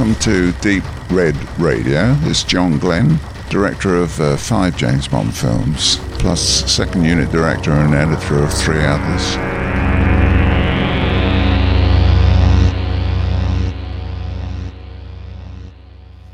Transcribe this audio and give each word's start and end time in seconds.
welcome 0.00 0.18
to 0.18 0.50
Deep 0.62 0.82
Red 1.10 1.36
Radio. 1.58 2.16
It's 2.22 2.42
John 2.42 2.78
Glenn, 2.78 3.20
director 3.50 3.96
of 3.96 4.18
uh, 4.18 4.38
five 4.38 4.74
James 4.74 5.06
Bond 5.06 5.34
films, 5.34 5.98
plus 6.18 6.40
second 6.72 7.04
unit 7.04 7.30
director 7.30 7.72
and 7.72 7.94
editor 7.94 8.42
of 8.42 8.50
three 8.50 8.82
others. 8.82 9.36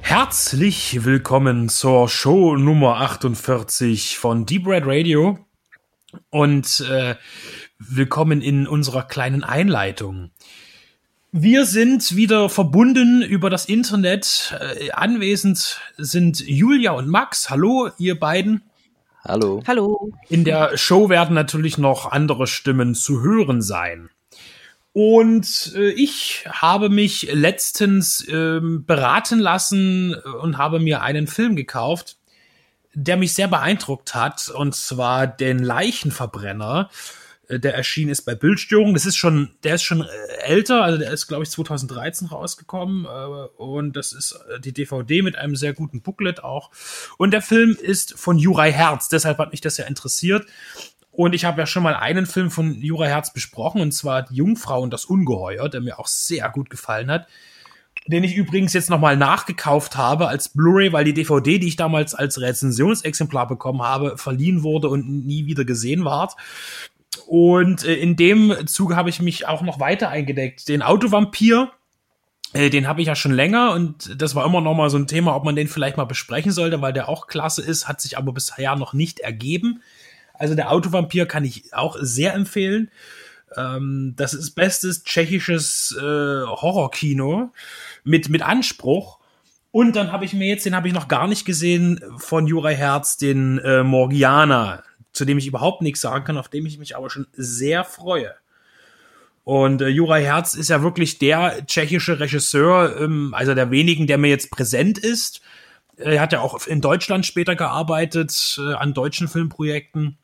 Herzlich 0.01 1.05
willkommen 1.05 1.69
zur 1.69 2.09
Show 2.09 2.57
Nummer 2.57 3.01
48 3.01 4.17
von 4.17 4.47
Deep 4.47 4.65
Red 4.69 4.85
Radio 4.87 5.41
und 6.31 6.87
äh, 6.89 7.17
willkommen 7.81 8.43
in 8.43 8.69
unserer 8.69 9.03
kleinen 9.03 9.43
Einleitung. 9.43 10.31
Wir 11.33 11.67
sind 11.67 12.17
wieder 12.17 12.49
verbunden 12.49 13.23
über 13.23 13.51
das 13.51 13.67
Internet. 13.67 14.57
Äh, 14.61 14.91
anwesend 14.93 15.81
sind 15.97 16.41
Julia 16.41 16.93
und 16.93 17.09
Max. 17.09 17.51
Hallo, 17.51 17.91
ihr 17.99 18.19
beiden. 18.19 18.63
Hallo. 19.25 19.63
Hallo. 19.67 20.13
In 20.29 20.45
der 20.45 20.79
Show 20.79 21.09
werden 21.09 21.35
natürlich 21.35 21.79
noch 21.79 22.11
andere 22.11 22.47
Stimmen 22.47 22.95
zu 22.95 23.23
hören 23.23 23.61
sein. 23.61 24.09
Und 24.93 25.75
äh, 25.75 25.91
ich 25.91 26.47
habe 26.49 26.89
mich 26.89 27.29
letztens 27.33 28.27
äh, 28.29 28.61
beraten 28.63 29.41
lassen 29.41 30.15
und 30.15 30.57
habe 30.57 30.79
mir 30.79 31.03
einen 31.03 31.27
Film 31.27 31.55
gekauft, 31.55 32.17
der 32.95 33.19
mich 33.19 33.35
sehr 33.35 33.49
beeindruckt 33.49 34.15
hat, 34.15 34.49
und 34.49 34.75
zwar 34.75 35.27
den 35.27 35.59
Leichenverbrenner. 35.59 36.89
Äh, 37.49 37.59
der 37.59 37.75
erschienen 37.75 38.11
ist 38.11 38.23
bei 38.23 38.35
Bildstörung. 38.35 38.95
Das 38.95 39.07
ist 39.07 39.17
schon, 39.17 39.51
der 39.65 39.77
ist 39.77 39.83
schon 39.83 40.03
äh, 40.03 40.07
älter, 40.45 40.83
also 40.83 40.99
der 40.99 41.11
ist, 41.11 41.27
glaube 41.27 41.45
ich, 41.45 41.51
2013 41.51 42.29
rausgekommen. 42.29 43.05
Äh, 43.05 43.63
und 43.63 43.97
das 43.97 44.13
ist 44.13 44.39
die 44.65 44.73
DVD 44.73 45.23
mit 45.23 45.37
einem 45.37 45.57
sehr 45.57 45.73
guten 45.73 46.03
Booklet 46.03 46.43
auch. 46.43 46.71
Und 47.19 47.33
der 47.33 47.43
Film 47.43 47.77
ist 47.81 48.19
von 48.19 48.39
Juraj 48.39 48.73
Herz, 48.73 49.09
deshalb 49.09 49.39
hat 49.39 49.53
mich 49.53 49.61
das 49.61 49.77
ja 49.77 49.87
interessiert. 49.87 50.47
Und 51.17 51.35
ich 51.35 51.47
habe 51.47 51.61
ja 51.61 51.67
schon 51.67 51.83
mal 51.83 51.95
einen 51.95 52.27
Film 52.27 52.51
von 52.51 52.75
Jura 52.83 53.07
Herz 53.07 53.33
besprochen, 53.33 53.81
und 53.81 53.93
zwar 53.93 54.23
Die 54.23 54.35
Jungfrau 54.35 54.83
und 54.83 54.93
das 54.93 55.07
Ungeheuer, 55.07 55.71
der 55.71 55.81
mir 55.81 55.99
auch 55.99 56.09
sehr 56.09 56.51
gut 56.51 56.69
gefallen 56.69 57.11
hat. 57.11 57.27
Den 58.07 58.23
ich 58.23 58.37
übrigens 58.37 58.75
jetzt 58.75 58.91
nochmal 58.91 59.17
nachgekauft 59.17 59.97
habe 59.97 60.29
als 60.29 60.51
Blu-ray, 60.51 60.93
weil 60.93 61.05
die 61.05 61.15
DVD, 61.15 61.59
die 61.59 61.69
ich 61.69 61.77
damals 61.77 62.15
als 62.15 62.39
Rezensionsexemplar 62.39 63.49
bekommen 63.49 63.83
habe, 63.83 64.19
verliehen 64.19 64.63
wurde 64.63 64.91
und 64.91 65.25
nie 65.27 65.47
wieder 65.47 65.65
gesehen 65.65 66.05
ward. 66.05 66.37
Und 67.27 67.85
äh, 67.85 67.95
in 67.95 68.17
dem 68.17 68.55
Zuge 68.67 68.97
habe 68.97 69.11
ich 69.11 69.21
mich 69.21 69.47
auch 69.47 69.63
noch 69.63 69.81
weiter 69.81 70.09
eingedeckt. 70.09 70.69
Den 70.69 70.83
Autovampir, 70.83 71.73
äh, 72.53 72.71
den 72.71 72.87
habe 72.87 73.01
ich 73.01 73.09
ja 73.09 73.17
schon 73.17 73.33
länger 73.33 73.73
und 73.73 74.21
das 74.21 74.35
war 74.35 74.47
immer 74.47 74.61
noch 74.61 74.75
mal 74.75 74.91
so 74.91 74.97
ein 74.97 75.09
Thema, 75.09 75.35
ob 75.35 75.45
man 75.45 75.57
den 75.57 75.69
vielleicht 75.69 75.97
mal 75.97 76.05
besprechen 76.05 76.53
sollte, 76.53 76.81
weil 76.81 76.93
der 76.93 77.09
auch 77.09 77.27
klasse 77.27 77.63
ist, 77.63 77.89
hat 77.89 78.01
sich 78.01 78.17
aber 78.17 78.33
bisher 78.33 78.77
noch 78.77 78.93
nicht 78.93 79.21
ergeben. 79.21 79.83
Also 80.35 80.55
der 80.55 80.71
Autovampir 80.71 81.27
kann 81.27 81.45
ich 81.45 81.75
auch 81.75 81.97
sehr 82.01 82.35
empfehlen. 82.35 82.91
Ähm, 83.57 84.15
das 84.17 84.33
ist 84.33 84.53
bestes 84.53 85.03
tschechisches 85.03 85.97
äh, 85.99 86.03
Horrorkino 86.03 87.53
mit, 88.05 88.29
mit 88.29 88.43
Anspruch. 88.43 89.19
Und 89.73 89.97
dann 89.97 90.13
habe 90.13 90.25
ich 90.25 90.33
mir 90.33 90.47
jetzt, 90.47 90.65
den 90.65 90.77
habe 90.77 90.89
ich 90.89 90.95
noch 90.95 91.09
gar 91.09 91.27
nicht 91.27 91.45
gesehen, 91.45 92.01
von 92.17 92.47
Juraj 92.47 92.77
Herz, 92.77 93.17
den 93.17 93.59
äh, 93.59 93.83
Morgiana, 93.83 94.83
zu 95.17 95.25
dem 95.25 95.39
ich 95.39 95.47
überhaupt 95.47 95.83
nichts 95.83 96.01
sagen 96.01 96.25
kann, 96.25 96.39
auf 96.39 96.49
dem 96.49 96.67
ich 96.67 96.79
mich 96.79 96.97
aber 96.97 97.11
schon 97.11 97.27
sehr 97.33 97.85
freue. 97.85 98.35
Und 99.45 99.81
äh, 99.81 99.89
Juraj 99.89 100.25
Herz 100.25 100.55
ist 100.55 100.71
ja 100.71 100.83
wirklich 100.83 101.19
der 101.19 101.65
tschechische 101.67 102.19
Regisseur, 102.19 103.01
ähm, 103.01 103.33
also 103.33 103.55
der 103.55 103.71
wenigen, 103.71 104.07
der 104.07 104.19
mir 104.19 104.29
jetzt 104.29 104.51
präsent 104.51 104.99
ist. 104.99 105.41
Er 105.97 106.21
hat 106.21 106.33
ja 106.33 106.41
auch 106.41 106.67
in 106.67 106.81
Deutschland 106.81 107.25
später 107.25 107.55
gearbeitet, 107.55 108.59
äh, 108.61 108.75
an 108.75 108.93
deutschen 108.93 109.29
Filmprojekten. 109.29 110.19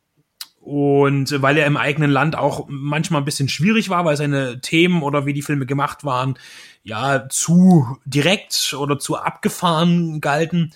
Und 0.61 1.43
weil 1.43 1.57
er 1.57 1.67
im 1.67 1.77
eigenen 1.77 2.11
Land 2.11 2.37
auch 2.37 2.67
manchmal 2.69 3.21
ein 3.21 3.25
bisschen 3.25 3.49
schwierig 3.49 3.91
war, 3.91 4.05
weil 4.05 4.17
seine 4.17 4.61
Themen 4.61 5.03
oder 5.03 5.27
wie 5.27 5.33
die 5.33 5.43
Filme 5.43 5.67
gemacht 5.67 6.05
waren, 6.05 6.37
ja, 6.85 7.29
zu 7.29 7.99
direkt 8.05 8.75
oder 8.79 8.99
zu 8.99 9.17
abgefahren 9.17 10.21
galten, 10.21 10.73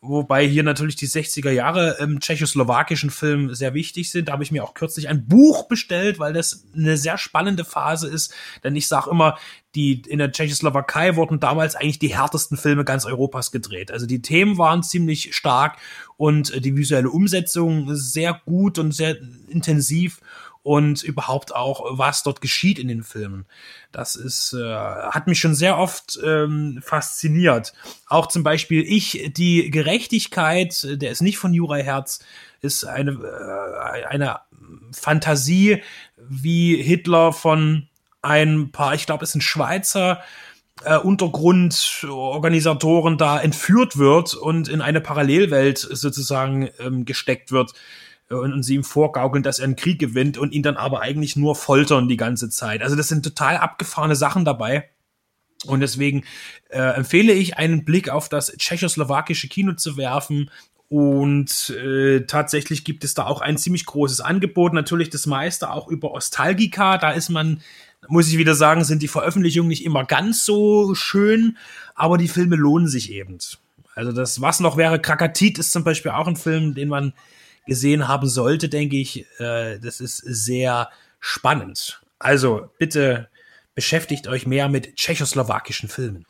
Wobei 0.00 0.46
hier 0.46 0.62
natürlich 0.62 0.94
die 0.94 1.08
60er 1.08 1.50
Jahre 1.50 1.96
im 1.98 2.20
tschechoslowakischen 2.20 3.10
Film 3.10 3.52
sehr 3.52 3.74
wichtig 3.74 4.12
sind. 4.12 4.28
Da 4.28 4.32
habe 4.32 4.44
ich 4.44 4.52
mir 4.52 4.62
auch 4.62 4.74
kürzlich 4.74 5.08
ein 5.08 5.26
Buch 5.26 5.66
bestellt, 5.66 6.20
weil 6.20 6.32
das 6.32 6.66
eine 6.72 6.96
sehr 6.96 7.18
spannende 7.18 7.64
Phase 7.64 8.06
ist. 8.06 8.32
Denn 8.62 8.76
ich 8.76 8.86
sage 8.86 9.10
immer, 9.10 9.36
die 9.74 10.02
in 10.02 10.20
der 10.20 10.30
Tschechoslowakei 10.30 11.16
wurden 11.16 11.40
damals 11.40 11.74
eigentlich 11.74 11.98
die 11.98 12.16
härtesten 12.16 12.56
Filme 12.56 12.84
ganz 12.84 13.06
Europas 13.06 13.50
gedreht. 13.50 13.90
Also 13.90 14.06
die 14.06 14.22
Themen 14.22 14.56
waren 14.56 14.84
ziemlich 14.84 15.34
stark 15.34 15.78
und 16.16 16.64
die 16.64 16.76
visuelle 16.76 17.10
Umsetzung 17.10 17.92
sehr 17.96 18.40
gut 18.46 18.78
und 18.78 18.92
sehr 18.92 19.16
intensiv 19.48 20.20
und 20.68 21.02
überhaupt 21.02 21.56
auch, 21.56 21.82
was 21.96 22.22
dort 22.22 22.42
geschieht 22.42 22.78
in 22.78 22.88
den 22.88 23.02
Filmen. 23.02 23.46
Das 23.90 24.16
ist, 24.16 24.52
äh, 24.52 24.62
hat 24.62 25.26
mich 25.26 25.40
schon 25.40 25.54
sehr 25.54 25.78
oft 25.78 26.20
ähm, 26.22 26.82
fasziniert. 26.84 27.72
Auch 28.06 28.26
zum 28.26 28.42
Beispiel 28.42 28.84
ich, 28.86 29.32
die 29.34 29.70
Gerechtigkeit, 29.70 30.86
der 31.00 31.10
ist 31.10 31.22
nicht 31.22 31.38
von 31.38 31.54
Juraj 31.54 31.84
Herz, 31.84 32.18
ist 32.60 32.84
eine, 32.84 33.12
äh, 33.12 34.04
eine 34.04 34.40
Fantasie, 34.92 35.82
wie 36.18 36.76
Hitler 36.82 37.32
von 37.32 37.88
ein 38.20 38.70
paar, 38.70 38.92
ich 38.92 39.06
glaube, 39.06 39.24
es 39.24 39.32
sind 39.32 39.40
Schweizer, 39.40 40.20
äh, 40.84 40.98
Untergrundorganisatoren 40.98 43.16
da 43.16 43.40
entführt 43.40 43.96
wird 43.96 44.34
und 44.34 44.68
in 44.68 44.82
eine 44.82 45.00
Parallelwelt 45.00 45.78
sozusagen 45.78 46.68
ähm, 46.78 47.06
gesteckt 47.06 47.52
wird 47.52 47.72
und, 48.30 48.52
und 48.52 48.62
sie 48.62 48.74
ihm 48.74 48.84
vorgaukeln, 48.84 49.42
dass 49.42 49.58
er 49.58 49.64
einen 49.64 49.76
Krieg 49.76 49.98
gewinnt 49.98 50.38
und 50.38 50.52
ihn 50.52 50.62
dann 50.62 50.76
aber 50.76 51.00
eigentlich 51.00 51.36
nur 51.36 51.56
foltern 51.56 52.08
die 52.08 52.16
ganze 52.16 52.50
Zeit. 52.50 52.82
Also 52.82 52.96
das 52.96 53.08
sind 53.08 53.24
total 53.24 53.56
abgefahrene 53.56 54.16
Sachen 54.16 54.44
dabei. 54.44 54.88
Und 55.66 55.80
deswegen 55.80 56.24
äh, 56.68 56.78
empfehle 56.78 57.32
ich 57.32 57.56
einen 57.56 57.84
Blick 57.84 58.10
auf 58.10 58.28
das 58.28 58.52
tschechoslowakische 58.56 59.48
Kino 59.48 59.72
zu 59.72 59.96
werfen. 59.96 60.50
Und 60.88 61.70
äh, 61.70 62.20
tatsächlich 62.20 62.84
gibt 62.84 63.04
es 63.04 63.14
da 63.14 63.26
auch 63.26 63.40
ein 63.40 63.58
ziemlich 63.58 63.84
großes 63.84 64.20
Angebot. 64.20 64.72
Natürlich 64.72 65.10
das 65.10 65.26
meiste 65.26 65.70
auch 65.70 65.88
über 65.88 66.12
Ostalgica. 66.12 66.96
Da 66.96 67.10
ist 67.10 67.28
man, 67.28 67.60
muss 68.08 68.28
ich 68.28 68.38
wieder 68.38 68.54
sagen, 68.54 68.84
sind 68.84 69.02
die 69.02 69.08
Veröffentlichungen 69.08 69.68
nicht 69.68 69.84
immer 69.84 70.04
ganz 70.04 70.44
so 70.44 70.94
schön, 70.94 71.58
aber 71.94 72.18
die 72.18 72.28
Filme 72.28 72.56
lohnen 72.56 72.88
sich 72.88 73.10
eben. 73.10 73.38
Also 73.94 74.12
das, 74.12 74.40
was 74.40 74.60
noch 74.60 74.76
wäre, 74.76 75.00
Krakatit 75.00 75.58
ist 75.58 75.72
zum 75.72 75.82
Beispiel 75.82 76.12
auch 76.12 76.28
ein 76.28 76.36
Film, 76.36 76.74
den 76.74 76.88
man 76.88 77.12
gesehen 77.68 78.08
haben 78.08 78.28
sollte, 78.28 78.68
denke 78.68 78.96
ich, 78.96 79.26
äh, 79.38 79.78
das 79.78 80.00
ist 80.00 80.16
sehr 80.16 80.90
spannend. 81.20 82.02
Also 82.18 82.70
bitte 82.78 83.28
beschäftigt 83.76 84.26
euch 84.26 84.46
mehr 84.46 84.68
mit 84.68 84.96
tschechoslowakischen 84.96 85.88
Filmen. 85.88 86.26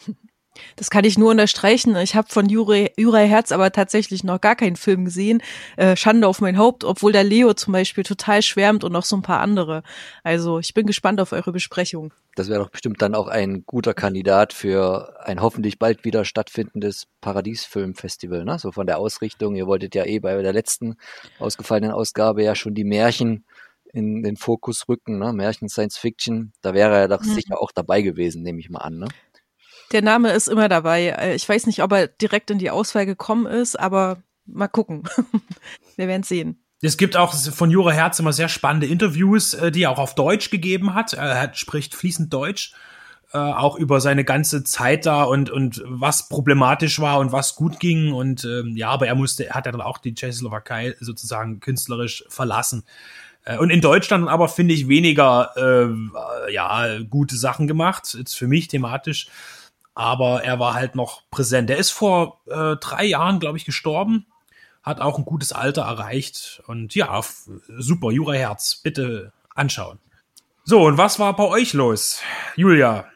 Das 0.76 0.90
kann 0.90 1.04
ich 1.04 1.18
nur 1.18 1.30
unterstreichen. 1.30 1.96
Ich 1.96 2.14
habe 2.14 2.28
von 2.28 2.48
Juraj 2.48 2.90
Herz 2.96 3.52
aber 3.52 3.72
tatsächlich 3.72 4.24
noch 4.24 4.40
gar 4.40 4.56
keinen 4.56 4.76
Film 4.76 5.04
gesehen. 5.04 5.42
Äh, 5.76 5.96
Schande 5.96 6.28
auf 6.28 6.40
mein 6.40 6.58
Haupt, 6.58 6.84
obwohl 6.84 7.12
der 7.12 7.24
Leo 7.24 7.54
zum 7.54 7.72
Beispiel 7.72 8.04
total 8.04 8.42
schwärmt 8.42 8.84
und 8.84 8.92
noch 8.92 9.04
so 9.04 9.16
ein 9.16 9.22
paar 9.22 9.40
andere. 9.40 9.82
Also 10.22 10.58
ich 10.58 10.74
bin 10.74 10.86
gespannt 10.86 11.20
auf 11.20 11.32
eure 11.32 11.52
Besprechung. 11.52 12.12
Das 12.34 12.48
wäre 12.48 12.62
doch 12.62 12.70
bestimmt 12.70 13.02
dann 13.02 13.16
auch 13.16 13.26
ein 13.26 13.64
guter 13.66 13.94
Kandidat 13.94 14.52
für 14.52 15.26
ein 15.26 15.42
hoffentlich 15.42 15.78
bald 15.78 16.04
wieder 16.04 16.24
stattfindendes 16.24 17.08
Paradiesfilmfestival, 17.20 18.44
ne? 18.44 18.58
So 18.60 18.70
von 18.70 18.86
der 18.86 18.98
Ausrichtung. 18.98 19.56
Ihr 19.56 19.66
wolltet 19.66 19.96
ja 19.96 20.04
eh 20.04 20.20
bei 20.20 20.40
der 20.40 20.52
letzten 20.52 20.96
ausgefallenen 21.40 21.90
Ausgabe 21.90 22.44
ja 22.44 22.54
schon 22.54 22.74
die 22.74 22.84
Märchen 22.84 23.44
in 23.92 24.22
den 24.22 24.36
Fokus 24.36 24.88
rücken, 24.88 25.18
ne? 25.18 25.32
Märchen 25.32 25.68
Science 25.68 25.98
Fiction. 25.98 26.52
Da 26.62 26.74
wäre 26.74 26.96
er 26.96 27.08
doch 27.08 27.22
mhm. 27.22 27.34
sicher 27.34 27.60
auch 27.60 27.72
dabei 27.72 28.02
gewesen, 28.02 28.42
nehme 28.42 28.60
ich 28.60 28.70
mal 28.70 28.80
an, 28.80 28.98
ne? 28.98 29.08
Der 29.92 30.02
Name 30.02 30.32
ist 30.32 30.48
immer 30.48 30.68
dabei. 30.68 31.08
Äh, 31.08 31.34
ich 31.34 31.48
weiß 31.48 31.66
nicht, 31.66 31.82
ob 31.82 31.92
er 31.92 32.08
direkt 32.08 32.50
in 32.50 32.58
die 32.58 32.70
Auswahl 32.70 33.06
gekommen 33.06 33.46
ist, 33.46 33.78
aber 33.78 34.22
mal 34.46 34.68
gucken. 34.68 35.04
Wir 35.96 36.08
werden 36.08 36.22
sehen. 36.22 36.62
Es 36.80 36.96
gibt 36.96 37.16
auch 37.16 37.34
von 37.34 37.70
Jura 37.70 37.90
Herz 37.90 38.20
immer 38.20 38.32
sehr 38.32 38.48
spannende 38.48 38.86
Interviews, 38.86 39.54
äh, 39.54 39.72
die 39.72 39.82
er 39.82 39.90
auch 39.90 39.98
auf 39.98 40.14
Deutsch 40.14 40.50
gegeben 40.50 40.94
hat. 40.94 41.14
Er 41.14 41.52
spricht 41.54 41.94
fließend 41.94 42.32
Deutsch, 42.32 42.72
äh, 43.32 43.38
auch 43.38 43.76
über 43.76 44.00
seine 44.00 44.24
ganze 44.24 44.62
Zeit 44.62 45.06
da 45.06 45.24
und, 45.24 45.50
und 45.50 45.82
was 45.86 46.28
problematisch 46.28 47.00
war 47.00 47.18
und 47.18 47.32
was 47.32 47.56
gut 47.56 47.80
ging. 47.80 48.12
Und 48.12 48.44
ähm, 48.44 48.76
ja, 48.76 48.90
aber 48.90 49.06
er 49.06 49.14
musste, 49.14 49.46
er 49.46 49.54
hat 49.54 49.66
ja 49.66 49.72
dann 49.72 49.80
auch 49.80 49.98
die 49.98 50.14
Tschechoslowakei 50.14 50.94
sozusagen 51.00 51.60
künstlerisch 51.60 52.24
verlassen. 52.28 52.84
Und 53.58 53.70
in 53.70 53.80
Deutschland 53.80 54.28
aber 54.28 54.46
finde 54.46 54.74
ich 54.74 54.88
weniger 54.88 55.52
äh, 55.56 56.52
ja, 56.52 56.98
gute 57.08 57.34
Sachen 57.34 57.66
gemacht, 57.66 58.14
jetzt 58.18 58.36
für 58.36 58.46
mich 58.46 58.68
thematisch 58.68 59.30
aber 59.98 60.44
er 60.44 60.60
war 60.60 60.74
halt 60.74 60.94
noch 60.94 61.22
präsent. 61.28 61.68
Er 61.70 61.76
ist 61.76 61.90
vor 61.90 62.40
äh, 62.46 62.76
drei 62.76 63.04
Jahren, 63.04 63.40
glaube 63.40 63.58
ich, 63.58 63.64
gestorben, 63.64 64.26
hat 64.84 65.00
auch 65.00 65.18
ein 65.18 65.24
gutes 65.24 65.52
Alter 65.52 65.82
erreicht 65.82 66.62
und 66.68 66.94
ja, 66.94 67.20
super, 67.78 68.12
Jura 68.12 68.34
Herz, 68.34 68.76
bitte 68.76 69.32
anschauen. 69.56 69.98
So, 70.62 70.82
und 70.86 70.98
was 70.98 71.18
war 71.18 71.34
bei 71.34 71.42
euch 71.42 71.72
los? 71.72 72.20
Julia, 72.54 73.06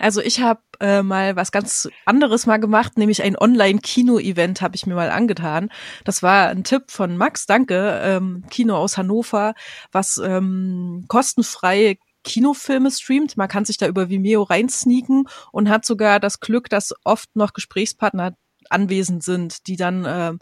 Also 0.00 0.20
ich 0.20 0.40
habe 0.40 0.60
äh, 0.80 1.04
mal 1.04 1.36
was 1.36 1.52
ganz 1.52 1.88
anderes 2.04 2.46
mal 2.46 2.58
gemacht, 2.58 2.98
nämlich 2.98 3.22
ein 3.22 3.38
Online-Kino-Event 3.38 4.60
habe 4.60 4.74
ich 4.74 4.86
mir 4.86 4.96
mal 4.96 5.10
angetan. 5.10 5.70
Das 6.04 6.20
war 6.24 6.48
ein 6.48 6.64
Tipp 6.64 6.90
von 6.90 7.16
Max, 7.16 7.46
danke, 7.46 8.00
ähm, 8.02 8.42
Kino 8.50 8.76
aus 8.76 8.96
Hannover, 8.96 9.54
was 9.92 10.18
ähm, 10.18 11.04
kostenfrei 11.06 11.98
Kinofilme 12.24 12.90
streamt. 12.90 13.36
Man 13.36 13.48
kann 13.48 13.64
sich 13.64 13.76
da 13.76 13.86
über 13.86 14.08
Vimeo 14.08 14.42
reinsneaken 14.42 15.28
und 15.52 15.68
hat 15.68 15.84
sogar 15.84 16.18
das 16.18 16.40
Glück, 16.40 16.68
dass 16.68 16.94
oft 17.04 17.36
noch 17.36 17.52
Gesprächspartner 17.52 18.36
anwesend 18.70 19.22
sind, 19.22 19.66
die 19.66 19.76
dann 19.76 20.04
äh, 20.04 20.32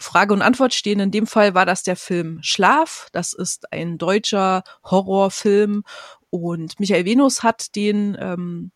Frage 0.00 0.34
und 0.34 0.42
Antwort 0.42 0.74
stehen. 0.74 1.00
In 1.00 1.10
dem 1.10 1.26
Fall 1.26 1.54
war 1.54 1.64
das 1.64 1.82
der 1.82 1.96
Film 1.96 2.40
Schlaf. 2.42 3.08
Das 3.12 3.32
ist 3.32 3.72
ein 3.72 3.98
deutscher 3.98 4.64
Horrorfilm 4.84 5.84
und 6.30 6.78
Michael 6.78 7.04
Venus 7.04 7.42
hat 7.42 7.74
den 7.74 8.16
ähm, 8.20 8.72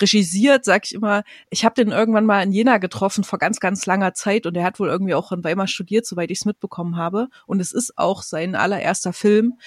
regisiert, 0.00 0.64
sag 0.64 0.84
ich 0.84 0.94
immer. 0.94 1.22
Ich 1.50 1.64
habe 1.64 1.74
den 1.74 1.92
irgendwann 1.92 2.26
mal 2.26 2.42
in 2.42 2.52
Jena 2.52 2.78
getroffen 2.78 3.24
vor 3.24 3.38
ganz, 3.38 3.60
ganz 3.60 3.86
langer 3.86 4.14
Zeit 4.14 4.46
und 4.46 4.56
er 4.56 4.64
hat 4.64 4.80
wohl 4.80 4.88
irgendwie 4.88 5.14
auch 5.14 5.32
in 5.32 5.44
Weimar 5.44 5.68
studiert, 5.68 6.06
soweit 6.06 6.30
ich 6.30 6.40
es 6.40 6.44
mitbekommen 6.44 6.96
habe. 6.96 7.28
Und 7.46 7.60
es 7.60 7.72
ist 7.72 7.96
auch 7.98 8.22
sein 8.22 8.54
allererster 8.54 9.12
Film. 9.12 9.58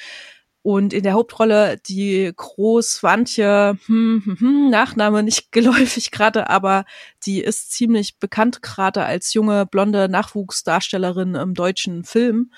Und 0.66 0.94
in 0.94 1.04
der 1.04 1.14
Hauptrolle 1.14 1.78
die 1.78 2.32
Großwantje, 2.36 3.78
hm, 3.86 4.24
hm, 4.26 4.40
hm, 4.40 4.70
Nachname 4.72 5.22
nicht 5.22 5.52
geläufig 5.52 6.10
gerade, 6.10 6.50
aber 6.50 6.86
die 7.24 7.40
ist 7.42 7.72
ziemlich 7.72 8.18
bekannt 8.18 8.64
gerade 8.64 9.06
als 9.06 9.36
junge 9.36 9.68
blonde 9.68 10.10
Nachwuchsdarstellerin 10.10 11.36
im 11.36 11.54
deutschen 11.54 12.04
Film. 12.04 12.52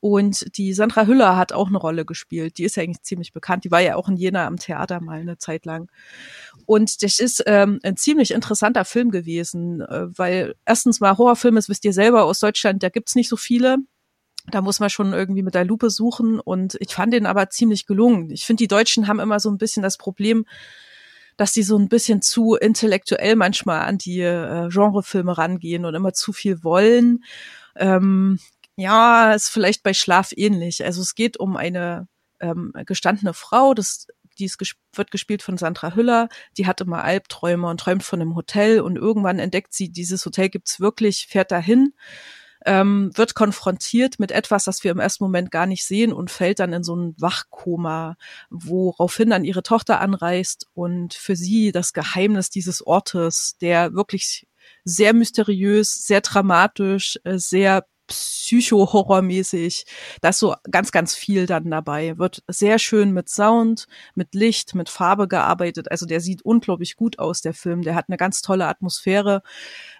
Und 0.00 0.58
die 0.58 0.72
Sandra 0.72 1.06
Hüller 1.06 1.36
hat 1.36 1.52
auch 1.52 1.68
eine 1.68 1.78
Rolle 1.78 2.04
gespielt. 2.04 2.58
Die 2.58 2.64
ist 2.64 2.74
ja 2.74 2.82
eigentlich 2.82 3.02
ziemlich 3.02 3.32
bekannt. 3.32 3.62
Die 3.62 3.70
war 3.70 3.80
ja 3.80 3.94
auch 3.94 4.08
in 4.08 4.16
Jena 4.16 4.48
am 4.48 4.56
Theater 4.56 5.00
mal 5.00 5.20
eine 5.20 5.38
Zeit 5.38 5.64
lang. 5.64 5.88
Und 6.66 7.04
das 7.04 7.20
ist 7.20 7.44
ähm, 7.46 7.78
ein 7.84 7.96
ziemlich 7.96 8.32
interessanter 8.32 8.84
Film 8.84 9.12
gewesen, 9.12 9.80
äh, 9.80 10.06
weil 10.18 10.56
erstens 10.66 10.98
mal 10.98 11.16
Horrorfilme, 11.16 11.58
das 11.58 11.68
wisst 11.68 11.84
ihr 11.84 11.92
selber 11.92 12.24
aus 12.24 12.40
Deutschland, 12.40 12.82
da 12.82 12.88
gibt's 12.88 13.14
nicht 13.14 13.28
so 13.28 13.36
viele. 13.36 13.76
Da 14.50 14.60
muss 14.60 14.80
man 14.80 14.90
schon 14.90 15.12
irgendwie 15.12 15.42
mit 15.42 15.54
der 15.54 15.64
Lupe 15.64 15.90
suchen 15.90 16.38
und 16.38 16.76
ich 16.80 16.94
fand 16.94 17.12
den 17.12 17.26
aber 17.26 17.48
ziemlich 17.50 17.86
gelungen. 17.86 18.30
Ich 18.30 18.44
finde, 18.44 18.62
die 18.62 18.68
Deutschen 18.68 19.08
haben 19.08 19.20
immer 19.20 19.40
so 19.40 19.50
ein 19.50 19.58
bisschen 19.58 19.82
das 19.82 19.96
Problem, 19.96 20.44
dass 21.36 21.52
die 21.52 21.62
so 21.62 21.78
ein 21.78 21.88
bisschen 21.88 22.22
zu 22.22 22.54
intellektuell 22.54 23.36
manchmal 23.36 23.80
an 23.80 23.98
die 23.98 24.20
äh, 24.20 24.68
Genrefilme 24.68 25.36
rangehen 25.36 25.84
und 25.84 25.94
immer 25.94 26.12
zu 26.12 26.32
viel 26.32 26.62
wollen. 26.62 27.24
Ähm, 27.74 28.38
ja, 28.76 29.32
ist 29.32 29.48
vielleicht 29.48 29.82
bei 29.82 29.94
Schlaf 29.94 30.32
ähnlich. 30.36 30.84
Also 30.84 31.00
es 31.00 31.14
geht 31.14 31.38
um 31.38 31.56
eine 31.56 32.06
ähm, 32.40 32.72
gestandene 32.86 33.34
Frau, 33.34 33.74
das 33.74 34.06
die 34.38 34.46
ist, 34.46 34.58
wird 34.92 35.10
gespielt 35.10 35.42
von 35.42 35.56
Sandra 35.58 35.94
Hüller, 35.94 36.28
die 36.58 36.66
hat 36.66 36.80
immer 36.80 37.04
Albträume 37.04 37.68
und 37.68 37.78
träumt 37.78 38.02
von 38.02 38.20
einem 38.20 38.34
Hotel 38.34 38.80
und 38.80 38.96
irgendwann 38.96 39.38
entdeckt 39.38 39.72
sie, 39.72 39.90
dieses 39.90 40.26
Hotel 40.26 40.48
gibt's 40.48 40.80
wirklich, 40.80 41.28
fährt 41.28 41.52
dahin 41.52 41.94
ähm, 42.64 43.10
wird 43.14 43.34
konfrontiert 43.34 44.18
mit 44.18 44.32
etwas, 44.32 44.64
das 44.64 44.84
wir 44.84 44.90
im 44.90 45.00
ersten 45.00 45.24
Moment 45.24 45.50
gar 45.50 45.66
nicht 45.66 45.84
sehen 45.84 46.12
und 46.12 46.30
fällt 46.30 46.58
dann 46.58 46.72
in 46.72 46.82
so 46.82 46.96
ein 46.96 47.14
Wachkoma, 47.18 48.16
woraufhin 48.50 49.30
dann 49.30 49.44
ihre 49.44 49.62
Tochter 49.62 50.00
anreist 50.00 50.66
und 50.74 51.14
für 51.14 51.36
sie 51.36 51.72
das 51.72 51.92
Geheimnis 51.92 52.50
dieses 52.50 52.86
Ortes, 52.86 53.56
der 53.60 53.94
wirklich 53.94 54.46
sehr 54.84 55.12
mysteriös, 55.12 56.06
sehr 56.06 56.20
dramatisch, 56.20 57.18
äh, 57.24 57.38
sehr 57.38 57.84
psycho-horrormäßig. 58.06 59.84
Da 60.20 60.30
ist 60.30 60.38
so 60.38 60.54
ganz, 60.70 60.92
ganz 60.92 61.14
viel 61.14 61.46
dann 61.46 61.70
dabei. 61.70 62.18
Wird 62.18 62.42
sehr 62.48 62.78
schön 62.78 63.12
mit 63.12 63.28
Sound, 63.28 63.86
mit 64.14 64.34
Licht, 64.34 64.74
mit 64.74 64.88
Farbe 64.88 65.28
gearbeitet. 65.28 65.90
Also 65.90 66.06
der 66.06 66.20
sieht 66.20 66.42
unglaublich 66.42 66.96
gut 66.96 67.18
aus, 67.18 67.40
der 67.40 67.54
Film. 67.54 67.82
Der 67.82 67.94
hat 67.94 68.06
eine 68.08 68.16
ganz 68.16 68.42
tolle 68.42 68.66
Atmosphäre. 68.66 69.42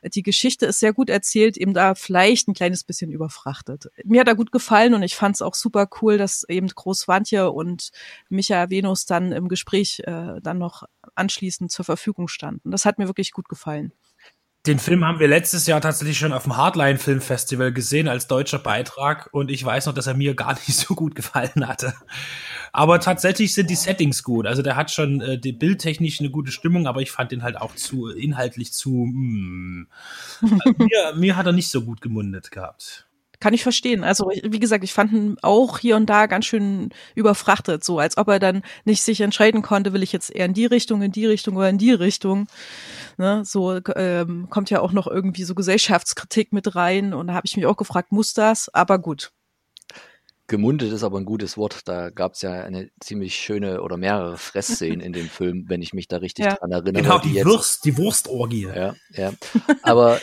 Die 0.05 0.23
Geschichte 0.23 0.67
ist 0.67 0.81
sehr 0.81 0.93
gut 0.93 1.11
erzählt, 1.11 1.57
eben 1.57 1.75
da 1.75 1.95
vielleicht 1.95 2.49
ein 2.49 2.55
kleines 2.55 2.85
bisschen 2.85 3.11
überfrachtet. 3.11 3.89
Mir 4.05 4.21
hat 4.21 4.29
er 4.29 4.35
gut 4.35 4.53
gefallen 4.53 4.95
und 4.95 5.03
ich 5.03 5.17
fand 5.17 5.37
es 5.37 5.43
auch 5.43 5.55
super 5.55 5.89
cool, 6.01 6.19
dass 6.19 6.45
eben 6.49 6.69
Großwantje 6.69 7.51
und 7.51 7.91
Micha 8.29 8.71
Venus 8.71 9.07
dann 9.07 9.33
im 9.33 9.49
Gespräch 9.49 10.01
äh, 10.05 10.41
dann 10.43 10.59
noch 10.59 10.85
anschließend 11.15 11.71
zur 11.71 11.85
Verfügung 11.85 12.29
standen. 12.29 12.71
Das 12.71 12.85
hat 12.85 12.99
mir 12.99 13.07
wirklich 13.07 13.33
gut 13.33 13.49
gefallen. 13.49 13.93
Den 14.67 14.79
Film 14.79 15.05
haben 15.05 15.21
wir 15.21 15.29
letztes 15.29 15.67
Jahr 15.67 15.83
tatsächlich 15.83 16.19
schon 16.19 16.33
auf 16.33 16.45
dem 16.45 16.57
Hardline 16.57 16.97
Film 16.99 17.21
Festival 17.21 17.71
gesehen 17.71 18.09
als 18.09 18.29
deutscher 18.29 18.59
Beitrag 18.59 19.29
und 19.33 19.51
ich 19.51 19.63
weiß 19.63 19.85
noch, 19.85 19.93
dass 19.93 20.07
er 20.07 20.15
mir 20.15 20.35
gar 20.37 20.55
nicht 20.55 20.75
so 20.75 20.95
gut 20.95 21.15
gefallen 21.15 21.69
hatte. 21.69 21.93
Aber 22.73 22.99
tatsächlich 22.99 23.53
sind 23.53 23.69
die 23.69 23.75
Settings 23.75 24.23
gut. 24.23 24.47
Also 24.47 24.63
der 24.63 24.77
hat 24.77 24.91
schon 24.91 25.21
äh, 25.21 25.39
die 25.39 25.53
bildtechnisch 25.53 26.21
eine 26.21 26.31
gute 26.31 26.51
Stimmung, 26.51 26.87
aber 26.87 27.03
ich 27.03 27.11
fand 27.11 27.31
den 27.31 27.43
halt 27.43 27.57
auch 27.57 27.75
zu 27.75 28.09
inhaltlich 28.09 28.73
zu. 28.73 28.91
Mm. 28.91 29.87
mir, 30.41 31.13
mir 31.15 31.37
hat 31.37 31.47
er 31.47 31.53
nicht 31.53 31.71
so 31.71 31.83
gut 31.83 32.01
gemundet 32.01 32.51
gehabt 32.51 33.07
kann 33.45 33.53
ich 33.53 33.63
verstehen. 33.63 34.05
Also 34.05 34.31
wie 34.43 34.59
gesagt, 34.59 34.85
ich 34.85 34.95
fand 34.95 35.13
ihn 35.13 35.37
auch 35.43 35.79
hier 35.79 35.97
und 35.97 36.07
da 36.07 36.25
ganz 36.25 36.47
schön 36.47 36.89
überfrachtet, 37.15 37.85
so 37.85 37.99
als 37.99 38.17
ob 38.17 38.29
er 38.29 38.39
dann 38.39 38.63
nicht 38.87 39.03
sich 39.03 39.21
entscheiden 39.21 39.61
konnte, 39.61 39.93
will 39.93 40.03
ich 40.03 40.15
jetzt 40.15 40.35
eher 40.35 40.47
in 40.47 40.55
die 40.55 40.65
Richtung, 40.65 41.03
in 41.03 41.13
die 41.13 41.27
Richtung 41.27 41.55
oder 41.57 41.69
in 41.69 41.77
die 41.77 41.93
Richtung. 41.93 42.47
Ne, 43.19 43.43
so 43.45 43.81
ähm, 43.97 44.49
kommt 44.49 44.71
ja 44.71 44.81
auch 44.81 44.93
noch 44.93 45.07
irgendwie 45.07 45.45
so 45.45 45.55
Gesellschaftskritik 45.55 46.55
mit 46.55 46.75
rein 46.75 47.13
und 47.13 47.27
da 47.27 47.35
habe 47.35 47.45
ich 47.45 47.55
mich 47.55 47.67
auch 47.67 47.77
gefragt, 47.77 48.13
muss 48.13 48.33
das? 48.33 48.71
Aber 48.73 48.99
gut. 48.99 49.31
Gemundet 50.47 50.91
ist 50.91 51.03
aber 51.03 51.19
ein 51.19 51.27
gutes 51.27 51.59
Wort. 51.59 51.87
Da 51.87 52.09
gab 52.09 52.33
es 52.35 52.43
ja 52.43 52.65
eine 52.65 52.91
ziemlich 53.01 53.35
schöne 53.35 53.83
oder 53.83 53.99
mehrere 53.99 54.39
Fressszenen 54.39 55.01
in 55.01 55.13
dem 55.13 55.29
Film, 55.29 55.67
wenn 55.69 55.83
ich 55.83 55.93
mich 55.93 56.09
da 56.09 56.17
richtig 56.17 56.47
ja. 56.47 56.55
dran 56.55 56.71
erinnere. 56.71 57.03
Genau, 57.03 57.19
die, 57.19 57.33
die 57.33 57.45
Wurst, 57.45 57.85
die 57.85 57.97
Wurstorgie. 57.99 58.69
Ja, 58.75 58.95
ja. 59.11 59.33
Aber 59.83 60.19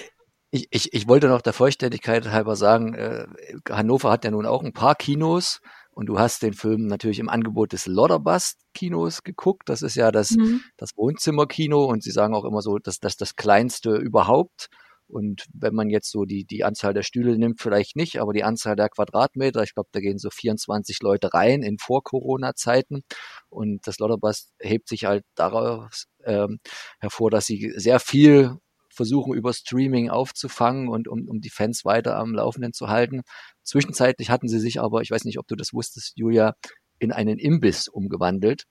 ich, 0.52 0.68
ich, 0.70 0.94
ich 0.94 1.08
wollte 1.08 1.28
noch 1.28 1.42
der 1.42 1.54
Vollständigkeit 1.54 2.30
halber 2.30 2.56
sagen, 2.56 2.94
äh, 2.94 3.26
Hannover 3.70 4.12
hat 4.12 4.26
ja 4.26 4.32
nun 4.32 4.46
auch 4.46 4.64
ein 4.64 4.74
paar 4.74 4.96
Kinos 4.96 5.62
und 5.92 6.08
du 6.08 6.20
hast 6.20 6.44
den 6.44 6.54
Film 6.54 6.88
natürlich 6.88 7.20
im 7.20 7.30
Angebot 7.30 7.72
des 7.72 7.86
Lodderbust-Kinos 7.88 9.24
geguckt. 9.24 9.70
Das 9.70 9.82
ist 9.82 9.96
ja 9.96 10.12
das, 10.12 10.32
mhm. 10.32 10.62
das 10.78 10.92
Wohnzimmerkino 10.98 11.86
und 11.86 12.04
sie 12.04 12.12
sagen 12.12 12.36
auch 12.36 12.46
immer 12.46 12.62
so, 12.62 12.78
dass 12.80 13.00
das 13.00 13.16
das 13.16 13.36
kleinste 13.36 13.96
überhaupt. 13.96 14.68
Und 15.08 15.46
wenn 15.54 15.74
man 15.74 15.90
jetzt 15.90 16.10
so 16.10 16.24
die, 16.24 16.46
die 16.46 16.64
Anzahl 16.64 16.94
der 16.94 17.04
Stühle 17.04 17.38
nimmt, 17.38 17.62
vielleicht 17.62 17.98
nicht, 17.98 18.22
aber 18.22 18.32
die 18.32 18.46
Anzahl 18.46 18.78
der 18.78 18.90
Quadratmeter, 18.90 19.64
ich 19.64 19.74
glaube, 19.74 19.90
da 19.92 20.00
gehen 20.00 20.18
so 20.18 20.30
24 20.30 21.02
Leute 21.02 21.34
rein 21.34 21.64
in 21.64 21.78
Vor-Corona-Zeiten. 21.78 23.04
Und 23.50 23.86
das 23.88 24.00
Lodderbust 24.00 24.54
hebt 24.60 24.88
sich 24.88 25.06
halt 25.06 25.26
daraus 25.36 26.08
ähm, 26.24 26.60
hervor, 27.00 27.30
dass 27.30 27.46
sie 27.46 27.74
sehr 27.76 28.00
viel 28.00 28.58
versuchen 29.02 29.34
über 29.34 29.52
Streaming 29.52 30.12
aufzufangen 30.12 30.88
und 30.88 31.08
um, 31.08 31.28
um 31.28 31.42
die 31.42 31.50
Fans 31.50 31.86
weiter 31.86 32.18
am 32.18 32.36
Laufenden 32.36 32.72
zu 32.72 32.88
halten. 32.88 33.22
Zwischenzeitlich 33.64 34.30
hatten 34.30 34.48
sie 34.48 34.60
sich 34.60 34.80
aber, 34.80 35.02
ich 35.02 35.10
weiß 35.10 35.24
nicht, 35.26 35.40
ob 35.40 35.48
du 35.48 35.56
das 35.56 35.74
wusstest, 35.74 36.14
Julia, 36.18 36.54
in 37.00 37.12
einen 37.12 37.40
Imbiss 37.40 37.88
umgewandelt 37.88 38.66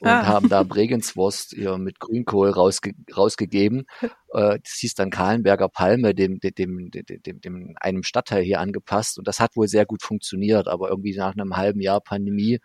und 0.00 0.08
ah. 0.08 0.26
haben 0.26 0.48
da 0.48 0.62
Bregenswurst 0.64 1.52
ja, 1.52 1.76
mit 1.76 2.00
Grünkohl 2.00 2.48
rausge 2.48 2.92
rausgegeben. 3.14 3.84
Äh, 4.34 4.58
das 4.62 4.74
hieß 4.80 4.92
dann 4.92 5.08
Kahlenberger 5.08 5.70
Palme, 5.70 6.14
dem, 6.14 6.38
dem, 6.38 6.52
dem, 6.54 6.90
dem, 6.90 7.40
dem, 7.40 7.74
einem 7.80 8.02
Stadtteil 8.02 8.42
hier 8.42 8.60
angepasst. 8.60 9.16
Und 9.16 9.26
das 9.26 9.40
hat 9.40 9.56
wohl 9.56 9.68
sehr 9.68 9.86
gut 9.86 10.02
funktioniert, 10.02 10.68
aber 10.68 10.90
irgendwie 10.90 11.16
nach 11.16 11.32
einem 11.32 11.56
halben 11.56 11.80
Jahr 11.80 12.02
Pandemie 12.02 12.58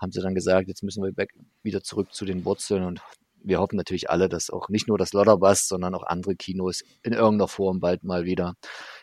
haben 0.00 0.10
sie 0.10 0.22
dann 0.22 0.34
gesagt, 0.34 0.68
jetzt 0.68 0.82
müssen 0.82 1.04
wir 1.04 1.26
wieder 1.62 1.82
zurück 1.82 2.14
zu 2.14 2.24
den 2.24 2.46
Wurzeln 2.46 2.84
und 2.84 3.02
wir 3.44 3.60
hoffen 3.60 3.76
natürlich 3.76 4.10
alle, 4.10 4.28
dass 4.28 4.50
auch 4.50 4.68
nicht 4.68 4.88
nur 4.88 4.98
das 4.98 5.12
Lodderbust, 5.12 5.68
sondern 5.68 5.94
auch 5.94 6.04
andere 6.04 6.36
Kinos 6.36 6.82
in 7.02 7.12
irgendeiner 7.12 7.48
Form 7.48 7.80
bald 7.80 8.04
mal 8.04 8.24
wieder 8.24 8.54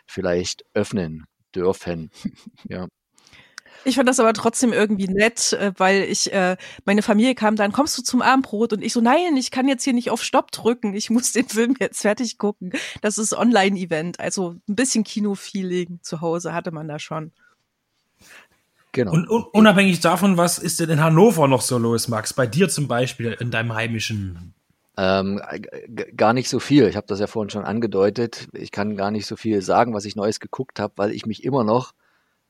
vielleicht 0.06 0.64
öffnen 0.74 1.24
dürfen. 1.54 2.10
Ja. 2.68 2.86
Ich 3.84 3.94
fand 3.94 4.08
das 4.08 4.20
aber 4.20 4.34
trotzdem 4.34 4.72
irgendwie 4.72 5.08
nett, 5.08 5.54
äh, 5.54 5.72
weil 5.76 6.02
ich, 6.02 6.32
äh, 6.32 6.56
meine 6.84 7.02
Familie 7.02 7.34
kam 7.34 7.56
dann, 7.56 7.72
kommst 7.72 7.96
du 7.96 8.02
zum 8.02 8.20
Abendbrot? 8.20 8.74
Und 8.74 8.82
ich 8.82 8.92
so, 8.92 9.00
nein, 9.00 9.36
ich 9.36 9.50
kann 9.50 9.68
jetzt 9.68 9.84
hier 9.84 9.94
nicht 9.94 10.10
auf 10.10 10.22
Stopp 10.22 10.52
drücken, 10.52 10.92
ich 10.94 11.08
muss 11.08 11.32
den 11.32 11.48
Film 11.48 11.74
jetzt 11.80 12.02
fertig 12.02 12.36
gucken. 12.36 12.72
Das 13.00 13.16
ist 13.16 13.32
Online-Event, 13.32 14.20
also 14.20 14.56
ein 14.68 14.74
bisschen 14.76 15.04
Kino-Feeling 15.04 16.00
zu 16.02 16.20
Hause 16.20 16.52
hatte 16.52 16.72
man 16.72 16.88
da 16.88 16.98
schon. 16.98 17.32
Genau. 18.92 19.12
Und 19.12 19.28
un 19.28 19.44
unabhängig 19.52 20.00
davon, 20.00 20.36
was 20.36 20.58
ist 20.58 20.80
denn 20.80 20.90
in 20.90 21.00
Hannover 21.02 21.46
noch 21.46 21.62
so 21.62 21.78
los, 21.78 22.08
Max? 22.08 22.32
Bei 22.34 22.46
dir 22.46 22.68
zum 22.68 22.88
Beispiel 22.88 23.36
in 23.38 23.50
deinem 23.50 23.74
heimischen 23.74 24.54
ähm, 24.96 25.40
gar 26.16 26.32
nicht 26.32 26.48
so 26.48 26.58
viel. 26.58 26.86
Ich 26.86 26.96
habe 26.96 27.06
das 27.06 27.20
ja 27.20 27.26
vorhin 27.26 27.50
schon 27.50 27.64
angedeutet. 27.64 28.48
Ich 28.52 28.70
kann 28.70 28.96
gar 28.96 29.10
nicht 29.10 29.26
so 29.26 29.36
viel 29.36 29.62
sagen, 29.62 29.94
was 29.94 30.04
ich 30.04 30.16
Neues 30.16 30.40
geguckt 30.40 30.78
habe, 30.78 30.92
weil 30.96 31.12
ich 31.12 31.24
mich 31.24 31.44
immer 31.44 31.64
noch, 31.64 31.92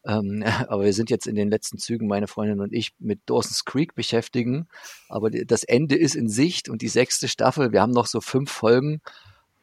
ähm, 0.04 0.42
aber 0.68 0.84
wir 0.84 0.92
sind 0.92 1.10
jetzt 1.10 1.26
in 1.26 1.36
den 1.36 1.50
letzten 1.50 1.78
Zügen, 1.78 2.08
meine 2.08 2.26
Freundin 2.26 2.60
und 2.60 2.72
ich, 2.72 2.92
mit 2.98 3.20
Dawson's 3.26 3.64
Creek 3.64 3.94
beschäftigen. 3.94 4.66
Aber 5.08 5.30
das 5.30 5.62
Ende 5.62 5.96
ist 5.96 6.16
in 6.16 6.28
Sicht 6.28 6.68
und 6.68 6.82
die 6.82 6.88
sechste 6.88 7.28
Staffel, 7.28 7.72
wir 7.72 7.82
haben 7.82 7.92
noch 7.92 8.06
so 8.06 8.20
fünf 8.20 8.50
Folgen 8.50 9.00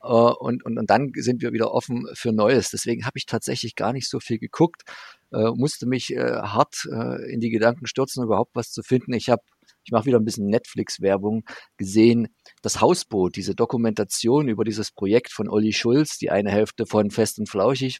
äh, 0.01 0.07
und, 0.07 0.63
und, 0.65 0.77
und 0.77 0.89
dann 0.89 1.11
sind 1.15 1.41
wir 1.41 1.53
wieder 1.53 1.71
offen 1.71 2.07
für 2.13 2.31
Neues. 2.31 2.69
Deswegen 2.71 3.05
habe 3.05 3.17
ich 3.17 3.25
tatsächlich 3.25 3.75
gar 3.75 3.93
nicht 3.93 4.09
so 4.09 4.19
viel 4.19 4.39
geguckt, 4.39 4.83
äh, 5.31 5.51
musste 5.55 5.85
mich 5.85 6.13
äh, 6.15 6.41
hart 6.41 6.87
äh, 6.91 7.31
in 7.31 7.39
die 7.39 7.49
Gedanken 7.49 7.87
stürzen, 7.87 8.23
überhaupt 8.23 8.55
was 8.55 8.71
zu 8.71 8.83
finden. 8.83 9.13
Ich 9.13 9.29
habe 9.29 9.41
ich 9.87 9.91
mache 9.91 10.05
wieder 10.05 10.19
ein 10.19 10.25
bisschen 10.25 10.47
Netflix-Werbung, 10.47 11.45
gesehen, 11.77 12.27
das 12.61 12.81
Hausboot, 12.81 13.37
diese 13.37 13.55
Dokumentation 13.55 14.49
über 14.49 14.65
dieses 14.65 14.91
Projekt 14.91 15.31
von 15.31 15.47
Olli 15.47 15.71
Schulz, 15.71 16.17
die 16.17 16.29
eine 16.29 16.51
Hälfte 16.51 16.85
von 16.85 17.09
Fest 17.09 17.39
und 17.39 17.47
Flauschig, 17.47 17.99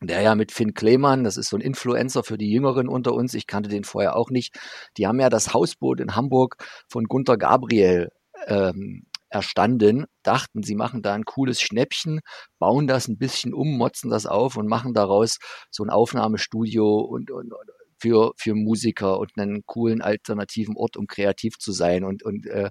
der 0.00 0.20
ja 0.20 0.36
mit 0.36 0.52
Finn 0.52 0.72
Klemann, 0.72 1.24
das 1.24 1.36
ist 1.36 1.48
so 1.48 1.56
ein 1.56 1.62
Influencer 1.62 2.22
für 2.22 2.38
die 2.38 2.50
Jüngeren 2.52 2.88
unter 2.88 3.12
uns, 3.12 3.34
ich 3.34 3.48
kannte 3.48 3.68
den 3.68 3.82
vorher 3.82 4.14
auch 4.14 4.30
nicht, 4.30 4.56
die 4.98 5.08
haben 5.08 5.18
ja 5.18 5.28
das 5.28 5.52
Hausboot 5.52 5.98
in 5.98 6.14
Hamburg 6.14 6.58
von 6.88 7.04
Gunter 7.04 7.36
Gabriel 7.36 8.10
ähm, 8.46 9.05
erstanden, 9.28 10.06
dachten, 10.22 10.62
sie 10.62 10.74
machen 10.74 11.02
da 11.02 11.14
ein 11.14 11.24
cooles 11.24 11.60
Schnäppchen, 11.60 12.20
bauen 12.58 12.86
das 12.86 13.08
ein 13.08 13.18
bisschen 13.18 13.54
um, 13.54 13.76
motzen 13.76 14.10
das 14.10 14.26
auf 14.26 14.56
und 14.56 14.68
machen 14.68 14.94
daraus 14.94 15.38
so 15.70 15.84
ein 15.84 15.90
Aufnahmestudio 15.90 16.98
und, 16.98 17.30
und 17.30 17.52
für, 17.98 18.32
für 18.36 18.54
Musiker 18.54 19.18
und 19.18 19.32
einen 19.36 19.64
coolen 19.66 20.02
alternativen 20.02 20.76
Ort, 20.76 20.96
um 20.96 21.06
kreativ 21.06 21.58
zu 21.58 21.72
sein. 21.72 22.04
Und, 22.04 22.22
und 22.22 22.46
äh, 22.46 22.70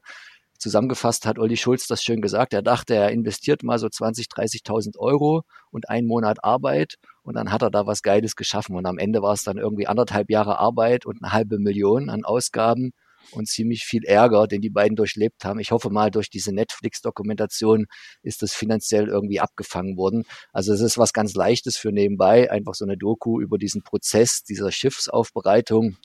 zusammengefasst 0.59 1.25
hat 1.25 1.39
Olli 1.39 1.57
Schulz 1.57 1.87
das 1.87 2.03
schön 2.03 2.21
gesagt. 2.21 2.53
Er 2.53 2.61
dachte, 2.61 2.95
er 2.95 3.11
investiert 3.11 3.63
mal 3.63 3.79
so 3.79 3.89
20, 3.89 4.27
30.000 4.27 4.97
Euro 4.97 5.43
und 5.71 5.89
einen 5.89 6.07
Monat 6.07 6.43
Arbeit 6.43 6.95
und 7.23 7.35
dann 7.35 7.51
hat 7.51 7.61
er 7.61 7.71
da 7.71 7.85
was 7.85 8.01
Geiles 8.01 8.35
geschaffen. 8.35 8.75
Und 8.75 8.85
am 8.85 8.97
Ende 8.97 9.21
war 9.21 9.33
es 9.33 9.43
dann 9.43 9.57
irgendwie 9.57 9.87
anderthalb 9.87 10.29
Jahre 10.29 10.59
Arbeit 10.59 11.05
und 11.05 11.21
eine 11.21 11.33
halbe 11.33 11.59
Million 11.59 12.09
an 12.09 12.23
Ausgaben 12.23 12.91
und 13.31 13.47
ziemlich 13.47 13.83
viel 13.83 14.03
Ärger, 14.03 14.47
den 14.47 14.61
die 14.61 14.69
beiden 14.69 14.95
durchlebt 14.95 15.45
haben. 15.45 15.59
Ich 15.59 15.71
hoffe 15.71 15.89
mal, 15.89 16.11
durch 16.11 16.29
diese 16.29 16.53
Netflix-Dokumentation 16.53 17.85
ist 18.21 18.41
das 18.41 18.53
finanziell 18.53 19.07
irgendwie 19.07 19.39
abgefangen 19.39 19.97
worden. 19.97 20.23
Also 20.51 20.73
es 20.73 20.81
ist 20.81 20.97
was 20.97 21.13
ganz 21.13 21.33
Leichtes 21.33 21.77
für 21.77 21.91
nebenbei, 21.91 22.51
einfach 22.51 22.73
so 22.73 22.85
eine 22.85 22.97
Doku 22.97 23.39
über 23.41 23.57
diesen 23.57 23.83
Prozess 23.83 24.43
dieser 24.43 24.71
Schiffsaufbereitung. 24.71 25.97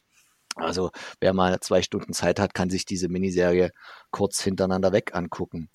Also 0.57 0.91
wer 1.21 1.33
mal 1.33 1.59
zwei 1.61 1.83
Stunden 1.83 2.12
Zeit 2.12 2.41
hat, 2.41 2.55
kann 2.55 2.71
sich 2.71 2.85
diese 2.85 3.09
Miniserie 3.09 3.71
kurz 4.11 4.43
hintereinander 4.43 4.93
weg 4.93 5.15
angucken. 5.15 5.71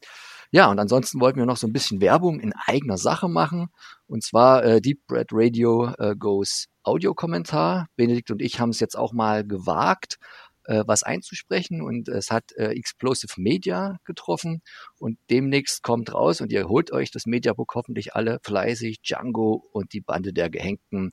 Ja, 0.52 0.70
und 0.70 0.80
ansonsten 0.80 1.20
wollten 1.20 1.40
wir 1.40 1.46
noch 1.46 1.58
so 1.58 1.68
ein 1.68 1.74
bisschen 1.74 2.02
Werbung 2.02 2.40
in 2.40 2.54
eigener 2.66 2.98
Sache 2.98 3.28
machen. 3.28 3.70
Und 4.08 4.24
zwar 4.24 4.64
äh, 4.64 4.82
Deep 4.82 5.02
Red 5.12 5.30
Radio 5.32 5.92
äh, 5.98 6.16
Goes 6.16 6.68
Audiokommentar. 6.84 7.88
Benedikt 7.96 8.32
und 8.32 8.42
ich 8.42 8.60
haben 8.60 8.70
es 8.70 8.80
jetzt 8.80 8.98
auch 8.98 9.12
mal 9.12 9.46
gewagt 9.46 10.18
äh, 10.66 10.84
was 10.86 11.04
einzusprechen 11.04 11.82
und 11.82 12.08
es 12.08 12.32
hat 12.32 12.52
äh, 12.58 12.70
Explosive 12.70 13.34
Media 13.38 13.98
getroffen 14.04 14.62
und 14.98 15.18
demnächst 15.30 15.84
kommt 15.84 16.14
raus 16.14 16.42
und 16.42 16.52
ihr 16.52 16.68
holt 16.68 16.92
euch 16.92 17.12
das 17.12 17.26
Mediabook 17.26 17.76
hoffentlich 17.76 18.16
alle 18.16 18.40
fleißig, 18.44 19.02
Django 19.02 19.64
und 19.72 19.94
die 19.94 20.02
Bande 20.02 20.34
der 20.34 20.50
Gehängten. 20.50 21.12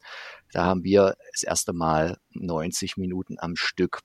Da 0.52 0.64
haben 0.64 0.85
wir 0.85 1.14
das 1.32 1.42
erste 1.42 1.73
Mal 1.73 2.18
90 2.30 2.97
Minuten 2.97 3.37
am 3.38 3.56
Stück 3.56 4.00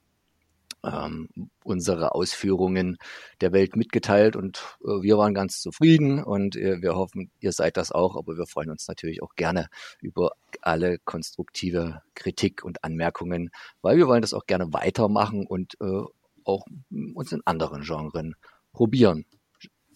ähm, 0.84 1.30
unsere 1.64 2.14
Ausführungen 2.16 2.98
der 3.42 3.52
Welt 3.52 3.76
mitgeteilt 3.76 4.36
und 4.36 4.78
äh, 4.84 5.02
wir 5.02 5.18
waren 5.18 5.34
ganz 5.34 5.62
zufrieden 5.62 6.24
und 6.24 6.56
äh, 6.56 6.82
wir 6.82 6.96
hoffen, 6.96 7.32
ihr 7.40 7.52
seid 7.52 7.78
das 7.78 7.92
auch, 7.92 8.16
aber 8.16 8.38
wir 8.38 8.48
freuen 8.48 8.70
uns 8.70 8.88
natürlich 8.88 9.22
auch 9.22 9.36
gerne 9.36 9.68
über 10.02 10.32
alle 10.62 11.00
konstruktive 11.00 12.02
Kritik 12.16 12.64
und 12.64 12.84
Anmerkungen, 12.84 13.50
weil 13.82 13.98
wir 13.98 14.08
wollen 14.08 14.22
das 14.22 14.34
auch 14.34 14.46
gerne 14.46 14.72
weitermachen 14.74 15.46
und 15.48 15.76
äh, 15.82 16.04
auch 16.44 16.66
uns 17.14 17.32
in 17.32 17.42
anderen 17.46 17.82
Genren 17.84 18.36
probieren. 18.72 19.26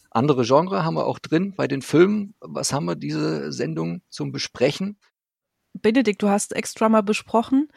Andere 0.09 0.43
Genre 0.43 0.83
haben 0.83 0.95
wir 0.95 1.05
auch 1.05 1.19
drin 1.19 1.53
bei 1.55 1.67
den 1.67 1.81
Filmen. 1.81 2.35
Was 2.41 2.73
haben 2.73 2.85
wir 2.85 2.95
diese 2.95 3.53
Sendung 3.53 4.01
zum 4.09 4.33
Besprechen? 4.33 4.97
Benedikt, 5.73 6.21
du 6.21 6.27
hast 6.27 6.53
extra 6.53 6.89
mal 6.89 7.01
besprochen, 7.01 7.69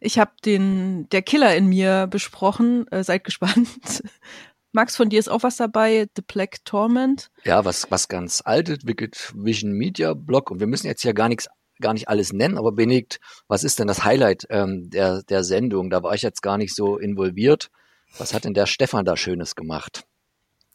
ich 0.00 0.18
habe 0.18 0.32
den 0.44 1.08
Der 1.10 1.22
Killer 1.22 1.54
in 1.56 1.66
mir 1.66 2.06
besprochen. 2.06 2.86
Äh, 2.88 3.04
seid 3.04 3.24
gespannt. 3.24 4.02
Max, 4.72 4.94
von 4.94 5.08
dir 5.08 5.18
ist 5.18 5.28
auch 5.28 5.42
was 5.42 5.56
dabei, 5.56 6.06
The 6.16 6.22
Black 6.22 6.64
Torment. 6.66 7.30
Ja, 7.44 7.64
was, 7.64 7.90
was 7.90 8.08
ganz 8.08 8.42
altes, 8.44 8.80
Wicked 8.84 9.32
Vision 9.34 9.72
Media 9.72 10.12
Blog. 10.12 10.50
Und 10.50 10.60
wir 10.60 10.66
müssen 10.66 10.86
jetzt 10.86 11.02
ja 11.02 11.12
gar 11.12 11.30
nichts, 11.30 11.48
gar 11.80 11.94
nicht 11.94 12.08
alles 12.08 12.34
nennen, 12.34 12.58
aber 12.58 12.72
Benedikt, 12.72 13.18
was 13.48 13.64
ist 13.64 13.78
denn 13.78 13.86
das 13.86 14.04
Highlight 14.04 14.46
ähm, 14.50 14.90
der, 14.90 15.22
der 15.22 15.44
Sendung? 15.44 15.88
Da 15.88 16.02
war 16.02 16.14
ich 16.14 16.20
jetzt 16.20 16.42
gar 16.42 16.58
nicht 16.58 16.74
so 16.74 16.98
involviert. 16.98 17.70
Was 18.18 18.34
hat 18.34 18.44
denn 18.44 18.52
der 18.52 18.66
Stefan 18.66 19.06
da 19.06 19.16
Schönes 19.16 19.54
gemacht? 19.54 20.04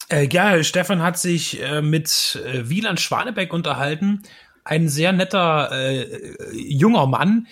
Äh, 0.08 0.28
ja, 0.30 0.62
Stefan 0.64 1.00
hat 1.00 1.16
sich 1.16 1.62
äh, 1.62 1.80
mit 1.80 2.42
äh, 2.44 2.68
Wieland 2.68 3.00
Schwanebeck 3.00 3.52
unterhalten. 3.52 4.22
Ein 4.64 4.88
sehr 4.88 5.12
netter 5.12 5.70
äh, 5.72 6.06
junger 6.52 7.06
Mann, 7.06 7.46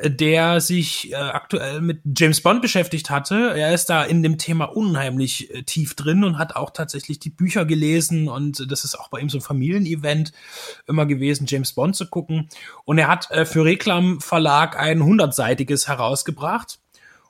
der 0.00 0.60
sich 0.60 1.10
äh, 1.10 1.16
aktuell 1.16 1.80
mit 1.80 2.02
James 2.16 2.40
Bond 2.40 2.62
beschäftigt 2.62 3.10
hatte. 3.10 3.54
Er 3.56 3.74
ist 3.74 3.86
da 3.86 4.04
in 4.04 4.22
dem 4.22 4.38
Thema 4.38 4.66
unheimlich 4.66 5.52
äh, 5.52 5.62
tief 5.64 5.94
drin 5.94 6.22
und 6.22 6.38
hat 6.38 6.54
auch 6.54 6.70
tatsächlich 6.70 7.18
die 7.18 7.30
Bücher 7.30 7.64
gelesen 7.64 8.28
und 8.28 8.70
das 8.70 8.84
ist 8.84 8.94
auch 8.94 9.08
bei 9.08 9.18
ihm 9.18 9.28
so 9.28 9.38
ein 9.38 9.42
Familienevent 9.42 10.32
immer 10.86 11.06
gewesen, 11.06 11.46
James 11.48 11.72
Bond 11.72 11.96
zu 11.96 12.06
gucken. 12.06 12.48
Und 12.84 12.98
er 12.98 13.08
hat 13.08 13.30
äh, 13.32 13.44
für 13.44 13.64
Reklam 13.64 14.20
Verlag 14.20 14.78
ein 14.78 15.02
hundertseitiges 15.02 15.88
herausgebracht 15.88 16.78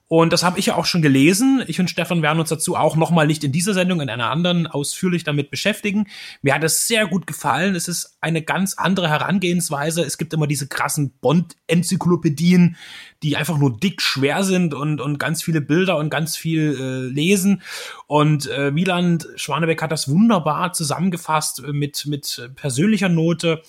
und 0.08 0.32
das 0.32 0.42
habe 0.42 0.58
ich 0.58 0.66
ja 0.66 0.74
auch 0.76 0.86
schon 0.86 1.02
gelesen. 1.02 1.62
Ich 1.66 1.78
und 1.80 1.90
Stefan 1.90 2.22
werden 2.22 2.40
uns 2.40 2.48
dazu 2.48 2.76
auch 2.76 2.96
nochmal 2.96 3.26
nicht 3.26 3.44
in 3.44 3.52
dieser 3.52 3.74
Sendung, 3.74 4.00
in 4.00 4.08
einer 4.08 4.30
anderen 4.30 4.66
ausführlich 4.66 5.22
damit 5.22 5.50
beschäftigen. 5.50 6.06
Mir 6.40 6.54
hat 6.54 6.64
es 6.64 6.86
sehr 6.86 7.06
gut 7.06 7.26
gefallen. 7.26 7.74
Es 7.74 7.88
ist 7.88 8.16
eine 8.22 8.40
ganz 8.40 8.72
andere 8.72 9.10
Herangehensweise. 9.10 10.02
Es 10.02 10.16
gibt 10.16 10.32
immer 10.32 10.46
diese 10.46 10.66
krassen 10.66 11.12
Bond-Enzyklopädien, 11.20 12.76
die 13.22 13.36
einfach 13.36 13.58
nur 13.58 13.78
dick 13.78 14.00
schwer 14.00 14.44
sind 14.44 14.72
und, 14.72 15.02
und 15.02 15.18
ganz 15.18 15.42
viele 15.42 15.60
Bilder 15.60 15.98
und 15.98 16.08
ganz 16.08 16.38
viel 16.38 16.78
äh, 16.80 17.12
lesen. 17.12 17.60
Und 18.06 18.46
äh, 18.50 18.74
Wieland 18.74 19.28
Schwanebeck 19.36 19.82
hat 19.82 19.92
das 19.92 20.08
wunderbar 20.08 20.72
zusammengefasst 20.72 21.64
mit, 21.66 22.06
mit 22.06 22.50
persönlicher 22.56 23.10
Note 23.10 23.62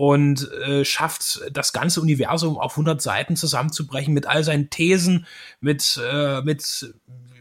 und 0.00 0.50
äh, 0.52 0.82
schafft 0.82 1.42
das 1.52 1.74
ganze 1.74 2.00
Universum 2.00 2.56
auf 2.56 2.72
100 2.72 3.02
Seiten 3.02 3.36
zusammenzubrechen 3.36 4.14
mit 4.14 4.24
all 4.24 4.42
seinen 4.44 4.70
Thesen, 4.70 5.26
mit 5.60 6.00
äh, 6.02 6.40
mit 6.40 6.94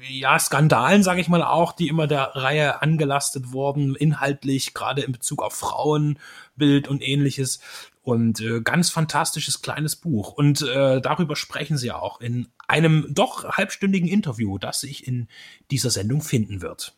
ja 0.10 0.38
Skandalen, 0.38 1.02
sage 1.02 1.22
ich 1.22 1.30
mal 1.30 1.42
auch, 1.42 1.72
die 1.72 1.88
immer 1.88 2.06
der 2.06 2.36
Reihe 2.36 2.82
angelastet 2.82 3.54
wurden, 3.54 3.96
inhaltlich 3.96 4.74
gerade 4.74 5.04
in 5.04 5.14
Bezug 5.14 5.42
auf 5.42 5.54
Frauenbild 5.54 6.90
und 6.90 7.02
ähnliches. 7.02 7.62
Und 8.02 8.42
äh, 8.42 8.60
ganz 8.60 8.90
fantastisches 8.90 9.62
kleines 9.62 9.96
Buch. 9.96 10.34
Und 10.34 10.62
äh, 10.62 11.00
darüber 11.00 11.38
sprechen 11.38 11.78
sie 11.78 11.94
auch 11.94 12.20
in 12.20 12.50
einem 12.68 13.08
doch 13.10 13.46
halbstündigen 13.46 14.10
Interview, 14.10 14.58
das 14.58 14.82
sich 14.82 15.08
in 15.08 15.30
dieser 15.72 15.92
Sendung 15.92 16.22
finden 16.22 16.62
wird. 16.62 16.94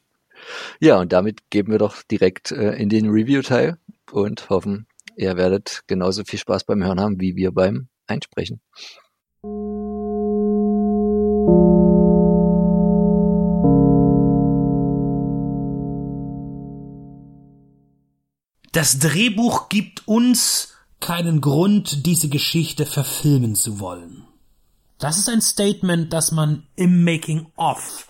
Ja, 0.79 0.99
und 0.99 1.13
damit 1.13 1.51
geben 1.51 1.71
wir 1.71 1.77
doch 1.77 2.01
direkt 2.01 2.51
äh, 2.51 2.71
in 2.73 2.89
den 2.89 3.09
Review-Teil 3.09 3.77
und 4.11 4.49
hoffen, 4.49 4.87
Ihr 5.21 5.37
werdet 5.37 5.83
genauso 5.85 6.23
viel 6.25 6.39
Spaß 6.39 6.63
beim 6.63 6.83
Hören 6.83 6.99
haben, 6.99 7.21
wie 7.21 7.35
wir 7.35 7.51
beim 7.51 7.89
Einsprechen. 8.07 8.59
Das 18.71 18.97
Drehbuch 18.97 19.69
gibt 19.69 20.07
uns 20.07 20.73
keinen 20.99 21.39
Grund, 21.39 22.07
diese 22.07 22.27
Geschichte 22.27 22.87
verfilmen 22.87 23.53
zu 23.53 23.79
wollen. 23.79 24.25
Das 24.97 25.19
ist 25.19 25.29
ein 25.29 25.41
Statement, 25.41 26.11
das 26.11 26.31
man 26.31 26.65
im 26.75 27.03
Making 27.03 27.45
of 27.57 28.07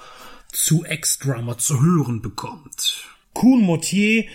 zu 0.53 0.85
Ex-Drummer 0.85 1.57
zu 1.57 1.81
hören 1.81 2.21
bekommt. 2.21 3.03
Kuhn 3.33 3.61
Mortier 3.61 4.27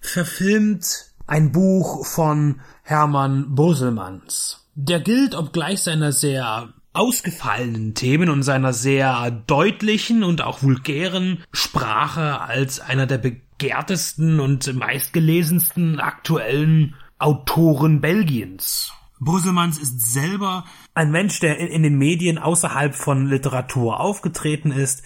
verfilmt 0.00 1.13
ein 1.26 1.52
Buch 1.52 2.06
von 2.06 2.60
Hermann 2.82 3.54
Boselmanns. 3.54 4.66
Der 4.74 5.00
gilt, 5.00 5.34
obgleich 5.34 5.82
seiner 5.82 6.12
sehr 6.12 6.72
ausgefallenen 6.92 7.94
Themen 7.94 8.28
und 8.28 8.42
seiner 8.42 8.72
sehr 8.72 9.30
deutlichen 9.30 10.22
und 10.22 10.42
auch 10.42 10.62
vulgären 10.62 11.42
Sprache 11.52 12.40
als 12.40 12.80
einer 12.80 13.06
der 13.06 13.18
begehrtesten 13.18 14.40
und 14.40 14.72
meistgelesensten 14.74 15.98
aktuellen 15.98 16.94
Autoren 17.18 18.00
Belgiens. 18.00 18.92
Boselmanns 19.18 19.78
ist 19.78 20.12
selber 20.12 20.64
ein 20.94 21.10
Mensch, 21.10 21.40
der 21.40 21.58
in, 21.58 21.82
den 21.82 21.96
Medien 21.96 22.38
außerhalb 22.38 22.94
von 22.94 23.26
Literatur 23.26 23.98
aufgetreten 23.98 24.70
ist, 24.70 25.02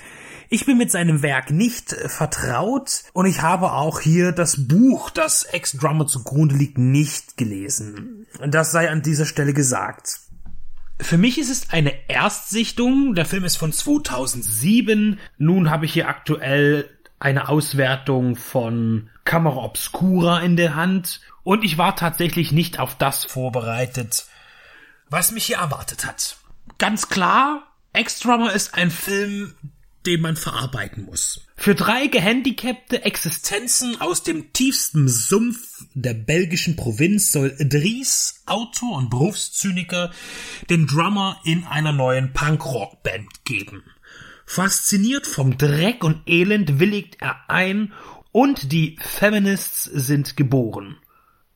ich 0.49 0.65
bin 0.67 0.79
mit 0.79 0.91
seinem 0.91 1.23
Werk 1.23 1.51
nicht 1.51 1.93
äh, 1.93 2.09
vertraut 2.09 3.05
und 3.13 3.27
ich 3.27 3.43
habe 3.43 3.73
auch 3.73 4.01
hier 4.01 4.33
das 4.33 4.69
Buch, 4.69 5.11
das 5.11 5.45
Ex-Drummer 5.45 6.07
zugrunde 6.07 6.57
liegt, 6.57 6.79
nicht 6.79 7.37
gelesen. 7.37 8.27
Das 8.47 8.73
sei 8.73 8.91
an 8.91 9.03
dieser 9.03 9.27
Stelle 9.27 9.53
gesagt. 9.53 10.21
Für 11.01 11.19
mich 11.19 11.39
ist 11.39 11.51
es 11.51 11.71
eine 11.71 11.93
Erstsichtung. 12.09 13.15
Der 13.15 13.25
Film 13.25 13.45
ist 13.45 13.57
von 13.57 13.73
2007. 13.73 15.21
Nun 15.37 15.71
habe 15.71 15.85
ich 15.85 15.93
hier 15.93 16.09
aktuell 16.09 16.91
eine 17.21 17.49
Auswertung 17.49 18.37
von 18.37 19.11
Camera 19.25 19.63
Obscura 19.65 20.41
in 20.41 20.57
der 20.57 20.75
Hand 20.75 21.21
und 21.43 21.65
ich 21.65 21.79
war 21.79 21.97
tatsächlich 21.97 22.53
nicht 22.53 22.79
auf 22.79 22.95
das 22.97 23.25
vorbereitet, 23.25 24.27
was 25.09 25.33
mich 25.33 25.47
hier 25.47 25.59
erwartet 25.59 26.07
hat. 26.07 26.37
Ganz 26.79 27.09
klar, 27.09 27.63
Ex-Drummer 27.93 28.53
ist 28.53 28.75
ein 28.75 28.91
Film, 28.91 29.55
den 30.07 30.21
man 30.21 30.37
verarbeiten 30.37 31.05
muss. 31.05 31.47
Für 31.57 31.75
drei 31.75 32.07
gehandicapte 32.07 33.05
Existenzen 33.05 34.01
aus 34.01 34.23
dem 34.23 34.53
tiefsten 34.53 35.09
Sumpf 35.09 35.85
der 35.95 36.15
belgischen 36.15 36.77
Provinz 36.77 37.33
soll 37.33 37.57
Dries, 37.59 38.43
Autor 38.47 38.97
und 38.97 39.11
Berufszyniker, 39.11 40.11
den 40.71 40.87
Drummer 40.87 41.41
in 41.45 41.65
einer 41.65 41.93
neuen 41.93 42.33
Punkrock-Band 42.33 43.45
geben. 43.45 43.83
Fasziniert 44.47 45.27
vom 45.27 45.59
Dreck 45.59 46.05
und 46.05 46.23
Elend 46.27 46.79
willigt 46.79 47.19
er 47.21 47.51
ein 47.51 47.93
und 48.33 48.73
die 48.73 48.99
Feminists 49.01 49.85
sind 49.85 50.37
geboren. 50.37 50.97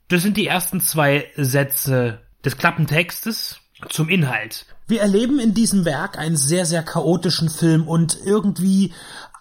Das 0.09 0.23
sind 0.23 0.37
die 0.37 0.47
ersten 0.47 0.81
zwei 0.81 1.31
Sätze 1.37 2.21
des 2.45 2.59
Klappentextes 2.59 3.62
zum 3.89 4.09
Inhalt. 4.09 4.67
Wir 4.89 5.01
erleben 5.01 5.39
in 5.39 5.55
diesem 5.55 5.85
Werk 5.85 6.19
einen 6.19 6.37
sehr, 6.37 6.67
sehr 6.67 6.83
chaotischen 6.83 7.49
Film 7.49 7.89
und 7.89 8.19
irgendwie 8.25 8.93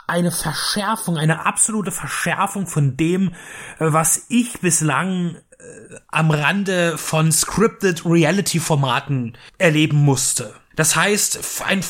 eine 0.08 0.32
Verschärfung, 0.32 1.18
eine 1.18 1.46
absolute 1.46 1.92
Verschärfung 1.92 2.68
von 2.68 2.98
dem, 2.98 3.30
äh, 3.30 3.34
was 3.80 4.26
ich 4.30 4.60
bislang 4.60 5.36
äh, 5.36 5.96
am 6.10 6.32
Rande 6.32 6.98
von 6.98 7.32
scripted 7.32 8.06
Reality-Formaten 8.06 9.38
erleben 9.58 9.98
musste. 9.98 10.54
Das 10.76 10.96
heißt, 10.96 11.64
ein, 11.66 11.82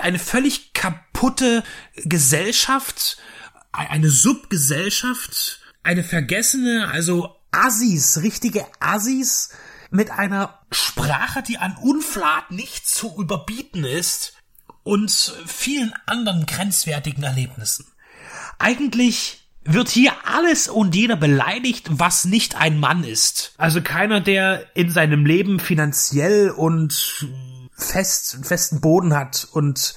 eine 0.00 0.18
völlig 0.18 0.72
kaputte 0.72 1.62
Gesellschaft, 1.96 3.18
eine 3.72 4.08
Subgesellschaft, 4.10 5.60
eine 5.82 6.04
vergessene, 6.04 6.88
also 6.90 7.36
Assis, 7.50 8.20
richtige 8.22 8.66
Assis, 8.80 9.50
mit 9.90 10.10
einer 10.10 10.58
Sprache, 10.70 11.42
die 11.42 11.58
an 11.58 11.76
Unflat 11.76 12.50
nicht 12.50 12.86
zu 12.86 13.14
überbieten 13.18 13.84
ist 13.84 14.34
und 14.82 15.10
vielen 15.46 15.92
anderen 16.06 16.46
grenzwertigen 16.46 17.22
Erlebnissen. 17.22 17.86
Eigentlich 18.58 19.48
wird 19.64 19.88
hier 19.88 20.12
alles 20.24 20.68
und 20.68 20.94
jeder 20.94 21.16
beleidigt, 21.16 21.88
was 21.90 22.24
nicht 22.24 22.56
ein 22.56 22.80
Mann 22.80 23.04
ist. 23.04 23.52
Also 23.58 23.82
keiner, 23.82 24.20
der 24.20 24.64
in 24.74 24.90
seinem 24.90 25.26
Leben 25.26 25.60
finanziell 25.60 26.50
und 26.50 27.26
fest, 27.72 28.38
festen 28.42 28.80
Boden 28.80 29.14
hat 29.14 29.46
und 29.52 29.94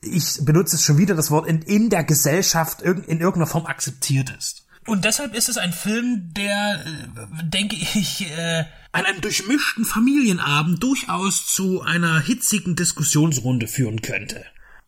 ich 0.00 0.44
benutze 0.44 0.76
es 0.76 0.82
schon 0.82 0.96
wieder 0.96 1.14
das 1.14 1.30
Wort 1.30 1.46
in, 1.46 1.60
in 1.62 1.90
der 1.90 2.04
Gesellschaft 2.04 2.82
in 2.82 3.04
irgendeiner 3.04 3.46
Form 3.46 3.66
akzeptiert 3.66 4.30
ist. 4.38 4.59
Und 4.90 5.04
deshalb 5.04 5.36
ist 5.36 5.48
es 5.48 5.56
ein 5.56 5.72
Film, 5.72 6.34
der, 6.34 6.84
äh, 6.84 7.44
denke 7.44 7.76
ich, 7.76 8.28
äh, 8.28 8.64
an 8.90 9.04
einem 9.04 9.20
durchmischten 9.20 9.84
Familienabend 9.84 10.82
durchaus 10.82 11.46
zu 11.46 11.80
einer 11.80 12.18
hitzigen 12.18 12.74
Diskussionsrunde 12.74 13.68
führen 13.68 14.02
könnte. 14.02 14.44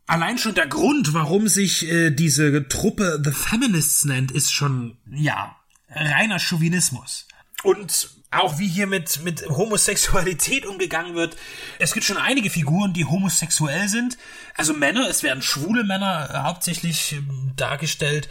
Allein 0.09 0.39
schon 0.39 0.57
der 0.57 0.67
Grund, 0.67 1.15
warum 1.15 1.47
sich 1.47 1.89
äh, 1.89 2.11
diese 2.11 2.67
Truppe 2.67 3.23
The 3.25 3.31
Feminists 3.31 4.05
nennt, 4.05 4.33
ist 4.33 4.53
schon, 4.53 4.97
ja, 5.09 5.55
reiner 5.89 6.41
Chauvinismus. 6.41 7.29
Und 7.63 8.11
auch 8.33 8.59
wie 8.59 8.67
hier 8.67 8.89
mit, 8.89 9.23
mit 9.23 9.49
Homosexualität 9.49 10.67
umgegangen 10.67 11.15
wird. 11.15 11.37
Es 11.79 11.93
gibt 11.93 12.07
schon 12.07 12.17
einige 12.17 12.51
Figuren, 12.51 12.93
die 12.93 13.05
homosexuell 13.05 13.89
sind. 13.89 14.17
Also 14.57 14.73
Männer, 14.73 15.09
es 15.09 15.23
werden 15.23 15.43
schwule 15.43 15.85
Männer 15.85 16.31
äh, 16.33 16.39
hauptsächlich 16.39 17.13
ähm, 17.13 17.53
dargestellt. 17.57 18.29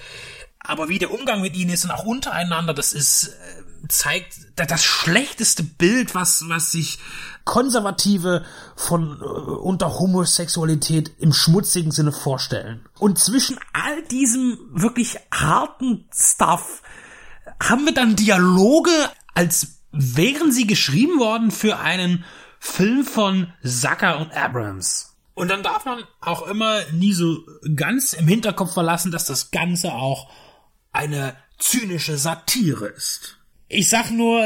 Aber 0.64 0.90
wie 0.90 1.00
der 1.00 1.12
Umgang 1.12 1.42
mit 1.42 1.56
ihnen 1.56 1.72
ist 1.72 1.86
und 1.86 1.92
auch 1.92 2.06
untereinander, 2.06 2.74
das 2.74 2.94
ist, 2.94 3.28
äh, 3.28 3.88
zeigt 3.88 4.36
das 4.56 4.84
schlechteste 4.84 5.64
Bild, 5.64 6.14
was, 6.14 6.44
was 6.48 6.72
sich 6.72 7.00
Konservative 7.46 8.46
von 8.76 9.20
äh, 9.20 9.24
unter 9.24 10.00
Homosexualität 10.00 11.12
im 11.20 11.34
schmutzigen 11.34 11.92
Sinne 11.92 12.12
vorstellen. 12.12 12.86
Und 13.00 13.18
zwischen 13.18 13.60
all 13.74 14.04
diesem 14.04 14.60
wirklich 14.72 15.18
harten 15.34 16.06
Stuff 16.14 16.84
haben 17.62 17.86
wir 17.86 17.94
dann 17.94 18.16
Dialoge, 18.16 18.92
als 19.34 19.80
wären 19.92 20.52
sie 20.52 20.68
geschrieben 20.68 21.20
worden 21.20 21.52
für 21.52 21.80
einen 21.80 22.24
Film 22.60 23.06
von 23.06 23.52
Zucker 23.64 24.20
und 24.20 24.32
Abrams. 24.32 25.18
Und 25.34 25.50
dann 25.50 25.64
darf 25.64 25.86
man 25.86 26.04
auch 26.20 26.48
immer 26.48 26.82
nie 26.92 27.14
so 27.14 27.40
ganz 27.76 28.14
im 28.14 28.28
Hinterkopf 28.28 28.74
verlassen, 28.74 29.12
dass 29.12 29.26
das 29.26 29.50
Ganze 29.50 29.94
auch 29.94 30.30
eine 30.92 31.36
zynische 31.60 32.18
Satire 32.18 32.88
ist. 32.88 33.38
Ich 33.68 33.90
sag 33.90 34.12
nur, 34.12 34.44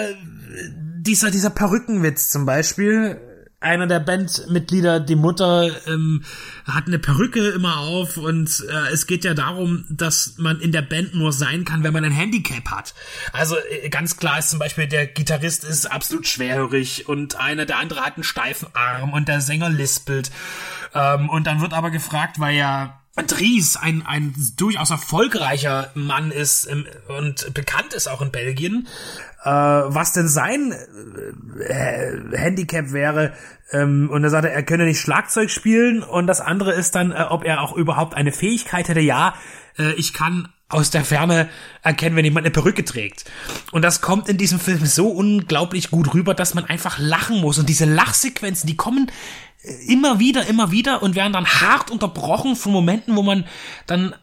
dieser, 0.98 1.32
dieser 1.32 1.50
Perückenwitz 1.50 2.30
zum 2.30 2.46
Beispiel, 2.46 3.20
einer 3.66 3.88
der 3.88 4.00
Bandmitglieder, 4.00 5.00
die 5.00 5.16
Mutter, 5.16 5.72
ähm, 5.88 6.24
hat 6.66 6.88
eine 6.88 7.00
Perücke 7.00 7.50
immer 7.50 7.80
auf 7.80 8.18
und 8.18 8.64
äh, 8.70 8.94
es 8.94 9.08
geht 9.08 9.24
ja 9.24 9.34
darum, 9.34 9.86
dass 9.90 10.36
man 10.38 10.60
in 10.60 10.72
der 10.72 10.84
Band 10.84 11.16
nur 11.16 11.34
sein 11.34 11.66
kann, 11.66 11.84
wenn 11.84 11.94
man 11.94 12.06
ein 12.06 12.12
Handicap 12.12 12.70
hat. 12.70 12.94
Also 13.34 13.56
äh, 13.58 13.90
ganz 13.90 14.18
klar 14.18 14.40
ist 14.40 14.52
zum 14.52 14.60
Beispiel, 14.60 14.88
der 14.88 15.08
Gitarrist 15.08 15.64
ist 15.64 15.88
absolut 15.88 16.28
schwerhörig 16.28 17.10
und 17.10 17.40
einer, 17.40 17.66
der 17.66 17.80
andere 17.80 18.02
hat 18.02 18.16
einen 18.16 18.24
steifen 18.24 18.68
Arm 18.74 19.14
und 19.14 19.28
der 19.28 19.42
Sänger 19.42 19.70
lispelt. 19.70 20.32
Ähm, 20.94 21.30
und 21.30 21.48
dann 21.48 21.62
wird 21.62 21.74
aber 21.74 21.90
gefragt, 21.90 22.40
weil 22.40 22.56
ja 22.56 23.02
Dries 23.24 23.78
ein, 23.78 24.06
ein 24.06 24.34
durchaus 24.58 24.90
erfolgreicher 24.90 25.92
Mann 25.94 26.32
ist 26.32 26.66
im, 26.66 26.86
und 27.08 27.54
bekannt 27.54 27.94
ist 27.94 28.08
auch 28.08 28.22
in 28.22 28.32
Belgien, 28.32 28.88
äh, 29.44 29.50
was 29.50 30.12
denn 30.12 30.28
sein 30.28 30.74
äh, 30.74 32.38
Handicap 32.38 32.92
wäre. 32.92 33.34
Ähm, 33.72 34.10
und 34.12 34.24
er 34.24 34.30
sagte, 34.30 34.50
er 34.50 34.64
könne 34.64 34.86
nicht 34.86 35.00
Schlagzeug 35.00 35.50
spielen. 35.50 36.04
Und 36.04 36.28
das 36.28 36.42
andere 36.42 36.74
ist 36.74 36.96
dann, 36.96 37.12
äh, 37.12 37.26
ob 37.30 37.46
er 37.46 37.62
auch 37.62 37.76
überhaupt 37.76 38.16
eine 38.16 38.34
Fähigkeit 38.34 38.90
hätte. 38.90 39.00
Ja, 39.00 39.36
äh, 39.78 39.94
ich 39.94 40.14
kann 40.14 40.50
aus 40.68 40.90
der 40.90 41.06
Ferne 41.06 41.48
erkennen, 41.84 42.16
wenn 42.16 42.26
jemand 42.26 42.46
eine 42.46 42.52
Perücke 42.52 42.84
trägt. 42.84 43.26
Und 43.72 43.84
das 43.84 44.02
kommt 44.02 44.28
in 44.30 44.38
diesem 44.38 44.60
Film 44.60 44.86
so 44.86 45.10
unglaublich 45.10 45.92
gut 45.92 46.14
rüber, 46.14 46.34
dass 46.34 46.56
man 46.56 46.66
einfach 46.66 46.98
lachen 46.98 47.40
muss. 47.40 47.60
Und 47.60 47.70
diese 47.70 47.86
Lachsequenzen, 47.86 48.68
die 48.68 48.76
kommen 48.76 49.12
immer 49.88 50.20
wieder, 50.20 50.46
immer 50.48 50.72
wieder 50.72 51.02
und 51.02 51.16
werden 51.16 51.34
dann 51.34 51.46
hart 51.46 51.92
unterbrochen 51.92 52.56
von 52.56 52.72
Momenten, 52.72 53.16
wo 53.16 53.24
man 53.24 53.46
dann 53.88 54.16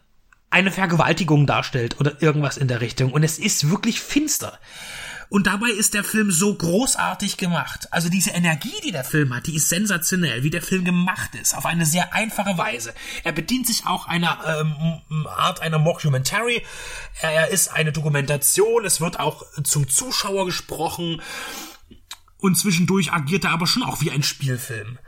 eine 0.49 0.71
Vergewaltigung 0.71 1.47
darstellt 1.47 1.99
oder 1.99 2.21
irgendwas 2.21 2.57
in 2.57 2.67
der 2.67 2.81
Richtung. 2.81 3.11
Und 3.11 3.23
es 3.23 3.39
ist 3.39 3.69
wirklich 3.69 3.99
finster. 3.99 4.59
Und 5.33 5.47
dabei 5.47 5.71
ist 5.71 5.95
der 5.95 6.03
Film 6.03 6.29
so 6.29 6.53
großartig 6.53 7.37
gemacht. 7.37 7.87
Also 7.89 8.07
diese 8.07 8.29
Energie, 8.29 8.75
die 8.83 8.91
der 8.91 9.03
Film 9.03 9.33
hat, 9.33 9.47
die 9.47 9.55
ist 9.55 9.67
sensationell, 9.67 10.43
wie 10.43 10.51
der 10.51 10.61
Film 10.61 10.85
gemacht 10.85 11.33
ist, 11.41 11.57
auf 11.57 11.65
eine 11.65 11.87
sehr 11.87 12.13
einfache 12.13 12.55
Weise. 12.59 12.93
Er 13.23 13.31
bedient 13.31 13.65
sich 13.65 13.87
auch 13.87 14.05
einer 14.05 14.37
ähm, 14.45 15.25
Art 15.25 15.59
einer 15.59 15.79
Mockumentary. 15.79 16.61
Er 17.21 17.47
ist 17.47 17.73
eine 17.73 17.91
Dokumentation, 17.91 18.85
es 18.85 19.01
wird 19.01 19.19
auch 19.19 19.43
zum 19.63 19.89
Zuschauer 19.89 20.45
gesprochen. 20.45 21.19
Und 22.43 22.55
zwischendurch 22.55 23.13
agiert 23.13 23.45
er 23.45 23.51
aber 23.51 23.67
schon 23.67 23.83
auch 23.83 24.01
wie 24.01 24.11
ein 24.11 24.21
Spielfilm. 24.21 24.99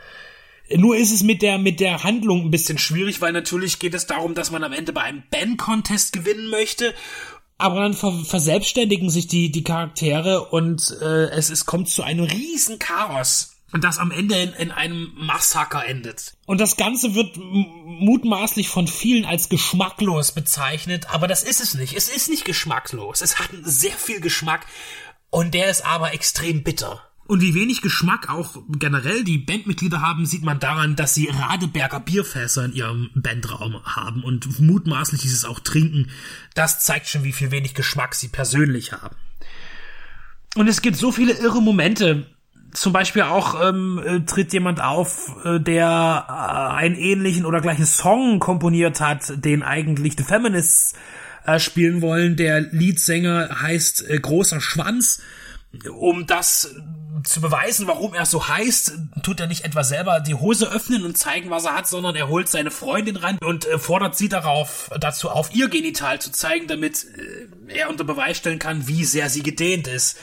Nur 0.74 0.96
ist 0.96 1.12
es 1.12 1.22
mit 1.22 1.42
der, 1.42 1.58
mit 1.58 1.82
der 1.82 2.02
Handlung 2.06 2.46
ein 2.46 2.50
bisschen 2.50 2.78
schwierig, 2.78 3.20
weil 3.20 3.34
natürlich 3.34 3.78
geht 3.78 3.94
es 3.94 4.08
darum, 4.08 4.36
dass 4.36 4.52
man 4.52 4.64
am 4.64 4.72
Ende 4.72 4.94
bei 4.94 5.02
einem 5.02 5.22
Band-Contest 5.30 6.14
gewinnen 6.14 6.50
möchte. 6.50 6.94
Aber 7.58 7.82
dann 7.82 7.94
ver 7.94 8.14
verselbstständigen 8.24 9.10
sich 9.10 9.28
die, 9.28 9.52
die 9.52 9.66
Charaktere 9.66 10.46
und 10.46 10.96
äh, 11.02 11.26
es, 11.32 11.50
es 11.50 11.66
kommt 11.66 11.90
zu 11.90 12.04
einem 12.04 12.24
riesen 12.24 12.80
Chaos. 12.80 13.58
Und 13.74 13.84
das 13.84 14.00
am 14.00 14.12
Ende 14.12 14.36
in, 14.36 14.54
in 14.54 14.72
einem 14.72 15.12
Massaker 15.18 15.86
endet. 15.86 16.38
Und 16.46 16.62
das 16.62 16.78
Ganze 16.78 17.16
wird 17.16 17.36
mutmaßlich 17.36 18.70
von 18.70 18.88
vielen 18.88 19.26
als 19.26 19.50
geschmacklos 19.50 20.32
bezeichnet, 20.32 21.14
aber 21.14 21.28
das 21.28 21.44
ist 21.44 21.60
es 21.60 21.74
nicht. 21.74 21.98
Es 21.98 22.08
ist 22.08 22.30
nicht 22.30 22.46
geschmacklos. 22.46 23.20
Es 23.22 23.40
hat 23.40 23.50
sehr 23.64 23.98
viel 23.98 24.22
Geschmack 24.22 24.66
und 25.32 25.54
der 25.54 25.70
ist 25.70 25.86
aber 25.86 26.14
extrem 26.14 26.64
bitter. 26.64 27.02
Und 27.28 27.42
wie 27.42 27.56
wenig 27.56 27.82
Geschmack 27.82 28.30
auch 28.30 28.62
generell 28.70 29.24
die 29.24 29.40
Bandmitglieder 29.40 30.00
haben, 30.00 30.28
sieht 30.28 30.44
man 30.44 30.60
daran, 30.60 30.96
dass 30.96 31.16
sie 31.16 31.28
Radeberger 31.28 32.00
Bierfässer 32.00 32.66
in 32.66 32.74
ihrem 32.74 33.10
Bandraum 33.16 33.84
haben 33.84 34.24
und 34.24 34.60
mutmaßlich 34.60 35.22
dieses 35.22 35.44
auch 35.44 35.60
trinken. 35.60 36.12
Das 36.54 36.82
zeigt 36.82 37.08
schon, 37.08 37.24
wie 37.24 37.34
viel 37.34 37.50
wenig 37.50 37.74
Geschmack 37.74 38.14
sie 38.14 38.28
persönlich 38.28 38.92
haben. 38.92 39.16
Und 40.56 40.68
es 40.68 40.84
gibt 40.84 40.98
so 40.98 41.12
viele 41.12 41.34
irre 41.34 41.62
Momente. 41.62 42.28
Zum 42.74 42.94
Beispiel 42.94 43.24
auch 43.24 43.70
ähm, 43.70 44.02
äh, 44.06 44.20
tritt 44.22 44.54
jemand 44.54 44.82
auf, 44.82 45.36
äh, 45.46 45.60
der 45.60 46.26
äh, 46.28 46.76
einen 46.76 46.96
ähnlichen 46.96 47.46
oder 47.46 47.62
gleichen 47.62 47.86
Song 47.86 48.40
komponiert 48.40 49.02
hat, 49.02 49.44
den 49.44 49.64
eigentlich 49.64 50.14
The 50.18 50.24
Feminists 50.24 50.94
äh, 51.46 51.58
spielen 51.58 52.02
wollen. 52.02 52.36
Der 52.36 52.62
Leadsänger 52.62 53.62
heißt 53.62 54.10
äh, 54.10 54.20
Großer 54.20 54.62
Schwanz 54.62 55.22
um 55.90 56.26
das 56.26 56.76
zu 57.24 57.42
beweisen, 57.42 57.88
warum 57.88 58.14
er 58.14 58.26
so 58.26 58.48
heißt, 58.48 58.94
tut 59.24 59.40
er 59.40 59.48
nicht 59.48 59.66
etwa 59.66 59.84
selber 59.84 60.20
die 60.20 60.36
Hose 60.36 60.72
öffnen 60.72 61.06
und 61.06 61.18
zeigen, 61.18 61.50
was 61.50 61.66
er 61.66 61.76
hat, 61.76 61.88
sondern 61.88 62.16
er 62.16 62.28
holt 62.28 62.50
seine 62.50 62.72
Freundin 62.72 63.16
ran 63.16 63.38
und 63.44 63.66
äh, 63.66 63.80
fordert 63.80 64.16
sie 64.16 64.30
darauf, 64.30 64.90
dazu 65.00 65.30
auf 65.30 65.54
ihr 65.54 65.70
Genital 65.70 66.20
zu 66.20 66.32
zeigen, 66.32 66.68
damit 66.68 67.06
äh, 67.06 67.74
er 67.80 67.90
unter 67.90 68.04
Beweis 68.04 68.38
stellen 68.38 68.60
kann, 68.60 68.88
wie 68.88 69.06
sehr 69.06 69.30
sie 69.30 69.44
gedehnt 69.44 69.88
ist. 69.88 70.18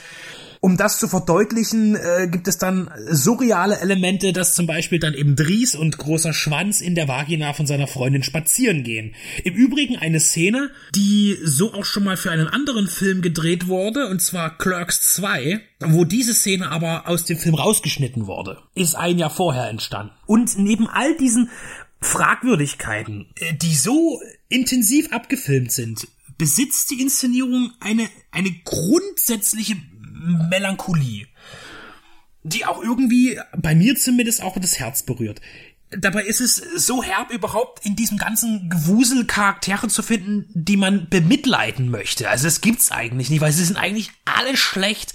Um 0.63 0.77
das 0.77 0.97
zu 0.97 1.09
verdeutlichen, 1.09 1.97
äh, 1.97 2.29
gibt 2.31 2.47
es 2.47 2.57
dann 2.57 2.89
surreale 3.09 3.81
Elemente, 3.81 4.31
dass 4.31 4.55
zum 4.55 4.65
Beispiel 4.65 4.97
dann 4.97 5.13
eben 5.13 5.35
Dries 5.35 5.75
und 5.75 5.97
großer 5.97 6.31
Schwanz 6.31 6.79
in 6.79 6.95
der 6.95 7.09
Vagina 7.09 7.51
von 7.51 7.67
seiner 7.67 7.85
Freundin 7.85 8.23
spazieren 8.23 8.83
gehen. 8.83 9.13
Im 9.43 9.55
Übrigen 9.55 9.97
eine 9.97 10.21
Szene, 10.21 10.71
die 10.95 11.37
so 11.43 11.73
auch 11.73 11.83
schon 11.83 12.05
mal 12.05 12.15
für 12.15 12.31
einen 12.31 12.47
anderen 12.47 12.87
Film 12.87 13.21
gedreht 13.21 13.67
wurde, 13.67 14.07
und 14.07 14.21
zwar 14.21 14.57
Clerks 14.57 15.01
2, 15.15 15.59
wo 15.81 16.05
diese 16.05 16.33
Szene 16.33 16.71
aber 16.71 17.09
aus 17.09 17.25
dem 17.25 17.37
Film 17.37 17.55
rausgeschnitten 17.55 18.25
wurde. 18.25 18.57
Ist 18.73 18.95
ein 18.95 19.19
Jahr 19.19 19.31
vorher 19.31 19.67
entstanden. 19.67 20.13
Und 20.27 20.57
neben 20.57 20.87
all 20.87 21.17
diesen 21.17 21.49
Fragwürdigkeiten, 21.99 23.25
äh, 23.35 23.53
die 23.53 23.75
so 23.75 24.21
intensiv 24.47 25.11
abgefilmt 25.11 25.73
sind, 25.73 26.07
besitzt 26.37 26.89
die 26.91 27.01
Inszenierung 27.01 27.73
eine, 27.81 28.07
eine 28.31 28.51
grundsätzliche 28.63 29.75
Melancholie, 30.23 31.27
die 32.43 32.65
auch 32.65 32.81
irgendwie 32.81 33.39
bei 33.55 33.75
mir 33.75 33.95
zumindest 33.95 34.41
auch 34.41 34.57
das 34.59 34.79
Herz 34.79 35.03
berührt. 35.03 35.41
Dabei 35.95 36.23
ist 36.23 36.41
es 36.41 36.55
so 36.55 37.03
herb, 37.03 37.31
überhaupt 37.31 37.85
in 37.85 37.95
diesem 37.95 38.17
ganzen 38.17 38.69
Gewusel 38.69 39.25
Charaktere 39.25 39.87
zu 39.87 40.01
finden, 40.01 40.45
die 40.53 40.77
man 40.77 41.07
bemitleiden 41.07 41.91
möchte. 41.91 42.29
Also 42.29 42.47
es 42.47 42.61
gibt's 42.61 42.91
eigentlich 42.91 43.29
nicht, 43.29 43.41
weil 43.41 43.51
sie 43.51 43.63
sind 43.63 43.77
eigentlich 43.77 44.09
alle 44.25 44.57
schlecht, 44.57 45.13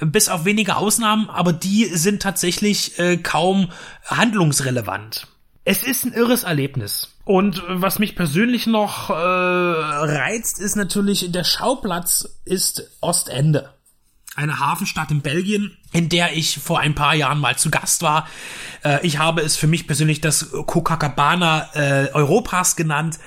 bis 0.00 0.28
auf 0.28 0.44
wenige 0.44 0.76
Ausnahmen, 0.76 1.30
aber 1.30 1.54
die 1.54 1.86
sind 1.86 2.20
tatsächlich 2.20 2.98
äh, 2.98 3.16
kaum 3.16 3.70
handlungsrelevant. 4.04 5.28
Es 5.64 5.82
ist 5.82 6.04
ein 6.04 6.12
irres 6.12 6.44
Erlebnis. 6.44 7.14
Und 7.24 7.62
was 7.66 7.98
mich 7.98 8.14
persönlich 8.14 8.66
noch 8.66 9.10
äh, 9.10 9.12
reizt, 9.12 10.60
ist 10.60 10.76
natürlich, 10.76 11.30
der 11.30 11.44
Schauplatz 11.44 12.28
ist 12.44 12.90
Ostende 13.00 13.70
eine 14.38 14.60
Hafenstadt 14.60 15.10
in 15.10 15.20
Belgien, 15.20 15.76
in 15.92 16.08
der 16.08 16.36
ich 16.36 16.58
vor 16.58 16.78
ein 16.78 16.94
paar 16.94 17.14
Jahren 17.14 17.40
mal 17.40 17.56
zu 17.56 17.70
Gast 17.70 18.02
war. 18.02 18.28
Äh, 18.84 19.04
ich 19.04 19.18
habe 19.18 19.42
es 19.42 19.56
für 19.56 19.66
mich 19.66 19.86
persönlich 19.86 20.20
das 20.20 20.52
Copacabana 20.52 21.70
äh, 21.74 22.08
Europas 22.12 22.76
genannt, 22.76 23.18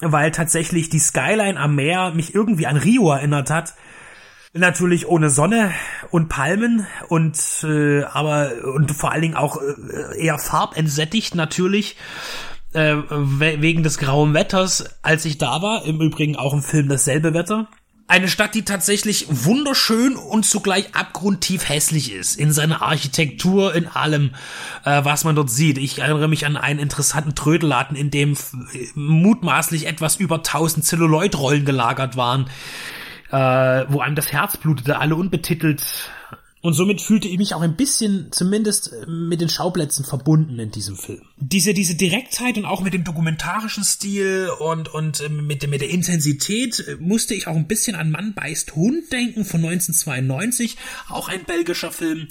weil 0.00 0.32
tatsächlich 0.32 0.88
die 0.90 0.98
Skyline 0.98 1.58
am 1.58 1.76
Meer 1.76 2.12
mich 2.14 2.34
irgendwie 2.34 2.66
an 2.66 2.76
Rio 2.76 3.12
erinnert 3.12 3.48
hat. 3.48 3.74
Natürlich 4.52 5.06
ohne 5.06 5.30
Sonne 5.30 5.72
und 6.10 6.28
Palmen 6.28 6.84
und 7.06 7.38
äh, 7.62 8.02
aber 8.02 8.50
und 8.74 8.90
vor 8.90 9.12
allen 9.12 9.22
Dingen 9.22 9.36
auch 9.36 9.58
äh, 9.62 10.20
eher 10.20 10.40
farbentsättigt 10.40 11.36
natürlich 11.36 11.96
äh, 12.72 12.96
wegen 13.08 13.84
des 13.84 13.98
grauen 13.98 14.34
Wetters, 14.34 14.96
als 15.02 15.24
ich 15.24 15.38
da 15.38 15.62
war. 15.62 15.84
Im 15.84 16.00
Übrigen 16.00 16.34
auch 16.34 16.52
im 16.52 16.62
Film 16.62 16.88
dasselbe 16.88 17.34
Wetter. 17.34 17.68
Eine 18.10 18.26
Stadt, 18.26 18.56
die 18.56 18.64
tatsächlich 18.64 19.26
wunderschön 19.30 20.16
und 20.16 20.44
zugleich 20.44 20.96
abgrundtief 20.96 21.68
hässlich 21.68 22.12
ist. 22.12 22.36
In 22.36 22.50
seiner 22.50 22.82
Architektur, 22.82 23.72
in 23.72 23.86
allem, 23.86 24.34
äh, 24.84 25.04
was 25.04 25.22
man 25.22 25.36
dort 25.36 25.48
sieht. 25.48 25.78
Ich 25.78 26.00
erinnere 26.00 26.26
mich 26.26 26.44
an 26.44 26.56
einen 26.56 26.80
interessanten 26.80 27.36
Trödelladen, 27.36 27.96
in 27.96 28.10
dem 28.10 28.36
mutmaßlich 28.96 29.86
etwas 29.86 30.16
über 30.16 30.42
1000 30.42 30.84
Zelluloidrollen 30.84 31.64
gelagert 31.64 32.16
waren, 32.16 32.50
äh, 33.30 33.84
wo 33.88 34.00
einem 34.00 34.16
das 34.16 34.32
Herz 34.32 34.56
blutete, 34.56 34.98
alle 34.98 35.14
unbetitelt 35.14 36.10
und 36.62 36.74
somit 36.74 37.00
fühlte 37.00 37.26
ich 37.26 37.38
mich 37.38 37.54
auch 37.54 37.62
ein 37.62 37.76
bisschen 37.76 38.32
zumindest 38.32 38.92
äh, 38.92 39.06
mit 39.06 39.40
den 39.40 39.48
Schauplätzen 39.48 40.04
verbunden 40.04 40.58
in 40.58 40.70
diesem 40.70 40.96
Film. 40.96 41.22
Diese, 41.38 41.72
diese 41.72 41.94
Direktheit 41.94 42.58
und 42.58 42.66
auch 42.66 42.82
mit 42.82 42.92
dem 42.92 43.04
dokumentarischen 43.04 43.82
Stil 43.82 44.50
und, 44.58 44.92
und 44.92 45.20
ähm, 45.20 45.46
mit, 45.46 45.66
mit 45.68 45.80
der 45.80 45.88
Intensität 45.88 46.80
äh, 46.80 46.96
musste 47.00 47.34
ich 47.34 47.46
auch 47.46 47.56
ein 47.56 47.66
bisschen 47.66 47.96
an 47.96 48.10
Mann 48.10 48.34
beißt 48.34 48.74
Hund 48.76 49.10
denken 49.10 49.44
von 49.44 49.60
1992. 49.64 50.76
Auch 51.08 51.28
ein 51.28 51.44
belgischer 51.44 51.92
Film, 51.92 52.28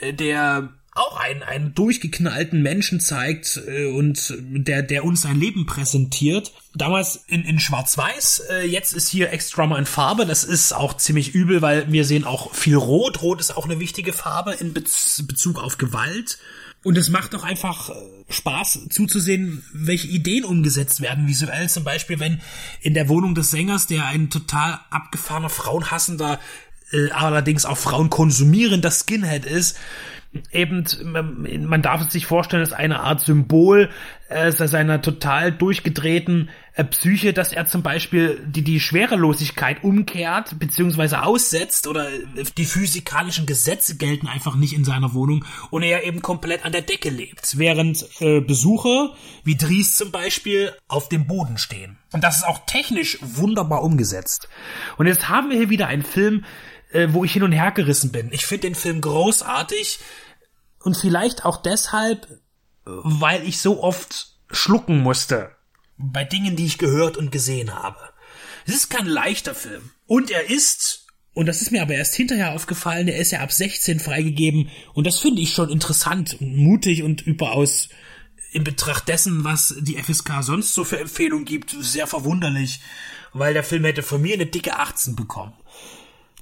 äh, 0.00 0.12
der 0.12 0.74
auch 0.94 1.16
einen, 1.16 1.42
einen 1.42 1.74
durchgeknallten 1.74 2.60
Menschen 2.60 3.00
zeigt 3.00 3.60
äh, 3.66 3.86
und 3.86 4.34
der, 4.38 4.82
der 4.82 5.04
uns 5.04 5.22
sein 5.22 5.40
Leben 5.40 5.64
präsentiert. 5.64 6.52
Damals 6.74 7.24
in, 7.28 7.44
in 7.44 7.58
Schwarz-Weiß, 7.58 8.42
äh, 8.50 8.66
jetzt 8.66 8.92
ist 8.92 9.08
hier 9.08 9.32
Extrama 9.32 9.78
in 9.78 9.86
Farbe. 9.86 10.26
Das 10.26 10.44
ist 10.44 10.72
auch 10.72 10.94
ziemlich 10.94 11.34
übel, 11.34 11.62
weil 11.62 11.90
wir 11.90 12.04
sehen 12.04 12.24
auch 12.24 12.54
viel 12.54 12.76
Rot. 12.76 13.22
Rot 13.22 13.40
ist 13.40 13.56
auch 13.56 13.64
eine 13.64 13.80
wichtige 13.80 14.12
Farbe 14.12 14.52
in 14.52 14.74
Bez 14.74 15.24
Bezug 15.26 15.58
auf 15.58 15.78
Gewalt. 15.78 16.38
Und 16.84 16.98
es 16.98 17.08
macht 17.08 17.34
auch 17.34 17.44
einfach 17.44 17.88
äh, 17.88 17.94
Spaß 18.28 18.88
zuzusehen, 18.90 19.64
welche 19.72 20.08
Ideen 20.08 20.44
umgesetzt 20.44 21.00
werden 21.00 21.26
visuell. 21.26 21.70
Zum 21.70 21.84
Beispiel, 21.84 22.20
wenn 22.20 22.42
in 22.82 22.92
der 22.92 23.08
Wohnung 23.08 23.34
des 23.34 23.50
Sängers, 23.50 23.86
der 23.86 24.06
ein 24.06 24.28
total 24.28 24.80
abgefahrener, 24.90 25.48
frauenhassender, 25.48 26.38
äh, 26.92 27.10
allerdings 27.12 27.64
auch 27.64 27.78
Frauen 27.78 28.10
konsumierender 28.10 28.90
Skinhead 28.90 29.46
ist, 29.46 29.78
eben, 30.50 30.84
man 31.66 31.82
darf 31.82 32.00
es 32.00 32.12
sich 32.12 32.26
vorstellen, 32.26 32.62
ist 32.62 32.72
eine 32.72 33.00
Art 33.00 33.20
Symbol 33.20 33.90
äh, 34.28 34.50
seiner 34.50 35.02
total 35.02 35.52
durchgedrehten 35.52 36.48
äh, 36.74 36.84
Psyche, 36.84 37.34
dass 37.34 37.52
er 37.52 37.66
zum 37.66 37.82
Beispiel 37.82 38.40
die, 38.46 38.62
die 38.62 38.80
Schwerelosigkeit 38.80 39.84
umkehrt, 39.84 40.58
beziehungsweise 40.58 41.22
aussetzt 41.22 41.86
oder 41.86 42.08
äh, 42.10 42.44
die 42.56 42.64
physikalischen 42.64 43.44
Gesetze 43.44 43.96
gelten 43.96 44.26
einfach 44.26 44.56
nicht 44.56 44.72
in 44.72 44.84
seiner 44.84 45.12
Wohnung 45.12 45.44
und 45.70 45.82
er 45.82 46.04
eben 46.04 46.22
komplett 46.22 46.64
an 46.64 46.72
der 46.72 46.82
Decke 46.82 47.10
lebt, 47.10 47.58
während 47.58 48.06
äh, 48.20 48.40
Besucher 48.40 49.14
wie 49.44 49.56
Dries 49.56 49.96
zum 49.96 50.10
Beispiel 50.12 50.72
auf 50.88 51.10
dem 51.10 51.26
Boden 51.26 51.58
stehen. 51.58 51.98
Und 52.12 52.24
das 52.24 52.38
ist 52.38 52.46
auch 52.46 52.64
technisch 52.66 53.18
wunderbar 53.20 53.82
umgesetzt. 53.82 54.48
Und 54.96 55.06
jetzt 55.06 55.28
haben 55.28 55.50
wir 55.50 55.58
hier 55.58 55.70
wieder 55.70 55.88
einen 55.88 56.02
Film, 56.02 56.44
äh, 56.92 57.08
wo 57.10 57.24
ich 57.24 57.32
hin 57.32 57.42
und 57.42 57.52
her 57.52 57.72
gerissen 57.72 58.12
bin. 58.12 58.30
Ich 58.32 58.46
finde 58.46 58.68
den 58.68 58.74
Film 58.74 59.00
großartig 59.00 59.98
und 60.80 60.96
vielleicht 60.96 61.44
auch 61.44 61.62
deshalb, 61.62 62.26
weil 62.84 63.46
ich 63.46 63.60
so 63.60 63.82
oft 63.82 64.36
schlucken 64.50 64.98
musste 64.98 65.50
bei 65.96 66.24
Dingen, 66.24 66.56
die 66.56 66.66
ich 66.66 66.78
gehört 66.78 67.16
und 67.16 67.32
gesehen 67.32 67.74
habe. 67.74 67.98
Es 68.66 68.74
ist 68.74 68.90
kein 68.90 69.06
leichter 69.06 69.54
Film. 69.54 69.90
Und 70.06 70.30
er 70.30 70.50
ist, 70.50 71.06
und 71.32 71.46
das 71.46 71.62
ist 71.62 71.70
mir 71.70 71.82
aber 71.82 71.94
erst 71.94 72.14
hinterher 72.14 72.52
aufgefallen, 72.52 73.08
er 73.08 73.18
ist 73.18 73.32
ja 73.32 73.40
ab 73.40 73.52
16 73.52 74.00
freigegeben 74.00 74.70
und 74.94 75.06
das 75.06 75.18
finde 75.18 75.42
ich 75.42 75.54
schon 75.54 75.70
interessant 75.70 76.36
und 76.40 76.56
mutig 76.56 77.02
und 77.02 77.22
überaus 77.22 77.88
in 78.52 78.64
Betracht 78.64 79.08
dessen, 79.08 79.44
was 79.44 79.74
die 79.80 79.96
FSK 79.96 80.42
sonst 80.42 80.74
so 80.74 80.84
für 80.84 81.00
Empfehlungen 81.00 81.46
gibt, 81.46 81.74
sehr 81.80 82.06
verwunderlich, 82.06 82.80
weil 83.32 83.54
der 83.54 83.64
Film 83.64 83.84
hätte 83.84 84.02
von 84.02 84.20
mir 84.20 84.34
eine 84.34 84.46
dicke 84.46 84.76
18 84.76 85.16
bekommen. 85.16 85.54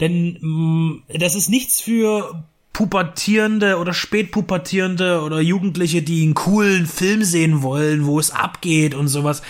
Denn 0.00 0.38
mh, 0.40 0.48
mm, 0.48 1.02
das 1.18 1.34
ist 1.34 1.48
nichts 1.48 1.80
für 1.80 2.44
Pubertierende 2.72 3.76
oder 3.76 3.92
Spätpubertierende 3.92 5.20
oder 5.20 5.40
Jugendliche, 5.40 6.00
die 6.00 6.22
einen 6.22 6.32
coolen 6.32 6.86
Film 6.86 7.24
sehen 7.24 7.60
wollen, 7.60 8.06
wo 8.06 8.18
es 8.18 8.30
abgeht 8.30 8.94
und 8.94 9.08
sowas. 9.08 9.42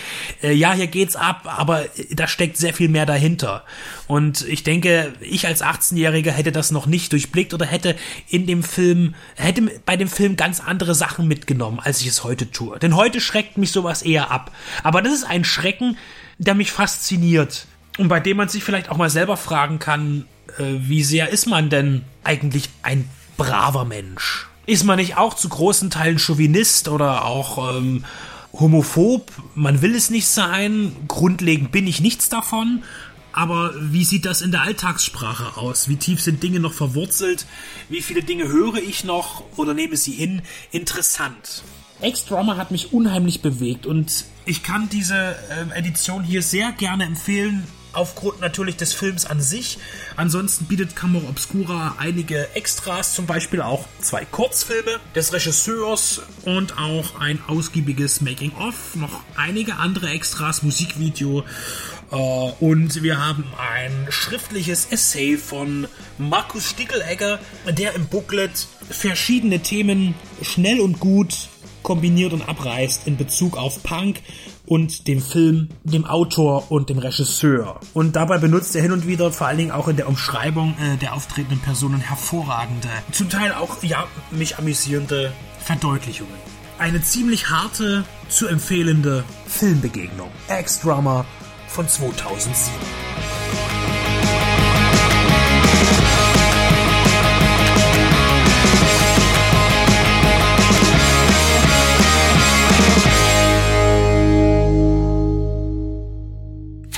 Äh, 0.43 0.51
ja, 0.51 0.73
hier 0.73 0.87
geht's 0.87 1.15
ab, 1.15 1.43
aber 1.45 1.85
da 2.09 2.27
steckt 2.27 2.57
sehr 2.57 2.73
viel 2.73 2.89
mehr 2.89 3.05
dahinter. 3.05 3.63
Und 4.07 4.45
ich 4.49 4.63
denke, 4.63 5.13
ich 5.21 5.47
als 5.47 5.63
18-Jähriger 5.63 6.31
hätte 6.31 6.51
das 6.51 6.71
noch 6.71 6.87
nicht 6.87 7.13
durchblickt 7.13 7.53
oder 7.53 7.65
hätte 7.65 7.95
in 8.27 8.47
dem 8.47 8.63
Film, 8.63 9.15
hätte 9.35 9.61
bei 9.85 9.95
dem 9.95 10.09
Film 10.09 10.35
ganz 10.35 10.59
andere 10.59 10.93
Sachen 10.93 11.27
mitgenommen, 11.27 11.79
als 11.81 12.01
ich 12.01 12.07
es 12.07 12.25
heute 12.25 12.51
tue. 12.51 12.79
Denn 12.79 12.97
heute 12.97 13.21
schreckt 13.21 13.57
mich 13.57 13.71
sowas 13.71 14.01
eher 14.01 14.29
ab. 14.29 14.51
Aber 14.83 15.01
das 15.01 15.13
ist 15.13 15.23
ein 15.23 15.45
Schrecken, 15.45 15.95
der 16.37 16.55
mich 16.55 16.71
fasziniert 16.73 17.67
und 17.97 18.07
bei 18.07 18.19
dem 18.19 18.37
man 18.37 18.49
sich 18.49 18.63
vielleicht 18.63 18.89
auch 18.89 18.97
mal 18.97 19.09
selber 19.09 19.37
fragen 19.37 19.79
kann, 19.79 20.25
äh, 20.40 20.40
wie 20.57 21.03
sehr 21.03 21.29
ist 21.29 21.47
man 21.47 21.69
denn 21.69 22.03
eigentlich 22.23 22.69
ein 22.83 23.09
braver 23.37 23.85
Mensch? 23.85 24.47
Ist 24.65 24.83
man 24.83 24.97
nicht 24.97 25.17
auch 25.17 25.33
zu 25.33 25.49
großen 25.49 25.89
Teilen 25.89 26.19
Chauvinist 26.19 26.87
oder 26.87 27.25
auch 27.25 27.75
ähm, 27.75 28.05
homophob? 28.53 29.31
Man 29.55 29.81
will 29.81 29.95
es 29.95 30.09
nicht 30.09 30.27
sein. 30.27 30.95
Grundlegend 31.07 31.71
bin 31.71 31.87
ich 31.87 32.01
nichts 32.01 32.29
davon. 32.29 32.83
Aber 33.33 33.73
wie 33.79 34.03
sieht 34.03 34.25
das 34.25 34.41
in 34.41 34.51
der 34.51 34.61
Alltagssprache 34.61 35.57
aus? 35.57 35.87
Wie 35.87 35.95
tief 35.95 36.21
sind 36.21 36.43
Dinge 36.43 36.59
noch 36.59 36.73
verwurzelt? 36.73 37.45
Wie 37.89 38.01
viele 38.01 38.23
Dinge 38.23 38.47
höre 38.47 38.75
ich 38.75 39.03
noch 39.03 39.43
oder 39.55 39.73
nehme 39.73 39.95
sie 39.95 40.11
hin? 40.11 40.41
Interessant. 40.71 41.63
Ex-Drama 42.01 42.57
hat 42.57 42.71
mich 42.71 42.93
unheimlich 42.93 43.41
bewegt 43.41 43.85
und 43.85 44.25
ich 44.45 44.63
kann 44.63 44.89
diese 44.89 45.15
äh, 45.15 45.77
Edition 45.77 46.23
hier 46.23 46.41
sehr 46.41 46.71
gerne 46.71 47.05
empfehlen 47.05 47.67
aufgrund 47.93 48.41
natürlich 48.41 48.77
des 48.77 48.93
Films 48.93 49.25
an 49.25 49.41
sich. 49.41 49.77
Ansonsten 50.15 50.65
bietet 50.65 50.95
Camera 50.95 51.27
Obscura 51.29 51.95
einige 51.99 52.53
Extras, 52.55 53.13
zum 53.13 53.25
Beispiel 53.25 53.61
auch 53.61 53.85
zwei 53.99 54.25
Kurzfilme 54.25 54.99
des 55.15 55.33
Regisseurs 55.33 56.21
und 56.45 56.77
auch 56.77 57.19
ein 57.19 57.39
ausgiebiges 57.47 58.21
Making-of, 58.21 58.95
noch 58.95 59.21
einige 59.35 59.75
andere 59.75 60.09
Extras, 60.09 60.63
Musikvideo 60.63 61.43
äh, 62.11 62.15
und 62.15 63.01
wir 63.03 63.25
haben 63.25 63.45
ein 63.57 64.07
schriftliches 64.09 64.87
Essay 64.91 65.37
von 65.37 65.87
Markus 66.17 66.69
Stickelegger, 66.69 67.39
der 67.67 67.95
im 67.95 68.07
Booklet 68.07 68.67
verschiedene 68.89 69.59
Themen 69.59 70.13
schnell 70.41 70.79
und 70.79 70.99
gut 70.99 71.49
kombiniert 71.83 72.33
und 72.33 72.47
abreißt 72.47 73.07
in 73.07 73.17
Bezug 73.17 73.57
auf 73.57 73.81
Punk 73.83 74.19
und 74.71 75.09
dem 75.09 75.21
Film, 75.21 75.67
dem 75.83 76.05
Autor 76.05 76.71
und 76.71 76.89
dem 76.89 76.97
Regisseur. 76.97 77.81
Und 77.93 78.15
dabei 78.15 78.37
benutzt 78.37 78.73
er 78.73 78.81
hin 78.81 78.93
und 78.93 79.05
wieder, 79.05 79.29
vor 79.29 79.47
allen 79.47 79.57
Dingen 79.57 79.71
auch 79.71 79.89
in 79.89 79.97
der 79.97 80.07
Umschreibung 80.07 80.75
äh, 80.79 80.95
der 80.95 81.13
auftretenden 81.13 81.59
Personen, 81.59 81.99
hervorragende, 81.99 82.87
zum 83.11 83.29
Teil 83.29 83.51
auch, 83.51 83.83
ja, 83.83 84.05
mich 84.31 84.59
amüsierende 84.59 85.33
Verdeutlichungen. 85.59 86.31
Eine 86.79 87.03
ziemlich 87.03 87.49
harte, 87.49 88.05
zu 88.29 88.47
empfehlende 88.47 89.25
Filmbegegnung. 89.45 90.29
Ex-Drummer 90.47 91.25
von 91.67 91.89
2007. 91.89 92.71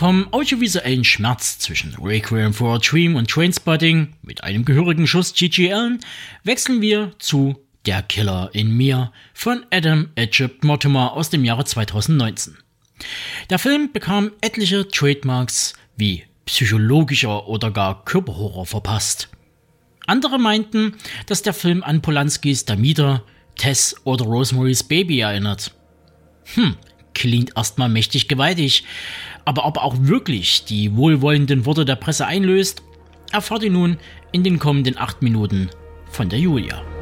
Vom 0.04 0.28
audiovisuellen 0.34 1.06
Schmerz 1.06 1.60
zwischen 1.60 1.96
Requiem 1.96 2.54
for 2.54 2.76
a 2.76 2.78
Dream 2.78 3.16
und 3.16 3.30
Trainspotting 3.30 4.14
mit 4.22 4.44
einem 4.44 4.66
gehörigen 4.66 5.08
Schuss 5.08 5.34
G.G. 5.34 5.72
Allen 5.72 6.02
wechseln 6.44 6.82
wir 6.82 7.14
zu 7.20 7.56
Der 7.86 8.02
Killer 8.02 8.50
in 8.52 8.76
mir 8.76 9.14
von 9.34 9.66
Adam 9.72 10.10
Egypt 10.16 10.66
Mortimer 10.66 11.14
aus 11.14 11.30
dem 11.30 11.46
Jahre 11.46 11.64
2019. 11.64 12.58
Der 13.50 13.60
Film 13.60 13.94
bekam 13.94 14.34
etliche 14.42 14.86
Trademarks 14.90 15.72
wie 15.96 16.26
psychologischer 16.48 17.48
oder 17.48 17.72
gar 17.72 18.04
Körperhorror 18.04 18.66
verpasst. 18.66 19.30
Andere 20.06 20.38
meinten, 20.38 20.98
dass 21.28 21.44
der 21.44 21.54
Film 21.54 21.82
an 21.82 22.02
Polanskis 22.02 22.66
Damida, 22.66 23.24
Tess 23.56 23.96
oder 24.04 24.26
Rosemary's 24.26 24.84
Baby 24.84 25.22
erinnert. 25.22 25.74
Hm, 26.56 26.76
klingt 27.14 27.56
erstmal 27.56 27.88
mächtig 27.88 28.28
gewaltig, 28.28 28.84
aber 29.46 29.66
ob 29.66 29.78
er 29.78 29.84
auch 29.84 29.96
wirklich 30.00 30.66
die 30.66 30.96
wohlwollenden 30.96 31.66
Worte 31.66 31.86
der 31.86 31.96
Presse 31.96 32.26
einlöst, 32.26 32.84
erfahrt 33.32 33.64
ihr 33.64 33.72
nun 33.72 33.98
in 34.32 34.44
den 34.44 34.60
kommenden 34.60 34.98
acht 34.98 35.22
Minuten 35.22 35.70
von 36.10 36.30
der 36.30 36.40
Julia. 36.40 36.93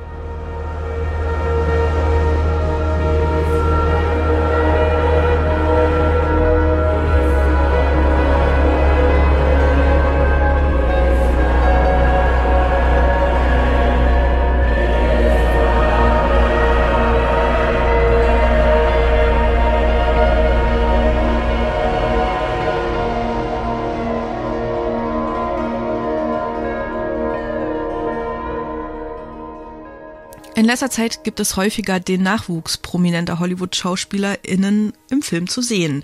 Letzter 30.72 30.90
Zeit 30.90 31.26
gibt 31.26 31.42
es 31.42 31.58
häufiger 31.58 32.00
den 32.00 32.24
Nachwuchs 32.24 32.78
prominenter 32.78 33.40
Hollywood-SchauspielerInnen 33.40 34.94
im 35.10 35.22
Film 35.22 35.50
zu 35.50 35.62
sehen. 35.62 36.02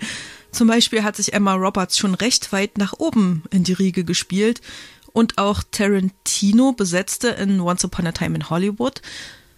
Zum 0.52 0.68
Beispiel 0.68 1.04
hat 1.04 1.16
sich 1.16 1.32
Emma 1.32 1.54
Roberts 1.54 1.96
schon 1.96 2.14
recht 2.14 2.52
weit 2.52 2.76
nach 2.76 2.92
oben 2.98 3.44
in 3.50 3.64
die 3.64 3.72
Riege 3.72 4.04
gespielt 4.04 4.60
und 5.14 5.38
auch 5.38 5.62
Tarantino 5.70 6.72
besetzte 6.72 7.28
in 7.28 7.60
Once 7.60 7.82
Upon 7.82 8.08
a 8.08 8.12
Time 8.12 8.36
in 8.36 8.50
Hollywood 8.50 9.00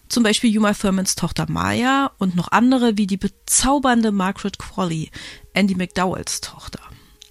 zum 0.09 0.23
Beispiel 0.23 0.57
Uma 0.57 0.75
Thurmans 0.75 1.17
Tochter 1.17 1.47
Maya 1.51 2.13
und 2.19 2.37
noch 2.37 2.53
andere 2.53 2.97
wie 2.97 3.09
die 3.09 3.17
bezaubernde 3.17 4.13
Margaret 4.13 4.59
Qualley, 4.59 5.11
Andy 5.55 5.75
McDowells 5.75 6.41
Tochter. 6.41 6.81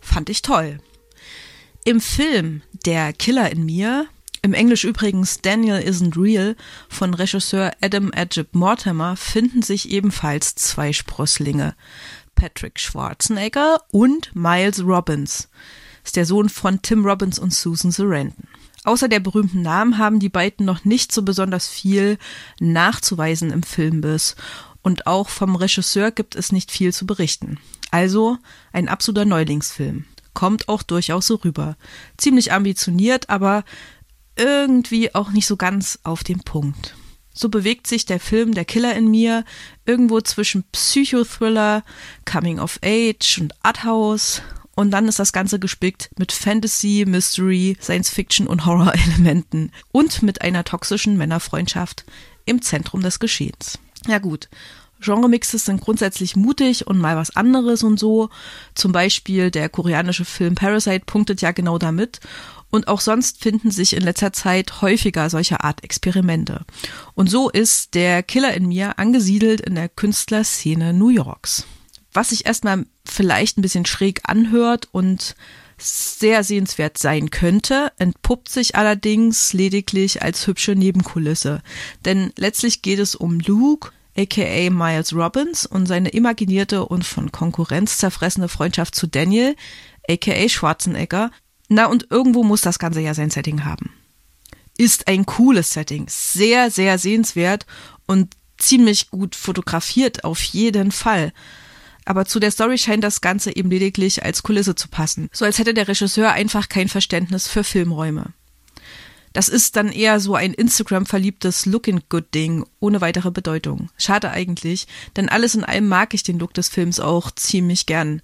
Fand 0.02 0.30
ich 0.30 0.42
toll. 0.42 0.80
Im 1.86 2.02
Film 2.02 2.62
Der 2.86 3.14
Killer 3.14 3.50
in 3.52 3.66
mir 3.66 4.08
im 4.42 4.54
Englisch 4.54 4.84
übrigens 4.84 5.42
Daniel 5.42 5.78
Isn't 5.78 6.16
Real 6.16 6.56
von 6.88 7.14
Regisseur 7.14 7.72
Adam 7.82 8.12
Egypt 8.14 8.56
Mortimer 8.56 9.16
finden 9.16 9.62
sich 9.62 9.90
ebenfalls 9.90 10.56
zwei 10.56 10.94
Sprösslinge. 10.94 11.76
Patrick 12.36 12.80
Schwarzenegger 12.80 13.82
und 13.92 14.34
Miles 14.34 14.84
Robbins. 14.84 15.50
Ist 16.06 16.16
der 16.16 16.26
Sohn 16.26 16.48
von 16.48 16.82
Tim 16.82 17.06
Robbins 17.06 17.38
und 17.38 17.54
Susan 17.54 17.92
Sarandon. 17.92 18.48
Außer 18.86 19.10
der 19.10 19.20
berühmten 19.20 19.62
Namen 19.62 19.98
haben 19.98 20.20
die 20.20 20.30
beiden 20.30 20.66
noch 20.66 20.86
nicht 20.86 21.12
so 21.12 21.24
besonders 21.24 21.68
viel 21.68 22.18
nachzuweisen 22.62 23.52
im 23.52 23.64
Filmbiss. 23.64 24.36
Und 24.82 25.06
auch 25.06 25.28
vom 25.28 25.58
Regisseur 25.58 26.12
gibt 26.12 26.36
es 26.36 26.54
nicht 26.54 26.72
viel 26.72 26.94
zu 26.94 27.06
berichten. 27.06 27.60
Also 27.92 28.38
ein 28.72 28.88
absoluter 28.88 29.26
Neulingsfilm. 29.26 30.06
Kommt 30.34 30.70
auch 30.70 30.84
durchaus 30.84 31.28
so 31.28 31.36
rüber. 31.36 31.76
Ziemlich 32.18 32.54
ambitioniert, 32.54 33.30
aber 33.30 33.66
irgendwie 34.40 35.14
auch 35.14 35.32
nicht 35.32 35.46
so 35.46 35.58
ganz 35.58 36.00
auf 36.04 36.24
den 36.24 36.40
Punkt. 36.40 36.96
So 37.34 37.50
bewegt 37.50 37.88
sich 37.88 38.06
der 38.06 38.20
Film 38.20 38.54
Der 38.54 38.66
Killer 38.66 38.96
in 38.96 39.10
mir 39.12 39.46
irgendwo 39.86 40.20
zwischen 40.22 40.64
Psychothriller, 40.72 41.84
Coming 42.26 42.60
of 42.60 42.80
Age 42.84 43.40
und 43.40 43.54
Arthouse 43.64 44.42
und 44.76 44.92
dann 44.92 45.08
ist 45.10 45.20
das 45.20 45.34
Ganze 45.34 45.60
gespickt 45.60 46.10
mit 46.18 46.32
Fantasy, 46.32 47.04
Mystery, 47.06 47.78
Science 47.82 48.10
Fiction 48.10 48.48
und 48.48 48.66
Horror-Elementen 48.66 49.72
und 49.92 50.24
mit 50.24 50.42
einer 50.42 50.64
toxischen 50.64 51.18
Männerfreundschaft 51.18 52.06
im 52.46 52.62
Zentrum 52.62 53.02
des 53.02 53.20
Geschehens. 53.20 53.78
Ja 54.08 54.20
gut, 54.20 54.50
Genremixes 55.02 55.66
sind 55.66 55.82
grundsätzlich 55.82 56.36
mutig 56.36 56.88
und 56.88 56.98
mal 56.98 57.16
was 57.16 57.36
anderes 57.36 57.84
und 57.84 58.00
so. 58.00 58.30
Zum 58.76 58.92
Beispiel 58.92 59.52
der 59.52 59.70
koreanische 59.70 60.26
Film 60.26 60.56
Parasite 60.56 61.04
punktet 61.06 61.42
ja 61.42 61.52
genau 61.52 61.78
damit 61.78 62.20
und 62.70 62.88
auch 62.88 63.02
sonst 63.02 63.42
finden 63.42 63.72
sich 63.72 63.94
in 63.96 64.04
letzter 64.04 64.34
Zeit 64.34 64.82
häufiger 64.82 65.30
solcher 65.30 65.64
Art 65.64 65.84
Experimente. 65.84 66.66
Und 67.16 67.30
so 67.30 67.50
ist 67.50 67.96
der 67.96 68.24
Killer 68.24 68.54
in 68.54 68.68
mir 68.68 69.00
angesiedelt 69.00 69.62
in 69.62 69.76
der 69.76 69.90
Künstlerszene 69.90 70.94
New 70.94 71.10
Yorks. 71.10 71.66
Was 72.14 72.30
sich 72.30 72.46
erstmal 72.46 72.86
vielleicht 73.06 73.58
ein 73.58 73.62
bisschen 73.62 73.86
schräg 73.86 74.22
anhört 74.24 74.88
und 74.92 75.36
sehr 75.78 76.44
sehenswert 76.44 76.98
sein 76.98 77.30
könnte, 77.30 77.92
entpuppt 77.98 78.50
sich 78.50 78.76
allerdings 78.76 79.54
lediglich 79.54 80.22
als 80.22 80.46
hübsche 80.46 80.76
Nebenkulisse. 80.76 81.62
Denn 82.06 82.34
letztlich 82.36 82.82
geht 82.82 83.00
es 83.00 83.16
um 83.16 83.40
Luke, 83.40 83.92
aka 84.18 84.70
Miles 84.70 85.14
Robbins, 85.14 85.66
und 85.66 85.86
seine 85.86 86.10
imaginierte 86.10 86.86
und 86.86 87.06
von 87.06 87.32
Konkurrenz 87.32 87.98
zerfressene 87.98 88.50
Freundschaft 88.50 88.96
zu 88.96 89.08
Daniel, 89.08 89.56
aka 90.10 90.50
Schwarzenegger, 90.50 91.32
na, 91.70 91.86
und 91.86 92.08
irgendwo 92.10 92.44
muss 92.44 92.62
das 92.62 92.80
Ganze 92.80 93.00
ja 93.00 93.14
sein 93.14 93.30
Setting 93.30 93.64
haben. 93.64 93.94
Ist 94.78 95.08
ein 95.08 95.26
cooles 95.26 95.72
Setting, 95.72 96.06
sehr, 96.10 96.72
sehr 96.72 96.98
sehenswert 96.98 97.66
und 98.08 98.36
ziemlich 98.58 99.10
gut 99.10 99.36
fotografiert 99.36 100.24
auf 100.24 100.42
jeden 100.42 100.92
Fall. 100.92 101.32
Aber 102.06 102.26
zu 102.26 102.40
der 102.40 102.52
Story 102.52 102.78
scheint 102.78 103.04
das 103.04 103.22
Ganze 103.22 103.56
eben 103.56 103.70
lediglich 103.70 104.24
als 104.24 104.42
Kulisse 104.42 104.74
zu 104.74 104.88
passen. 104.88 105.30
So 105.32 105.46
als 105.46 105.60
hätte 105.60 105.76
der 105.76 105.88
Regisseur 105.88 106.32
einfach 106.32 106.68
kein 106.68 106.90
Verständnis 106.90 107.48
für 107.48 107.64
Filmräume. 107.64 108.34
Das 109.34 109.48
ist 109.48 109.76
dann 109.76 109.92
eher 109.92 110.20
so 110.20 110.34
ein 110.34 110.56
Instagram-verliebtes 110.56 111.68
Looking 111.68 112.02
Good 112.10 112.34
Ding, 112.34 112.66
ohne 112.80 113.00
weitere 113.00 113.30
Bedeutung. 113.30 113.90
Schade 113.98 114.32
eigentlich, 114.32 114.88
denn 115.16 115.30
alles 115.30 115.54
in 115.54 115.64
allem 115.64 115.88
mag 115.88 116.16
ich 116.16 116.24
den 116.24 116.40
Look 116.40 116.56
des 116.56 116.70
Films 116.70 117.00
auch 117.00 117.30
ziemlich 117.32 117.86
gern. 117.86 118.24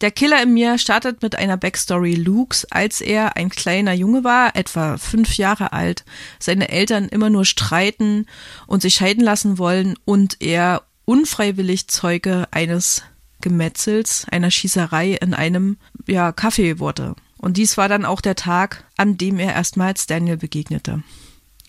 Der 0.00 0.12
Killer 0.12 0.40
in 0.40 0.54
mir 0.54 0.78
startet 0.78 1.22
mit 1.22 1.34
einer 1.34 1.56
Backstory 1.56 2.14
Lukes, 2.14 2.64
als 2.70 3.00
er 3.00 3.36
ein 3.36 3.50
kleiner 3.50 3.92
Junge 3.92 4.22
war, 4.22 4.54
etwa 4.54 4.96
fünf 4.96 5.36
Jahre 5.36 5.72
alt, 5.72 6.04
seine 6.38 6.68
Eltern 6.68 7.08
immer 7.08 7.30
nur 7.30 7.44
streiten 7.44 8.26
und 8.68 8.82
sich 8.82 8.94
scheiden 8.94 9.24
lassen 9.24 9.58
wollen 9.58 9.96
und 10.04 10.36
er 10.40 10.82
unfreiwillig 11.04 11.88
Zeuge 11.88 12.46
eines 12.52 13.02
Gemetzels, 13.40 14.26
einer 14.30 14.52
Schießerei 14.52 15.14
in 15.14 15.34
einem 15.34 15.78
ja, 16.06 16.30
Café 16.30 16.78
wurde. 16.78 17.16
Und 17.36 17.56
dies 17.56 17.76
war 17.76 17.88
dann 17.88 18.04
auch 18.04 18.20
der 18.20 18.36
Tag, 18.36 18.84
an 18.96 19.16
dem 19.16 19.38
er 19.38 19.54
erstmals 19.54 20.06
Daniel 20.06 20.36
begegnete. 20.36 21.02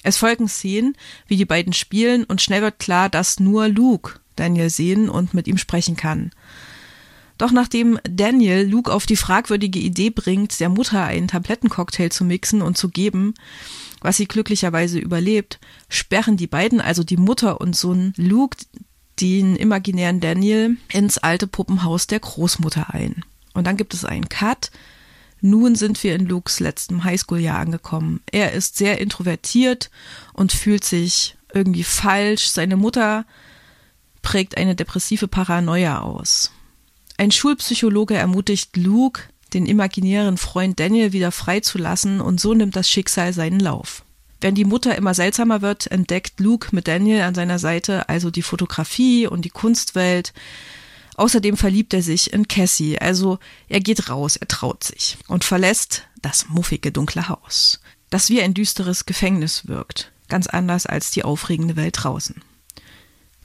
Es 0.03 0.17
folgen 0.17 0.47
Szenen, 0.47 0.95
wie 1.27 1.35
die 1.35 1.45
beiden 1.45 1.73
spielen 1.73 2.25
und 2.25 2.41
schnell 2.41 2.61
wird 2.61 2.79
klar, 2.79 3.09
dass 3.09 3.39
nur 3.39 3.67
Luke 3.67 4.19
Daniel 4.35 4.69
sehen 4.69 5.09
und 5.09 5.33
mit 5.33 5.47
ihm 5.47 5.57
sprechen 5.57 5.95
kann. 5.95 6.31
Doch 7.39 7.51
nachdem 7.51 7.97
Daniel 8.03 8.67
Luke 8.69 8.91
auf 8.91 9.05
die 9.05 9.15
fragwürdige 9.15 9.79
Idee 9.79 10.09
bringt, 10.09 10.59
der 10.59 10.67
Mutter 10.67 11.05
einen 11.05 11.29
Tablettencocktail 11.29 12.11
zu 12.11 12.25
mixen 12.25 12.61
und 12.61 12.77
zu 12.77 12.89
geben, 12.89 13.33
was 14.01 14.17
sie 14.17 14.27
glücklicherweise 14.27 14.99
überlebt, 14.99 15.57
sperren 15.87 16.35
die 16.35 16.47
beiden, 16.47 16.81
also 16.81 17.03
die 17.03 17.15
Mutter 17.15 17.61
und 17.61 17.77
Sohn 17.77 18.13
Luke, 18.17 18.57
den 19.21 19.55
imaginären 19.55 20.19
Daniel 20.19 20.75
ins 20.91 21.17
alte 21.17 21.47
Puppenhaus 21.47 22.07
der 22.07 22.19
Großmutter 22.19 22.93
ein. 22.93 23.23
Und 23.53 23.67
dann 23.67 23.77
gibt 23.77 23.93
es 23.93 24.03
einen 24.03 24.27
Cut. 24.27 24.69
Nun 25.39 25.75
sind 25.75 26.03
wir 26.03 26.15
in 26.15 26.25
Lukes 26.25 26.59
letztem 26.59 27.05
Highschool-Jahr 27.05 27.59
angekommen. 27.59 28.19
Er 28.29 28.51
ist 28.51 28.75
sehr 28.75 28.99
introvertiert 28.99 29.89
und 30.33 30.51
fühlt 30.51 30.83
sich 30.83 31.37
irgendwie 31.53 31.85
falsch. 31.85 32.49
Seine 32.49 32.75
Mutter 32.75 33.25
prägt 34.21 34.57
eine 34.57 34.75
depressive 34.75 35.29
Paranoia 35.29 36.01
aus. 36.01 36.51
Ein 37.19 37.31
Schulpsychologe 37.31 38.13
ermutigt 38.13 38.77
Luke, 38.77 39.23
den 39.53 39.65
imaginären 39.65 40.37
Freund 40.37 40.79
Daniel 40.79 41.11
wieder 41.11 41.33
freizulassen 41.33 42.21
und 42.21 42.39
so 42.39 42.53
nimmt 42.53 42.77
das 42.77 42.89
Schicksal 42.89 43.33
seinen 43.33 43.59
Lauf. 43.59 44.05
Während 44.39 44.57
die 44.57 44.63
Mutter 44.63 44.95
immer 44.95 45.13
seltsamer 45.13 45.61
wird, 45.61 45.87
entdeckt 45.87 46.39
Luke 46.39 46.69
mit 46.71 46.87
Daniel 46.87 47.23
an 47.23 47.35
seiner 47.35 47.59
Seite 47.59 48.07
also 48.07 48.31
die 48.31 48.41
Fotografie 48.41 49.27
und 49.27 49.43
die 49.43 49.49
Kunstwelt. 49.49 50.31
Außerdem 51.17 51.57
verliebt 51.57 51.93
er 51.93 52.03
sich 52.03 52.31
in 52.31 52.47
Cassie, 52.47 52.99
also 52.99 53.37
er 53.67 53.81
geht 53.81 54.07
raus, 54.09 54.37
er 54.37 54.47
traut 54.47 54.85
sich 54.85 55.17
und 55.27 55.43
verlässt 55.43 56.03
das 56.21 56.47
muffige 56.47 56.93
dunkle 56.93 57.27
Haus, 57.27 57.81
das 58.09 58.29
wie 58.29 58.41
ein 58.41 58.53
düsteres 58.53 59.05
Gefängnis 59.05 59.67
wirkt, 59.67 60.13
ganz 60.29 60.47
anders 60.47 60.85
als 60.85 61.11
die 61.11 61.25
aufregende 61.25 61.75
Welt 61.75 61.95
draußen. 62.01 62.41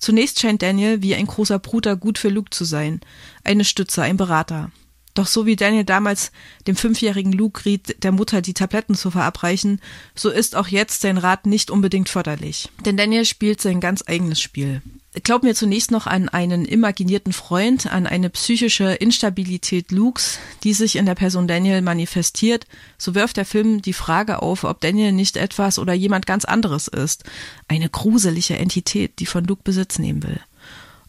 Zunächst 0.04 0.38
scheint 0.38 0.60
Daniel 0.60 1.00
wie 1.00 1.14
ein 1.14 1.26
großer 1.26 1.58
Bruder 1.58 1.96
gut 1.96 2.18
für 2.18 2.28
Luke 2.28 2.50
zu 2.50 2.66
sein, 2.66 3.00
eine 3.42 3.64
Stütze, 3.64 4.02
ein 4.02 4.18
Berater. 4.18 4.70
Doch 5.14 5.28
so 5.28 5.46
wie 5.46 5.54
Daniel 5.54 5.84
damals 5.84 6.32
dem 6.66 6.74
fünfjährigen 6.74 7.32
Luke 7.32 7.64
riet, 7.64 8.02
der 8.02 8.10
Mutter 8.10 8.42
die 8.42 8.54
Tabletten 8.54 8.96
zu 8.96 9.12
verabreichen, 9.12 9.80
so 10.16 10.28
ist 10.28 10.56
auch 10.56 10.66
jetzt 10.66 11.00
sein 11.00 11.18
Rat 11.18 11.46
nicht 11.46 11.70
unbedingt 11.70 12.08
förderlich. 12.08 12.68
Denn 12.84 12.96
Daniel 12.96 13.24
spielt 13.24 13.60
sein 13.60 13.80
ganz 13.80 14.02
eigenes 14.06 14.40
Spiel. 14.40 14.82
Glaub 15.22 15.44
mir 15.44 15.54
zunächst 15.54 15.92
noch 15.92 16.08
an 16.08 16.28
einen 16.28 16.64
imaginierten 16.64 17.32
Freund, 17.32 17.86
an 17.86 18.08
eine 18.08 18.30
psychische 18.30 18.94
Instabilität 18.94 19.92
Lukes, 19.92 20.40
die 20.64 20.74
sich 20.74 20.96
in 20.96 21.06
der 21.06 21.14
Person 21.14 21.46
Daniel 21.46 21.82
manifestiert, 21.82 22.66
so 22.98 23.14
wirft 23.14 23.36
der 23.36 23.44
Film 23.44 23.80
die 23.80 23.92
Frage 23.92 24.42
auf, 24.42 24.64
ob 24.64 24.80
Daniel 24.80 25.12
nicht 25.12 25.36
etwas 25.36 25.78
oder 25.78 25.92
jemand 25.92 26.26
ganz 26.26 26.44
anderes 26.44 26.88
ist. 26.88 27.22
Eine 27.68 27.88
gruselige 27.88 28.56
Entität, 28.56 29.20
die 29.20 29.26
von 29.26 29.44
Luke 29.44 29.62
Besitz 29.62 30.00
nehmen 30.00 30.24
will. 30.24 30.40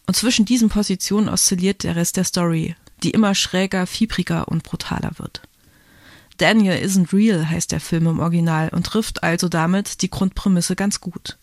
Und 0.06 0.14
zwischen 0.14 0.44
diesen 0.44 0.68
Positionen 0.68 1.28
oszilliert 1.28 1.82
der 1.82 1.96
Rest 1.96 2.16
der 2.16 2.22
Story 2.22 2.76
die 3.02 3.10
immer 3.10 3.34
schräger, 3.34 3.86
fiebriger 3.86 4.48
und 4.48 4.62
brutaler 4.62 5.12
wird. 5.18 5.42
Daniel 6.38 6.74
isn't 6.74 7.12
real 7.12 7.48
heißt 7.48 7.72
der 7.72 7.80
Film 7.80 8.06
im 8.06 8.20
Original 8.20 8.68
und 8.68 8.86
trifft 8.86 9.22
also 9.22 9.48
damit 9.48 10.02
die 10.02 10.10
Grundprämisse 10.10 10.76
ganz 10.76 11.00
gut. 11.00 11.38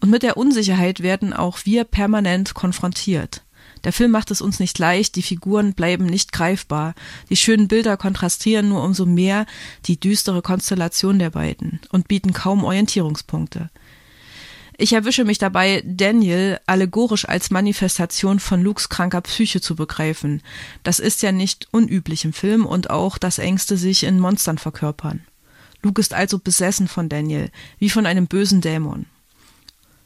Und 0.00 0.10
mit 0.10 0.24
der 0.24 0.36
Unsicherheit 0.36 1.00
werden 1.00 1.32
auch 1.32 1.60
wir 1.64 1.84
permanent 1.84 2.54
konfrontiert. 2.54 3.42
Der 3.84 3.92
Film 3.92 4.10
macht 4.10 4.30
es 4.30 4.40
uns 4.40 4.60
nicht 4.60 4.78
leicht, 4.78 5.16
die 5.16 5.22
Figuren 5.22 5.74
bleiben 5.74 6.06
nicht 6.06 6.32
greifbar, 6.32 6.94
die 7.30 7.36
schönen 7.36 7.68
Bilder 7.68 7.96
kontrastieren 7.96 8.68
nur 8.68 8.82
umso 8.84 9.06
mehr 9.06 9.46
die 9.86 9.98
düstere 9.98 10.42
Konstellation 10.42 11.18
der 11.18 11.30
beiden 11.30 11.80
und 11.90 12.08
bieten 12.08 12.32
kaum 12.32 12.64
Orientierungspunkte. 12.64 13.70
Ich 14.78 14.92
erwische 14.94 15.24
mich 15.24 15.38
dabei, 15.38 15.82
Daniel 15.84 16.58
allegorisch 16.66 17.28
als 17.28 17.50
Manifestation 17.50 18.40
von 18.40 18.62
Lukes 18.62 18.88
kranker 18.88 19.20
Psyche 19.20 19.60
zu 19.60 19.76
begreifen. 19.76 20.42
Das 20.82 20.98
ist 20.98 21.22
ja 21.22 21.30
nicht 21.30 21.68
unüblich 21.72 22.24
im 22.24 22.32
Film 22.32 22.64
und 22.64 22.90
auch 22.90 23.18
das 23.18 23.38
Ängste 23.38 23.76
sich 23.76 24.04
in 24.04 24.18
Monstern 24.18 24.58
verkörpern. 24.58 25.24
Luke 25.82 26.00
ist 26.00 26.14
also 26.14 26.38
besessen 26.38 26.88
von 26.88 27.08
Daniel, 27.08 27.50
wie 27.78 27.90
von 27.90 28.06
einem 28.06 28.28
bösen 28.28 28.60
Dämon. 28.60 29.06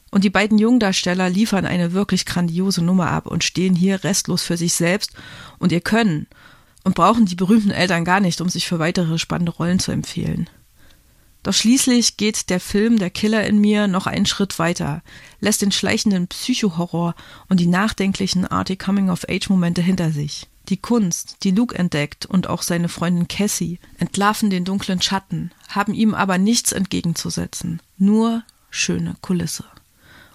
Und 0.09 0.23
die 0.23 0.29
beiden 0.29 0.57
Jungdarsteller 0.57 1.29
liefern 1.29 1.65
eine 1.65 1.93
wirklich 1.93 2.25
grandiose 2.25 2.81
Nummer 2.83 3.11
ab 3.11 3.27
und 3.27 3.43
stehen 3.43 3.75
hier 3.75 4.03
restlos 4.03 4.41
für 4.41 4.57
sich 4.57 4.73
selbst 4.73 5.13
und 5.59 5.71
ihr 5.71 5.81
Können 5.81 6.27
und 6.83 6.95
brauchen 6.95 7.25
die 7.25 7.35
berühmten 7.35 7.71
Eltern 7.71 8.05
gar 8.05 8.19
nicht, 8.19 8.41
um 8.41 8.49
sich 8.49 8.67
für 8.67 8.79
weitere 8.79 9.17
spannende 9.17 9.51
Rollen 9.51 9.79
zu 9.79 9.91
empfehlen. 9.91 10.49
Doch 11.47 11.53
schließlich 11.53 12.17
geht 12.17 12.49
der 12.49 12.59
Film 12.59 12.99
Der 12.99 13.09
Killer 13.09 13.47
in 13.47 13.61
mir 13.61 13.87
noch 13.87 14.05
einen 14.05 14.25
Schritt 14.25 14.59
weiter, 14.59 15.01
lässt 15.39 15.61
den 15.61 15.71
schleichenden 15.71 16.27
Psychohorror 16.27 17.15
und 17.47 17.61
die 17.61 17.67
nachdenklichen 17.67 18.45
arty 18.45 18.75
Coming-of-Age-Momente 18.75 19.81
hinter 19.81 20.11
sich. 20.11 20.47
Die 20.67 20.75
Kunst, 20.75 21.37
die 21.43 21.51
Luke 21.51 21.73
entdeckt 21.73 22.25
und 22.25 22.49
auch 22.49 22.63
seine 22.63 22.89
Freundin 22.89 23.29
Cassie, 23.29 23.79
entlarven 23.97 24.49
den 24.49 24.65
dunklen 24.65 25.01
Schatten, 25.01 25.51
haben 25.69 25.93
ihm 25.93 26.13
aber 26.13 26.37
nichts 26.37 26.73
entgegenzusetzen, 26.73 27.81
nur 27.97 28.43
schöne 28.69 29.15
Kulisse. 29.21 29.63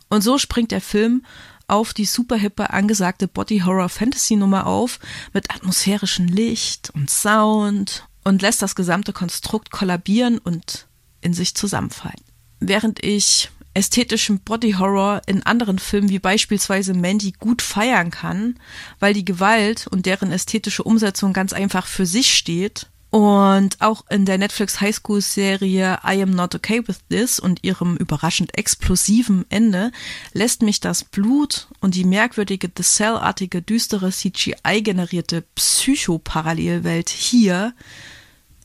Und 0.09 0.23
so 0.23 0.39
springt 0.39 0.71
der 0.71 0.81
Film 0.81 1.27
auf 1.69 1.93
die 1.93 2.07
superhippe 2.07 2.71
angesagte 2.71 3.29
Body-Horror-Fantasy-Nummer 3.29 4.67
auf, 4.67 4.99
mit 5.35 5.55
atmosphärischem 5.55 6.29
Licht 6.29 6.89
und 6.95 7.11
Sound 7.11 8.09
und 8.25 8.41
lässt 8.41 8.63
das 8.63 8.75
gesamte 8.75 9.13
Konstrukt 9.13 9.71
kollabieren 9.71 10.39
und 10.39 10.87
in 11.23 11.33
sich 11.33 11.55
zusammenfallen. 11.55 12.21
Während 12.61 13.03
ich 13.03 13.51
ästhetischen 13.75 14.41
Body 14.41 14.73
Horror 14.73 15.23
in 15.27 15.43
anderen 15.43 15.79
Filmen 15.79 16.11
wie 16.11 16.19
beispielsweise 16.19 16.95
Mandy 16.95 17.33
gut 17.33 17.63
feiern 17.63 18.11
kann, 18.11 18.59
weil 18.99 19.15
die 19.15 19.25
Gewalt 19.25 19.87
und 19.87 20.07
deren 20.07 20.31
ästhetische 20.31 20.83
Umsetzung 20.83 21.33
ganz 21.33 21.53
einfach 21.53 21.87
für 21.87 22.07
sich 22.07 22.35
steht. 22.35 22.89
Und 23.11 23.83
auch 23.83 24.07
in 24.09 24.25
der 24.25 24.39
Netflix 24.39 24.81
Highschool 24.81 25.21
Serie 25.21 25.99
I 26.03 26.23
Am 26.23 26.31
Not 26.31 26.55
Okay 26.55 26.83
With 26.87 27.01
This 27.11 27.39
und 27.39 27.63
ihrem 27.63 27.97
überraschend 27.99 28.57
explosiven 28.57 29.45
Ende 29.51 29.93
lässt 30.33 30.63
mich 30.63 30.81
das 30.81 31.05
Blut 31.05 31.69
und 31.81 31.95
die 31.95 32.05
merkwürdige 32.05 32.71
The 32.75 32.83
Cell-artige 32.83 33.61
düstere 33.61 34.11
CGI 34.11 34.81
generierte 34.83 35.45
Psychoparallelwelt 35.55 37.11
hier 37.11 37.75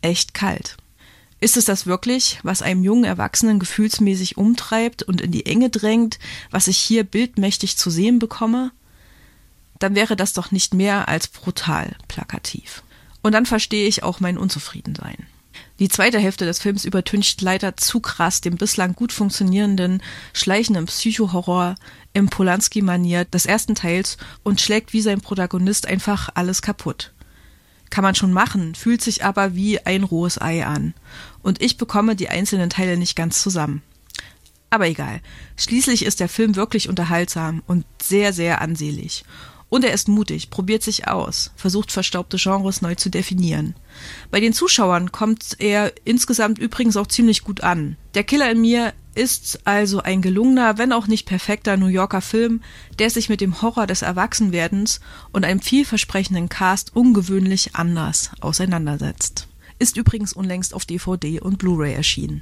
echt 0.01 0.33
kalt. 0.33 0.77
Ist 1.39 1.55
es 1.55 1.65
das 1.65 1.85
wirklich, 1.85 2.39
was 2.41 2.63
einem 2.63 2.83
jungen 2.83 3.03
Erwachsenen 3.03 3.59
gefühlsmäßig 3.59 4.37
umtreibt 4.37 5.03
und 5.03 5.21
in 5.21 5.31
die 5.31 5.45
Enge 5.45 5.69
drängt, 5.69 6.17
was 6.49 6.67
ich 6.67 6.77
hier 6.77 7.03
bildmächtig 7.03 7.77
zu 7.77 7.91
sehen 7.91 8.17
bekomme? 8.17 8.71
Dann 9.77 9.93
wäre 9.93 10.15
das 10.15 10.33
doch 10.33 10.51
nicht 10.51 10.73
mehr 10.73 11.07
als 11.07 11.27
brutal 11.27 11.95
plakativ. 12.07 12.81
Und 13.21 13.33
dann 13.33 13.45
verstehe 13.45 13.87
ich 13.87 14.01
auch 14.01 14.19
mein 14.19 14.37
Unzufriedensein. 14.39 15.27
Die 15.79 15.89
zweite 15.89 16.17
Hälfte 16.17 16.45
des 16.45 16.59
Films 16.59 16.85
übertüncht 16.85 17.39
leider 17.41 17.77
zu 17.77 17.99
krass 17.99 18.41
den 18.41 18.57
bislang 18.57 18.93
gut 18.93 19.11
funktionierenden, 19.11 20.01
schleichenden 20.33 20.87
Psychohorror 20.87 21.75
im 22.13 22.29
Polanski-Manier 22.29 23.25
des 23.25 23.45
ersten 23.45 23.75
Teils 23.75 24.17
und 24.41 24.59
schlägt 24.59 24.93
wie 24.93 25.01
sein 25.01 25.21
Protagonist 25.21 25.85
einfach 25.85 26.29
alles 26.33 26.63
kaputt 26.63 27.13
kann 27.89 28.03
man 28.03 28.15
schon 28.15 28.33
machen, 28.33 28.75
fühlt 28.75 29.01
sich 29.01 29.23
aber 29.23 29.55
wie 29.55 29.79
ein 29.79 30.03
rohes 30.03 30.39
Ei 30.41 30.65
an. 30.65 30.93
Und 31.41 31.61
ich 31.61 31.77
bekomme 31.77 32.15
die 32.15 32.29
einzelnen 32.29 32.69
Teile 32.69 32.97
nicht 32.97 33.15
ganz 33.15 33.41
zusammen. 33.41 33.81
Aber 34.69 34.87
egal. 34.87 35.21
Schließlich 35.55 36.05
ist 36.05 36.19
der 36.19 36.29
Film 36.29 36.55
wirklich 36.55 36.89
unterhaltsam 36.89 37.63
und 37.67 37.85
sehr, 38.01 38.33
sehr 38.33 38.61
ansehlich. 38.61 39.23
Und 39.69 39.83
er 39.83 39.91
ist 39.91 40.07
mutig, 40.07 40.49
probiert 40.49 40.81
sich 40.81 41.07
aus, 41.07 41.51
versucht 41.55 41.91
verstaubte 41.91 42.37
Genres 42.37 42.81
neu 42.81 42.95
zu 42.95 43.09
definieren. 43.09 43.75
Bei 44.31 44.39
den 44.39 44.53
Zuschauern 44.53 45.11
kommt 45.11 45.57
er 45.59 45.91
insgesamt 46.05 46.57
übrigens 46.57 46.95
auch 46.95 47.07
ziemlich 47.07 47.43
gut 47.43 47.61
an. 47.61 47.97
Der 48.13 48.23
Killer 48.23 48.49
in 48.49 48.61
mir 48.61 48.93
ist 49.13 49.61
also 49.65 50.01
ein 50.01 50.21
gelungener, 50.21 50.77
wenn 50.77 50.93
auch 50.93 51.07
nicht 51.07 51.25
perfekter 51.25 51.75
New 51.75 51.87
Yorker 51.87 52.21
Film, 52.21 52.61
der 52.99 53.09
sich 53.09 53.29
mit 53.29 53.41
dem 53.41 53.61
Horror 53.61 53.87
des 53.87 54.03
Erwachsenwerdens 54.03 55.01
und 55.33 55.43
einem 55.43 55.59
vielversprechenden 55.59 56.49
Cast 56.49 56.95
ungewöhnlich 56.95 57.75
anders 57.75 58.31
auseinandersetzt. 58.39 59.47
Ist 59.79 59.97
übrigens 59.97 60.33
unlängst 60.33 60.73
auf 60.73 60.85
DVD 60.85 61.41
und 61.41 61.57
Blu-ray 61.57 61.93
erschienen. 61.93 62.41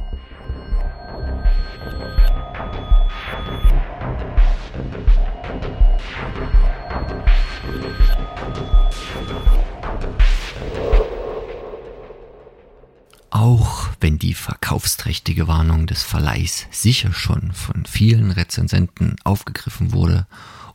Die 14.81 14.87
verkaufsträchtige 14.87 15.47
Warnung 15.47 15.85
des 15.85 16.01
Verleihs 16.01 16.65
sicher 16.71 17.13
schon 17.13 17.51
von 17.51 17.85
vielen 17.85 18.31
Rezensenten 18.31 19.15
aufgegriffen 19.23 19.91
wurde 19.91 20.25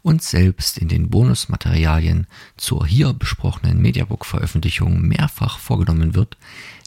und 0.03 0.23
selbst 0.23 0.79
in 0.79 0.87
den 0.87 1.11
Bonusmaterialien 1.11 2.29
zur 2.57 2.87
hier 2.87 3.13
besprochenen 3.13 3.83
Mediabook-Veröffentlichung 3.83 5.01
mehrfach 5.01 5.59
vorgenommen 5.59 6.15
wird, 6.15 6.37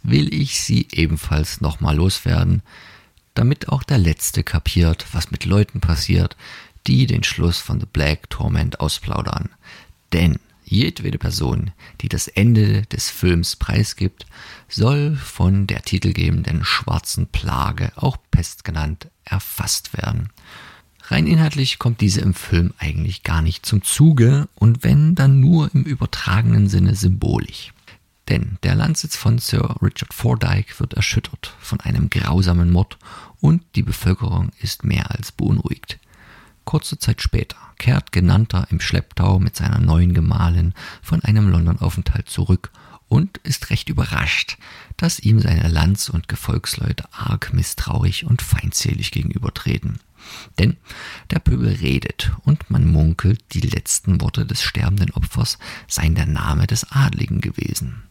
will 0.01 0.34
ich 0.34 0.61
sie 0.61 0.88
ebenfalls 0.93 1.59
nochmal 1.59 1.97
loswerden, 1.97 2.61
damit 3.34 3.67
auch 3.67 3.84
der 3.84 3.97
Letzte 3.97 4.43
kapiert, 4.43 5.05
was 5.11 5.30
mit 5.30 5.43
Leuten 5.43 5.82
passiert, 5.82 6.38
die 6.88 7.05
den 7.05 7.26
Schluss 7.26 7.57
von 7.57 7.82
The 7.82 7.88
Black 7.91 8.30
Torment 8.30 8.80
ausplaudern. 8.80 9.49
Denn 10.13 10.39
jedwede 10.70 11.17
Person, 11.17 11.72
die 12.01 12.09
das 12.09 12.28
Ende 12.28 12.84
des 12.84 13.09
Films 13.09 13.55
preisgibt, 13.55 14.26
soll 14.67 15.15
von 15.15 15.67
der 15.67 15.82
titelgebenden 15.82 16.63
schwarzen 16.63 17.28
Plage, 17.28 17.91
auch 17.95 18.17
Pest 18.32 18.63
genannt, 18.63 19.09
erfasst 19.26 19.97
werden. 19.97 20.30
Rein 21.03 21.26
inhaltlich 21.26 21.80
kommt 21.80 22.01
diese 22.01 22.22
im 22.22 22.36
Film 22.36 22.74
eigentlich 22.78 23.24
gar 23.24 23.41
nicht 23.41 23.65
zum 23.65 23.82
Zuge 23.82 24.47
und 24.55 24.84
wenn, 24.84 25.15
dann 25.15 25.39
nur 25.39 25.74
im 25.74 25.84
übertragenen 25.84 26.70
Sinne 26.70 26.95
symbolisch. 26.95 27.74
Denn 28.28 28.59
der 28.61 28.76
Landsitz 28.76 29.15
von 29.15 29.39
Sir 29.39 29.76
Richard 29.82 30.13
Fordyke 30.13 30.80
wird 30.80 30.93
erschüttert 30.93 31.55
von 31.59 31.80
einem 31.80 32.11
grausamen 32.11 32.70
Mord 32.70 32.99
und 33.39 33.63
die 33.76 33.82
Bevölkerung 33.82 34.51
ist 34.61 34.84
mehr 34.84 35.09
als 35.09 35.32
beunruhigt. 35.32 35.99
Kurze 36.70 36.99
Zeit 36.99 37.24
später 37.24 37.57
kehrt 37.80 38.11
Genannter 38.11 38.67
im 38.70 38.80
Schlepptau 38.80 39.39
mit 39.39 39.55
seiner 39.55 39.80
neuen 39.80 40.13
Gemahlin 40.13 40.76
von 41.01 41.20
einem 41.24 41.49
London-Aufenthalt 41.49 42.30
zurück 42.30 42.70
und 43.07 43.39
ist 43.39 43.72
recht 43.72 43.89
überrascht, 43.89 44.59
dass 44.95 45.20
ihm 45.20 45.39
seine 45.39 45.67
Lands- 45.67 46.11
und 46.11 46.28
Gefolgsleute 46.28 47.05
arg 47.11 47.53
misstrauisch 47.53 48.24
und 48.24 48.43
feindselig 48.43 49.09
gegenübertreten. 49.09 49.97
Denn 50.59 50.78
der 51.32 51.39
Pöbel 51.39 51.74
redet 51.74 52.34
und 52.43 52.70
man 52.70 52.86
munkelt, 52.86 53.43
die 53.53 53.61
letzten 53.61 54.22
Worte 54.22 54.45
des 54.45 54.61
sterbenden 54.61 55.09
Opfers 55.13 55.57
seien 55.88 56.13
der 56.13 56.28
Name 56.28 56.67
des 56.67 56.91
Adligen 56.91 57.41
gewesen. 57.41 58.03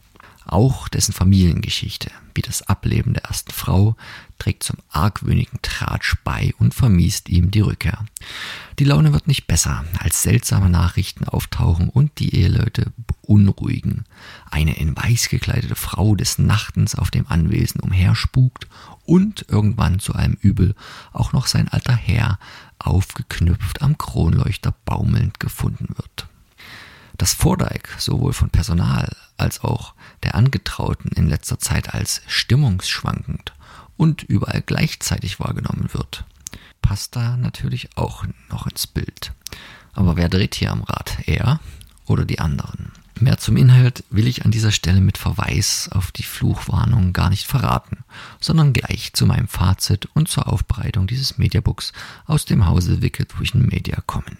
Auch 0.43 0.89
dessen 0.89 1.13
Familiengeschichte, 1.13 2.11
wie 2.35 2.41
das 2.41 2.63
Ableben 2.63 3.13
der 3.13 3.23
ersten 3.23 3.51
Frau, 3.51 3.95
trägt 4.39 4.63
zum 4.63 4.77
argwöhnigen 4.89 5.59
Tratsch 5.61 6.15
bei 6.23 6.53
und 6.57 6.73
vermiest 6.73 7.29
ihm 7.29 7.51
die 7.51 7.59
Rückkehr. 7.59 8.05
Die 8.79 8.85
Laune 8.85 9.13
wird 9.13 9.27
nicht 9.27 9.45
besser, 9.45 9.85
als 9.99 10.23
seltsame 10.23 10.69
Nachrichten 10.69 11.25
auftauchen 11.25 11.89
und 11.89 12.17
die 12.19 12.35
Eheleute 12.35 12.91
beunruhigen. 13.21 14.05
Eine 14.49 14.77
in 14.77 14.95
weiß 14.95 15.29
gekleidete 15.29 15.75
Frau 15.75 16.15
des 16.15 16.39
Nachtens 16.39 16.95
auf 16.95 17.11
dem 17.11 17.27
Anwesen 17.27 17.81
umherspukt 17.81 18.67
und 19.05 19.45
irgendwann 19.49 19.99
zu 19.99 20.13
allem 20.13 20.37
Übel 20.41 20.75
auch 21.11 21.33
noch 21.33 21.47
sein 21.47 21.67
alter 21.67 21.95
Herr 21.95 22.39
aufgeknüpft 22.79 23.81
am 23.81 23.97
Kronleuchter 23.97 24.73
baumelnd 24.85 25.39
gefunden 25.39 25.89
wird. 25.89 26.27
Dass 27.17 27.33
Fordyke 27.33 27.89
sowohl 27.97 28.31
von 28.31 28.49
Personal 28.49 29.13
als 29.35 29.61
auch 29.61 29.93
der 30.23 30.35
Angetrauten 30.35 31.11
in 31.11 31.27
letzter 31.27 31.59
Zeit 31.59 31.93
als 31.93 32.21
stimmungsschwankend 32.27 33.53
und 33.99 34.23
überall 34.23 34.63
gleichzeitig 34.65 35.41
wahrgenommen 35.41 35.89
wird, 35.91 36.23
passt 36.81 37.17
da 37.17 37.35
natürlich 37.35 37.97
auch 37.97 38.23
noch 38.49 38.65
ins 38.65 38.87
Bild. 38.87 39.33
Aber 39.91 40.15
wer 40.15 40.29
dreht 40.29 40.55
hier 40.55 40.71
am 40.71 40.83
Rad? 40.83 41.17
Er 41.25 41.59
oder 42.05 42.23
die 42.23 42.39
anderen? 42.39 42.93
Mehr 43.19 43.37
zum 43.37 43.57
Inhalt 43.57 44.05
will 44.09 44.27
ich 44.27 44.45
an 44.45 44.51
dieser 44.51 44.71
Stelle 44.71 45.01
mit 45.01 45.17
Verweis 45.17 45.89
auf 45.91 46.13
die 46.13 46.23
Fluchwarnung 46.23 47.11
gar 47.11 47.29
nicht 47.29 47.45
verraten, 47.45 48.05
sondern 48.39 48.71
gleich 48.71 49.11
zu 49.11 49.25
meinem 49.25 49.49
Fazit 49.49 50.07
und 50.13 50.29
zur 50.29 50.47
Aufbereitung 50.47 51.05
dieses 51.05 51.37
Mediabooks 51.37 51.91
aus 52.25 52.45
dem 52.45 52.65
Hause 52.65 53.01
Wicked 53.01 53.37
Vision 53.37 53.65
Media 53.65 54.01
kommen. 54.05 54.37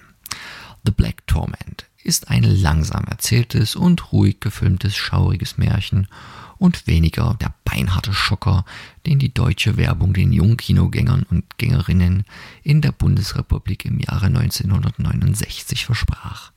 The 0.86 0.94
Black 0.94 1.28
Torment 1.28 1.88
ist 2.02 2.30
ein 2.30 2.44
langsam 2.44 3.04
erzähltes 3.04 3.76
und 3.76 4.14
ruhig 4.14 4.40
gefilmtes 4.40 4.96
schauriges 4.96 5.58
Märchen 5.58 6.08
und 6.60 6.86
weniger 6.86 7.36
der 7.42 7.54
beinharte 7.64 8.14
Schocker, 8.14 8.66
den 9.06 9.18
die 9.18 9.34
deutsche 9.34 9.78
Werbung 9.78 10.14
den 10.14 10.32
jungen 10.32 10.58
Kinogängern 10.58 11.24
und 11.24 11.58
Gängerinnen 11.58 12.26
in 12.62 12.82
der 12.82 12.92
Bundesrepublik 12.92 13.86
im 13.86 14.00
Jahre 14.00 14.28
1969 14.28 15.86
versprach. 15.86 16.52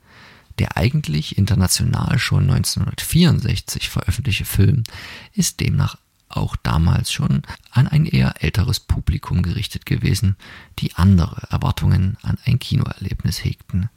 Der 0.59 0.77
eigentlich 0.77 1.39
international 1.39 2.19
schon 2.19 2.51
1964 2.51 3.89
veröffentlichte 3.89 4.45
Film 4.45 4.83
ist 5.33 5.61
demnach 5.61 5.97
auch 6.37 6.57
damals 6.57 7.13
schon 7.13 7.43
an 7.71 7.89
ein 7.89 8.07
eher 8.07 8.43
älteres 8.43 8.81
Publikum 8.81 9.43
gerichtet 9.43 9.87
gewesen, 9.87 10.37
die 10.79 10.95
andere 10.95 11.49
Erwartungen 11.51 12.17
an 12.23 12.39
ein 12.45 12.59
Kinoerlebnis 12.59 13.45
hegten. 13.45 13.89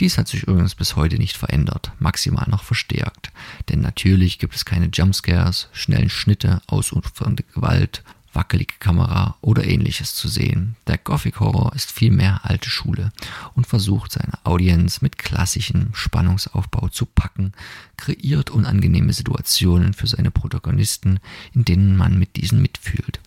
Dies 0.00 0.18
hat 0.18 0.28
sich 0.28 0.42
übrigens 0.42 0.74
bis 0.74 0.96
heute 0.96 1.16
nicht 1.16 1.36
verändert, 1.36 1.92
maximal 1.98 2.46
noch 2.48 2.64
verstärkt. 2.64 3.30
Denn 3.68 3.80
natürlich 3.80 4.38
gibt 4.38 4.54
es 4.54 4.64
keine 4.64 4.90
Jumpscares, 4.92 5.68
schnellen 5.72 6.10
Schnitte, 6.10 6.60
ausufernde 6.66 7.44
Gewalt, 7.54 8.02
wackelige 8.34 8.74
Kamera 8.78 9.36
oder 9.40 9.64
ähnliches 9.64 10.14
zu 10.14 10.28
sehen. 10.28 10.76
Der 10.86 10.98
Gothic 10.98 11.40
Horror 11.40 11.72
ist 11.74 11.92
vielmehr 11.92 12.40
alte 12.44 12.70
Schule 12.70 13.12
und 13.54 13.66
versucht 13.66 14.12
seine 14.12 14.32
Audienz 14.44 15.00
mit 15.00 15.18
klassischem 15.18 15.90
Spannungsaufbau 15.92 16.88
zu 16.88 17.06
packen, 17.06 17.52
kreiert 17.96 18.50
unangenehme 18.50 19.12
Situationen 19.12 19.94
für 19.94 20.06
seine 20.06 20.30
Protagonisten, 20.30 21.20
in 21.52 21.64
denen 21.64 21.96
man 21.96 22.18
mit 22.18 22.36
diesen 22.36 22.60
mitfühlt. 22.60 23.20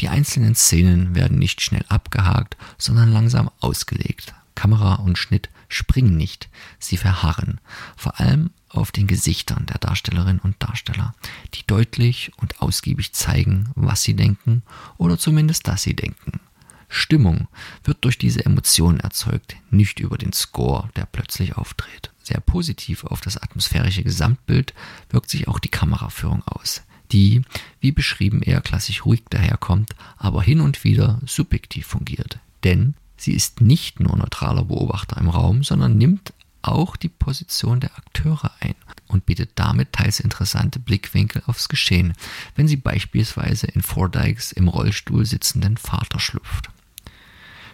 Die 0.00 0.08
einzelnen 0.08 0.54
Szenen 0.54 1.14
werden 1.14 1.38
nicht 1.38 1.60
schnell 1.60 1.84
abgehakt, 1.88 2.56
sondern 2.78 3.12
langsam 3.12 3.50
ausgelegt. 3.60 4.34
Kamera 4.54 4.94
und 4.94 5.18
Schnitt 5.18 5.50
springen 5.68 6.16
nicht, 6.16 6.48
sie 6.78 6.96
verharren, 6.96 7.60
vor 7.96 8.20
allem 8.20 8.50
auf 8.68 8.92
den 8.92 9.06
Gesichtern 9.06 9.66
der 9.66 9.78
Darstellerinnen 9.78 10.40
und 10.40 10.56
Darsteller, 10.58 11.14
die 11.54 11.66
deutlich 11.66 12.32
und 12.36 12.60
ausgiebig 12.60 13.12
zeigen, 13.12 13.70
was 13.74 14.02
sie 14.02 14.14
denken 14.14 14.62
oder 14.98 15.18
zumindest, 15.18 15.66
dass 15.68 15.82
sie 15.82 15.94
denken. 15.94 16.40
Stimmung 16.88 17.48
wird 17.84 18.04
durch 18.04 18.18
diese 18.18 18.44
Emotionen 18.44 19.00
erzeugt, 19.00 19.56
nicht 19.70 19.98
über 19.98 20.18
den 20.18 20.32
Score, 20.32 20.88
der 20.96 21.06
plötzlich 21.06 21.56
auftritt. 21.56 22.12
Sehr 22.22 22.40
positiv 22.40 23.04
auf 23.04 23.20
das 23.20 23.36
atmosphärische 23.36 24.02
Gesamtbild 24.02 24.74
wirkt 25.10 25.30
sich 25.30 25.48
auch 25.48 25.58
die 25.58 25.68
Kameraführung 25.68 26.42
aus, 26.44 26.82
die, 27.12 27.42
wie 27.80 27.92
beschrieben, 27.92 28.42
eher 28.42 28.60
klassisch 28.60 29.04
ruhig 29.04 29.24
daherkommt, 29.30 29.94
aber 30.16 30.42
hin 30.42 30.60
und 30.60 30.84
wieder 30.84 31.20
subjektiv 31.26 31.86
fungiert. 31.86 32.38
Denn 32.64 32.94
Sie 33.26 33.34
ist 33.34 33.60
nicht 33.60 33.98
nur 33.98 34.16
neutraler 34.16 34.62
Beobachter 34.62 35.16
im 35.16 35.28
Raum, 35.28 35.64
sondern 35.64 35.98
nimmt 35.98 36.32
auch 36.62 36.94
die 36.94 37.08
Position 37.08 37.80
der 37.80 37.90
Akteure 37.98 38.52
ein 38.60 38.76
und 39.08 39.26
bietet 39.26 39.50
damit 39.56 39.92
teils 39.92 40.20
interessante 40.20 40.78
Blickwinkel 40.78 41.42
aufs 41.46 41.68
Geschehen, 41.68 42.12
wenn 42.54 42.68
sie 42.68 42.76
beispielsweise 42.76 43.66
in 43.66 43.82
Fordykes 43.82 44.52
im 44.52 44.68
Rollstuhl 44.68 45.26
sitzenden 45.26 45.76
Vater 45.76 46.20
schlüpft. 46.20 46.70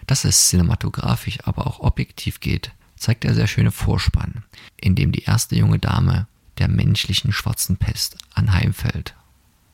Dass 0.07 0.25
es 0.25 0.49
cinematografisch 0.49 1.37
aber 1.43 1.67
auch 1.67 1.81
objektiv 1.81 2.39
geht, 2.39 2.71
zeigt 2.95 3.23
der 3.23 3.35
sehr 3.35 3.45
schöne 3.45 3.69
Vorspann, 3.69 4.43
in 4.81 4.95
dem 4.95 5.11
die 5.11 5.25
erste 5.25 5.55
junge 5.55 5.77
Dame 5.77 6.25
der 6.57 6.67
menschlichen 6.67 7.31
schwarzen 7.31 7.77
Pest 7.77 8.17
anheimfällt 8.33 9.13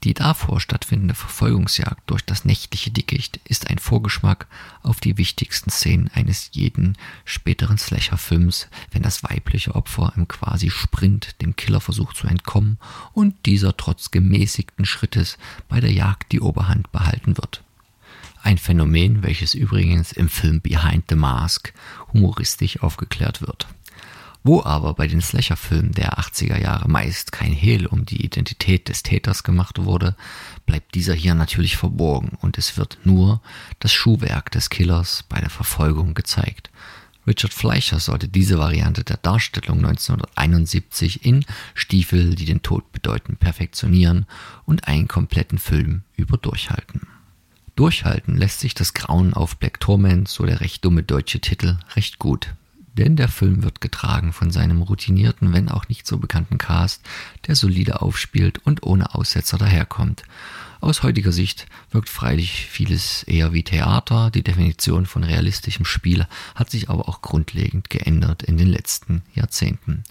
die 0.03 0.13
davor 0.13 0.61
stattfindende 0.61 1.13
Verfolgungsjagd 1.13 2.09
durch 2.09 2.23
das 2.23 2.45
nächtliche 2.45 2.89
Dickicht 2.89 3.39
ist 3.43 3.69
ein 3.69 3.79
Vorgeschmack 3.79 4.47
auf 4.81 5.01
die 5.01 5.17
wichtigsten 5.17 5.69
Szenen 5.69 6.09
eines 6.13 6.51
jeden 6.53 6.97
späteren 7.25 7.77
Slasher-Films, 7.77 8.69
wenn 8.91 9.01
das 9.01 9.23
weibliche 9.23 9.75
Opfer 9.75 10.13
im 10.15 10.27
quasi 10.27 10.69
Sprint 10.69 11.41
dem 11.41 11.57
Killer 11.57 11.81
versucht 11.81 12.15
zu 12.15 12.27
entkommen 12.27 12.77
und 13.13 13.45
dieser 13.45 13.75
trotz 13.75 14.11
gemäßigten 14.11 14.85
Schrittes 14.85 15.37
bei 15.67 15.81
der 15.81 15.91
Jagd 15.91 16.31
die 16.31 16.39
Oberhand 16.39 16.91
behalten 16.93 17.37
wird. 17.37 17.61
Ein 18.41 18.57
Phänomen, 18.57 19.21
welches 19.21 19.53
übrigens 19.53 20.13
im 20.13 20.29
Film 20.29 20.61
Behind 20.61 21.03
the 21.09 21.15
Mask 21.15 21.73
humoristisch 22.13 22.81
aufgeklärt 22.81 23.41
wird. 23.41 23.67
Wo 24.49 24.63
aber 24.63 24.95
bei 24.95 25.05
den 25.05 25.21
Slasher-Filmen 25.21 25.91
der 25.91 26.17
80er 26.17 26.59
Jahre 26.59 26.89
meist 26.89 27.31
kein 27.31 27.51
Hehl 27.51 27.85
um 27.85 28.07
die 28.07 28.25
Identität 28.25 28.89
des 28.89 29.03
Täters 29.03 29.43
gemacht 29.43 29.83
wurde, 29.83 30.15
bleibt 30.65 30.95
dieser 30.95 31.13
hier 31.13 31.35
natürlich 31.35 31.77
verborgen 31.77 32.35
und 32.41 32.57
es 32.57 32.75
wird 32.75 32.97
nur 33.03 33.43
das 33.77 33.93
Schuhwerk 33.93 34.49
des 34.49 34.71
Killers 34.71 35.23
bei 35.29 35.39
der 35.39 35.51
Verfolgung 35.51 36.15
gezeigt. 36.15 36.71
Richard 37.27 37.53
Fleischer 37.53 37.99
sollte 37.99 38.27
diese 38.27 38.57
Variante 38.57 39.03
der 39.03 39.17
Darstellung 39.17 39.85
1971 39.85 41.23
in 41.23 41.45
Stiefel, 41.75 42.33
die 42.33 42.45
den 42.45 42.63
Tod 42.63 42.91
bedeuten, 42.91 43.35
perfektionieren 43.35 44.25
und 44.65 44.87
einen 44.87 45.07
kompletten 45.07 45.59
Film 45.59 46.01
über 46.15 46.37
durchhalten. 46.37 47.01
Durchhalten 47.75 48.35
lässt 48.35 48.61
sich 48.61 48.73
das 48.73 48.95
Grauen 48.95 49.35
auf 49.35 49.57
Black 49.57 49.79
Torment, 49.79 50.27
so 50.27 50.47
der 50.47 50.59
recht 50.59 50.83
dumme 50.83 51.03
deutsche 51.03 51.39
Titel, 51.39 51.77
recht 51.95 52.17
gut 52.17 52.55
denn 52.99 53.15
der 53.15 53.29
Film 53.29 53.63
wird 53.63 53.79
getragen 53.79 54.33
von 54.33 54.51
seinem 54.51 54.81
routinierten, 54.81 55.53
wenn 55.53 55.69
auch 55.69 55.87
nicht 55.87 56.05
so 56.05 56.17
bekannten 56.17 56.57
Cast, 56.57 57.01
der 57.47 57.55
solide 57.55 58.01
aufspielt 58.01 58.59
und 58.65 58.83
ohne 58.83 59.15
Aussetzer 59.15 59.57
daherkommt. 59.57 60.23
Aus 60.81 61.01
heutiger 61.03 61.31
Sicht 61.31 61.67
wirkt 61.91 62.09
freilich 62.09 62.67
vieles 62.69 63.23
eher 63.23 63.53
wie 63.53 63.63
Theater. 63.63 64.31
Die 64.31 64.43
Definition 64.43 65.05
von 65.05 65.23
realistischem 65.23 65.85
Spiel 65.85 66.25
hat 66.55 66.69
sich 66.69 66.89
aber 66.89 67.07
auch 67.09 67.21
grundlegend 67.21 67.89
geändert 67.89 68.43
in 68.43 68.57
den 68.57 68.67
letzten 68.67 69.21
Jahrzehnten. 69.33 70.03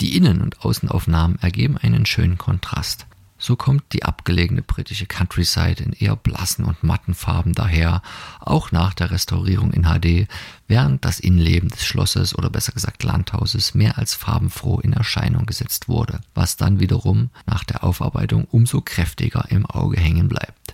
Die 0.00 0.16
Innen- 0.16 0.42
und 0.42 0.64
Außenaufnahmen 0.64 1.38
ergeben 1.40 1.76
einen 1.76 2.06
schönen 2.06 2.38
Kontrast. 2.38 3.06
So 3.38 3.54
kommt 3.54 3.92
die 3.92 4.04
abgelegene 4.04 4.62
britische 4.62 5.06
Countryside 5.06 5.82
in 5.82 5.92
eher 5.92 6.16
blassen 6.16 6.64
und 6.64 6.82
matten 6.82 7.14
Farben 7.14 7.52
daher, 7.52 8.02
auch 8.40 8.72
nach 8.72 8.94
der 8.94 9.10
Restaurierung 9.10 9.72
in 9.72 9.84
HD, 9.84 10.28
während 10.68 11.04
das 11.04 11.20
Innenleben 11.20 11.68
des 11.68 11.84
Schlosses 11.84 12.36
oder 12.36 12.50
besser 12.50 12.72
gesagt 12.72 13.02
Landhauses 13.02 13.74
mehr 13.74 13.98
als 13.98 14.14
farbenfroh 14.14 14.80
in 14.80 14.94
Erscheinung 14.94 15.46
gesetzt 15.46 15.88
wurde, 15.88 16.20
was 16.34 16.56
dann 16.56 16.80
wiederum 16.80 17.30
nach 17.46 17.64
der 17.64 17.84
Aufarbeitung 17.84 18.46
umso 18.50 18.80
kräftiger 18.80 19.44
im 19.50 19.66
Auge 19.66 20.00
hängen 20.00 20.28
bleibt. 20.28 20.65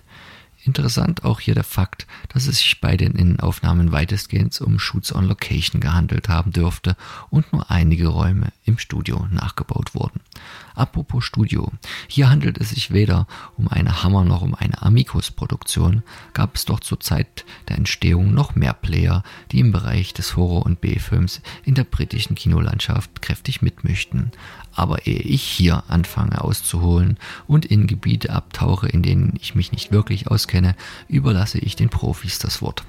Interessant 0.65 1.25
auch 1.25 1.41
hier 1.41 1.55
der 1.55 1.65
Fakt, 1.65 2.07
dass 2.29 2.47
es 2.47 2.59
sich 2.59 2.79
bei 2.79 2.95
den 2.95 3.13
Innenaufnahmen 3.13 3.91
weitestgehend 3.91 4.59
um 4.61 4.79
Shoots 4.79 5.13
on 5.13 5.25
Location 5.25 5.81
gehandelt 5.81 6.29
haben 6.29 6.51
dürfte 6.51 6.95
und 7.29 7.51
nur 7.51 7.69
einige 7.69 8.07
Räume 8.07 8.47
im 8.63 8.77
Studio 8.77 9.27
nachgebaut 9.29 9.93
wurden. 9.93 10.21
Apropos 10.73 11.25
Studio, 11.25 11.71
hier 12.07 12.29
handelt 12.29 12.57
es 12.57 12.69
sich 12.69 12.91
weder 12.91 13.27
um 13.57 13.67
eine 13.67 14.03
Hammer 14.03 14.23
noch 14.23 14.41
um 14.41 14.55
eine 14.55 14.81
Amicus-Produktion, 14.81 16.01
gab 16.33 16.55
es 16.55 16.63
doch 16.63 16.79
zur 16.79 17.01
Zeit 17.01 17.43
der 17.67 17.77
Entstehung 17.77 18.33
noch 18.33 18.55
mehr 18.55 18.73
Player, 18.73 19.23
die 19.51 19.59
im 19.59 19.73
Bereich 19.73 20.13
des 20.13 20.37
Horror- 20.37 20.65
und 20.65 20.79
B-Films 20.79 21.41
in 21.65 21.75
der 21.75 21.83
britischen 21.83 22.35
Kinolandschaft 22.35 23.21
kräftig 23.21 23.61
mitmischten. 23.61 24.31
Aber 24.75 25.05
ehe 25.05 25.19
ich 25.19 25.43
hier 25.43 25.83
anfange 25.87 26.41
auszuholen 26.41 27.17
und 27.47 27.65
in 27.65 27.87
Gebiete 27.87 28.31
abtauche, 28.31 28.87
in 28.87 29.03
denen 29.03 29.33
ich 29.39 29.55
mich 29.55 29.71
nicht 29.71 29.91
wirklich 29.91 30.27
auskenne, 30.27 30.75
überlasse 31.07 31.59
ich 31.59 31.75
den 31.75 31.89
Profis 31.89 32.39
das 32.39 32.61
Wort. 32.61 32.83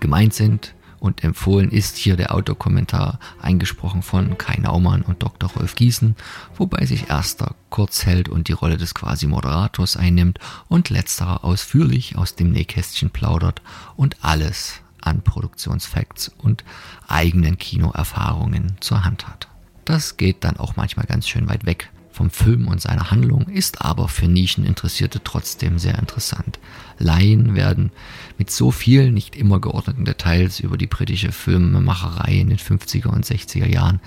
Gemeint 0.00 0.34
sind 0.34 0.74
und 1.04 1.22
empfohlen 1.22 1.70
ist 1.70 1.98
hier 1.98 2.16
der 2.16 2.34
Autokommentar, 2.34 3.18
eingesprochen 3.40 4.02
von 4.02 4.38
Kai 4.38 4.56
Naumann 4.56 5.02
und 5.02 5.22
Dr. 5.22 5.50
Rolf 5.50 5.74
Gießen, 5.74 6.16
wobei 6.56 6.86
sich 6.86 7.10
erster 7.10 7.54
kurz 7.68 8.06
hält 8.06 8.30
und 8.30 8.48
die 8.48 8.52
Rolle 8.52 8.78
des 8.78 8.94
Quasi-Moderators 8.94 9.98
einnimmt 9.98 10.38
und 10.68 10.88
letzterer 10.88 11.44
ausführlich 11.44 12.16
aus 12.16 12.36
dem 12.36 12.52
Nähkästchen 12.52 13.10
plaudert 13.10 13.60
und 13.96 14.16
alles 14.24 14.80
an 15.02 15.20
Produktionsfacts 15.20 16.28
und 16.38 16.64
eigenen 17.06 17.58
Kinoerfahrungen 17.58 18.78
zur 18.80 19.04
Hand 19.04 19.28
hat. 19.28 19.48
Das 19.84 20.16
geht 20.16 20.44
dann 20.44 20.56
auch 20.56 20.76
manchmal 20.76 21.06
ganz 21.06 21.28
schön 21.28 21.48
weit 21.48 21.66
weg 21.66 21.90
vom 22.14 22.30
Film 22.30 22.68
und 22.68 22.80
seiner 22.80 23.10
Handlung, 23.10 23.48
ist 23.48 23.82
aber 23.82 24.08
für 24.08 24.28
Nischeninteressierte 24.28 25.20
trotzdem 25.24 25.80
sehr 25.80 25.98
interessant. 25.98 26.60
Laien 26.98 27.56
werden 27.56 27.90
mit 28.38 28.50
so 28.50 28.70
vielen 28.70 29.14
nicht 29.14 29.34
immer 29.34 29.60
geordneten 29.60 30.04
Details 30.04 30.60
über 30.60 30.78
die 30.78 30.86
britische 30.86 31.32
Filmemacherei 31.32 32.34
in 32.34 32.50
den 32.50 32.58
50er 32.58 33.08
und 33.08 33.26
60er 33.26 33.66
Jahren 33.66 34.00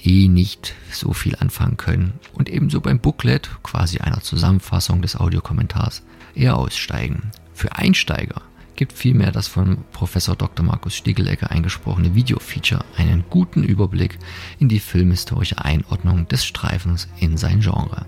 eh 0.00 0.28
nicht 0.28 0.74
so 0.92 1.12
viel 1.12 1.36
anfangen 1.36 1.76
können 1.76 2.12
und 2.32 2.48
ebenso 2.48 2.80
beim 2.80 3.00
Booklet, 3.00 3.50
quasi 3.64 3.98
einer 3.98 4.20
Zusammenfassung 4.20 5.02
des 5.02 5.16
Audiokommentars, 5.16 6.02
eher 6.34 6.56
aussteigen. 6.56 7.32
Für 7.52 7.76
Einsteiger 7.76 8.42
gibt 8.80 8.94
vielmehr 8.94 9.30
das 9.30 9.46
von 9.46 9.84
Professor 9.92 10.34
Dr. 10.34 10.64
Markus 10.64 10.96
Stiegelegger 10.96 11.50
eingesprochene 11.50 12.14
Video-Feature 12.14 12.82
einen 12.96 13.24
guten 13.28 13.62
Überblick 13.62 14.18
in 14.58 14.70
die 14.70 14.80
filmhistorische 14.80 15.62
Einordnung 15.62 16.26
des 16.28 16.46
Streifens 16.46 17.06
in 17.18 17.36
sein 17.36 17.60
Genre. 17.60 18.06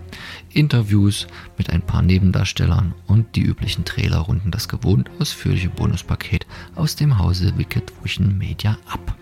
Interviews 0.49 1.27
mit 1.59 1.69
ein 1.69 1.83
paar 1.83 2.01
Nebendarstellern 2.01 2.95
und 3.05 3.35
die 3.35 3.43
üblichen 3.43 3.85
Trailer 3.85 4.17
runden 4.17 4.49
das 4.49 4.67
gewohnt 4.67 5.11
ausführliche 5.19 5.69
Bonuspaket 5.69 6.47
aus 6.73 6.95
dem 6.95 7.19
Hause 7.19 7.55
Wicked 7.55 7.93
Vision 8.01 8.35
Media 8.39 8.79
ab. 8.87 9.15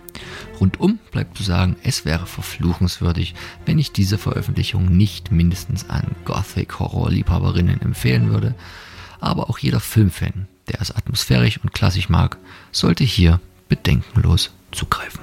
Rundum 0.58 1.00
bleibt 1.10 1.36
zu 1.36 1.42
sagen, 1.42 1.76
es 1.82 2.06
wäre 2.06 2.24
verfluchenswürdig, 2.24 3.34
wenn 3.66 3.78
ich 3.78 3.92
diese 3.92 4.16
Veröffentlichung 4.16 4.96
nicht 4.96 5.30
mindestens 5.30 5.90
an 5.90 6.16
Gothic-Horror-Liebhaberinnen 6.24 7.82
empfehlen 7.82 8.30
würde, 8.30 8.54
aber 9.20 9.50
auch 9.50 9.58
jeder 9.58 9.80
Filmfan, 9.80 10.48
der 10.68 10.80
es 10.80 10.90
atmosphärisch 10.90 11.58
und 11.62 11.72
klassisch 11.72 12.08
mag, 12.08 12.36
sollte 12.70 13.04
hier 13.04 13.40
bedenkenlos 13.68 14.50
zugreifen. 14.70 15.20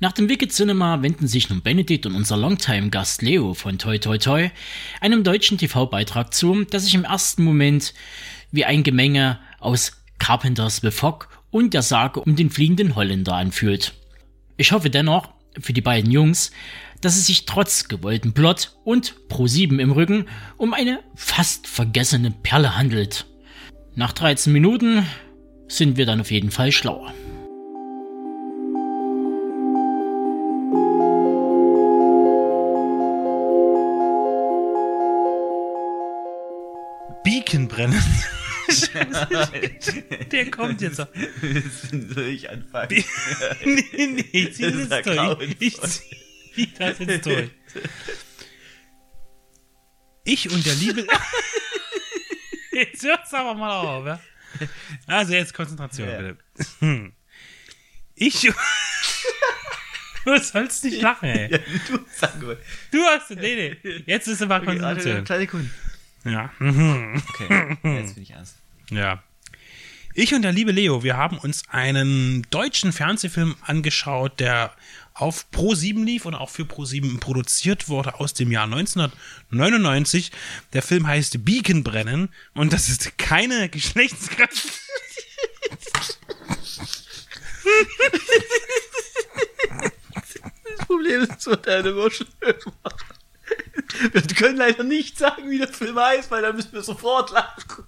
Nach 0.00 0.12
dem 0.12 0.28
Wicked 0.28 0.52
Cinema 0.52 1.02
wenden 1.02 1.26
sich 1.26 1.50
nun 1.50 1.60
Benedikt 1.60 2.06
und 2.06 2.14
unser 2.14 2.36
Longtime-Gast 2.36 3.20
Leo 3.20 3.54
von 3.54 3.78
Toi 3.78 3.98
Toi 3.98 4.18
Toi 4.18 4.50
einem 5.00 5.24
deutschen 5.24 5.58
TV-Beitrag 5.58 6.32
zu, 6.32 6.64
der 6.64 6.78
sich 6.78 6.94
im 6.94 7.02
ersten 7.02 7.42
Moment 7.42 7.94
wie 8.52 8.64
ein 8.64 8.84
Gemenge 8.84 9.40
aus 9.58 10.00
Carpenters 10.20 10.76
The 10.82 10.92
Fog 10.92 11.28
und 11.50 11.74
der 11.74 11.82
Sage 11.82 12.20
um 12.20 12.36
den 12.36 12.50
fliegenden 12.50 12.94
Holländer 12.94 13.34
anfühlt. 13.34 13.92
Ich 14.56 14.70
hoffe 14.70 14.88
dennoch 14.88 15.30
für 15.58 15.72
die 15.72 15.80
beiden 15.80 16.12
Jungs, 16.12 16.52
dass 17.00 17.16
es 17.16 17.26
sich 17.26 17.44
trotz 17.44 17.88
gewollten 17.88 18.34
Plot 18.34 18.76
und 18.84 19.16
Pro7 19.28 19.80
im 19.80 19.90
Rücken 19.90 20.26
um 20.58 20.74
eine 20.74 21.00
fast 21.16 21.66
vergessene 21.66 22.30
Perle 22.30 22.76
handelt. 22.76 23.26
Nach 23.96 24.12
13 24.12 24.52
Minuten 24.52 25.04
sind 25.66 25.96
wir 25.96 26.06
dann 26.06 26.20
auf 26.20 26.30
jeden 26.30 26.52
Fall 26.52 26.70
schlauer. 26.70 27.12
Beacon 37.24 37.68
brennen. 37.68 38.02
Der 40.32 40.50
kommt 40.50 40.80
jetzt. 40.82 40.98
noch. 40.98 41.08
Soll 42.14 42.24
ich 42.26 42.50
anfangen? 42.50 43.04
nee, 43.64 43.84
nee, 44.06 44.24
ich 44.32 44.54
zieh 44.54 44.62
Das 44.62 44.72
das 44.72 44.82
ist 44.82 44.90
ja 44.90 44.96
jetzt 44.98 45.38
durch. 45.40 45.56
Ich 45.60 45.80
zieh 45.80 46.72
das 46.78 46.98
jetzt 46.98 47.26
durch. 47.26 47.50
Ich 50.24 50.50
und 50.50 50.66
der 50.66 50.74
liebe. 50.74 51.06
Jetzt 52.72 53.02
hört's 53.02 53.32
aber 53.34 53.54
mal 53.54 53.70
auf, 53.80 54.06
ja? 54.06 54.20
Also 55.06 55.32
jetzt 55.32 55.52
Konzentration, 55.54 56.08
Ja. 56.08 56.18
bitte. 56.18 56.36
Hm. 56.80 57.12
Ich. 58.14 58.52
Du 60.24 60.36
sollst 60.36 60.84
nicht 60.84 61.00
lachen, 61.00 61.26
ey. 61.30 61.50
Ja, 61.52 61.58
du 61.88 62.04
sag 62.14 62.42
mal. 62.42 62.58
Du 62.90 62.98
hast. 63.04 63.30
Nee, 63.30 63.78
nee. 63.82 64.02
Jetzt 64.04 64.26
ist 64.28 64.42
aber 64.42 64.56
Okay, 64.56 64.66
warte, 64.66 64.78
Konzentration. 64.80 65.24
kleine 65.24 65.42
Sekunde. 65.44 65.70
Ja. 66.24 66.50
Okay, 66.60 67.78
jetzt 67.82 68.14
bin 68.14 68.22
ich 68.22 68.30
ernst. 68.30 68.56
Ja. 68.90 69.22
Ich 70.14 70.34
und 70.34 70.42
der 70.42 70.52
liebe 70.52 70.72
Leo, 70.72 71.04
wir 71.04 71.16
haben 71.16 71.38
uns 71.38 71.62
einen 71.68 72.44
deutschen 72.50 72.92
Fernsehfilm 72.92 73.54
angeschaut, 73.62 74.40
der 74.40 74.74
auf 75.14 75.46
Pro7 75.52 76.04
lief 76.04 76.26
und 76.26 76.34
auch 76.34 76.50
für 76.50 76.62
Pro7 76.64 77.20
produziert 77.20 77.88
wurde 77.88 78.18
aus 78.18 78.34
dem 78.34 78.50
Jahr 78.50 78.64
1999. 78.64 80.32
Der 80.72 80.82
Film 80.82 81.06
heißt 81.06 81.44
Beacon 81.44 81.84
brennen 81.84 82.30
und 82.54 82.72
das 82.72 82.88
ist 82.88 83.16
keine 83.18 83.68
Geschlechtskraft. 83.68 84.80
Das 90.76 90.86
Problem 90.86 91.22
ist, 91.22 91.32
es 91.38 91.46
wird 91.46 91.68
eine 91.68 91.90
immer 91.90 92.10
schön 92.10 92.26
machen. 92.82 93.17
Wir 94.12 94.22
können 94.22 94.56
leider 94.56 94.84
nicht 94.84 95.18
sagen, 95.18 95.48
wie 95.50 95.58
der 95.58 95.68
Film 95.68 95.98
heißt, 95.98 96.30
weil 96.30 96.42
dann 96.42 96.56
müssen 96.56 96.72
wir 96.72 96.82
sofort 96.82 97.30
lachen. 97.32 97.84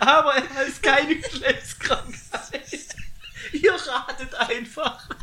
Aber 0.00 0.34
er 0.34 0.54
heißt 0.54 0.82
keine 0.82 1.16
Geschlechtskrankheit. 1.20 2.16
Ihr 3.52 3.72
ratet 3.72 4.34
einfach. 4.34 5.08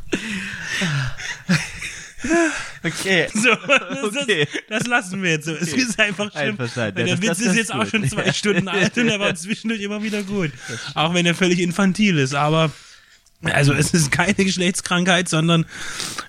Okay. 2.83 3.27
So, 3.33 3.49
das, 3.53 4.15
Okay. 4.15 4.47
das, 4.69 4.79
das 4.79 4.87
lassen 4.87 5.21
wir 5.21 5.31
jetzt 5.31 5.45
so. 5.45 5.53
Es 5.55 5.73
ist 5.73 5.99
einfach 5.99 6.31
schlimm. 6.31 6.57
Ja, 6.75 6.91
der 6.91 7.05
das- 7.05 7.21
Witz 7.21 7.27
das- 7.29 7.39
ist 7.39 7.45
jetzt 7.55 7.59
ist 7.65 7.71
auch 7.73 7.79
gut. 7.81 7.89
schon 7.89 8.07
zwei 8.09 8.31
Stunden 8.31 8.67
alt 8.69 8.97
und 8.97 9.09
er 9.09 9.19
war 9.19 9.35
zwischendurch 9.35 9.81
immer 9.81 10.01
wieder 10.01 10.23
gut. 10.23 10.51
Auch 10.95 11.13
wenn 11.13 11.25
er 11.25 11.35
völlig 11.35 11.59
infantil 11.59 12.17
ist. 12.17 12.33
Aber 12.33 12.71
also 13.51 13.73
es 13.73 13.93
ist 13.93 14.11
keine 14.11 14.35
Geschlechtskrankheit, 14.35 15.29
sondern 15.29 15.65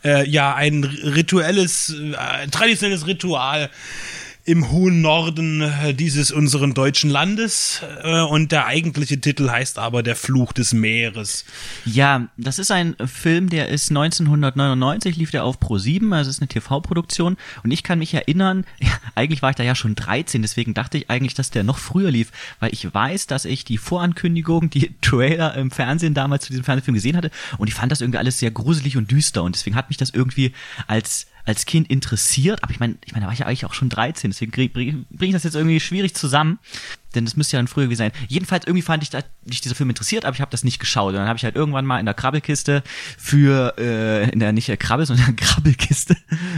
äh, 0.04 0.28
ja 0.28 0.54
ein 0.54 0.84
rituelles, 0.84 1.90
äh, 1.90 2.48
traditionelles 2.48 3.06
Ritual 3.06 3.70
im 4.46 4.70
hohen 4.70 5.00
Norden 5.00 5.62
äh, 5.62 5.94
dieses 5.94 6.30
unseren 6.30 6.74
deutschen 6.74 7.08
Landes 7.08 7.80
äh, 8.02 8.20
und 8.20 8.52
der 8.52 8.66
eigentliche 8.66 9.18
Titel 9.18 9.48
heißt 9.48 9.78
aber 9.78 10.02
Der 10.02 10.16
Fluch 10.16 10.52
des 10.52 10.74
Meeres. 10.74 11.46
Ja, 11.86 12.28
das 12.36 12.58
ist 12.58 12.70
ein 12.70 12.94
Film, 13.06 13.48
der 13.48 13.70
ist 13.70 13.90
1999, 13.90 15.16
lief 15.16 15.30
der 15.30 15.44
auf 15.44 15.58
Pro 15.58 15.78
7, 15.78 16.12
also 16.12 16.28
ist 16.28 16.40
eine 16.40 16.48
TV-Produktion 16.48 17.38
und 17.62 17.70
ich 17.70 17.82
kann 17.82 17.98
mich 17.98 18.12
erinnern, 18.12 18.66
ja, 18.80 18.90
eigentlich 19.14 19.40
war 19.40 19.50
ich 19.50 19.56
da 19.56 19.62
ja 19.62 19.74
schon 19.74 19.94
13, 19.94 20.42
deswegen 20.42 20.74
dachte 20.74 20.98
ich 20.98 21.08
eigentlich, 21.08 21.34
dass 21.34 21.50
der 21.50 21.64
noch 21.64 21.78
früher 21.78 22.10
lief, 22.10 22.30
weil 22.60 22.72
ich 22.72 22.92
weiß, 22.92 23.26
dass 23.26 23.46
ich 23.46 23.64
die 23.64 23.78
Vorankündigung, 23.78 24.68
die 24.68 24.94
Trailer 25.00 25.54
im 25.54 25.70
Fernsehen 25.70 26.12
damals 26.12 26.44
zu 26.44 26.50
diesem 26.50 26.64
Fernsehfilm 26.64 26.94
gesehen 26.94 27.16
hatte 27.16 27.30
und 27.56 27.68
ich 27.68 27.74
fand 27.74 27.90
das 27.90 28.02
irgendwie 28.02 28.18
alles 28.18 28.38
sehr 28.38 28.50
gruselig 28.50 28.98
und 28.98 29.10
düster. 29.10 29.42
Und 29.42 29.54
deswegen 29.54 29.76
hat 29.76 29.88
mich 29.88 29.96
das 29.96 30.10
irgendwie 30.10 30.52
als 30.86 31.26
als 31.44 31.66
Kind 31.66 31.90
interessiert, 31.90 32.62
aber 32.62 32.72
ich 32.72 32.80
meine, 32.80 32.96
ich 33.04 33.12
meine, 33.12 33.24
da 33.24 33.26
war 33.26 33.32
ich 33.32 33.40
ja 33.40 33.46
eigentlich 33.46 33.66
auch 33.66 33.74
schon 33.74 33.88
13, 33.88 34.30
deswegen 34.30 34.50
bringe 34.50 35.04
bring 35.10 35.28
ich 35.28 35.32
das 35.32 35.44
jetzt 35.44 35.54
irgendwie 35.54 35.80
schwierig 35.80 36.14
zusammen 36.14 36.58
denn 37.14 37.24
das 37.24 37.36
müsste 37.36 37.56
ja 37.56 37.58
dann 37.58 37.68
früher 37.68 37.84
gewesen 37.84 37.98
sein. 37.98 38.12
Jedenfalls 38.28 38.66
irgendwie 38.66 38.82
fand 38.82 39.02
ich 39.02 39.10
da, 39.10 39.20
mich 39.44 39.60
dieser 39.60 39.74
Film 39.74 39.90
interessiert, 39.90 40.24
aber 40.24 40.34
ich 40.34 40.40
habe 40.40 40.50
das 40.50 40.64
nicht 40.64 40.78
geschaut. 40.78 41.12
Und 41.12 41.20
dann 41.20 41.28
habe 41.28 41.36
ich 41.36 41.44
halt 41.44 41.56
irgendwann 41.56 41.86
mal 41.86 41.98
in 41.98 42.06
der 42.06 42.14
Krabbelkiste 42.14 42.82
für, 43.18 43.74
äh, 43.78 44.30
in 44.30 44.40
der 44.40 44.52
nicht 44.52 44.68
der 44.68 44.76
Krabbel, 44.76 45.06
sondern 45.14 45.36
Krabbelkiste 45.36 46.16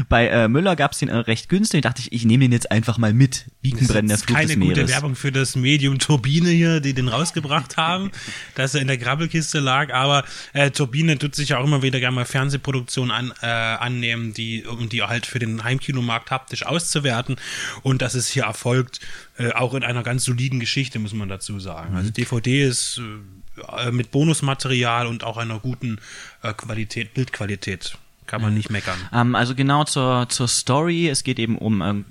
bei 0.09 0.29
äh, 0.29 0.49
Müller 0.49 0.77
gab 0.77 0.93
es 0.93 0.99
den 0.99 1.09
äh, 1.09 1.17
recht 1.17 1.49
günstig. 1.49 1.79
Und 1.79 1.85
dachte 1.85 2.01
ich, 2.01 2.13
ich 2.13 2.25
nehme 2.25 2.45
den 2.45 2.53
jetzt 2.53 2.71
einfach 2.71 2.99
mal 2.99 3.13
mit. 3.13 3.47
Biekenbrennen, 3.63 4.09
der 4.09 4.19
Flug 4.19 4.37
keine 4.37 4.49
des 4.49 4.57
Meeres. 4.57 4.79
gute 4.79 4.89
Werbung 4.89 5.17
für 5.17 5.33
das 5.33 5.57
Medium 5.57 5.99
Turbine 5.99 6.51
hier, 6.51 6.81
die 6.81 6.95
den 6.95 7.09
rausgebracht 7.09 7.77
haben, 7.77 8.11
dass 8.55 8.75
er 8.75 8.81
in 8.81 8.89
der 8.89 8.99
Krabbelkiste 8.99 9.61
lag. 9.61 9.93
Aber 9.93 10.25
äh, 10.53 10.71
Turbine 10.71 11.19
tut 11.19 11.35
sich 11.35 11.51
ja 11.51 11.59
auch 11.59 11.65
immer 11.65 11.83
wieder 11.83 12.01
gerne 12.01 12.15
mal 12.15 12.25
Fernsehproduktionen 12.25 13.11
an, 13.11 13.33
äh, 13.43 13.47
annehmen, 13.47 14.35
die, 14.35 14.65
um 14.65 14.89
die 14.89 15.03
halt 15.03 15.27
für 15.27 15.39
den 15.39 15.65
Heimkinomarkt 15.65 16.31
haptisch 16.31 16.65
auszuwerten. 16.65 17.37
Und 17.83 18.03
das 18.03 18.15
ist 18.15 18.29
hier 18.29 18.45
erfolgt, 18.45 19.01
äh, 19.39 19.53
auch 19.53 19.75
in 19.75 19.83
einer 19.83 20.03
ganz 20.03 20.25
soliden 20.25 20.61
Geschichte, 20.61 20.99
muss 20.99 21.13
man 21.13 21.29
dazu 21.29 21.59
sagen. 21.61 21.97
Also 21.97 22.11
DVD 22.11 22.67
ist 22.67 23.01
äh, 23.79 23.91
mit 23.91 24.11
Bonusmaterial 24.11 25.07
und 25.07 25.25
auch 25.25 25.37
einer 25.37 25.59
guten 25.59 25.99
äh, 26.43 26.53
Qualität, 26.53 27.15
Bildqualität. 27.15 27.99
Kann 28.27 28.43
man 28.43 28.55
nicht 28.55 28.71
meckern. 28.71 28.99
Ähm, 29.13 29.35
also 29.35 29.55
genau 29.55 29.85
zur, 29.85 30.29
zur 30.29 30.49
Story. 30.49 31.09
Es 31.09 31.23
geht 31.23 31.39
eben 31.39 31.57
um, 31.57 31.81
ähm, 31.81 32.05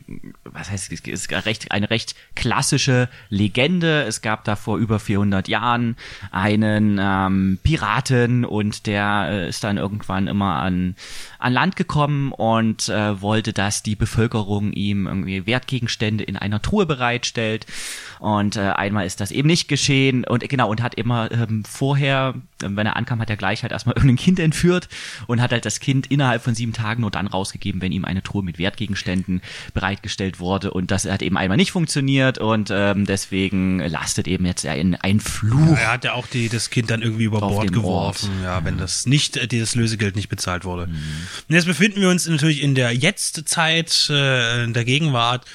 was 0.44 0.70
heißt, 0.70 0.92
es 0.92 1.02
ist 1.02 1.32
recht, 1.32 1.72
eine 1.72 1.90
recht 1.90 2.16
klassische 2.36 3.10
Legende. 3.30 4.04
Es 4.04 4.22
gab 4.22 4.44
da 4.46 4.56
vor 4.56 4.78
über 4.78 5.00
400 5.00 5.48
Jahren 5.48 5.98
einen 6.32 7.00
ähm, 7.02 7.60
Piraten 7.64 8.46
und 8.46 8.88
der 8.88 9.28
äh, 9.30 9.50
ist 9.50 9.64
dann 9.64 9.78
irgendwann 9.78 10.28
immer 10.28 10.56
an, 10.56 10.96
an 11.40 11.54
Land 11.54 11.76
gekommen 11.76 12.32
und 12.32 12.90
äh, 12.90 13.22
wollte, 13.22 13.52
dass 13.52 13.84
die 13.84 13.96
Bevölkerung 13.96 14.72
ihm 14.72 15.08
irgendwie 15.08 15.46
Wertgegenstände 15.46 16.24
in 16.24 16.38
einer 16.38 16.62
Truhe 16.62 16.86
bereitstellt. 16.86 17.66
Und 18.26 18.56
äh, 18.56 18.62
einmal 18.62 19.06
ist 19.06 19.22
das 19.22 19.30
eben 19.30 19.46
nicht 19.46 19.68
geschehen 19.68 20.24
und 20.24 20.50
genau 20.50 20.68
und 20.72 20.82
hat 20.82 20.96
immer 20.96 21.32
ähm, 21.32 21.64
vorher, 21.64 22.34
äh, 22.64 22.68
wenn 22.72 22.88
er 22.88 22.96
ankam, 22.96 23.22
hat 23.22 23.30
er 23.30 23.38
gleich 23.38 23.62
halt 23.62 23.72
erstmal 23.72 23.94
irgendein 23.98 24.16
Kind 24.16 24.40
entführt 24.40 24.90
und 25.28 25.44
hat 25.44 25.52
halt 25.52 25.64
das 25.64 25.80
Kind 25.80 26.08
innerhalb 26.08 26.42
von 26.42 26.56
sieben 26.56 26.74
Tagen 26.74 27.02
nur 27.02 27.12
dann 27.12 27.28
rausgegeben, 27.28 27.82
wenn 27.84 27.92
ihm 27.92 28.04
eine 28.04 28.24
Truhe 28.24 28.42
mit 28.42 28.58
Wertgegenständen 28.58 29.44
bereitgestellt 29.76 30.40
wurde. 30.40 30.72
Und 30.72 30.90
das 30.90 31.06
hat 31.06 31.22
eben 31.22 31.38
einmal 31.38 31.56
nicht 31.56 31.70
funktioniert 31.70 32.40
und 32.40 32.72
ähm, 32.72 33.06
deswegen 33.06 33.78
lastet 33.78 34.28
eben 34.28 34.48
jetzt 34.48 34.66
ein, 34.66 34.96
ein 34.96 35.20
Fluch. 35.20 35.78
Er 35.78 35.92
hat 35.92 36.04
ja 36.04 36.14
auch 36.14 36.26
die, 36.26 36.50
das 36.50 36.72
Kind 36.72 36.90
dann 36.90 37.04
irgendwie 37.04 37.26
über 37.26 37.42
Bord 37.42 37.72
geworfen, 37.72 38.32
ja, 38.42 38.66
wenn 38.66 38.80
das 38.80 39.06
nicht, 39.06 39.38
äh, 39.38 39.48
dieses 39.48 39.76
Lösegeld 39.76 40.16
nicht 40.16 40.30
bezahlt 40.30 40.66
wurde. 40.66 40.86
Und 40.86 41.54
jetzt 41.54 41.68
befinden 41.68 42.02
wir 42.02 42.10
uns 42.10 42.28
natürlich 42.28 42.64
in 42.64 42.74
der 42.74 42.92
Jetztzeit, 42.92 44.08
äh, 44.10 44.64
in 44.64 44.74
der 44.74 44.84
Gegenwart 44.84 45.46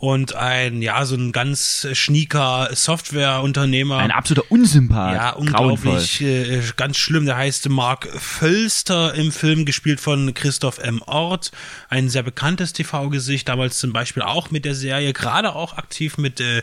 und 0.00 0.34
ein, 0.34 0.80
ja, 0.80 1.04
so 1.04 1.14
ein 1.14 1.30
ganz 1.30 1.86
schnieker 1.92 2.70
Softwareunternehmer. 2.72 3.98
Ein 3.98 4.10
absoluter 4.10 4.50
Unsympath. 4.50 5.14
Ja, 5.14 5.30
unglaublich, 5.32 6.22
äh, 6.22 6.62
ganz 6.76 6.96
schlimm. 6.96 7.26
Der 7.26 7.36
heißt 7.36 7.68
Mark 7.68 8.08
Völster 8.18 9.14
im 9.14 9.30
Film, 9.30 9.66
gespielt 9.66 10.00
von 10.00 10.32
Christoph 10.32 10.78
M. 10.78 11.02
Ort. 11.02 11.52
Ein 11.90 12.08
sehr 12.08 12.22
bekanntes 12.22 12.72
TV-Gesicht, 12.72 13.46
damals 13.50 13.78
zum 13.78 13.92
Beispiel 13.92 14.22
auch 14.22 14.50
mit 14.50 14.64
der 14.64 14.74
Serie, 14.74 15.12
gerade 15.12 15.54
auch 15.54 15.76
aktiv 15.76 16.16
mit 16.16 16.40
äh, 16.40 16.62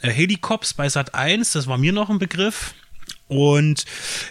äh, 0.00 0.10
Helicops 0.10 0.74
bei 0.74 0.88
Sat 0.88 1.14
1, 1.14 1.52
das 1.52 1.68
war 1.68 1.78
mir 1.78 1.92
noch 1.92 2.10
ein 2.10 2.18
Begriff. 2.18 2.74
Und 3.28 3.86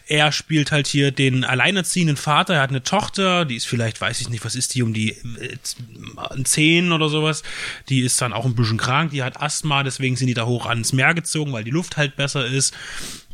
er 0.07 0.31
spielt 0.31 0.71
halt 0.71 0.85
hier 0.85 1.11
den 1.11 1.43
alleinerziehenden 1.43 2.17
Vater. 2.17 2.55
Er 2.55 2.61
hat 2.61 2.69
eine 2.69 2.83
Tochter, 2.83 3.45
die 3.45 3.55
ist 3.55 3.65
vielleicht, 3.65 3.99
weiß 3.99 4.21
ich 4.21 4.29
nicht, 4.29 4.45
was 4.45 4.55
ist 4.55 4.75
die, 4.75 4.83
um 4.83 4.93
die 4.93 5.11
äh, 5.11 6.43
zehn 6.43 6.91
oder 6.91 7.09
sowas. 7.09 7.41
Die 7.89 8.01
ist 8.01 8.21
dann 8.21 8.33
auch 8.33 8.45
ein 8.45 8.55
bisschen 8.55 8.77
krank, 8.77 9.11
die 9.11 9.23
hat 9.23 9.41
Asthma, 9.41 9.83
deswegen 9.83 10.15
sind 10.15 10.27
die 10.27 10.35
da 10.35 10.45
hoch 10.45 10.67
ans 10.67 10.93
Meer 10.93 11.13
gezogen, 11.13 11.51
weil 11.51 11.63
die 11.63 11.71
Luft 11.71 11.97
halt 11.97 12.15
besser 12.15 12.45
ist. 12.45 12.75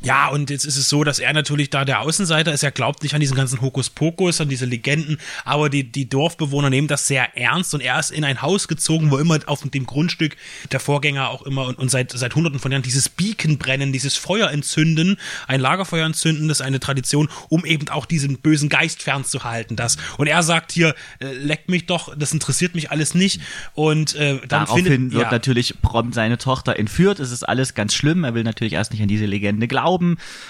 Ja, 0.02 0.28
und 0.28 0.50
jetzt 0.50 0.66
ist 0.66 0.78
es 0.78 0.90
so, 0.90 1.04
dass 1.04 1.20
er 1.20 1.34
natürlich 1.34 1.70
da 1.70 1.84
der 1.84 2.02
Außenseiter 2.02 2.54
ist. 2.54 2.64
Er 2.64 2.72
glaubt 2.72 3.02
nicht 3.04 3.16
an 3.16 3.20
diesen 3.20 3.36
ganzen 3.36 3.62
Hokuspokus, 3.62 4.40
an 4.40 4.48
diese 4.48 4.66
Legenden, 4.66 5.18
aber 5.44 5.70
die, 5.70 5.92
die 5.92 6.08
Dorfbewohner 6.08 6.70
nehmen 6.70 6.88
das 6.88 7.08
sehr 7.08 7.36
ernst 7.36 7.74
und 7.74 7.82
er 7.82 8.00
ist 8.00 8.12
in 8.12 8.24
ein 8.24 8.42
Haus 8.42 8.68
gezogen, 8.68 9.10
wo 9.10 9.18
immer 9.18 9.40
auf 9.48 9.62
dem 9.68 9.86
Grundstück 9.86 10.38
der 10.72 10.80
Vorgänger 10.80 11.30
auch 11.30 11.42
immer 11.42 11.66
und, 11.66 11.80
und 11.80 11.90
seit, 11.90 12.12
seit 12.12 12.36
hunderten 12.36 12.60
von 12.60 12.72
Jahren 12.72 12.84
dieses 12.84 13.10
Beacon 13.10 13.58
brennen, 13.58 13.92
dieses 13.92 14.16
Feuer 14.16 14.52
entzünden, 14.52 15.18
ein 15.48 15.60
Lagerfeuer 15.60 16.06
entzünden, 16.06 16.48
das 16.48 16.60
ist 16.60 16.66
eine 16.66 16.80
Tradition, 16.80 17.28
um 17.50 17.66
eben 17.66 17.90
auch 17.90 18.06
diesen 18.06 18.38
bösen 18.38 18.70
Geist 18.70 19.02
fernzuhalten. 19.02 19.76
Das. 19.76 19.98
Und 20.18 20.28
er 20.28 20.44
sagt 20.44 20.72
hier, 20.72 20.96
äh, 21.20 21.34
leck 21.34 21.70
mich 21.70 21.88
doch, 21.88 22.16
das 22.16 22.34
interessiert 22.34 22.76
mich 22.76 22.92
alles 22.92 23.16
nicht. 23.16 23.42
Und 23.74 24.16
äh, 24.16 24.40
dann 24.48 24.66
Daraufhin 24.66 24.86
findet, 24.86 25.14
wird 25.14 25.24
ja. 25.24 25.32
natürlich 25.32 25.82
prompt 25.82 26.14
seine 26.14 26.38
Tochter 26.38 26.78
entführt. 26.78 27.20
Es 27.20 27.32
ist 27.32 27.44
alles 27.44 27.74
ganz 27.74 27.94
schlimm. 27.96 28.24
Er 28.24 28.36
will 28.36 28.44
natürlich 28.44 28.74
erst 28.74 28.92
nicht 28.92 29.02
an 29.02 29.08
diese 29.08 29.26
Legende 29.26 29.68
glauben, 29.68 29.87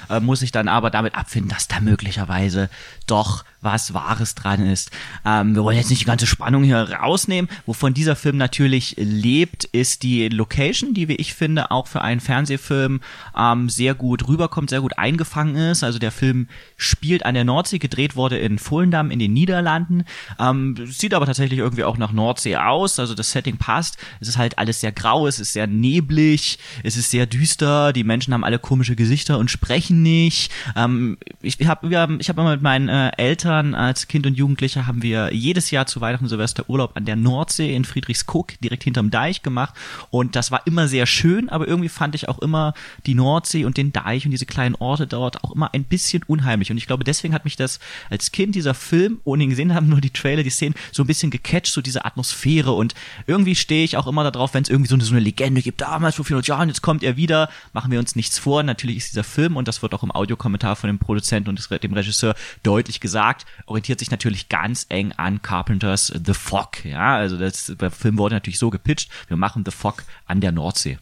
äh, 0.09 0.19
muss 0.19 0.39
sich 0.39 0.51
dann 0.51 0.67
aber 0.67 0.89
damit 0.89 1.15
abfinden, 1.15 1.49
dass 1.49 1.67
da 1.67 1.79
möglicherweise 1.79 2.69
doch 3.05 3.43
was 3.67 3.93
Wahres 3.93 4.33
dran 4.33 4.65
ist. 4.65 4.91
Ähm, 5.25 5.53
wir 5.53 5.63
wollen 5.63 5.75
jetzt 5.75 5.89
nicht 5.89 6.01
die 6.01 6.05
ganze 6.05 6.25
Spannung 6.25 6.63
hier 6.63 6.77
rausnehmen. 6.77 7.49
Wovon 7.65 7.93
dieser 7.93 8.15
Film 8.15 8.37
natürlich 8.37 8.95
lebt, 8.97 9.65
ist 9.65 10.03
die 10.03 10.29
Location, 10.29 10.93
die, 10.93 11.09
wie 11.09 11.15
ich 11.15 11.33
finde, 11.33 11.69
auch 11.69 11.87
für 11.87 12.01
einen 12.01 12.21
Fernsehfilm 12.21 13.01
ähm, 13.37 13.67
sehr 13.69 13.93
gut 13.93 14.27
rüberkommt, 14.29 14.69
sehr 14.69 14.79
gut 14.79 14.97
eingefangen 14.97 15.57
ist. 15.57 15.83
Also 15.83 15.99
der 15.99 16.13
Film 16.13 16.47
spielt 16.77 17.25
an 17.25 17.33
der 17.33 17.43
Nordsee, 17.43 17.77
gedreht 17.77 18.15
wurde 18.15 18.37
in 18.37 18.57
Volendam 18.57 19.11
in 19.11 19.19
den 19.19 19.33
Niederlanden. 19.33 20.05
Ähm, 20.39 20.75
sieht 20.85 21.13
aber 21.13 21.25
tatsächlich 21.25 21.59
irgendwie 21.59 21.83
auch 21.83 21.97
nach 21.97 22.13
Nordsee 22.13 22.55
aus. 22.55 22.99
Also 22.99 23.15
das 23.15 23.31
Setting 23.31 23.57
passt. 23.57 23.97
Es 24.21 24.29
ist 24.29 24.37
halt 24.37 24.57
alles 24.57 24.79
sehr 24.79 24.93
grau, 24.93 25.27
es 25.27 25.39
ist 25.39 25.51
sehr 25.51 25.67
neblig, 25.67 26.57
es 26.83 26.95
ist 26.95 27.11
sehr 27.11 27.25
düster. 27.25 27.91
Die 27.91 28.05
Menschen 28.05 28.33
haben 28.33 28.45
alle 28.45 28.59
komische 28.59 28.95
Gesichter 28.95 29.37
und 29.37 29.51
sprechen 29.51 30.01
nicht. 30.01 30.53
Ähm, 30.77 31.17
ich 31.41 31.57
habe 31.67 32.17
ich 32.19 32.29
hab 32.29 32.37
immer 32.37 32.51
mit 32.51 32.61
meinen 32.61 32.87
äh, 32.87 33.11
Eltern 33.17 33.56
als 33.57 34.07
Kind 34.07 34.25
und 34.25 34.35
Jugendlicher 34.35 34.87
haben 34.87 35.01
wir 35.01 35.33
jedes 35.33 35.71
Jahr 35.71 35.85
zu 35.85 36.01
Weihnachten 36.01 36.27
Silvester 36.27 36.69
Urlaub 36.69 36.91
an 36.95 37.05
der 37.05 37.15
Nordsee 37.15 37.75
in 37.75 37.85
Friedrichskoog 37.85 38.59
direkt 38.61 38.83
hinterm 38.83 39.11
Deich 39.11 39.41
gemacht. 39.41 39.73
Und 40.09 40.35
das 40.35 40.51
war 40.51 40.65
immer 40.65 40.87
sehr 40.87 41.05
schön, 41.05 41.49
aber 41.49 41.67
irgendwie 41.67 41.89
fand 41.89 42.15
ich 42.15 42.29
auch 42.29 42.39
immer 42.39 42.73
die 43.05 43.15
Nordsee 43.15 43.65
und 43.65 43.77
den 43.77 43.93
Deich 43.93 44.25
und 44.25 44.31
diese 44.31 44.45
kleinen 44.45 44.75
Orte 44.75 45.07
dort 45.07 45.43
auch 45.43 45.51
immer 45.51 45.73
ein 45.73 45.83
bisschen 45.83 46.23
unheimlich. 46.27 46.71
Und 46.71 46.77
ich 46.77 46.87
glaube 46.87 47.03
deswegen 47.03 47.33
hat 47.33 47.45
mich 47.45 47.55
das 47.55 47.79
als 48.09 48.31
Kind 48.31 48.55
dieser 48.55 48.73
Film, 48.73 49.19
ohne 49.23 49.43
ihn 49.43 49.49
gesehen 49.49 49.73
haben, 49.73 49.89
nur 49.89 50.01
die 50.01 50.11
Trailer, 50.11 50.43
die 50.43 50.49
Szenen 50.49 50.75
so 50.91 51.03
ein 51.03 51.07
bisschen 51.07 51.31
gecatcht, 51.31 51.73
so 51.73 51.81
diese 51.81 52.05
Atmosphäre. 52.05 52.71
Und 52.71 52.93
irgendwie 53.25 53.55
stehe 53.55 53.83
ich 53.83 53.97
auch 53.97 54.07
immer 54.07 54.29
darauf, 54.29 54.53
wenn 54.53 54.63
es 54.63 54.69
irgendwie 54.69 54.89
so 54.89 54.95
eine, 54.95 55.03
so 55.03 55.13
eine 55.13 55.21
Legende 55.21 55.61
gibt, 55.61 55.81
damals 55.81 56.15
vor 56.15 56.25
400 56.25 56.47
Jahren, 56.47 56.69
jetzt 56.69 56.81
kommt 56.81 57.03
er 57.03 57.17
wieder, 57.17 57.49
machen 57.73 57.91
wir 57.91 57.99
uns 57.99 58.15
nichts 58.15 58.39
vor, 58.39 58.63
natürlich 58.63 58.97
ist 58.97 59.11
dieser 59.11 59.23
Film 59.23 59.57
und 59.57 59.67
das 59.67 59.81
wird 59.81 59.93
auch 59.93 60.03
im 60.03 60.11
Audiokommentar 60.11 60.75
von 60.75 60.87
dem 60.87 60.99
Produzenten 60.99 61.49
und 61.49 61.83
dem 61.83 61.93
Regisseur 61.93 62.35
deutlich 62.63 62.99
gesagt, 62.99 63.36
orientiert 63.65 63.99
sich 63.99 64.11
natürlich 64.11 64.49
ganz 64.49 64.85
eng 64.89 65.11
an 65.13 65.41
Carpenters 65.41 66.13
The 66.25 66.33
Fog. 66.33 66.83
Ja, 66.85 67.17
also 67.17 67.37
das, 67.37 67.73
der 67.79 67.91
Film 67.91 68.17
wurde 68.17 68.35
natürlich 68.35 68.59
so 68.59 68.69
gepitcht, 68.69 69.09
wir 69.27 69.37
machen 69.37 69.63
The 69.65 69.71
Fog 69.71 70.03
an 70.25 70.41
der 70.41 70.51
Nordsee. 70.51 70.97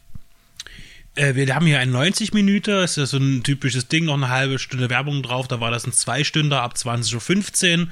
Äh, 1.16 1.36
wir 1.36 1.54
haben 1.56 1.66
hier 1.66 1.80
einen 1.80 1.92
90 1.92 2.34
Minuten, 2.34 2.84
ist 2.84 2.98
ja 2.98 3.06
so 3.06 3.18
ein 3.18 3.44
typisches 3.44 3.88
Ding, 3.88 4.06
noch 4.06 4.16
eine 4.16 4.30
halbe 4.30 4.60
Stunde 4.60 4.90
Werbung 4.90 5.24
drauf, 5.24 5.48
da 5.48 5.60
war 5.60 5.72
das 5.72 5.88
ein 5.88 5.94
Zweistünder 5.94 6.62
ab 6.62 6.74
20.15 6.76 7.80
Uhr, 7.80 7.88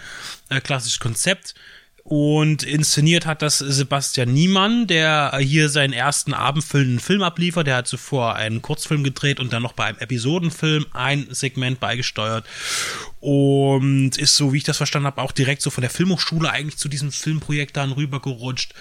äh, 0.50 0.62
klassisches 0.62 1.00
Konzept. 1.00 1.56
Und 2.06 2.64
inszeniert 2.64 3.26
hat 3.26 3.42
das 3.42 3.60
Sebastian 3.60 4.34
Niemann, 4.34 4.88
der 4.88 5.38
hier 5.40 5.70
seinen 5.70 5.94
ersten 5.94 6.34
abendfüllenden 6.34 7.00
Film 7.00 7.24
abliefert. 7.24 7.66
Der 7.66 7.78
hat 7.78 7.88
zuvor 7.88 8.36
einen 8.36 8.62
Kurzfilm 8.62 9.06
gedreht 9.06 9.40
und 9.40 9.54
dann 9.54 9.64
noch 9.64 9.72
bei 9.72 9.86
einem 9.86 10.00
Episodenfilm 10.00 10.86
ein 10.92 11.28
Segment 11.30 11.80
beigesteuert. 11.80 12.46
Und 13.22 14.18
ist 14.18 14.36
so, 14.36 14.52
wie 14.52 14.58
ich 14.58 14.66
das 14.66 14.76
verstanden 14.76 15.08
habe, 15.08 15.22
auch 15.22 15.32
direkt 15.32 15.62
so 15.62 15.70
von 15.70 15.82
der 15.82 15.90
Filmhochschule 15.90 16.52
eigentlich 16.52 16.78
zu 16.78 16.90
diesem 16.90 17.14
Filmprojekt 17.14 17.78
dann 17.78 17.94
rübergerutscht. 17.94 18.74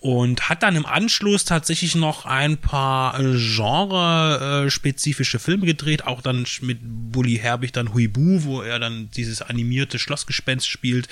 Und 0.00 0.48
hat 0.48 0.62
dann 0.62 0.74
im 0.74 0.86
Anschluss 0.86 1.44
tatsächlich 1.44 1.94
noch 1.94 2.24
ein 2.24 2.56
paar 2.56 3.20
genre-spezifische 3.20 5.38
Filme 5.38 5.66
gedreht, 5.66 6.06
auch 6.06 6.22
dann 6.22 6.46
mit 6.62 6.78
Bully 6.82 7.36
Herbig 7.36 7.72
dann 7.72 7.92
Huibu, 7.92 8.44
wo 8.44 8.62
er 8.62 8.78
dann 8.78 9.10
dieses 9.10 9.42
animierte 9.42 9.98
Schlossgespenst 9.98 10.66
spielt. 10.66 11.08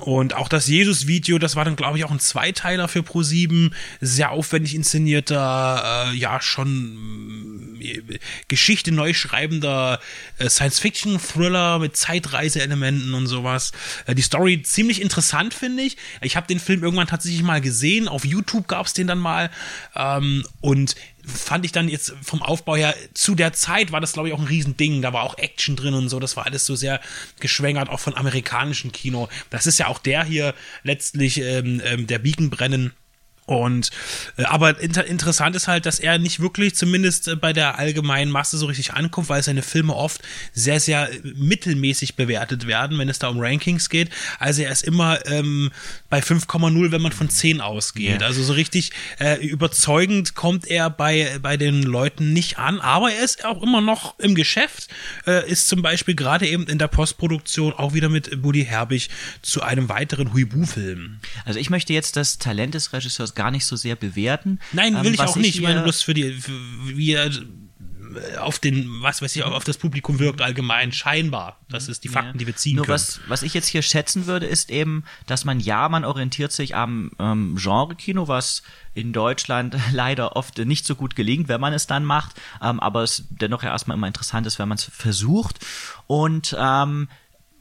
Und 0.00 0.34
auch 0.34 0.48
das 0.48 0.66
Jesus-Video, 0.66 1.38
das 1.38 1.56
war 1.56 1.64
dann, 1.64 1.76
glaube 1.76 1.98
ich, 1.98 2.04
auch 2.04 2.10
ein 2.10 2.20
Zweiteiler 2.20 2.88
für 2.88 3.00
Pro7. 3.00 3.70
Sehr 4.00 4.30
aufwendig 4.30 4.74
inszenierter, 4.74 6.10
äh, 6.12 6.16
ja, 6.16 6.40
schon 6.40 7.78
äh, 7.80 8.18
Geschichte 8.48 8.92
neu 8.92 9.12
schreibender 9.12 10.00
äh, 10.38 10.48
Science-Fiction-Thriller 10.48 11.78
mit 11.78 11.96
Zeitreise-Elementen 11.96 13.14
und 13.14 13.26
sowas. 13.26 13.72
Äh, 14.06 14.14
die 14.14 14.22
Story 14.22 14.62
ziemlich 14.62 15.00
interessant, 15.00 15.54
finde 15.54 15.82
ich. 15.82 15.96
Ich 16.20 16.36
habe 16.36 16.46
den 16.46 16.60
Film 16.60 16.82
irgendwann 16.82 17.06
tatsächlich 17.06 17.42
mal 17.42 17.60
gesehen. 17.60 18.08
Auf 18.08 18.24
YouTube 18.24 18.68
gab 18.68 18.86
es 18.86 18.92
den 18.92 19.06
dann 19.06 19.18
mal. 19.18 19.50
Ähm, 19.94 20.44
und 20.60 20.96
fand 21.30 21.64
ich 21.64 21.72
dann 21.72 21.88
jetzt 21.88 22.14
vom 22.22 22.42
Aufbau 22.42 22.76
her, 22.76 22.94
zu 23.14 23.34
der 23.34 23.52
Zeit 23.52 23.92
war 23.92 24.00
das, 24.00 24.12
glaube 24.12 24.28
ich, 24.28 24.34
auch 24.34 24.38
ein 24.38 24.46
Riesending. 24.46 25.02
Da 25.02 25.12
war 25.12 25.22
auch 25.22 25.38
Action 25.38 25.76
drin 25.76 25.94
und 25.94 26.08
so. 26.08 26.20
Das 26.20 26.36
war 26.36 26.46
alles 26.46 26.66
so 26.66 26.76
sehr 26.76 27.00
geschwängert, 27.38 27.88
auch 27.88 28.00
von 28.00 28.16
amerikanischem 28.16 28.92
Kino. 28.92 29.28
Das 29.50 29.66
ist 29.66 29.78
ja 29.78 29.86
auch 29.88 29.98
der 29.98 30.24
hier 30.24 30.54
letztlich, 30.82 31.40
ähm, 31.40 31.80
ähm, 31.84 32.06
der 32.06 32.18
Beaconbrennen 32.18 32.92
und 33.50 33.90
äh, 34.36 34.44
aber 34.44 34.78
inter 34.78 35.04
interessant 35.06 35.56
ist 35.56 35.66
halt, 35.66 35.84
dass 35.84 35.98
er 35.98 36.18
nicht 36.18 36.38
wirklich, 36.38 36.76
zumindest 36.76 37.26
äh, 37.26 37.34
bei 37.34 37.52
der 37.52 37.80
allgemeinen 37.80 38.30
Masse 38.30 38.56
so 38.56 38.66
richtig 38.66 38.94
ankommt, 38.94 39.28
weil 39.28 39.42
seine 39.42 39.62
Filme 39.62 39.92
oft 39.92 40.22
sehr, 40.52 40.78
sehr 40.78 41.10
mittelmäßig 41.34 42.14
bewertet 42.14 42.68
werden, 42.68 42.96
wenn 42.98 43.08
es 43.08 43.18
da 43.18 43.26
um 43.26 43.40
Rankings 43.40 43.88
geht. 43.88 44.10
Also 44.38 44.62
er 44.62 44.70
ist 44.70 44.84
immer 44.84 45.26
ähm, 45.26 45.72
bei 46.08 46.20
5,0, 46.20 46.92
wenn 46.92 47.02
man 47.02 47.10
von 47.10 47.28
10 47.28 47.60
ausgeht. 47.60 48.20
Ja. 48.20 48.26
Also 48.28 48.40
so 48.44 48.52
richtig 48.52 48.92
äh, 49.18 49.44
überzeugend 49.44 50.36
kommt 50.36 50.68
er 50.68 50.88
bei, 50.88 51.40
bei 51.42 51.56
den 51.56 51.82
Leuten 51.82 52.32
nicht 52.32 52.58
an, 52.58 52.78
aber 52.78 53.10
er 53.10 53.24
ist 53.24 53.44
auch 53.44 53.64
immer 53.64 53.80
noch 53.80 54.16
im 54.20 54.36
Geschäft, 54.36 54.86
äh, 55.26 55.50
ist 55.50 55.66
zum 55.66 55.82
Beispiel 55.82 56.14
gerade 56.14 56.46
eben 56.46 56.68
in 56.68 56.78
der 56.78 56.86
Postproduktion 56.86 57.72
auch 57.72 57.94
wieder 57.94 58.10
mit 58.10 58.42
Buddy 58.42 58.64
Herbig 58.64 59.10
zu 59.42 59.62
einem 59.62 59.88
weiteren 59.88 60.32
Huibu-Film. 60.34 61.18
Also 61.44 61.58
ich 61.58 61.68
möchte 61.68 61.92
jetzt 61.92 62.14
das 62.14 62.38
Talent 62.38 62.74
des 62.74 62.92
Regisseurs 62.92 63.34
gar 63.40 63.50
nicht 63.50 63.64
so 63.64 63.74
sehr 63.74 63.96
bewerten. 63.96 64.60
Nein, 64.72 64.92
will 65.02 65.06
Ähm, 65.06 65.14
ich 65.14 65.20
auch 65.20 65.36
nicht. 65.36 65.54
Ich 65.54 65.62
meine 65.62 65.80
bloß 65.80 66.02
für 66.02 66.12
die, 66.12 66.30
für, 66.32 66.52
wie 66.84 67.12
er 67.12 67.30
äh, 67.30 68.36
auf 68.36 68.58
den, 68.58 69.00
was 69.00 69.22
weiß 69.22 69.34
ich, 69.34 69.42
auf 69.42 69.64
das 69.64 69.78
Publikum 69.78 70.18
wirkt 70.18 70.42
allgemein, 70.42 70.92
scheinbar. 70.92 71.58
Das 71.70 71.88
ist 71.88 72.04
die 72.04 72.10
Fakten, 72.10 72.36
die 72.36 72.46
wir 72.46 72.54
ziehen 72.54 72.76
Nur 72.76 72.84
können. 72.84 72.94
was, 72.96 73.20
was 73.28 73.42
ich 73.42 73.54
jetzt 73.54 73.66
hier 73.66 73.80
schätzen 73.80 74.26
würde, 74.26 74.44
ist 74.44 74.68
eben, 74.70 75.04
dass 75.26 75.46
man 75.46 75.58
ja, 75.58 75.88
man 75.88 76.04
orientiert 76.04 76.52
sich 76.52 76.74
am 76.74 77.12
ähm, 77.18 77.56
Genre-Kino, 77.58 78.28
was 78.28 78.62
in 78.92 79.14
Deutschland 79.14 79.74
leider 79.92 80.36
oft 80.36 80.58
nicht 80.58 80.84
so 80.84 80.94
gut 80.96 81.16
gelingt, 81.16 81.48
wenn 81.48 81.62
man 81.62 81.72
es 81.72 81.86
dann 81.86 82.04
macht, 82.04 82.38
ähm, 82.62 82.78
aber 82.78 83.04
es 83.04 83.24
dennoch 83.30 83.62
ja 83.62 83.70
erstmal 83.70 83.96
immer 83.96 84.06
interessant 84.06 84.46
ist, 84.46 84.58
wenn 84.58 84.68
man 84.68 84.76
es 84.76 84.84
versucht. 84.84 85.60
Und 86.06 86.54
ähm, 86.60 87.08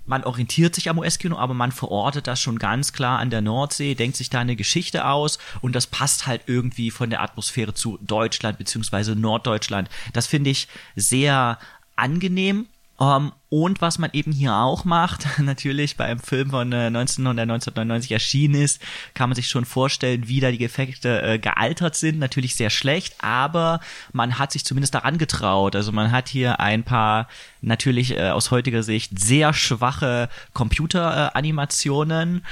man 0.10 0.24
orientiert 0.24 0.74
sich 0.74 0.90
am 0.90 0.98
US-Kino, 0.98 1.38
aber 1.38 1.54
man 1.54 1.72
verortet 1.72 2.26
das 2.26 2.42
schon 2.42 2.58
ganz 2.58 2.94
klar 2.94 3.20
an 3.20 3.30
der 3.30 3.42
Nordsee, 3.42 3.94
denkt 3.94 4.18
sich 4.18 4.32
da 4.32 4.40
eine 4.40 4.56
Geschichte 4.56 5.06
aus 5.06 5.38
und 5.62 5.76
das 5.76 5.86
passt 5.86 6.26
halt 6.26 6.42
irgendwie 6.48 6.90
von 6.90 7.12
der 7.12 7.22
Atmosphäre 7.22 7.76
zu 7.76 8.00
Deutschland 8.02 8.58
beziehungsweise 8.58 9.16
Norddeutschland. 9.16 9.88
Das 10.14 10.26
finde 10.26 10.50
ich 10.50 10.68
sehr 10.96 11.60
angenehm. 11.96 12.66
Ähm, 13.00 13.32
und 13.50 13.82
was 13.82 13.98
man 13.98 14.12
eben 14.14 14.32
hier 14.32 14.56
auch 14.56 14.86
macht, 14.86 15.26
natürlich 15.40 15.98
bei 15.98 16.06
einem 16.06 16.20
Film 16.20 16.52
von 16.52 16.72
äh, 16.72 16.88
1900, 16.88 17.44
1999 17.44 18.12
erschienen 18.12 18.56
ist, 18.56 18.80
kann 19.16 19.30
man 19.30 19.36
sich 19.36 19.48
schon 19.48 19.66
vorstellen, 19.66 20.28
wie 20.28 20.40
da 20.40 20.52
die 20.52 20.64
Effekte 20.64 21.22
äh, 21.22 21.40
gealtert 21.40 21.96
sind. 21.96 22.20
Natürlich 22.20 22.56
sehr 22.56 22.70
schlecht, 22.70 23.16
aber 23.24 23.80
man 24.14 24.38
hat 24.38 24.52
sich 24.52 24.66
zumindest 24.66 24.94
daran 24.94 25.18
getraut. 25.18 25.76
Also 25.76 25.92
man 25.92 26.12
hat 26.12 26.30
hier 26.30 26.60
ein 26.60 26.84
paar 26.84 27.28
natürlich 27.62 28.16
äh, 28.16 28.30
aus 28.30 28.52
heutiger 28.52 28.84
Sicht 28.84 29.20
sehr 29.20 29.54
schwache 29.54 30.30
Computeranimationen. 30.54 32.46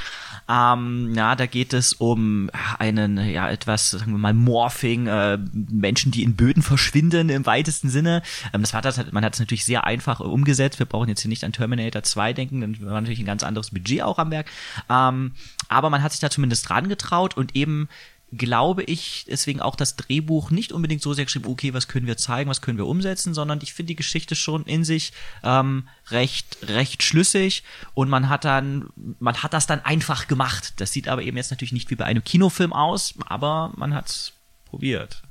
Ähm, 0.49 1.13
ja, 1.13 1.35
da 1.35 1.45
geht 1.45 1.73
es 1.73 1.93
um 1.93 2.49
einen, 2.79 3.17
ja, 3.29 3.49
etwas, 3.49 3.91
sagen 3.91 4.11
wir 4.11 4.17
mal, 4.17 4.33
Morphing, 4.33 5.07
äh, 5.07 5.37
Menschen, 5.53 6.11
die 6.11 6.23
in 6.23 6.35
Böden 6.35 6.63
verschwinden 6.63 7.29
im 7.29 7.45
weitesten 7.45 7.89
Sinne. 7.89 8.21
Ähm, 8.53 8.61
das 8.61 8.73
war 8.73 8.81
das, 8.81 9.11
man 9.11 9.25
hat 9.25 9.33
es 9.33 9.39
natürlich 9.39 9.65
sehr 9.65 9.83
einfach 9.83 10.21
äh, 10.21 10.23
umgesetzt. 10.23 10.79
Wir 10.79 10.85
brauchen 10.85 11.09
jetzt 11.09 11.21
hier 11.21 11.29
nicht 11.29 11.43
an 11.43 11.51
Terminator 11.51 12.03
2 12.03 12.33
denken, 12.33 12.61
dann 12.61 12.79
war 12.81 13.01
natürlich 13.01 13.19
ein 13.19 13.25
ganz 13.25 13.43
anderes 13.43 13.71
Budget 13.71 14.01
auch 14.03 14.19
am 14.19 14.31
Werk. 14.31 14.47
Ähm, 14.89 15.33
aber 15.67 15.89
man 15.89 16.01
hat 16.01 16.11
sich 16.11 16.21
da 16.21 16.29
zumindest 16.29 16.69
dran 16.69 16.87
getraut 16.87 17.35
und 17.35 17.55
eben 17.55 17.89
glaube 18.31 18.83
ich, 18.83 19.25
deswegen 19.29 19.61
auch 19.61 19.75
das 19.75 19.95
Drehbuch 19.95 20.51
nicht 20.51 20.73
unbedingt 20.73 21.01
so 21.01 21.13
sehr 21.13 21.25
geschrieben, 21.25 21.47
okay, 21.47 21.73
was 21.73 21.87
können 21.87 22.07
wir 22.07 22.17
zeigen, 22.17 22.49
was 22.49 22.61
können 22.61 22.77
wir 22.77 22.85
umsetzen, 22.85 23.33
sondern 23.33 23.59
ich 23.61 23.73
finde 23.73 23.89
die 23.89 23.95
Geschichte 23.95 24.35
schon 24.35 24.65
in 24.65 24.83
sich 24.83 25.13
ähm, 25.43 25.87
recht, 26.09 26.57
recht 26.63 27.03
schlüssig 27.03 27.63
und 27.93 28.09
man 28.09 28.27
hat 28.27 28.43
dann, 28.43 28.89
man 29.19 29.41
hat 29.43 29.53
das 29.53 29.65
dann 29.65 29.83
einfach 29.85 30.27
gemacht. 30.27 30.73
Das 30.77 30.91
sieht 30.91 31.07
aber 31.07 31.21
eben 31.21 31.37
jetzt 31.37 31.51
natürlich 31.51 31.71
nicht 31.71 31.89
wie 31.89 31.95
bei 31.95 32.05
einem 32.05 32.23
Kinofilm 32.23 32.73
aus, 32.73 33.13
aber 33.27 33.71
man 33.77 33.93
hat's 33.93 34.33
probiert. 34.65 35.21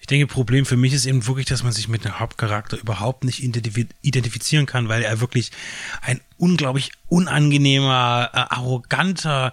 Ich 0.00 0.08
denke, 0.08 0.26
Problem 0.26 0.66
für 0.66 0.76
mich 0.76 0.92
ist 0.92 1.06
eben 1.06 1.26
wirklich, 1.28 1.46
dass 1.46 1.62
man 1.62 1.72
sich 1.72 1.86
mit 1.86 2.04
dem 2.04 2.18
Hauptcharakter 2.18 2.76
überhaupt 2.76 3.22
nicht 3.22 3.40
identif 3.40 3.86
identifizieren 4.02 4.66
kann, 4.66 4.88
weil 4.88 5.02
er 5.02 5.20
wirklich 5.20 5.52
ein 6.00 6.20
unglaublich 6.42 6.90
unangenehmer, 7.08 8.28
äh, 8.32 8.36
arroganter, 8.36 9.52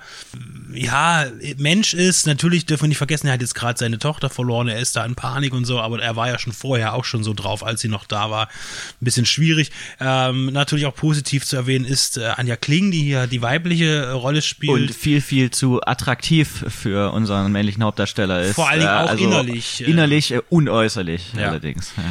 ja, 0.74 1.26
Mensch 1.58 1.94
ist. 1.94 2.26
Natürlich 2.26 2.66
dürfen 2.66 2.84
wir 2.84 2.88
nicht 2.90 2.98
vergessen, 2.98 3.28
er 3.28 3.34
hat 3.34 3.42
jetzt 3.42 3.54
gerade 3.54 3.78
seine 3.78 4.00
Tochter 4.00 4.30
verloren, 4.32 4.68
er 4.70 4.80
ist 4.80 4.96
da 4.96 5.06
in 5.06 5.14
Panik 5.14 5.54
und 5.54 5.66
so, 5.66 5.80
aber 5.80 6.02
er 6.02 6.16
war 6.16 6.30
ja 6.30 6.40
schon 6.40 6.52
vorher 6.54 6.96
auch 6.96 7.06
schon 7.06 7.24
so 7.24 7.36
drauf, 7.36 7.64
als 7.64 7.82
sie 7.82 7.90
noch 7.90 8.06
da 8.06 8.32
war. 8.32 8.48
Ein 8.48 9.06
bisschen 9.06 9.28
schwierig. 9.28 9.70
Ähm, 10.00 10.48
natürlich 10.48 10.88
auch 10.88 10.96
positiv 10.96 11.46
zu 11.46 11.58
erwähnen 11.58 11.86
ist 11.86 12.18
äh, 12.18 12.26
Anja 12.36 12.56
Kling, 12.56 12.90
die 12.90 13.04
hier 13.04 13.28
die 13.28 13.44
weibliche 13.44 14.06
äh, 14.06 14.10
Rolle 14.10 14.42
spielt. 14.42 14.72
Und 14.90 14.92
viel, 14.96 15.22
viel 15.22 15.52
zu 15.52 15.82
attraktiv 15.86 16.66
für 16.70 17.12
unseren 17.14 17.52
männlichen 17.52 17.84
Hauptdarsteller 17.84 18.42
ist. 18.42 18.56
Vor 18.56 18.68
allen 18.68 18.80
Dingen 18.80 18.92
Äh, 18.92 18.98
auch 19.04 19.10
also 19.10 19.24
innerlich, 19.24 19.82
Innerlich 19.86 20.32
äh, 20.32 20.42
und 20.50 20.70
äußerlich 20.70 21.34
Ja. 21.38 21.50
allerdings. 21.50 21.94
Ja. 21.98 22.04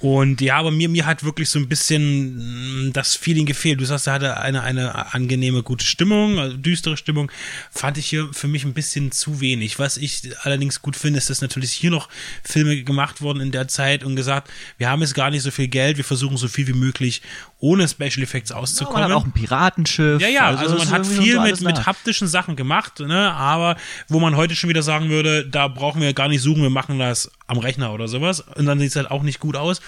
Und 0.00 0.42
ja, 0.42 0.58
aber 0.58 0.70
mir, 0.70 0.90
mir 0.90 1.06
hat 1.06 1.24
wirklich 1.24 1.48
so 1.48 1.58
ein 1.58 1.68
bisschen 1.68 2.86
mh, 2.86 2.90
das 2.92 3.16
Feeling 3.16 3.46
gefehlt. 3.46 3.80
Du 3.80 3.84
sagst, 3.86 4.06
er 4.06 4.12
hatte 4.14 4.36
eine, 4.36 4.62
eine 4.62 5.14
angenehme, 5.14 5.62
gute 5.62 5.86
Stimmung, 5.86 6.38
also 6.38 6.56
düstere 6.56 6.96
Stimmung. 6.98 7.32
Fand 7.70 7.96
ich 7.96 8.06
hier 8.06 8.28
für 8.32 8.46
mich 8.46 8.64
ein 8.64 8.74
bisschen 8.74 9.10
zu 9.10 9.40
wenig. 9.40 9.78
Was 9.78 9.96
ich 9.96 10.30
allerdings 10.42 10.82
gut 10.82 10.96
finde, 10.96 11.18
ist, 11.18 11.30
dass 11.30 11.40
natürlich 11.40 11.72
hier 11.72 11.90
noch 11.90 12.10
Filme 12.42 12.82
gemacht 12.82 13.22
wurden 13.22 13.40
in 13.40 13.52
der 13.52 13.68
Zeit 13.68 14.04
und 14.04 14.16
gesagt, 14.16 14.50
wir 14.76 14.90
haben 14.90 15.00
jetzt 15.00 15.14
gar 15.14 15.30
nicht 15.30 15.42
so 15.42 15.50
viel 15.50 15.68
Geld, 15.68 15.96
wir 15.96 16.04
versuchen 16.04 16.36
so 16.36 16.48
viel 16.48 16.66
wie 16.66 16.74
möglich 16.74 17.22
ohne 17.58 17.88
Special 17.88 18.22
Effects 18.22 18.50
Man 18.50 18.60
auszukommen. 18.60 19.04
hat 19.04 19.12
auch 19.12 19.24
ein 19.24 19.32
Piratenschiff. 19.32 20.20
Ja, 20.20 20.28
ja, 20.28 20.46
also, 20.46 20.76
es 20.76 20.84
man 20.84 20.90
hat 20.90 21.06
viel 21.06 21.36
so 21.36 21.40
mit, 21.40 21.60
mit 21.62 21.86
haptischen 21.86 22.28
Sachen 22.28 22.54
gemacht, 22.54 23.00
ne? 23.00 23.32
aber 23.32 23.76
wo 24.08 24.20
man 24.20 24.36
heute 24.36 24.54
schon 24.54 24.68
wieder 24.68 24.82
sagen 24.82 25.08
würde, 25.08 25.46
da 25.46 25.68
brauchen 25.68 26.00
wir 26.00 26.12
gar 26.12 26.28
nicht 26.28 26.42
suchen, 26.42 26.62
wir 26.62 26.70
machen 26.70 26.98
das 26.98 27.30
am 27.46 27.58
Rechner 27.58 27.92
oder 27.92 28.08
sowas. 28.08 28.40
Und 28.40 28.66
dann 28.66 28.78
sieht 28.78 28.90
es 28.90 28.96
halt 28.96 29.10
auch 29.10 29.22
nicht 29.22 29.40
gut 29.40 29.56
aus. 29.56 29.80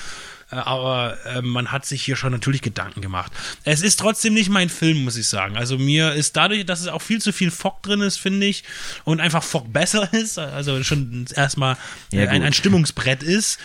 Äh, 0.50 0.56
Aber 0.56 1.16
äh, 1.26 1.42
man 1.42 1.72
hat 1.72 1.86
sich 1.86 2.02
hier 2.02 2.16
schon 2.16 2.32
natürlich 2.32 2.62
Gedanken 2.62 3.00
gemacht. 3.00 3.32
Es 3.64 3.82
ist 3.82 3.98
trotzdem 3.98 4.34
nicht 4.34 4.48
mein 4.48 4.68
Film, 4.68 5.04
muss 5.04 5.16
ich 5.16 5.28
sagen. 5.28 5.56
Also 5.56 5.78
mir 5.78 6.12
ist 6.12 6.36
dadurch, 6.36 6.64
dass 6.66 6.80
es 6.80 6.88
auch 6.88 7.02
viel 7.02 7.20
zu 7.20 7.32
viel 7.32 7.50
Fock 7.50 7.82
drin 7.82 8.00
ist, 8.00 8.18
finde 8.18 8.46
ich, 8.46 8.64
und 9.04 9.20
einfach 9.20 9.42
Fock 9.42 9.72
besser 9.72 10.12
ist, 10.12 10.38
also 10.38 10.82
schon 10.82 11.26
erstmal 11.34 11.76
Ja, 12.12 12.22
äh, 12.22 12.28
ein, 12.28 12.38
gut. 12.40 12.46
ein 12.46 12.52
Stimmungsbrett 12.52 13.22
ist, 13.22 13.58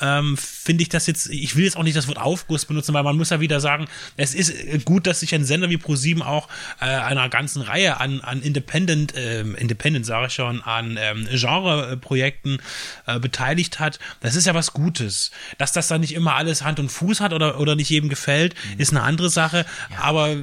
ähm, 0.00 0.36
finde 0.36 0.82
ich 0.82 0.88
das 0.88 1.06
jetzt, 1.06 1.28
ich 1.28 1.56
will 1.56 1.64
jetzt 1.64 1.76
auch 1.76 1.82
nicht 1.82 1.96
das 1.96 2.08
Wort 2.08 2.18
Aufguss 2.18 2.64
benutzen, 2.64 2.94
weil 2.94 3.02
man 3.02 3.16
muss 3.16 3.30
ja 3.30 3.40
wieder 3.40 3.60
sagen, 3.60 3.88
es 4.16 4.34
ist 4.34 4.50
äh, 4.50 4.78
gut, 4.84 5.06
dass 5.06 5.20
sich 5.20 5.34
ein 5.34 5.44
Sender 5.44 5.68
wie 5.70 5.76
ProSieben 5.76 6.22
auch 6.22 6.48
äh, 6.80 6.84
einer 6.84 7.28
ganzen 7.28 7.62
Reihe 7.62 8.00
an, 8.00 8.20
an 8.20 8.42
Independent, 8.42 9.14
ähm, 9.16 9.54
Independent 9.54 10.06
sage 10.06 10.28
ich 10.28 10.34
schon, 10.34 10.62
an 10.62 10.96
ähm, 11.00 11.28
Genreprojekten 11.30 12.62
äh, 13.06 13.18
beteiligt 13.18 13.80
hat. 13.80 13.98
Das 14.20 14.36
ist 14.36 14.46
ja 14.46 14.54
was 14.54 14.72
Gutes. 14.72 15.30
Dass 15.58 15.72
das 15.72 15.88
dann 15.88 16.00
nicht 16.00 16.14
immer 16.14 16.29
alles 16.34 16.62
Hand 16.64 16.80
und 16.80 16.90
Fuß 16.90 17.20
hat 17.20 17.32
oder, 17.32 17.60
oder 17.60 17.76
nicht 17.76 17.90
jedem 17.90 18.08
gefällt, 18.08 18.54
Mhm. 18.74 18.80
ist 18.80 18.90
eine 18.90 19.02
andere 19.02 19.30
Sache. 19.30 19.64
Aber 20.00 20.36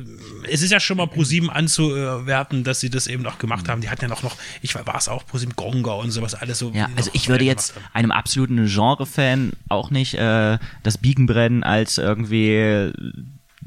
es 0.50 0.62
ist 0.62 0.72
ja 0.72 0.80
schon 0.80 0.98
mal 0.98 1.08
ProSieben 1.08 1.50
anzuwerten, 1.50 2.64
dass 2.64 2.80
sie 2.80 2.90
das 2.90 3.08
eben 3.08 3.26
auch 3.26 3.38
gemacht 3.38 3.70
haben. 3.70 3.82
Die 3.82 3.90
hatten 3.90 4.02
ja 4.04 4.08
noch, 4.08 4.24
noch 4.24 4.36
ich 4.62 4.76
war 4.76 4.96
es 4.96 5.08
auch, 5.08 5.26
ProSieben 5.26 5.56
Gonga 5.56 5.94
und 5.94 6.12
sowas 6.12 6.36
alles 6.36 6.60
so. 6.60 6.72
Ja, 6.74 6.90
also 6.96 7.10
noch 7.10 7.16
ich 7.16 7.30
würde 7.30 7.46
jetzt 7.46 7.74
einem 7.94 8.12
absoluten 8.12 8.66
Genre-Fan 8.68 9.52
auch 9.70 9.90
nicht 9.92 10.16
äh, 10.16 10.58
das 10.84 10.98
Biegenbrennen 10.98 11.64
als 11.64 11.98
irgendwie 11.98 12.92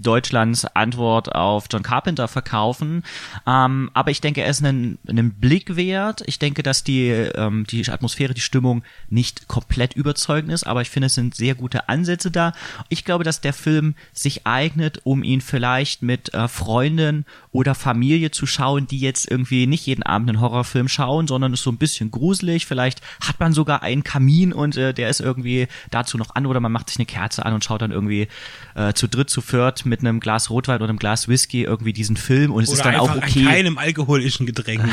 Deutschlands 0.02 0.64
Antwort 0.64 1.34
auf 1.34 1.66
John 1.70 1.82
Carpenter 1.82 2.28
verkaufen. 2.28 3.04
Ähm, 3.46 3.90
aber 3.94 4.10
ich 4.10 4.20
denke, 4.20 4.42
er 4.42 4.50
ist 4.50 4.64
einen, 4.64 4.98
einen 5.08 5.32
Blick 5.34 5.76
wert. 5.76 6.22
Ich 6.26 6.38
denke, 6.38 6.62
dass 6.62 6.84
die, 6.84 7.08
ähm, 7.08 7.66
die 7.68 7.88
Atmosphäre, 7.88 8.34
die 8.34 8.40
Stimmung 8.40 8.82
nicht 9.08 9.48
komplett 9.48 9.94
überzeugend 9.94 10.52
ist, 10.52 10.66
aber 10.66 10.82
ich 10.82 10.90
finde, 10.90 11.06
es 11.06 11.14
sind 11.14 11.34
sehr 11.34 11.54
gute 11.54 11.88
Ansätze 11.88 12.30
da. 12.30 12.52
Ich 12.88 13.04
glaube, 13.04 13.24
dass 13.24 13.40
der 13.40 13.52
Film 13.52 13.94
sich 14.12 14.46
eignet, 14.46 15.00
um 15.04 15.22
ihn 15.22 15.40
vielleicht 15.40 16.02
mit 16.02 16.32
äh, 16.34 16.48
Freunden 16.48 17.26
oder 17.52 17.74
Familie 17.74 18.30
zu 18.30 18.46
schauen, 18.46 18.86
die 18.86 19.00
jetzt 19.00 19.30
irgendwie 19.30 19.66
nicht 19.66 19.86
jeden 19.86 20.02
Abend 20.02 20.28
einen 20.28 20.40
Horrorfilm 20.40 20.88
schauen, 20.88 21.26
sondern 21.26 21.52
ist 21.52 21.62
so 21.62 21.70
ein 21.70 21.78
bisschen 21.78 22.10
gruselig. 22.10 22.66
Vielleicht 22.66 23.00
hat 23.20 23.40
man 23.40 23.52
sogar 23.52 23.82
einen 23.82 24.04
Kamin 24.04 24.52
und 24.52 24.76
äh, 24.76 24.94
der 24.94 25.08
ist 25.08 25.20
irgendwie 25.20 25.66
dazu 25.90 26.16
noch 26.16 26.34
an 26.34 26.46
oder 26.46 26.60
man 26.60 26.70
macht 26.70 26.88
sich 26.88 26.98
eine 26.98 27.06
Kerze 27.06 27.44
an 27.44 27.52
und 27.52 27.64
schaut 27.64 27.82
dann 27.82 27.90
irgendwie 27.90 28.28
äh, 28.74 28.92
zu 28.92 29.08
dritt, 29.08 29.30
zu 29.30 29.40
viert 29.40 29.84
mit 29.84 30.00
einem 30.00 30.20
Glas 30.20 30.50
Rotwein 30.50 30.76
oder 30.76 30.88
einem 30.88 30.98
Glas 30.98 31.26
Whisky 31.26 31.64
irgendwie 31.64 31.92
diesen 31.92 32.16
Film 32.16 32.52
und 32.52 32.62
es 32.62 32.70
Oder 32.70 32.78
ist 32.78 32.84
dann 32.84 32.94
auch 32.96 33.16
okay. 33.16 33.40
an 33.40 33.52
keinem 33.52 33.78
alkoholischen 33.78 34.46
Getränk. 34.46 34.82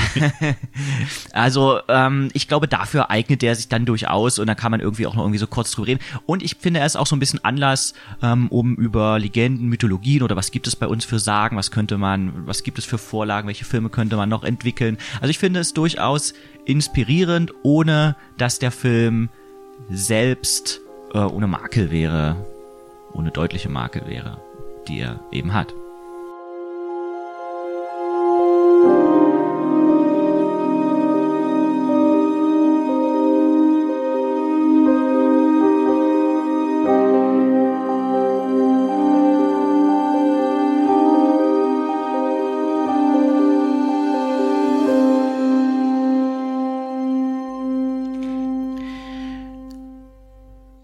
Also 1.32 1.80
ähm, 1.88 2.30
ich 2.34 2.48
glaube, 2.48 2.68
dafür 2.68 3.10
eignet 3.10 3.42
der 3.42 3.56
sich 3.56 3.68
dann 3.68 3.86
durchaus 3.86 4.40
und 4.40 4.48
da 4.48 4.56
kann 4.56 4.72
man 4.72 4.80
irgendwie 4.80 5.06
auch 5.08 5.16
noch 5.16 5.24
irgendwie 5.24 5.38
so 5.38 5.48
kurz 5.48 5.72
drüber 5.72 5.88
reden. 5.88 6.00
Und 6.26 6.44
ich 6.44 6.56
finde, 6.60 6.80
er 6.80 6.86
ist 6.86 6.96
auch 6.96 7.06
so 7.06 7.16
ein 7.16 7.20
bisschen 7.20 7.44
Anlass, 7.44 7.94
ähm, 8.22 8.48
um 8.48 8.76
über 8.76 9.20
Legenden, 9.20 9.68
Mythologien 9.68 10.24
oder 10.24 10.36
was 10.36 10.52
gibt 10.52 10.68
es 10.68 10.76
bei 10.76 10.88
uns 10.88 11.06
für 11.06 11.20
Sagen, 11.20 11.58
was 11.58 11.72
könnte 11.72 11.98
man, 11.98 12.47
was 12.48 12.64
gibt 12.64 12.80
es 12.80 12.86
für 12.86 12.98
Vorlagen, 12.98 13.48
welche 13.48 13.66
Filme 13.66 13.90
könnte 13.90 14.16
man 14.16 14.30
noch 14.30 14.44
entwickeln. 14.44 14.98
Also 15.22 15.30
ich 15.30 15.38
finde 15.38 15.60
es 15.60 15.74
durchaus 15.74 16.34
inspirierend, 16.66 17.54
ohne 17.64 18.16
dass 18.38 18.60
der 18.60 18.72
Film 18.72 19.30
selbst 19.90 20.82
äh, 21.14 21.20
ohne 21.20 21.48
Makel 21.48 21.92
wäre, 21.92 22.36
ohne 23.14 23.32
deutliche 23.32 23.70
Makel 23.70 24.08
wäre, 24.08 24.42
die 24.88 25.00
er 25.00 25.20
eben 25.32 25.54
hat. 25.54 25.74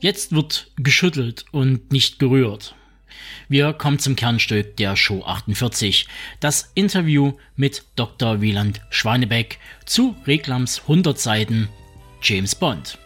Jetzt 0.03 0.33
wird 0.33 0.67
geschüttelt 0.75 1.45
und 1.51 1.93
nicht 1.93 2.19
gerührt. 2.19 2.75
Wir 3.47 3.71
kommen 3.71 3.99
zum 3.99 4.17
Kernstück 4.17 4.75
der 4.75 4.97
Show 4.97 5.23
48, 5.23 6.07
das 6.41 6.73
Interview 6.75 7.37
mit 7.55 7.85
Dr. 7.95 8.41
Wieland 8.41 8.81
Schwanebeck 8.89 9.59
zu 9.85 10.13
Reklams 10.27 10.81
100 10.81 11.17
Seiten 11.17 11.69
James 12.21 12.53
Bond. 12.53 12.97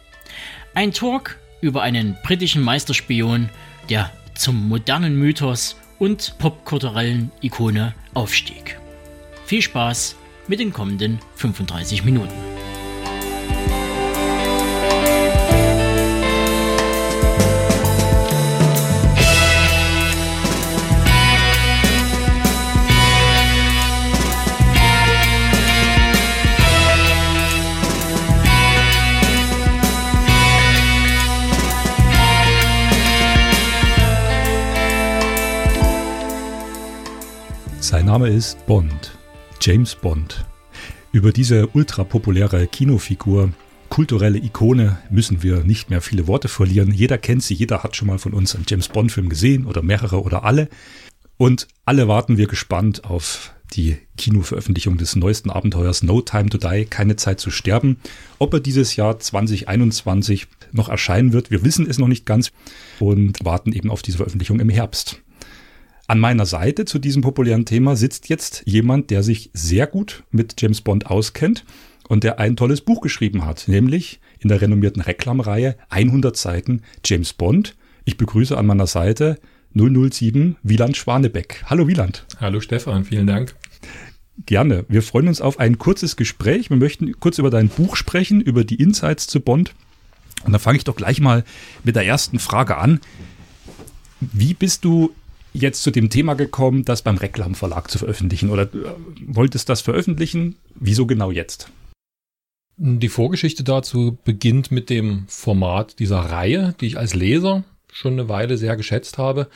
Ein 0.74 0.92
Talk 0.92 1.38
über 1.62 1.84
einen 1.84 2.18
britischen 2.24 2.64
Meisterspion, 2.64 3.52
der 3.92 4.12
zum 4.34 4.68
modernen 4.68 5.20
Mythos 5.20 5.76
und 6.00 6.34
popkulturellen 6.40 7.32
Ikone 7.42 7.94
aufstieg. 8.16 8.80
Viel 9.46 9.62
Spaß 9.62 10.16
mit 10.48 10.60
den 10.60 10.74
kommenden 10.74 11.20
35 11.36 12.04
Minuten. 12.04 12.57
Name 38.08 38.30
ist 38.30 38.66
Bond, 38.66 39.18
James 39.60 39.94
Bond. 39.94 40.46
Über 41.12 41.34
diese 41.34 41.68
ultrapopuläre 41.68 42.66
Kinofigur, 42.66 43.52
kulturelle 43.90 44.38
Ikone, 44.38 44.98
müssen 45.10 45.44
wir 45.44 45.66
nicht 45.66 45.90
mehr 45.90 46.00
viele 46.00 46.26
Worte 46.26 46.48
verlieren. 46.48 46.94
Jeder 46.94 47.18
kennt 47.18 47.44
sie, 47.44 47.54
jeder 47.54 47.84
hat 47.84 47.98
schon 47.98 48.08
mal 48.08 48.18
von 48.18 48.32
uns 48.32 48.56
einen 48.56 48.64
James 48.66 48.88
Bond-Film 48.88 49.28
gesehen 49.28 49.66
oder 49.66 49.82
mehrere 49.82 50.22
oder 50.22 50.46
alle. 50.46 50.70
Und 51.36 51.68
alle 51.84 52.08
warten 52.08 52.38
wir 52.38 52.48
gespannt 52.48 53.04
auf 53.04 53.54
die 53.74 53.98
Kinoveröffentlichung 54.16 54.98
des 54.98 55.18
neuesten 55.18 55.50
Abenteuers 55.50 56.02
No 56.02 56.22
Time 56.22 56.48
to 56.48 56.58
Die, 56.58 56.86
keine 56.86 57.18
Zeit 57.18 57.42
zu 57.42 57.52
sterben. 57.52 57.98
Ob 58.40 58.54
er 58.54 58.62
dieses 58.62 58.96
Jahr 58.96 59.20
2021 59.20 60.48
noch 60.72 60.88
erscheinen 60.88 61.34
wird, 61.34 61.52
wir 61.52 61.66
wissen 61.66 61.86
es 61.86 61.98
noch 61.98 62.08
nicht 62.08 62.26
ganz 62.26 62.54
und 63.02 63.44
warten 63.44 63.74
eben 63.74 63.92
auf 63.92 64.02
diese 64.02 64.20
Veröffentlichung 64.20 64.62
im 64.62 64.70
Herbst. 64.70 65.22
An 66.10 66.22
meiner 66.22 66.46
Seite 66.46 66.86
zu 66.86 67.00
diesem 67.00 67.22
populären 67.22 67.66
Thema 67.66 67.98
sitzt 67.98 68.30
jetzt 68.30 68.64
jemand, 68.66 69.10
der 69.10 69.24
sich 69.24 69.50
sehr 69.54 69.88
gut 69.88 70.24
mit 70.32 70.56
James 70.58 70.80
Bond 70.80 71.08
auskennt 71.08 71.66
und 72.08 72.24
der 72.24 72.40
ein 72.40 72.56
tolles 72.56 72.80
Buch 72.80 73.02
geschrieben 73.02 73.46
hat, 73.46 73.68
nämlich 73.68 74.22
in 74.40 74.48
der 74.48 74.62
renommierten 74.62 75.02
Reklamreihe 75.02 75.76
100 75.90 76.38
Seiten 76.38 76.82
James 77.04 77.34
Bond. 77.34 77.76
Ich 78.06 78.16
begrüße 78.16 78.58
an 78.58 78.68
meiner 78.68 78.88
Seite 78.88 79.38
007 79.74 80.56
Wieland 80.64 80.96
Schwanebeck. 80.96 81.64
Hallo 81.66 81.90
Wieland. 81.90 82.26
Hallo 82.40 82.62
Stefan, 82.62 83.04
vielen 83.04 83.28
Dank. 83.28 83.54
Gerne. 84.46 84.86
Wir 84.88 85.02
freuen 85.02 85.28
uns 85.28 85.42
auf 85.42 85.60
ein 85.60 85.78
kurzes 85.78 86.16
Gespräch. 86.16 86.70
Wir 86.70 86.78
möchten 86.78 87.20
kurz 87.20 87.38
über 87.38 87.50
dein 87.50 87.68
Buch 87.68 87.98
sprechen, 87.98 88.40
über 88.40 88.64
die 88.64 88.76
Insights 88.76 89.28
zu 89.28 89.42
Bond. 89.42 89.76
Und 90.46 90.54
dann 90.54 90.62
fange 90.62 90.78
ich 90.78 90.86
doch 90.86 90.96
gleich 90.96 91.20
mal 91.20 91.44
mit 91.84 91.98
der 91.98 92.06
ersten 92.06 92.40
Frage 92.40 92.78
an. 92.78 93.02
Wie 94.22 94.54
bist 94.54 94.86
du 94.86 95.14
jetzt 95.62 95.84
zu 95.84 95.92
dem 95.92 96.10
Thema 96.10 96.36
gekommen, 96.36 96.86
das 96.86 97.02
beim 97.02 97.18
Reklam 97.18 97.56
Verlag 97.56 97.90
zu 97.90 97.98
veröffentlichen? 97.98 98.50
Oder 98.50 98.64
äh, 98.64 98.94
wolltest 99.26 99.70
das 99.70 99.82
veröffentlichen? 99.82 100.56
Wieso 100.76 101.06
genau 101.06 101.32
jetzt? 101.32 101.70
Die 102.78 103.10
Vorgeschichte 103.10 103.64
dazu 103.64 104.18
beginnt 104.24 104.72
mit 104.72 104.90
dem 104.90 105.26
Format 105.28 106.00
dieser 106.00 106.20
Reihe, 106.20 106.76
die 106.80 106.86
ich 106.86 106.98
als 106.98 107.16
Leser 107.16 107.64
schon 107.92 108.14
eine 108.14 108.30
Weile 108.30 108.58
sehr 108.58 108.76
geschätzt 108.76 109.18
habe. 109.18 109.48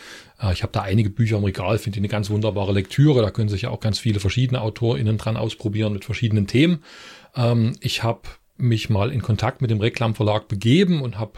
Äh, 0.42 0.54
Ich 0.54 0.64
habe 0.64 0.74
da 0.74 0.82
einige 0.82 1.10
Bücher 1.10 1.38
im 1.38 1.44
Regal, 1.44 1.78
finde 1.78 1.98
ich 1.98 2.02
eine 2.02 2.08
ganz 2.08 2.30
wunderbare 2.30 2.74
Lektüre. 2.74 3.22
Da 3.22 3.30
können 3.30 3.50
sich 3.50 3.64
ja 3.64 3.70
auch 3.70 3.80
ganz 3.80 4.00
viele 4.00 4.20
verschiedene 4.20 4.62
AutorInnen 4.62 5.18
dran 5.18 5.38
ausprobieren 5.38 5.94
mit 5.94 6.06
verschiedenen 6.06 6.48
Themen. 6.48 6.84
Ähm, 7.36 7.74
Ich 7.82 8.04
habe 8.04 8.22
mich 8.58 8.90
mal 8.90 9.12
in 9.12 9.22
Kontakt 9.22 9.62
mit 9.62 9.72
dem 9.72 9.80
Reklamverlag 9.82 10.48
begeben 10.48 11.02
und 11.02 11.20
habe 11.20 11.34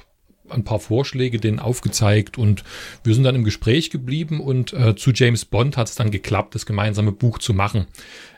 ein 0.53 0.63
paar 0.63 0.79
Vorschläge 0.79 1.39
denen 1.39 1.59
aufgezeigt 1.59 2.37
und 2.37 2.63
wir 3.03 3.13
sind 3.13 3.23
dann 3.23 3.35
im 3.35 3.43
Gespräch 3.43 3.89
geblieben 3.89 4.39
und 4.39 4.73
äh, 4.73 4.95
zu 4.95 5.11
James 5.11 5.45
Bond 5.45 5.77
hat 5.77 5.89
es 5.89 5.95
dann 5.95 6.11
geklappt, 6.11 6.55
das 6.55 6.65
gemeinsame 6.65 7.11
Buch 7.11 7.39
zu 7.39 7.53
machen. 7.53 7.87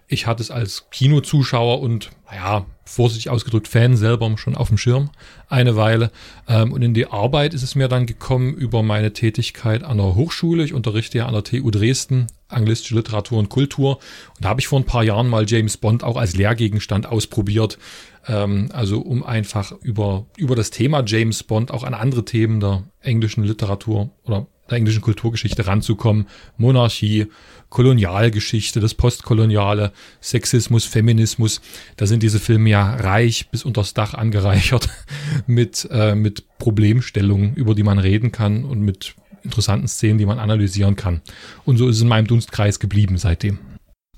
Ich 0.08 0.28
hatte 0.28 0.44
es 0.44 0.52
als 0.52 0.86
Kinozuschauer 0.92 1.82
und, 1.82 2.12
naja, 2.30 2.66
vorsichtig 2.84 3.32
ausgedrückt, 3.32 3.68
Fan 3.68 3.98
selber 3.98 4.38
schon 4.38 4.56
auf 4.56 4.68
dem 4.68 4.78
Schirm 4.78 5.10
eine 5.50 5.76
Weile. 5.76 6.12
Ähm, 6.48 6.72
und 6.72 6.84
in 6.84 6.94
die 6.94 7.08
Arbeit 7.08 7.56
ist 7.56 7.64
es 7.64 7.74
mir 7.74 7.88
dann 7.88 8.06
gekommen 8.06 8.54
über 8.54 8.84
meine 8.84 9.14
Tätigkeit 9.14 9.84
an 9.84 9.98
der 9.98 10.16
Hochschule. 10.16 10.64
Ich 10.64 10.74
unterrichte 10.74 11.18
ja 11.18 11.26
an 11.26 11.34
der 11.34 11.44
TU 11.44 11.72
Dresden 11.72 12.28
anglistische 12.48 12.96
Literatur 12.96 13.40
und 13.40 13.50
Kultur. 13.50 13.98
Und 14.36 14.46
da 14.46 14.50
habe 14.50 14.62
ich 14.62 14.68
vor 14.68 14.80
ein 14.80 14.86
paar 14.86 15.04
Jahren 15.04 15.28
mal 15.28 15.46
James 15.48 15.78
Bond 15.78 16.04
auch 16.04 16.18
als 16.18 16.36
Lehrgegenstand 16.36 17.08
ausprobiert. 17.08 17.80
Ähm, 18.28 18.70
also 18.74 19.00
um 19.02 19.24
einfach 19.24 19.72
über, 19.82 20.26
über 20.38 20.56
das 20.56 20.72
Thema 20.72 21.04
James 21.06 21.44
Bond 21.44 21.72
auch 21.72 21.84
an 21.84 21.94
andere 21.94 22.26
Themen 22.26 22.60
der 22.60 22.84
englischen 23.02 23.44
Literatur 23.44 24.10
oder 24.24 24.48
der 24.70 24.78
englischen 24.78 25.02
Kulturgeschichte 25.02 25.68
ranzukommen. 25.68 26.28
Monarchie, 26.58 27.28
Kolonialgeschichte, 27.70 28.80
das 28.80 28.94
Postkoloniale, 28.94 29.92
Sexismus, 30.22 30.86
Feminismus. 30.86 31.62
Da 31.98 32.08
sind 32.08 32.24
diese 32.24 32.40
Filme 32.40 32.70
ja 32.70 32.96
reich 32.96 33.50
bis 33.50 33.64
unters 33.64 33.94
Dach 33.94 34.14
angereichert 34.14 34.90
mit, 35.48 35.88
äh, 35.92 36.16
mit 36.16 36.58
Problemstellungen, 36.58 37.54
über 37.56 37.76
die 37.76 37.84
man 37.84 38.00
reden 38.00 38.32
kann 38.32 38.64
und 38.66 38.82
mit 38.82 39.16
interessanten 39.44 39.88
Szenen, 39.88 40.18
die 40.18 40.26
man 40.26 40.40
analysieren 40.40 40.96
kann. 40.96 41.22
Und 41.66 41.78
so 41.78 41.88
ist 41.88 41.98
es 41.98 42.02
in 42.02 42.08
meinem 42.08 42.26
Dunstkreis 42.28 42.80
geblieben 42.80 43.18
seitdem. 43.18 43.60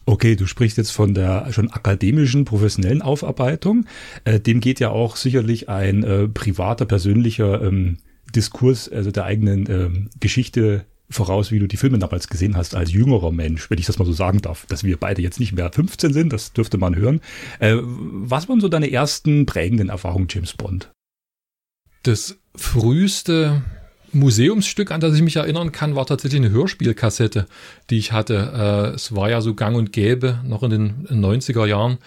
Okay, 0.09 0.37
du 0.37 0.45
sprichst 0.45 0.77
jetzt 0.77 0.91
von 0.91 1.13
der 1.13 1.51
schon 1.51 1.69
akademischen, 1.69 2.45
professionellen 2.45 3.01
Aufarbeitung. 3.01 3.85
Äh, 4.23 4.39
dem 4.39 4.61
geht 4.61 4.79
ja 4.79 4.89
auch 4.89 5.17
sicherlich 5.17 5.67
ein 5.67 6.01
äh, 6.05 6.29
privater, 6.29 6.85
persönlicher 6.85 7.61
ähm, 7.61 7.97
Diskurs, 8.33 8.87
also 8.87 9.11
der 9.11 9.25
eigenen 9.25 9.69
ähm, 9.69 10.09
Geschichte 10.21 10.85
voraus, 11.09 11.51
wie 11.51 11.59
du 11.59 11.67
die 11.67 11.75
Filme 11.75 11.99
damals 11.99 12.29
gesehen 12.29 12.55
hast, 12.55 12.73
als 12.73 12.93
jüngerer 12.93 13.33
Mensch, 13.33 13.69
wenn 13.69 13.79
ich 13.79 13.85
das 13.85 13.99
mal 13.99 14.05
so 14.05 14.13
sagen 14.13 14.41
darf, 14.41 14.65
dass 14.67 14.85
wir 14.85 14.95
beide 14.95 15.21
jetzt 15.21 15.41
nicht 15.41 15.51
mehr 15.51 15.69
15 15.73 16.13
sind, 16.13 16.31
das 16.31 16.53
dürfte 16.53 16.77
man 16.77 16.95
hören. 16.95 17.19
Äh, 17.59 17.75
was 17.81 18.47
waren 18.47 18.61
so 18.61 18.69
deine 18.69 18.89
ersten 18.89 19.45
prägenden 19.45 19.89
Erfahrungen 19.89 20.27
James 20.29 20.53
Bond? 20.53 20.89
Das 22.03 22.37
früheste 22.55 23.61
Museumsstück, 24.13 24.91
an 24.91 25.01
das 25.01 25.15
ich 25.15 25.21
mich 25.21 25.35
erinnern 25.35 25.71
kann, 25.71 25.95
war 25.95 26.05
tatsächlich 26.05 26.41
eine 26.41 26.51
Hörspielkassette, 26.51 27.45
die 27.89 27.97
ich 27.97 28.11
hatte. 28.11 28.91
Äh, 28.91 28.95
es 28.95 29.15
war 29.15 29.29
ja 29.29 29.41
so 29.41 29.53
gang 29.53 29.75
und 29.75 29.91
gäbe, 29.91 30.39
noch 30.45 30.63
in 30.63 30.69
den 30.69 31.07
90er 31.07 31.65
Jahren, 31.65 31.97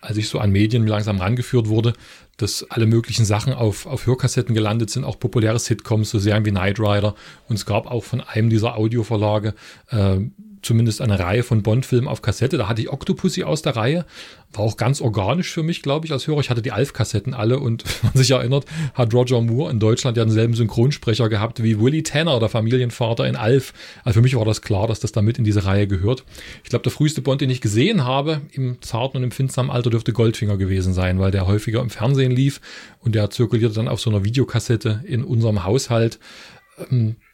als 0.00 0.16
ich 0.16 0.28
so 0.28 0.38
an 0.38 0.52
Medien 0.52 0.86
langsam 0.86 1.18
rangeführt 1.18 1.68
wurde, 1.68 1.94
dass 2.36 2.64
alle 2.70 2.86
möglichen 2.86 3.24
Sachen 3.24 3.52
auf, 3.52 3.86
auf 3.86 4.06
Hörkassetten 4.06 4.54
gelandet 4.54 4.90
sind, 4.90 5.04
auch 5.04 5.18
populäre 5.18 5.58
Sitcoms, 5.58 6.10
so 6.10 6.18
Serien 6.18 6.44
wie 6.44 6.50
Knight 6.50 6.78
Rider. 6.78 7.14
Und 7.48 7.56
es 7.56 7.66
gab 7.66 7.90
auch 7.90 8.04
von 8.04 8.20
einem 8.20 8.48
dieser 8.48 8.76
Audioverlage 8.76 9.54
äh, 9.90 10.18
zumindest 10.62 11.00
eine 11.00 11.18
Reihe 11.18 11.42
von 11.42 11.62
Bond-Filmen 11.62 12.08
auf 12.08 12.22
Kassette. 12.22 12.58
Da 12.58 12.68
hatte 12.68 12.82
ich 12.82 12.90
Octopussy 12.90 13.44
aus 13.44 13.62
der 13.62 13.76
Reihe. 13.76 14.04
War 14.52 14.64
auch 14.64 14.76
ganz 14.76 15.00
organisch 15.00 15.50
für 15.50 15.62
mich, 15.62 15.82
glaube 15.82 16.06
ich, 16.06 16.12
als 16.12 16.26
Hörer. 16.26 16.40
Ich 16.40 16.50
hatte 16.50 16.62
die 16.62 16.72
Alf-Kassetten 16.72 17.34
alle 17.34 17.58
und 17.58 17.84
wenn 18.02 18.10
man 18.10 18.22
sich 18.22 18.30
erinnert, 18.30 18.64
hat 18.94 19.12
Roger 19.14 19.40
Moore 19.40 19.70
in 19.70 19.78
Deutschland 19.80 20.16
ja 20.16 20.24
denselben 20.24 20.54
Synchronsprecher 20.54 21.28
gehabt 21.28 21.62
wie 21.62 21.80
Willie 21.80 22.02
Tanner, 22.02 22.38
der 22.40 22.48
Familienvater 22.48 23.26
in 23.26 23.36
Alf. 23.36 23.72
Also 24.04 24.18
für 24.18 24.22
mich 24.22 24.36
war 24.36 24.44
das 24.44 24.62
klar, 24.62 24.86
dass 24.86 25.00
das 25.00 25.12
damit 25.12 25.38
in 25.38 25.44
diese 25.44 25.64
Reihe 25.64 25.86
gehört. 25.86 26.24
Ich 26.64 26.70
glaube, 26.70 26.82
der 26.82 26.92
früheste 26.92 27.22
Bond, 27.22 27.40
den 27.40 27.50
ich 27.50 27.60
gesehen 27.60 28.04
habe, 28.04 28.40
im 28.52 28.80
zarten 28.80 29.18
und 29.18 29.24
im 29.24 29.30
finsteren 29.30 29.70
Alter, 29.70 29.90
dürfte 29.90 30.12
Goldfinger 30.12 30.56
gewesen 30.56 30.92
sein, 30.92 31.18
weil 31.20 31.30
der 31.30 31.46
häufiger 31.46 31.80
im 31.80 31.90
Fernsehen 31.90 32.32
lief 32.32 32.60
und 33.00 33.14
der 33.14 33.30
zirkulierte 33.30 33.74
dann 33.74 33.88
auf 33.88 34.00
so 34.00 34.10
einer 34.10 34.24
Videokassette 34.24 35.02
in 35.06 35.24
unserem 35.24 35.64
Haushalt. 35.64 36.18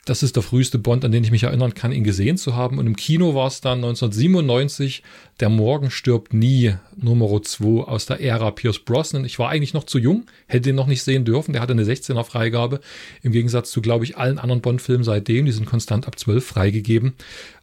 Das 0.05 0.23
ist 0.23 0.37
der 0.37 0.43
früheste 0.43 0.79
Bond, 0.79 1.05
an 1.05 1.13
den 1.13 1.25
ich 1.25 1.31
mich 1.31 1.45
erinnern 1.45 1.73
kann, 1.73 1.93
ihn 1.93 2.05
gesehen 2.05 2.37
zu 2.37 2.55
haben. 2.55 2.79
Und 2.79 2.87
im 2.87 2.97
Kino 2.97 3.35
war 3.35 3.47
es 3.47 3.61
dann 3.61 3.79
1997 3.79 5.03
Der 5.41 5.49
Morgen 5.49 5.91
stirbt 5.91 6.35
nie, 6.35 6.75
Nummer 6.97 7.43
2 7.43 7.85
aus 7.85 8.07
der 8.07 8.21
Ära 8.21 8.51
Pierce 8.51 8.79
Brosnan. 8.79 9.25
Ich 9.25 9.39
war 9.39 9.49
eigentlich 9.49 9.75
noch 9.75 9.85
zu 9.85 9.99
jung, 9.99 10.27
hätte 10.47 10.71
ihn 10.71 10.77
noch 10.77 10.87
nicht 10.87 11.03
sehen 11.03 11.25
dürfen. 11.25 11.53
Der 11.53 11.63
hatte 11.63 11.73
eine 11.73 11.85
16er 11.85 12.25
Freigabe. 12.25 12.81
Im 13.23 13.33
Gegensatz 13.33 13.71
zu, 13.71 13.81
glaube 13.81 14.05
ich, 14.05 14.17
allen 14.17 14.39
anderen 14.39 14.61
Bond-Filmen 14.61 15.05
seitdem. 15.05 15.47
Die 15.47 15.53
sind 15.53 15.67
konstant 15.67 16.07
ab 16.07 16.19
12 16.19 16.45
freigegeben. 16.45 17.15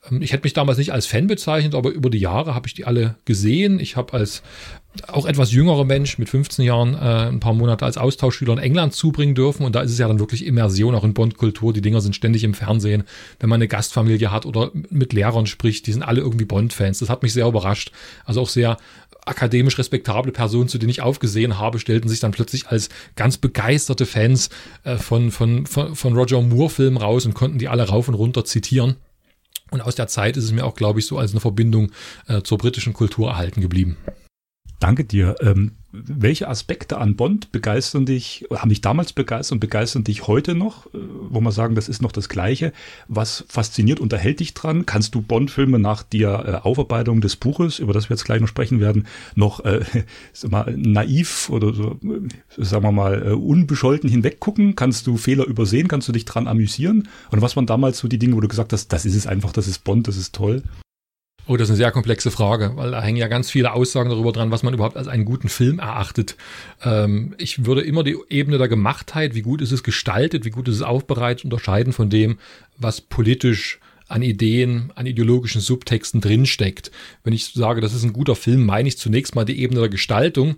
Ähm, 0.10 0.22
ich 0.22 0.34
hätte 0.34 0.44
mich 0.44 0.54
damals 0.54 0.78
nicht 0.78 0.92
als 0.92 1.06
Fan 1.06 1.28
bezeichnet, 1.28 1.76
aber 1.76 1.92
über 1.92 2.10
die 2.10 2.20
Jahre 2.20 2.56
habe 2.56 2.68
ich 2.68 2.74
die 2.74 2.86
alle 2.86 3.16
gesehen. 3.26 3.80
Ich 3.80 3.96
habe 3.96 4.14
als 4.14 4.42
auch 5.08 5.26
etwas 5.26 5.52
jüngerer 5.52 5.86
Mensch 5.86 6.18
mit 6.18 6.28
15 6.28 6.66
Jahren 6.66 6.96
äh, 6.96 7.30
ein 7.30 7.40
paar 7.40 7.54
Monate 7.54 7.86
als 7.86 7.98
Austauschschüler 7.98 8.54
in 8.54 8.60
England 8.60 8.94
zubringen 8.94 9.36
dürfen. 9.36 9.66
Und 9.66 9.76
da 9.76 9.82
ist 9.82 9.92
es 9.92 9.98
ja 9.98 10.08
dann 10.08 10.20
wirklich 10.20 10.46
Immersion, 10.46 10.96
auch 10.96 11.06
in 11.06 11.14
Bond-Kultur. 11.14 11.72
Die 11.72 11.82
Dinger 11.82 12.02
sind 12.02 12.16
ständig 12.16 12.31
im 12.44 12.54
Fernsehen, 12.54 13.04
wenn 13.40 13.50
man 13.50 13.58
eine 13.58 13.68
Gastfamilie 13.68 14.32
hat 14.32 14.46
oder 14.46 14.72
mit 14.90 15.14
Lehrern 15.14 15.46
spricht. 15.46 15.88
Die 15.88 15.94
sind 15.94 16.04
alle 16.04 16.22
irgendwie 16.22 16.46
Bond-Fans. 16.46 17.00
Das 17.00 17.10
hat 17.10 17.24
mich 17.24 17.34
sehr 17.34 17.48
überrascht. 17.48 17.92
Also 18.26 18.42
auch 18.42 18.50
sehr 18.50 18.78
akademisch 19.26 19.78
respektable 19.78 20.32
Personen, 20.32 20.68
zu 20.68 20.78
denen 20.78 20.90
ich 20.90 21.02
aufgesehen 21.02 21.60
habe, 21.60 21.80
stellten 21.80 22.10
sich 22.10 22.20
dann 22.20 22.32
plötzlich 22.32 22.68
als 22.68 22.90
ganz 23.16 23.38
begeisterte 23.38 24.06
Fans 24.06 24.50
äh, 24.84 24.98
von, 24.98 25.32
von, 25.32 25.66
von, 25.66 25.96
von 25.96 26.16
Roger 26.16 26.42
Moore-Filmen 26.42 26.98
raus 26.98 27.26
und 27.26 27.34
konnten 27.34 27.60
die 27.60 27.68
alle 27.68 27.88
rauf 27.88 28.08
und 28.08 28.16
runter 28.16 28.46
zitieren. 28.46 28.96
Und 29.70 29.82
aus 29.82 29.96
der 29.96 30.08
Zeit 30.08 30.38
ist 30.38 30.44
es 30.44 30.52
mir 30.52 30.66
auch, 30.66 30.76
glaube 30.76 31.00
ich, 31.00 31.06
so 31.06 31.18
als 31.18 31.32
eine 31.32 31.40
Verbindung 31.40 31.92
äh, 32.28 32.42
zur 32.42 32.58
britischen 32.58 32.94
Kultur 32.94 33.30
erhalten 33.30 33.62
geblieben. 33.62 33.98
Danke 34.82 35.06
dir. 35.06 35.36
Ähm, 35.42 35.74
welche 35.92 36.48
Aspekte 36.48 36.98
an 36.98 37.16
Bond 37.16 37.52
begeistern 37.52 38.08
dich, 38.08 38.48
haben 38.52 38.70
dich 38.70 38.82
damals 38.82 39.14
begeistert 39.14 39.54
und 39.54 39.60
begeistern 39.60 40.04
dich 40.04 40.26
heute 40.26 40.56
noch? 40.56 40.88
Äh, 40.88 40.98
wo 41.30 41.40
man 41.40 41.54
sagen, 41.54 41.76
das 41.76 41.88
ist 41.88 42.02
noch 42.02 42.12
das 42.12 42.30
Gleiche. 42.30 42.74
Was 43.08 43.46
fasziniert, 43.48 44.00
unterhält 44.00 44.40
dich 44.40 44.56
dran? 44.56 44.88
Kannst 44.88 45.14
du 45.14 45.22
Bond-Filme 45.22 45.78
nach 45.78 46.02
der 46.02 46.46
äh, 46.64 46.68
Aufarbeitung 46.68 47.22
des 47.22 47.36
Buches, 47.36 47.78
über 47.78 47.94
das 47.94 48.10
wir 48.10 48.16
jetzt 48.16 48.26
gleich 48.26 48.42
noch 48.42 48.48
sprechen 48.48 48.80
werden, 48.80 49.06
noch 49.36 49.64
äh, 49.66 49.82
mal, 50.50 50.76
naiv 50.76 51.52
oder 51.52 51.76
so, 51.76 52.00
äh, 52.04 52.64
sagen 52.64 52.84
wir 52.84 52.92
mal, 52.92 53.28
äh, 53.28 53.32
unbescholten 53.34 54.10
hinweggucken? 54.10 54.76
Kannst 54.76 55.06
du 55.06 55.16
Fehler 55.16 55.46
übersehen? 55.46 55.90
Kannst 55.90 56.08
du 56.08 56.12
dich 56.12 56.26
dran 56.26 56.48
amüsieren? 56.48 57.08
Und 57.30 57.44
was 57.44 57.56
waren 57.56 57.68
damals 57.68 58.00
so 58.00 58.08
die 58.08 58.18
Dinge, 58.18 58.36
wo 58.36 58.42
du 58.42 58.48
gesagt 58.48 58.74
hast, 58.74 58.88
das 58.88 59.06
ist 59.06 59.16
es 59.16 59.28
einfach, 59.28 59.52
das 59.52 59.68
ist 59.68 59.84
Bond, 59.84 60.08
das 60.08 60.18
ist 60.18 60.34
toll? 60.34 60.64
Oh, 61.48 61.58
das 61.58 61.66
ist 61.66 61.72
eine 61.72 61.78
sehr 61.78 61.92
komplexe 61.92 62.30
Frage, 62.30 62.74
weil 62.76 62.92
da 62.92 63.02
hängen 63.02 63.18
ja 63.18 63.28
ganz 63.28 63.50
viele 63.50 63.74
Aussagen 63.74 64.10
darüber 64.10 64.32
dran, 64.32 64.52
was 64.52 64.64
man 64.64 64.74
überhaupt 64.74 64.96
als 64.96 65.08
einen 65.08 65.26
guten 65.26 65.50
Film 65.50 65.80
erachtet. 65.80 66.38
Ähm, 66.84 67.34
ich 67.38 67.66
würde 67.66 67.82
immer 67.82 68.04
die 68.04 68.18
Ebene 68.30 68.58
der 68.58 68.68
Gemachtheit, 68.68 69.34
wie 69.34 69.42
gut 69.42 69.62
ist 69.62 69.72
es 69.72 69.84
gestaltet, 69.84 70.46
wie 70.46 70.52
gut 70.52 70.68
ist 70.68 70.76
es 70.76 70.82
aufbereitet, 70.82 71.44
unterscheiden 71.46 71.94
von 71.94 72.10
dem, 72.10 72.38
was 72.78 73.02
politisch 73.02 73.80
an 74.12 74.22
Ideen, 74.22 74.92
an 74.96 75.06
ideologischen 75.06 75.62
Subtexten 75.62 76.20
drinsteckt. 76.20 76.92
Wenn 77.24 77.34
ich 77.34 77.46
sage, 77.46 77.80
das 77.80 77.94
ist 77.94 78.04
ein 78.04 78.12
guter 78.12 78.36
Film, 78.36 78.66
meine 78.66 78.90
ich 78.90 78.98
zunächst 78.98 79.36
mal 79.36 79.46
die 79.46 79.62
Ebene 79.62 79.80
der 79.80 79.90
Gestaltung. 79.90 80.56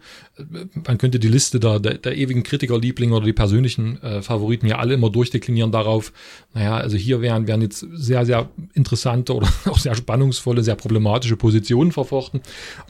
Man 0.87 0.97
könnte 0.97 1.19
die 1.19 1.27
Liste 1.27 1.59
der, 1.59 1.79
der, 1.79 1.99
der 1.99 2.17
ewigen 2.17 2.41
Kritikerlieblinge 2.41 3.13
oder 3.13 3.25
die 3.25 3.33
persönlichen 3.33 4.01
äh, 4.01 4.21
Favoriten 4.23 4.65
ja 4.65 4.79
alle 4.79 4.95
immer 4.95 5.11
durchdeklinieren 5.11 5.71
darauf. 5.71 6.11
Naja, 6.53 6.77
also 6.77 6.97
hier 6.97 7.21
wären, 7.21 7.47
wären 7.47 7.61
jetzt 7.61 7.85
sehr, 7.93 8.25
sehr 8.25 8.49
interessante 8.73 9.35
oder 9.35 9.47
auch 9.65 9.77
sehr 9.77 9.95
spannungsvolle, 9.95 10.63
sehr 10.63 10.75
problematische 10.75 11.37
Positionen 11.37 11.91
verfochten. 11.91 12.41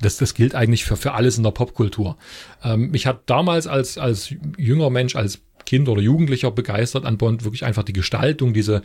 Das, 0.01 0.15
das 0.15 0.33
gilt 0.33 0.55
eigentlich 0.55 0.85
für, 0.85 0.95
für 0.95 1.11
alles 1.13 1.37
in 1.37 1.43
der 1.43 1.51
Popkultur. 1.51 2.15
Ähm, 2.63 2.91
mich 2.91 3.05
hat 3.05 3.23
damals 3.25 3.67
als, 3.67 3.97
als 3.97 4.33
jünger 4.57 4.89
Mensch, 4.89 5.15
als 5.17 5.41
Kind 5.65 5.89
oder 5.89 6.01
Jugendlicher 6.01 6.51
begeistert 6.51 7.05
an 7.05 7.17
Bond 7.17 7.43
wirklich 7.43 7.65
einfach 7.65 7.83
die 7.83 7.93
Gestaltung, 7.93 8.53
diese 8.53 8.81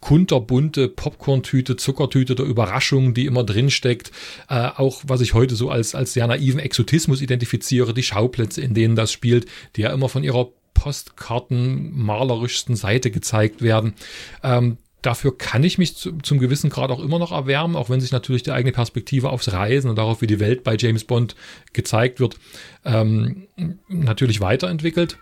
kunterbunte 0.00 0.88
Popcorn-Tüte, 0.88 1.76
Zuckertüte 1.76 2.34
der 2.34 2.46
Überraschung, 2.46 3.14
die 3.14 3.26
immer 3.26 3.44
drin 3.44 3.70
steckt. 3.70 4.10
Äh, 4.48 4.68
auch 4.76 5.02
was 5.06 5.20
ich 5.20 5.34
heute 5.34 5.54
so 5.56 5.70
als, 5.70 5.94
als 5.94 6.12
sehr 6.12 6.26
naiven 6.26 6.60
Exotismus 6.60 7.20
identifiziere, 7.20 7.94
die 7.94 8.02
Schauplätze, 8.02 8.60
in 8.60 8.74
denen 8.74 8.96
das 8.96 9.12
spielt, 9.12 9.46
die 9.76 9.82
ja 9.82 9.92
immer 9.92 10.08
von 10.08 10.24
ihrer 10.24 10.48
Postkarten 10.74 11.96
malerischsten 11.96 12.76
Seite 12.76 13.10
gezeigt 13.10 13.62
werden. 13.62 13.94
Ähm, 14.42 14.78
dafür 15.00 15.36
kann 15.36 15.64
ich 15.64 15.78
mich 15.78 15.96
zu, 15.96 16.12
zum 16.18 16.38
gewissen 16.38 16.70
Grad 16.70 16.90
auch 16.90 17.00
immer 17.00 17.18
noch 17.18 17.32
erwärmen, 17.32 17.76
auch 17.76 17.90
wenn 17.90 18.00
sich 18.00 18.12
natürlich 18.12 18.42
die 18.42 18.52
eigene 18.52 18.72
Perspektive 18.72 19.30
aufs 19.30 19.52
Reisen 19.52 19.88
und 19.88 19.96
darauf, 19.96 20.20
wie 20.20 20.26
die 20.26 20.40
Welt 20.40 20.64
bei 20.64 20.76
James 20.78 21.04
Bond 21.04 21.36
gezeigt 21.72 22.20
wird, 22.20 22.36
ähm, 22.84 23.46
natürlich 23.88 24.40
weiterentwickelt. 24.40 25.18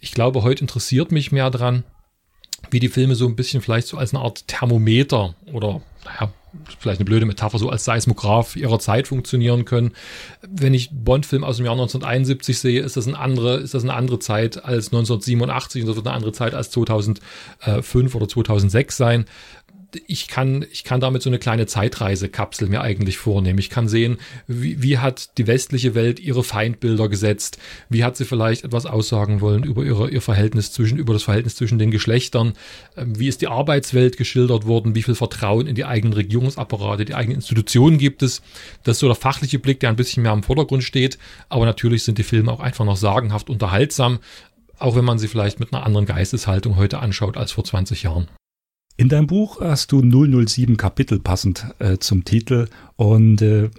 Ich 0.00 0.12
glaube, 0.12 0.42
heute 0.42 0.62
interessiert 0.62 1.12
mich 1.12 1.32
mehr 1.32 1.50
dran, 1.50 1.84
wie 2.70 2.80
die 2.80 2.88
Filme 2.88 3.14
so 3.14 3.26
ein 3.26 3.36
bisschen 3.36 3.62
vielleicht 3.62 3.88
so 3.88 3.96
als 3.96 4.14
eine 4.14 4.22
Art 4.22 4.46
Thermometer 4.46 5.34
oder, 5.52 5.80
naja, 6.04 6.32
vielleicht 6.78 7.00
eine 7.00 7.04
blöde 7.04 7.26
Metapher, 7.26 7.58
so 7.58 7.68
als 7.68 7.84
Seismograph 7.84 8.56
ihrer 8.56 8.78
Zeit 8.78 9.08
funktionieren 9.08 9.64
können. 9.64 9.92
Wenn 10.42 10.74
ich 10.74 10.90
Bond-Film 10.90 11.44
aus 11.44 11.58
dem 11.58 11.66
Jahr 11.66 11.74
1971 11.74 12.58
sehe, 12.58 12.80
ist 12.80 12.96
das 12.96 13.06
eine 13.06 13.18
andere, 13.18 13.58
ist 13.58 13.74
das 13.74 13.82
eine 13.82 13.94
andere 13.94 14.18
Zeit 14.18 14.56
als 14.64 14.86
1987 14.86 15.82
und 15.82 15.88
das 15.88 15.96
wird 15.96 16.06
eine 16.06 16.16
andere 16.16 16.32
Zeit 16.32 16.54
als 16.54 16.70
2005 16.70 18.14
oder 18.14 18.28
2006 18.28 18.96
sein 18.96 19.24
ich 20.06 20.28
kann, 20.28 20.64
ich 20.70 20.84
kann 20.84 21.00
damit 21.00 21.22
so 21.22 21.30
eine 21.30 21.38
kleine 21.38 21.66
Zeitreisekapsel 21.66 22.68
mir 22.68 22.80
eigentlich 22.82 23.18
vornehmen. 23.18 23.58
Ich 23.58 23.70
kann 23.70 23.88
sehen, 23.88 24.18
wie, 24.46 24.82
wie 24.82 24.98
hat 24.98 25.38
die 25.38 25.46
westliche 25.46 25.94
Welt 25.94 26.20
ihre 26.20 26.44
Feindbilder 26.44 27.08
gesetzt? 27.08 27.58
Wie 27.88 28.04
hat 28.04 28.16
sie 28.16 28.24
vielleicht 28.24 28.64
etwas 28.64 28.86
aussagen 28.86 29.40
wollen 29.40 29.64
über 29.64 29.84
ihre, 29.84 30.10
ihr 30.10 30.22
Verhältnis 30.22 30.72
zwischen, 30.72 30.98
über 30.98 31.12
das 31.12 31.22
Verhältnis 31.22 31.56
zwischen 31.56 31.78
den 31.78 31.90
Geschlechtern? 31.90 32.54
Ähm, 32.96 33.18
wie 33.18 33.28
ist 33.28 33.40
die 33.40 33.48
Arbeitswelt 33.48 34.16
geschildert 34.16 34.66
worden? 34.66 34.94
Wie 34.94 35.02
viel 35.02 35.14
Vertrauen 35.14 35.66
in 35.66 35.74
die 35.74 35.84
eigenen 35.84 36.14
Regierungsapparate, 36.14 37.04
die 37.04 37.14
eigenen 37.14 37.36
Institutionen 37.36 37.98
gibt 37.98 38.22
es? 38.22 38.42
Das 38.84 38.96
ist 38.96 39.00
so 39.00 39.06
der 39.06 39.16
fachliche 39.16 39.58
Blick, 39.58 39.80
der 39.80 39.90
ein 39.90 39.96
bisschen 39.96 40.22
mehr 40.22 40.32
im 40.32 40.42
Vordergrund 40.42 40.84
steht. 40.84 41.18
Aber 41.48 41.66
natürlich 41.66 42.04
sind 42.04 42.18
die 42.18 42.22
Filme 42.22 42.52
auch 42.52 42.60
einfach 42.60 42.84
noch 42.84 42.96
sagenhaft 42.96 43.50
unterhaltsam, 43.50 44.20
auch 44.78 44.96
wenn 44.96 45.04
man 45.04 45.18
sie 45.18 45.28
vielleicht 45.28 45.60
mit 45.60 45.72
einer 45.72 45.84
anderen 45.84 46.06
Geisteshaltung 46.06 46.76
heute 46.76 47.00
anschaut 47.00 47.36
als 47.36 47.52
vor 47.52 47.64
20 47.64 48.02
Jahren. 48.02 48.28
In 49.00 49.08
deinem 49.08 49.28
Buch 49.28 49.62
hast 49.62 49.92
du 49.92 50.02
007 50.02 50.76
Kapitel 50.76 51.20
passend 51.20 51.64
äh, 51.78 51.96
zum 51.96 52.26
Titel 52.26 52.68
und 52.96 53.40
äh, 53.40 53.70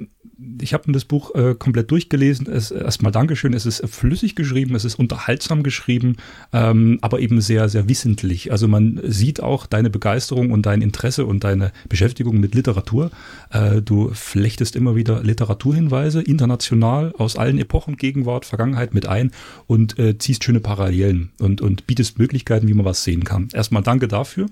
ich 0.60 0.74
habe 0.74 0.92
das 0.92 1.06
Buch 1.06 1.34
äh, 1.36 1.56
komplett 1.56 1.92
durchgelesen. 1.92 2.48
Es, 2.48 2.72
erstmal 2.72 3.12
Dankeschön. 3.12 3.54
Es 3.54 3.66
ist 3.66 3.88
flüssig 3.88 4.36
geschrieben, 4.36 4.76
es 4.76 4.86
ist 4.86 4.96
unterhaltsam 4.96 5.64
geschrieben, 5.64 6.18
ähm, 6.54 7.00
aber 7.02 7.20
eben 7.20 7.42
sehr, 7.42 7.70
sehr 7.70 7.88
wissentlich. 7.88 8.52
Also 8.52 8.68
man 8.68 9.00
sieht 9.04 9.42
auch 9.42 9.66
deine 9.66 9.90
Begeisterung 9.90 10.52
und 10.52 10.66
dein 10.66 10.82
Interesse 10.82 11.26
und 11.26 11.44
deine 11.44 11.72
Beschäftigung 11.90 12.40
mit 12.40 12.56
Literatur. 12.56 13.12
Äh, 13.52 13.82
du 13.82 14.12
flechtest 14.14 14.76
immer 14.76 14.96
wieder 14.96 15.24
Literaturhinweise, 15.24 16.22
international, 16.22 17.14
aus 17.18 17.36
allen 17.36 17.58
Epochen, 17.58 17.98
Gegenwart, 17.98 18.46
Vergangenheit 18.46 18.94
mit 18.94 19.08
ein 19.08 19.32
und 19.68 19.98
äh, 20.00 20.18
ziehst 20.18 20.44
schöne 20.44 20.60
Parallelen 20.60 21.32
und, 21.40 21.62
und 21.62 21.88
bietest 21.88 22.20
Möglichkeiten, 22.20 22.68
wie 22.68 22.74
man 22.74 22.86
was 22.86 23.04
sehen 23.04 23.24
kann. 23.24 23.50
Erstmal 23.54 23.84
danke 23.84 24.08
dafür. 24.08 24.48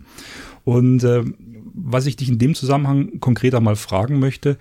Und 0.65 1.03
äh, 1.03 1.23
was 1.73 2.05
ich 2.05 2.15
dich 2.15 2.29
in 2.29 2.39
dem 2.39 2.55
Zusammenhang 2.55 3.19
konkreter 3.19 3.59
mal 3.61 3.75
fragen 3.75 4.19
möchte, 4.19 4.57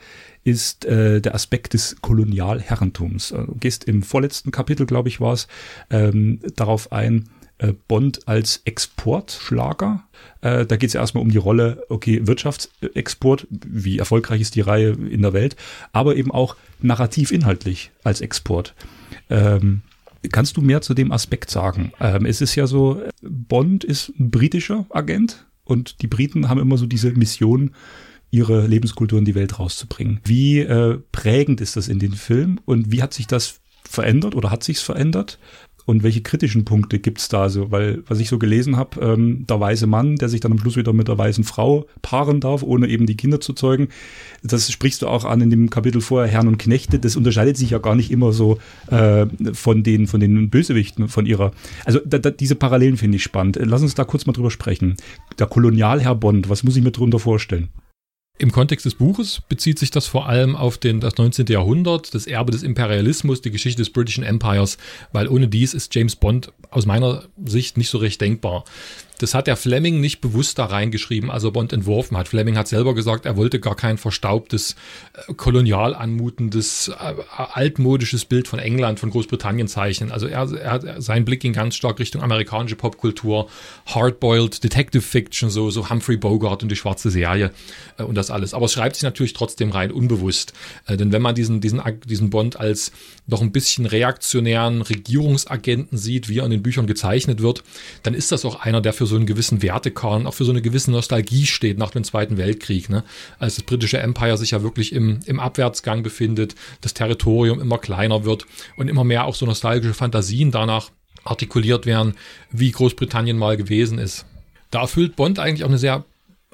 ist 0.49 0.85
äh, 0.85 1.21
der 1.21 1.35
Aspekt 1.35 1.75
des 1.75 1.97
Kolonialherrentums. 2.01 3.33
Äh, 3.33 3.47
du 3.47 3.55
gehst 3.55 3.85
im 3.85 4.03
vorletzten 4.03 4.51
Kapitel, 4.51 4.87
glaube 4.87 5.09
ich, 5.09 5.21
war 5.21 5.33
es, 5.33 5.49
ähm, 5.91 6.41
darauf 6.57 6.93
ein, 6.93 7.29
äh, 7.59 7.73
Bond 7.89 8.27
als 8.27 8.63
Exportschlager. 8.65 10.05
Äh, 10.41 10.67
da 10.67 10.77
geht 10.77 10.89
es 10.89 10.95
ja 10.95 11.01
erstmal 11.01 11.23
um 11.23 11.31
die 11.31 11.39
Rolle, 11.39 11.85
okay, 11.89 12.27
Wirtschaftsexport, 12.27 13.47
wie 13.51 13.99
erfolgreich 13.99 14.41
ist 14.41 14.55
die 14.55 14.61
Reihe 14.61 14.91
in 14.91 15.23
der 15.23 15.33
Welt, 15.33 15.57
aber 15.93 16.17
eben 16.17 16.31
auch 16.31 16.57
narrativ 16.81 17.33
inhaltlich 17.33 17.91
als 18.05 18.21
Export. 18.21 18.75
Ähm, 19.29 19.83
kannst 20.33 20.57
du 20.57 20.63
mehr 20.63 20.81
zu 20.81 20.95
dem 20.95 21.13
Aspekt 21.13 21.51
sagen? 21.51 21.93
Ähm, 22.01 22.27
es 22.27 22.41
ist 22.41 22.55
ja 22.55 22.67
so, 22.67 23.03
Bond 23.23 23.85
ist 23.85 24.13
ein 24.19 24.31
britischer 24.31 24.87
Agent, 24.91 25.45
und 25.69 26.01
die 26.01 26.07
Briten 26.07 26.49
haben 26.49 26.61
immer 26.61 26.79
so 26.79 26.87
diese 26.87 27.13
Mission, 27.13 27.73
ihre 28.31 28.67
Lebenskultur 28.67 29.19
in 29.19 29.25
die 29.25 29.35
Welt 29.35 29.59
rauszubringen. 29.59 30.21
Wie 30.25 30.61
äh, 30.61 30.99
prägend 31.13 31.61
ist 31.61 31.77
das 31.77 31.89
in 31.89 31.99
den 31.99 32.13
Film 32.13 32.61
und 32.65 32.93
wie 32.93 33.03
hat 33.03 33.15
sich 33.15 33.27
das 33.27 33.61
verändert 33.89 34.35
oder 34.35 34.51
hat 34.51 34.65
sich's 34.65 34.83
verändert? 34.83 35.39
und 35.89 36.03
welche 36.03 36.21
kritischen 36.21 36.67
Punkte 36.67 36.99
gibt's 36.99 37.31
da 37.31 37.49
so? 37.49 37.71
Weil, 37.71 38.03
was 38.07 38.21
ich 38.21 38.29
so 38.29 38.39
gelesen 38.39 38.77
habe, 38.77 39.01
ähm, 39.01 39.47
der 39.49 39.59
weiße 39.59 39.87
Mann, 39.87 40.17
der 40.17 40.29
sich 40.29 40.41
dann 40.41 40.53
am 40.53 40.59
Schluss 40.59 40.77
wieder 40.77 40.93
mit 40.93 41.09
der 41.09 41.17
weißen 41.17 41.45
Frau 41.45 41.87
paaren 42.03 42.41
darf, 42.41 42.63
ohne 42.63 42.89
eben 42.89 43.07
die 43.07 43.17
Kinder 43.17 43.41
zu 43.41 43.55
zeugen, 43.55 43.89
das 44.43 44.71
sprichst 44.71 45.01
du 45.01 45.07
auch 45.07 45.25
an 45.25 45.41
in 45.41 45.49
dem 45.49 45.71
Kapitel 45.71 46.03
vorher, 46.03 46.31
Herren 46.31 46.47
und 46.47 46.59
Knechte, 46.59 46.99
das 46.99 47.17
unterscheidet 47.17 47.57
sich 47.57 47.71
ja 47.71 47.79
gar 47.79 47.95
nicht 47.95 48.11
immer 48.11 48.35
so 48.35 48.59
äh, 48.89 49.25
von, 49.55 49.83
den, 49.83 50.07
von 50.07 50.21
den 50.21 50.51
Bösewichten, 50.51 51.09
von 51.09 51.25
ihrer. 51.25 51.53
Also 51.87 52.01
da, 52.05 52.19
da, 52.19 52.31
diese 52.33 52.55
Parallelen 52.55 52.99
finde 52.99 53.17
ich 53.17 53.23
spannend. 53.23 53.59
Lass 53.59 53.81
uns 53.81 53.95
da 53.95 54.05
kurz 54.05 54.27
mal 54.27 54.35
drüber 54.35 54.51
sprechen. 54.51 54.97
Der 55.39 55.47
Kolonialherr 55.47 56.17
Bond, 56.17 56.51
was 56.51 56.65
muss 56.65 56.77
ich 56.77 56.85
mir 56.85 56.93
darunter 56.93 57.19
vorstellen? 57.19 57.71
Im 58.41 58.53
Kontext 58.53 58.87
des 58.87 58.95
Buches 58.95 59.43
bezieht 59.49 59.81
sich 59.81 59.91
das 59.91 60.07
vor 60.07 60.29
allem 60.29 60.55
auf 60.55 60.79
den, 60.79 61.01
das 61.01 61.17
19. 61.17 61.47
Jahrhundert, 61.47 62.15
das 62.15 62.29
Erbe 62.29 62.53
des 62.53 62.63
Imperialismus, 62.63 63.43
die 63.43 63.51
Geschichte 63.51 63.83
des 63.83 63.91
British 63.91 64.19
Empires, 64.19 64.79
weil 65.13 65.27
ohne 65.27 65.49
dies 65.49 65.75
ist 65.75 65.93
James 65.93 66.15
Bond 66.15 66.53
aus 66.71 66.87
meiner 66.87 67.25
Sicht 67.45 67.77
nicht 67.77 67.91
so 67.91 67.99
recht 67.99 68.21
denkbar. 68.21 68.65
Das 69.19 69.35
hat 69.35 69.49
der 69.49 69.57
Fleming 69.57 70.01
nicht 70.01 70.21
bewusst 70.21 70.59
da 70.59 70.67
reingeschrieben, 70.67 71.31
als 71.31 71.45
er 71.45 71.51
Bond 71.51 71.73
entworfen 71.73 72.17
hat. 72.17 72.29
Fleming 72.29 72.57
hat 72.57 72.69
selber 72.69 72.95
gesagt, 72.95 73.27
er 73.27 73.37
wollte 73.37 73.59
gar 73.59 73.75
kein 73.75 73.99
verstaubtes, 73.99 74.77
äh, 75.13 75.35
kolonial 75.35 75.95
anmutendes, 75.95 76.89
äh, 76.89 77.15
altmodisches 77.37 78.25
Bild 78.25 78.47
von 78.47 78.61
England, 78.61 79.01
von 79.01 79.11
Großbritannien 79.11 79.67
zeichnen. 79.67 80.13
Also 80.13 80.27
er, 80.27 80.51
er 80.53 81.03
sein 81.03 81.25
Blick 81.25 81.41
ging 81.41 81.53
ganz 81.53 81.75
stark 81.75 81.99
Richtung 81.99 82.23
amerikanische 82.23 82.77
Popkultur, 82.77 83.49
Hardboiled, 83.87 84.63
Detective 84.63 85.03
Fiction, 85.03 85.51
so, 85.51 85.71
so 85.71 85.91
Humphrey 85.91 86.17
Bogart 86.17 86.63
und 86.63 86.71
die 86.71 86.77
schwarze 86.77 87.11
Serie 87.11 87.51
äh, 87.99 88.05
und 88.05 88.15
das 88.15 88.31
alles. 88.31 88.55
Aber 88.55 88.67
es 88.67 88.73
schreibt 88.73 88.95
sich 88.95 89.03
natürlich 89.03 89.33
trotzdem 89.33 89.71
rein 89.71 89.91
unbewusst. 89.91 90.53
Denn 90.89 91.13
wenn 91.13 91.23
man 91.23 91.35
diesen, 91.35 91.61
diesen, 91.61 91.83
diesen 92.05 92.31
Bond 92.31 92.59
als 92.59 92.93
noch 93.27 93.43
ein 93.43 93.53
bisschen 93.53 93.87
reaktionären 93.87 94.83
Regierungsagenten 94.83 95.99
sieht, 95.99 96.29
wie 96.29 96.39
er 96.39 96.45
in 96.45 96.51
den 96.51 96.63
Büchern 96.63 96.87
gezeichnet 96.87 97.43
wird, 97.43 97.65
dann 98.03 98.15
ist 98.15 98.31
das 98.33 98.45
auch 98.45 98.61
einer, 98.61 98.81
der 98.81 98.93
für 98.93 99.08
so 99.09 99.17
einen 99.17 99.27
gewissen 99.27 99.63
Wertekern, 99.63 100.27
auch 100.27 100.35
für 100.35 100.45
so 100.45 100.53
eine 100.53 100.63
gewisse 100.63 100.91
Nostalgie 100.91 101.47
steht 101.47 101.79
nach 101.79 101.91
dem 101.91 102.05
Zweiten 102.05 102.37
Weltkrieg. 102.37 102.89
Ne? 102.89 103.05
Als 103.39 103.57
das 103.57 103.65
britische 103.65 103.99
Empire 103.99 104.39
sich 104.39 104.53
ja 104.53 104.63
wirklich 104.63 104.93
im, 104.93 105.21
im 105.27 105.41
Abwärtsgang 105.41 106.03
befindet, 106.03 106.55
das 106.81 106.95
Territorium 106.95 107.61
immer 107.61 107.79
kleiner 107.79 108.25
wird 108.25 108.47
und 108.77 108.89
immer 108.89 109.05
mehr 109.05 109.25
auch 109.25 109.35
so 109.35 109.47
nostalgische 109.47 109.95
Fantasien 109.95 110.51
danach 110.51 110.91
artikuliert 111.25 111.87
werden, 111.87 112.15
wie 112.51 112.71
Großbritannien 112.71 113.37
mal 113.37 113.57
gewesen 113.57 113.99
ist. 113.99 114.25
Da 114.71 114.83
erfüllt 114.83 115.17
Bond 115.17 115.39
eigentlich 115.39 115.65
auch 115.65 115.69
eine 115.69 115.79
sehr 115.79 116.05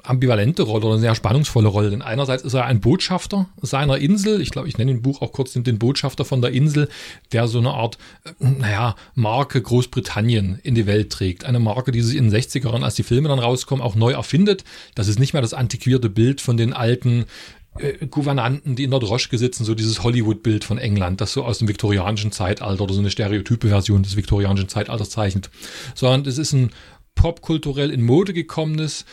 ambivalente 0.09 0.63
Rolle 0.63 0.85
oder 0.85 0.93
eine 0.95 1.01
sehr 1.01 1.15
spannungsvolle 1.15 1.67
Rolle. 1.67 1.89
Denn 1.89 2.01
einerseits 2.01 2.43
ist 2.43 2.53
er 2.53 2.65
ein 2.65 2.79
Botschafter 2.79 3.47
seiner 3.61 3.97
Insel. 3.97 4.41
Ich 4.41 4.51
glaube, 4.51 4.67
ich 4.67 4.77
nenne 4.77 4.91
im 4.91 5.01
Buch 5.01 5.21
auch 5.21 5.31
kurz 5.31 5.53
den, 5.53 5.79
Botschafter 5.79 6.25
von 6.25 6.41
der 6.41 6.51
Insel, 6.51 6.89
der 7.31 7.47
so 7.47 7.59
eine 7.59 7.71
Art, 7.71 7.97
äh, 8.23 8.31
naja, 8.39 8.95
Marke 9.13 9.61
Großbritannien 9.61 10.59
in 10.63 10.75
die 10.75 10.85
Welt 10.85 11.11
trägt. 11.11 11.45
Eine 11.45 11.59
Marke, 11.59 11.91
die 11.91 12.01
sich 12.01 12.17
in 12.17 12.29
den 12.29 12.41
60ern, 12.41 12.83
als 12.83 12.95
die 12.95 13.03
Filme 13.03 13.29
dann 13.29 13.39
rauskommen, 13.39 13.83
auch 13.83 13.95
neu 13.95 14.13
erfindet. 14.13 14.63
Das 14.95 15.07
ist 15.07 15.19
nicht 15.19 15.33
mehr 15.33 15.41
das 15.41 15.53
antiquierte 15.53 16.09
Bild 16.09 16.41
von 16.41 16.57
den 16.57 16.73
alten 16.73 17.25
äh, 17.77 18.05
Gouvernanten, 18.07 18.75
die 18.75 18.83
in 18.83 18.91
der 18.91 18.99
Droschke 18.99 19.37
sitzen, 19.37 19.65
so 19.65 19.75
dieses 19.75 20.01
Hollywood-Bild 20.03 20.63
von 20.63 20.77
England, 20.77 21.19
das 21.19 21.33
so 21.33 21.43
aus 21.43 21.59
dem 21.59 21.67
viktorianischen 21.67 22.31
Zeitalter 22.31 22.81
oder 22.81 22.93
so 22.93 23.01
eine 23.01 23.11
stereotype 23.11 23.67
Version 23.67 24.03
des 24.03 24.15
viktorianischen 24.15 24.69
Zeitalters 24.69 25.09
zeichnet, 25.09 25.49
sondern 25.93 26.25
es 26.25 26.37
ist 26.37 26.53
ein 26.53 26.71
popkulturell 27.15 27.91
in 27.91 28.05
Mode 28.05 28.33
gekommenes, 28.33 29.05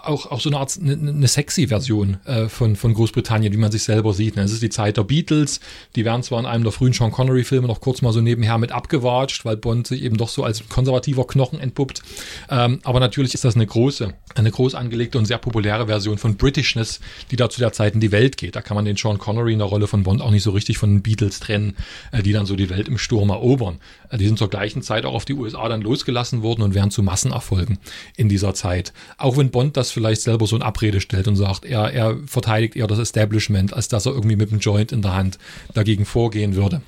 auch, 0.00 0.30
auch 0.30 0.40
so 0.40 0.48
eine 0.48 0.58
Art, 0.58 0.78
eine, 0.80 0.92
eine 0.92 1.28
sexy 1.28 1.68
Version 1.68 2.16
äh, 2.24 2.48
von, 2.48 2.76
von 2.76 2.94
Großbritannien, 2.94 3.52
wie 3.52 3.58
man 3.58 3.70
sich 3.70 3.82
selber 3.82 4.14
sieht. 4.14 4.36
Ne? 4.36 4.42
Es 4.42 4.52
ist 4.52 4.62
die 4.62 4.70
Zeit 4.70 4.96
der 4.96 5.04
Beatles, 5.04 5.60
die 5.96 6.04
werden 6.04 6.22
zwar 6.22 6.40
in 6.40 6.46
einem 6.46 6.64
der 6.64 6.72
frühen 6.72 6.92
Sean 6.92 7.12
Connery-Filme 7.12 7.66
noch 7.66 7.80
kurz 7.80 8.00
mal 8.00 8.12
so 8.12 8.20
nebenher 8.20 8.56
mit 8.58 8.72
abgewatscht, 8.72 9.44
weil 9.44 9.56
Bond 9.56 9.86
sich 9.86 10.02
eben 10.02 10.16
doch 10.16 10.30
so 10.30 10.44
als 10.44 10.66
konservativer 10.68 11.26
Knochen 11.26 11.60
entpuppt. 11.60 12.02
Ähm, 12.48 12.80
aber 12.84 13.00
natürlich 13.00 13.34
ist 13.34 13.44
das 13.44 13.54
eine 13.54 13.66
große, 13.66 14.14
eine 14.34 14.50
groß 14.50 14.74
angelegte 14.74 15.18
und 15.18 15.26
sehr 15.26 15.38
populäre 15.38 15.86
Version 15.86 16.16
von 16.16 16.36
Britishness, 16.36 17.00
die 17.30 17.36
da 17.36 17.50
zu 17.50 17.60
der 17.60 17.72
Zeit 17.72 17.94
in 17.94 18.00
die 18.00 18.12
Welt 18.12 18.38
geht. 18.38 18.56
Da 18.56 18.62
kann 18.62 18.74
man 18.74 18.86
den 18.86 18.96
Sean 18.96 19.18
Connery 19.18 19.52
in 19.52 19.58
der 19.58 19.68
Rolle 19.68 19.88
von 19.88 20.04
Bond 20.04 20.22
auch 20.22 20.30
nicht 20.30 20.42
so 20.42 20.52
richtig 20.52 20.78
von 20.78 20.90
den 20.90 21.02
Beatles 21.02 21.40
trennen, 21.40 21.76
äh, 22.12 22.22
die 22.22 22.32
dann 22.32 22.46
so 22.46 22.56
die 22.56 22.70
Welt 22.70 22.88
im 22.88 22.96
Sturm 22.96 23.28
erobern. 23.28 23.78
Äh, 24.12 24.18
die 24.18 24.26
sind 24.26 24.38
zur 24.38 24.50
gleichen 24.50 24.82
Zeit 24.82 25.04
auch 25.04 25.14
auf 25.14 25.24
die 25.24 25.34
USA 25.34 25.68
dann 25.68 25.80
losgelassen 25.80 26.42
worden 26.42 26.62
und 26.62 26.74
werden 26.74 26.90
zu 26.90 27.02
Massenerfolgen 27.02 27.78
in 28.16 28.28
dieser 28.28 28.54
Zeit. 28.54 28.92
Auch 29.18 29.36
wenn 29.36 29.50
Bond 29.50 29.76
das 29.76 29.90
vielleicht 29.90 30.20
selber 30.20 30.46
so 30.46 30.54
in 30.54 30.62
Abrede 30.62 31.00
stellt 31.00 31.26
und 31.26 31.36
sagt, 31.36 31.64
er, 31.64 31.92
er 31.92 32.18
verteidigt 32.26 32.76
eher 32.76 32.86
das 32.86 32.98
Establishment, 32.98 33.72
als 33.72 33.88
dass 33.88 34.06
er 34.06 34.12
irgendwie 34.12 34.36
mit 34.36 34.50
dem 34.50 34.58
Joint 34.58 34.92
in 34.92 35.02
der 35.02 35.14
Hand 35.14 35.38
dagegen 35.74 36.04
vorgehen 36.04 36.54
würde. 36.54 36.82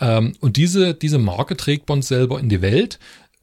Ähm, 0.00 0.34
und 0.40 0.56
diese, 0.56 0.94
diese 0.94 1.18
Marke 1.18 1.56
trägt 1.56 1.86
Bond 1.86 2.04
selber 2.04 2.40
in 2.40 2.48
die 2.48 2.60
Welt 2.60 2.98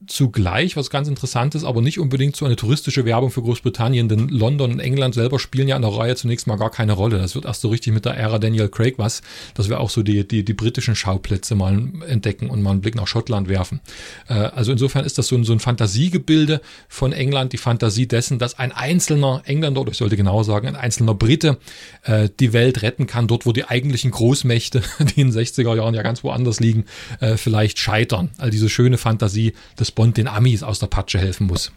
zugleich 0.06 0.76
was 0.76 0.90
ganz 0.90 1.08
interessantes, 1.08 1.64
aber 1.64 1.80
nicht 1.80 1.98
unbedingt 1.98 2.36
so 2.36 2.44
eine 2.44 2.56
touristische 2.56 3.04
Werbung 3.04 3.30
für 3.30 3.42
Großbritannien, 3.42 4.08
denn 4.08 4.28
London 4.28 4.72
und 4.72 4.80
England 4.80 5.14
selber 5.14 5.38
spielen 5.38 5.68
ja 5.68 5.76
in 5.76 5.82
der 5.82 5.92
Reihe 5.92 6.16
zunächst 6.16 6.46
mal 6.46 6.56
gar 6.56 6.70
keine 6.70 6.92
Rolle. 6.92 7.18
Das 7.18 7.34
wird 7.34 7.44
erst 7.44 7.60
so 7.60 7.68
richtig 7.68 7.92
mit 7.92 8.04
der 8.04 8.16
Ära 8.16 8.38
Daniel 8.38 8.68
Craig 8.68 8.94
was, 8.98 9.22
dass 9.54 9.68
wir 9.68 9.80
auch 9.80 9.90
so 9.90 10.02
die, 10.02 10.26
die, 10.26 10.44
die 10.44 10.54
britischen 10.54 10.96
Schauplätze 10.96 11.54
mal 11.54 11.88
entdecken 12.06 12.50
und 12.50 12.62
mal 12.62 12.70
einen 12.70 12.80
Blick 12.80 12.94
nach 12.94 13.06
Schottland 13.06 13.48
werfen. 13.48 13.80
Äh, 14.28 14.34
also 14.34 14.72
insofern 14.72 15.04
ist 15.04 15.18
das 15.18 15.28
so 15.28 15.36
ein, 15.36 15.44
so 15.44 15.52
ein 15.52 15.60
Fantasiegebilde 15.60 16.60
von 16.88 17.12
England, 17.12 17.52
die 17.52 17.58
Fantasie 17.58 18.06
dessen, 18.06 18.38
dass 18.38 18.58
ein 18.58 18.72
einzelner 18.72 19.42
Engländer, 19.44 19.82
oder 19.82 19.92
ich 19.92 19.98
sollte 19.98 20.16
genau 20.16 20.42
sagen, 20.42 20.66
ein 20.66 20.76
einzelner 20.76 21.14
Brite 21.14 21.58
äh, 22.02 22.28
die 22.40 22.52
Welt 22.52 22.82
retten 22.82 23.06
kann, 23.06 23.28
dort 23.28 23.46
wo 23.46 23.52
die 23.52 23.64
eigentlichen 23.64 24.10
Großmächte, 24.10 24.82
die 24.98 25.20
in 25.20 25.30
den 25.30 25.38
60er 25.38 25.76
Jahren 25.76 25.94
ja 25.94 26.02
ganz 26.02 26.24
woanders 26.24 26.60
liegen, 26.60 26.86
äh, 27.20 27.36
vielleicht 27.36 27.78
scheitern. 27.78 28.30
Also 28.38 28.50
diese 28.50 28.68
schöne 28.68 28.98
Fantasie 28.98 29.52
des 29.78 29.91
Bond 29.92 30.16
den 30.16 30.28
Amis 30.28 30.62
aus 30.62 30.78
der 30.78 30.88
Patsche 30.88 31.18
helfen 31.18 31.46
muss. 31.46 31.72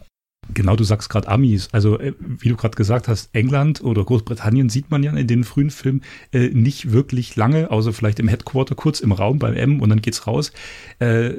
Genau, 0.54 0.76
du 0.76 0.84
sagst 0.84 1.08
gerade 1.08 1.28
Amis. 1.28 1.68
Also, 1.72 1.98
äh, 1.98 2.12
wie 2.20 2.48
du 2.48 2.56
gerade 2.56 2.76
gesagt 2.76 3.08
hast, 3.08 3.30
England 3.32 3.82
oder 3.82 4.04
Großbritannien 4.04 4.68
sieht 4.68 4.90
man 4.90 5.02
ja 5.02 5.12
in 5.12 5.26
den 5.26 5.44
frühen 5.44 5.70
Filmen 5.70 6.02
äh, 6.32 6.48
nicht 6.48 6.92
wirklich 6.92 7.34
lange, 7.36 7.70
außer 7.70 7.92
vielleicht 7.92 8.20
im 8.20 8.28
Headquarter, 8.28 8.74
kurz 8.74 9.00
im 9.00 9.12
Raum 9.12 9.38
beim 9.38 9.54
M 9.54 9.80
und 9.80 9.90
dann 9.90 10.02
geht's 10.02 10.26
raus. 10.26 10.52
Äh, 10.98 11.30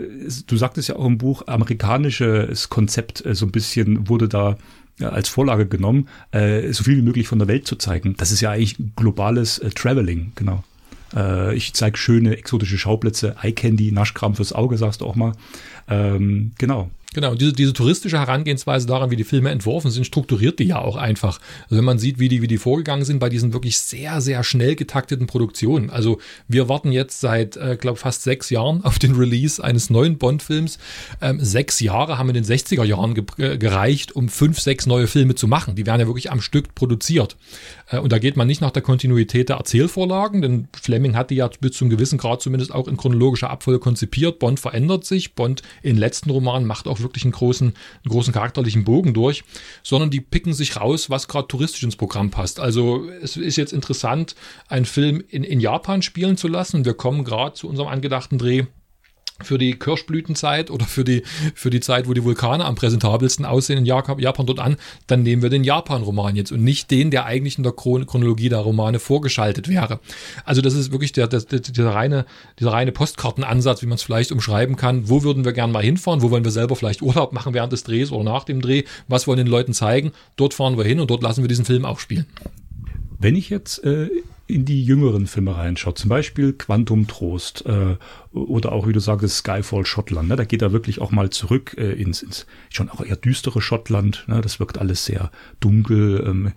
du 0.46 0.58
sagtest 0.58 0.90
ja 0.90 0.98
auch 0.98 1.06
im 1.06 1.18
Buch, 1.18 1.44
amerikanisches 1.48 2.70
Konzept 2.70 3.26
äh, 3.26 3.34
so 3.34 3.46
ein 3.46 3.52
bisschen 3.52 4.10
wurde 4.10 4.28
da 4.28 4.58
als 5.00 5.30
Vorlage 5.30 5.68
genommen, 5.68 6.10
äh, 6.32 6.72
so 6.74 6.84
viel 6.84 6.98
wie 6.98 7.04
möglich 7.04 7.28
von 7.28 7.40
der 7.40 7.48
Welt 7.48 7.68
zu 7.68 7.76
zeigen. 7.76 8.16
Das 8.18 8.32
ist 8.32 8.42
ja 8.42 8.52
eigentlich 8.52 8.78
globales 8.96 9.60
äh, 9.60 9.70
Traveling, 9.70 10.32
genau. 10.36 10.64
Äh, 11.16 11.55
ich 11.55 11.74
zeige 11.74 11.97
schöne 11.97 12.38
exotische 12.38 12.78
Schauplätze, 12.78 13.36
Eye 13.41 13.53
Candy, 13.53 13.91
Naschkram 13.91 14.36
fürs 14.36 14.53
Auge, 14.53 14.78
sagst 14.78 15.01
du 15.01 15.05
auch 15.05 15.16
mal. 15.16 15.34
Ähm, 15.88 16.51
genau. 16.58 16.89
Genau, 17.14 17.34
diese, 17.34 17.53
diese 17.53 17.74
touristische 17.74 18.20
Herangehensweise 18.20 18.86
daran, 18.86 19.10
wie 19.10 19.16
die 19.16 19.24
Filme 19.24 19.49
entworfen 19.49 19.89
sind, 19.89 20.05
strukturiert 20.05 20.60
die 20.60 20.66
ja 20.66 20.80
auch 20.80 20.97
einfach. 20.97 21.39
Also 21.64 21.78
wenn 21.78 21.84
man 21.84 21.97
sieht, 21.97 22.20
wie 22.20 22.28
die, 22.28 22.41
wie 22.43 22.47
die 22.47 22.60
vorgegangen 22.60 23.05
sind 23.05 23.18
bei 23.18 23.30
diesen 23.30 23.53
wirklich 23.53 23.80
sehr, 23.80 24.22
sehr 24.22 24.43
schnell 24.43 24.76
getakteten 24.76 25.26
Produktionen. 25.26 25.89
Also 25.89 26.20
wir 26.47 26.70
warten 26.70 26.91
jetzt 26.91 27.20
seit, 27.22 27.55
äh, 27.58 27.78
glaube 27.80 27.97
fast 27.97 28.24
sechs 28.24 28.49
Jahren 28.49 28.84
auf 28.84 28.99
den 28.99 29.16
Release 29.16 29.64
eines 29.64 29.89
neuen 29.89 30.18
Bond-Films. 30.18 30.78
Ähm, 31.22 31.39
sechs 31.41 31.80
Jahre 31.80 32.20
haben 32.20 32.30
in 32.30 32.36
den 32.36 32.43
60er 32.43 32.84
Jahren 32.84 33.16
ge 33.16 33.24
äh, 33.38 33.58
gereicht, 33.58 34.12
um 34.12 34.28
fünf, 34.28 34.60
sechs 34.60 34.86
neue 34.86 35.08
Filme 35.08 35.34
zu 35.34 35.47
machen. 35.47 35.76
Die 35.76 35.88
werden 35.88 36.01
ja 36.01 36.08
wirklich 36.08 36.30
am 36.30 36.41
Stück 36.41 36.76
produziert. 36.76 37.38
Äh, 37.88 38.00
und 38.00 38.12
da 38.12 38.20
geht 38.20 38.38
man 38.38 38.48
nicht 38.48 38.62
nach 38.62 38.72
der 38.72 38.82
Kontinuität 38.82 39.50
der 39.50 39.58
Erzählvorlagen, 39.58 40.42
denn 40.42 40.68
Fleming 40.80 41.16
hat 41.16 41.30
die 41.30 41.36
ja 41.36 41.50
bis 41.60 41.74
zum 41.74 41.90
gewissen 41.90 42.18
Grad 42.18 42.42
zumindest 42.42 42.74
auch 42.74 42.88
in 42.88 42.98
chronologischer 42.98 43.50
Abfolge 43.50 43.80
konzipiert. 43.80 44.40
Bond 44.40 44.60
verändert 44.60 45.06
sich. 45.06 45.34
Bond 45.36 45.62
in 45.82 45.98
letzten 45.98 46.30
Romanen 46.30 46.68
macht 46.68 46.88
auch 46.88 47.00
wirklich 47.00 47.24
einen 47.24 47.34
großen, 47.34 47.68
einen 47.68 48.12
großen 48.12 48.34
charakterlichen 48.34 48.84
Bogen 48.84 49.14
durch, 49.14 49.44
sondern 49.84 50.10
die 50.10 50.22
picken 50.22 50.53
sich 50.53 50.78
raus, 50.78 51.10
was 51.10 51.28
gerade 51.28 51.48
touristisch 51.48 51.84
ins 51.84 51.95
Programm 51.95 52.32
passt. 52.32 52.60
Also 52.60 53.07
es 53.22 53.38
ist 53.38 53.56
jetzt 53.56 53.74
interessant, 53.74 54.36
einen 54.68 54.86
Film 54.86 55.24
in, 55.30 55.44
in 55.44 55.60
Japan 55.60 56.02
spielen 56.02 56.38
zu 56.38 56.48
lassen. 56.48 56.86
Wir 56.86 56.94
kommen 56.94 57.24
gerade 57.24 57.53
zu 57.53 57.68
unserem 57.68 57.88
angedachten 57.88 58.38
Dreh 58.38 58.66
für 59.41 59.57
die 59.57 59.77
Kirschblütenzeit 59.77 60.72
oder 60.72 60.85
für 60.85 61.03
die, 61.03 61.23
für 61.53 61.69
die 61.69 61.80
Zeit, 61.80 62.07
wo 62.07 62.14
die 62.14 62.23
Vulkane 62.23 62.65
am 62.65 62.76
präsentabelsten 62.76 63.45
aussehen 63.45 63.80
in 63.80 63.85
Japan 63.85 64.45
dort 64.45 64.59
an, 64.59 64.77
dann 65.07 65.23
nehmen 65.23 65.41
wir 65.41 65.49
den 65.49 65.64
Japan-Roman 65.64 66.35
jetzt 66.35 66.51
und 66.51 66.64
nicht 66.64 66.91
den, 66.91 67.11
der 67.11 67.26
eigentlich 67.26 67.57
in 67.57 67.64
der 67.64 67.73
Chronologie 67.73 68.49
der 68.49 68.59
Romane 68.59 68.99
vorgeschaltet 68.99 69.68
wäre. 69.68 69.99
Also 70.45 70.61
das 70.61 70.73
ist 70.73 70.91
wirklich 70.91 71.11
der, 71.11 71.27
der, 71.27 71.41
der, 71.41 71.59
dieser 71.59 71.93
reine, 71.93 72.26
dieser 72.59 72.73
reine 72.73 72.91
Postkartenansatz, 72.91 73.81
wie 73.81 73.88
man 73.88 73.95
es 73.95 74.03
vielleicht 74.03 74.31
umschreiben 74.31 74.76
kann. 74.76 75.09
Wo 75.09 75.23
würden 75.23 75.45
wir 75.45 75.53
gern 75.53 75.72
mal 75.72 75.84
hinfahren? 75.84 76.22
Wo 76.22 76.31
wollen 76.31 76.43
wir 76.43 76.51
selber 76.51 76.76
vielleicht 76.76 77.01
Urlaub 77.01 77.34
machen 77.34 77.53
während 77.53 77.73
des 77.73 77.84
Drehs 77.84 78.11
oder 78.11 78.23
nach 78.23 78.43
dem 78.43 78.61
Dreh? 78.61 78.84
Was 79.07 79.27
wollen 79.27 79.38
den 79.38 79.47
Leuten 79.47 79.73
zeigen? 79.73 80.11
Dort 80.35 80.53
fahren 80.53 80.77
wir 80.77 80.85
hin 80.85 80.99
und 80.99 81.09
dort 81.09 81.23
lassen 81.23 81.43
wir 81.43 81.47
diesen 81.47 81.65
Film 81.65 81.85
auch 81.85 81.99
spielen. 81.99 82.26
Wenn 83.19 83.35
ich 83.35 83.49
jetzt 83.49 83.84
äh, 83.84 84.09
in 84.48 84.64
die 84.64 84.84
jüngeren 84.84 85.28
Filme 85.28 85.56
reinschaut, 85.56 85.98
zum 85.98 86.10
Beispiel 86.10 86.53
Quantum 86.53 87.07
Trost 87.07 87.65
äh, 87.65 87.98
oder 88.32 88.72
auch, 88.72 88.88
wie 88.88 88.94
du 88.94 88.99
sagst, 88.99 89.38
Skyfall 89.38 89.86
Schottland, 89.86 90.30
ne? 90.30 90.36
da 90.38 90.45
geht 90.45 90.61
er 90.61 90.72
wirklich 90.72 91.02
auch 91.02 91.11
mal 91.11 91.30
zurück 91.30 91.76
äh, 91.78 91.91
ins, 91.91 92.24
ins 92.24 92.45
schon 92.69 92.90
auch 92.90 93.03
eher 93.03 93.18
düstere 93.18 93.61
Schottland. 93.61 94.24
Ne? 94.28 94.40
Das 94.41 94.60
wirkt 94.60 94.78
alles 94.78 95.06
sehr 95.06 95.32
dunkel, 95.60 96.24
ähm, 96.26 96.53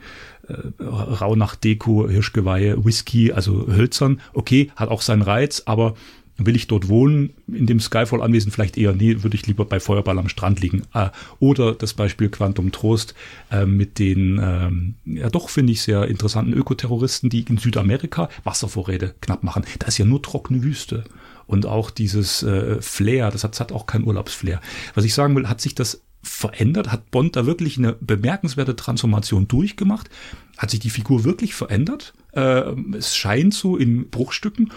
äh, 0.47 0.83
Raunacht-Deko, 0.83 2.09
Hirschgeweihe, 2.09 2.85
Whisky, 2.85 3.33
also 3.33 3.67
hölzern. 3.67 4.21
Okay, 4.35 4.71
hat 4.77 4.89
auch 4.89 5.03
seinen 5.03 5.23
Reiz, 5.23 5.63
aber 5.67 5.95
Will 6.43 6.57
ich 6.57 6.67
dort 6.67 6.89
wohnen, 6.89 7.35
in 7.47 7.67
dem 7.67 7.81
Skyfall-Anwesen? 7.81 8.51
Vielleicht 8.51 8.79
eher, 8.79 8.93
nee, 8.93 9.23
würde 9.23 9.37
ich 9.37 9.47
lieber 9.47 9.67
bei 9.67 9.79
Feuerball 9.79 10.19
am 10.19 10.29
Strand 10.29 10.61
liegen. 10.61 10.83
Äh, 10.95 11.11
oder 11.39 11.75
das 11.75 11.93
Beispiel 11.93 12.31
Quantum 12.31 12.73
Trost 12.73 13.15
äh, 13.51 13.67
mit 13.67 13.99
den, 13.99 14.41
ähm, 14.43 14.95
ja 15.05 15.29
doch, 15.29 15.51
finde 15.51 15.73
ich, 15.73 15.83
sehr 15.83 16.09
interessanten 16.09 16.55
Ökoterroristen, 16.55 17.29
die 17.29 17.43
in 17.43 17.59
Südamerika 17.59 18.31
Wasservorräte 18.45 19.15
knapp 19.21 19.43
machen. 19.43 19.65
Da 19.79 19.87
ist 19.87 19.99
ja 19.99 20.07
nur 20.07 20.23
trockene 20.23 20.63
Wüste. 20.63 21.05
Und 21.47 21.67
auch 21.67 21.91
dieses 21.91 22.43
äh, 22.43 22.81
Flair, 22.81 23.31
das 23.31 23.45
hat, 23.45 23.53
das 23.53 23.61
hat 23.61 23.73
auch 23.73 23.85
kein 23.85 24.05
Urlaubsflair. 24.05 24.61
Was 24.95 25.05
ich 25.05 25.15
sagen 25.15 25.35
will, 25.37 25.49
hat 25.49 25.61
sich 25.61 25.75
das 25.75 26.03
verändert? 26.23 26.93
Hat 26.93 27.11
Bond 27.11 27.37
da 27.37 27.47
wirklich 27.47 27.79
eine 27.79 27.95
bemerkenswerte 27.95 28.77
Transformation 28.77 29.49
durchgemacht? 29.49 30.11
Hat 30.59 30.71
sich 30.71 30.81
die 30.81 30.91
Figur 30.91 31.25
wirklich 31.25 31.55
verändert? 31.55 32.15
Äh, 32.33 32.73
es 32.97 33.17
scheint 33.17 33.55
so 33.55 33.77
in 33.77 34.11
Bruchstücken. 34.11 34.71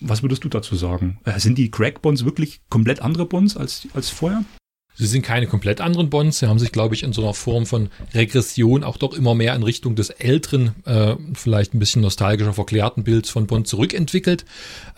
Was 0.00 0.22
würdest 0.22 0.44
du 0.44 0.48
dazu 0.48 0.76
sagen? 0.76 1.18
Äh, 1.24 1.38
sind 1.38 1.58
die 1.58 1.70
Crack-Bonds 1.70 2.24
wirklich 2.24 2.60
komplett 2.70 3.00
andere 3.02 3.26
Bonds 3.26 3.56
als, 3.56 3.88
als 3.94 4.10
vorher? 4.10 4.44
Sie 5.00 5.06
sind 5.06 5.22
keine 5.22 5.46
komplett 5.46 5.80
anderen 5.80 6.10
Bonds. 6.10 6.40
Sie 6.40 6.46
haben 6.46 6.58
sich, 6.58 6.72
glaube 6.72 6.94
ich, 6.94 7.04
in 7.04 7.14
so 7.14 7.22
einer 7.22 7.32
Form 7.32 7.64
von 7.64 7.88
Regression 8.12 8.84
auch 8.84 8.98
doch 8.98 9.14
immer 9.14 9.34
mehr 9.34 9.54
in 9.54 9.62
Richtung 9.62 9.94
des 9.94 10.10
älteren, 10.10 10.74
äh, 10.84 11.16
vielleicht 11.32 11.72
ein 11.72 11.78
bisschen 11.78 12.02
nostalgischer 12.02 12.52
verklärten 12.52 13.02
Bilds 13.02 13.30
von 13.30 13.46
Bond 13.46 13.66
zurückentwickelt. 13.66 14.44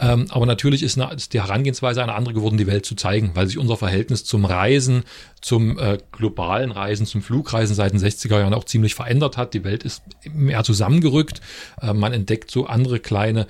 Ähm, 0.01 0.27
aber 0.31 0.45
natürlich 0.45 0.83
ist, 0.83 1.01
eine, 1.01 1.15
ist 1.15 1.35
die 1.35 1.41
Herangehensweise 1.41 2.03
eine 2.03 2.15
andere 2.15 2.35
geworden, 2.35 2.57
die 2.57 2.66
Welt 2.66 2.85
zu 2.85 2.97
zeigen, 2.97 3.31
weil 3.35 3.47
sich 3.47 3.59
unser 3.59 3.77
Verhältnis 3.77 4.24
zum 4.24 4.45
Reisen, 4.45 5.05
zum 5.41 5.79
äh, 5.79 5.99
globalen 6.11 6.73
Reisen, 6.73 7.07
zum 7.07 7.23
Flugreisen 7.23 7.74
seit 7.77 7.93
den 7.93 8.01
60er 8.01 8.41
Jahren 8.41 8.55
auch 8.55 8.65
ziemlich 8.65 8.97
verändert 8.97 9.37
hat. 9.37 9.55
Die 9.55 9.62
Welt 9.62 9.85
ist 9.85 10.03
mehr 10.33 10.65
zusammengerückt. 10.65 11.41
Äh, 11.81 11.93
man 11.95 12.12
entdeckt 12.12 12.51
so 12.51 12.66
andere 12.66 12.99
kleine 12.99 13.47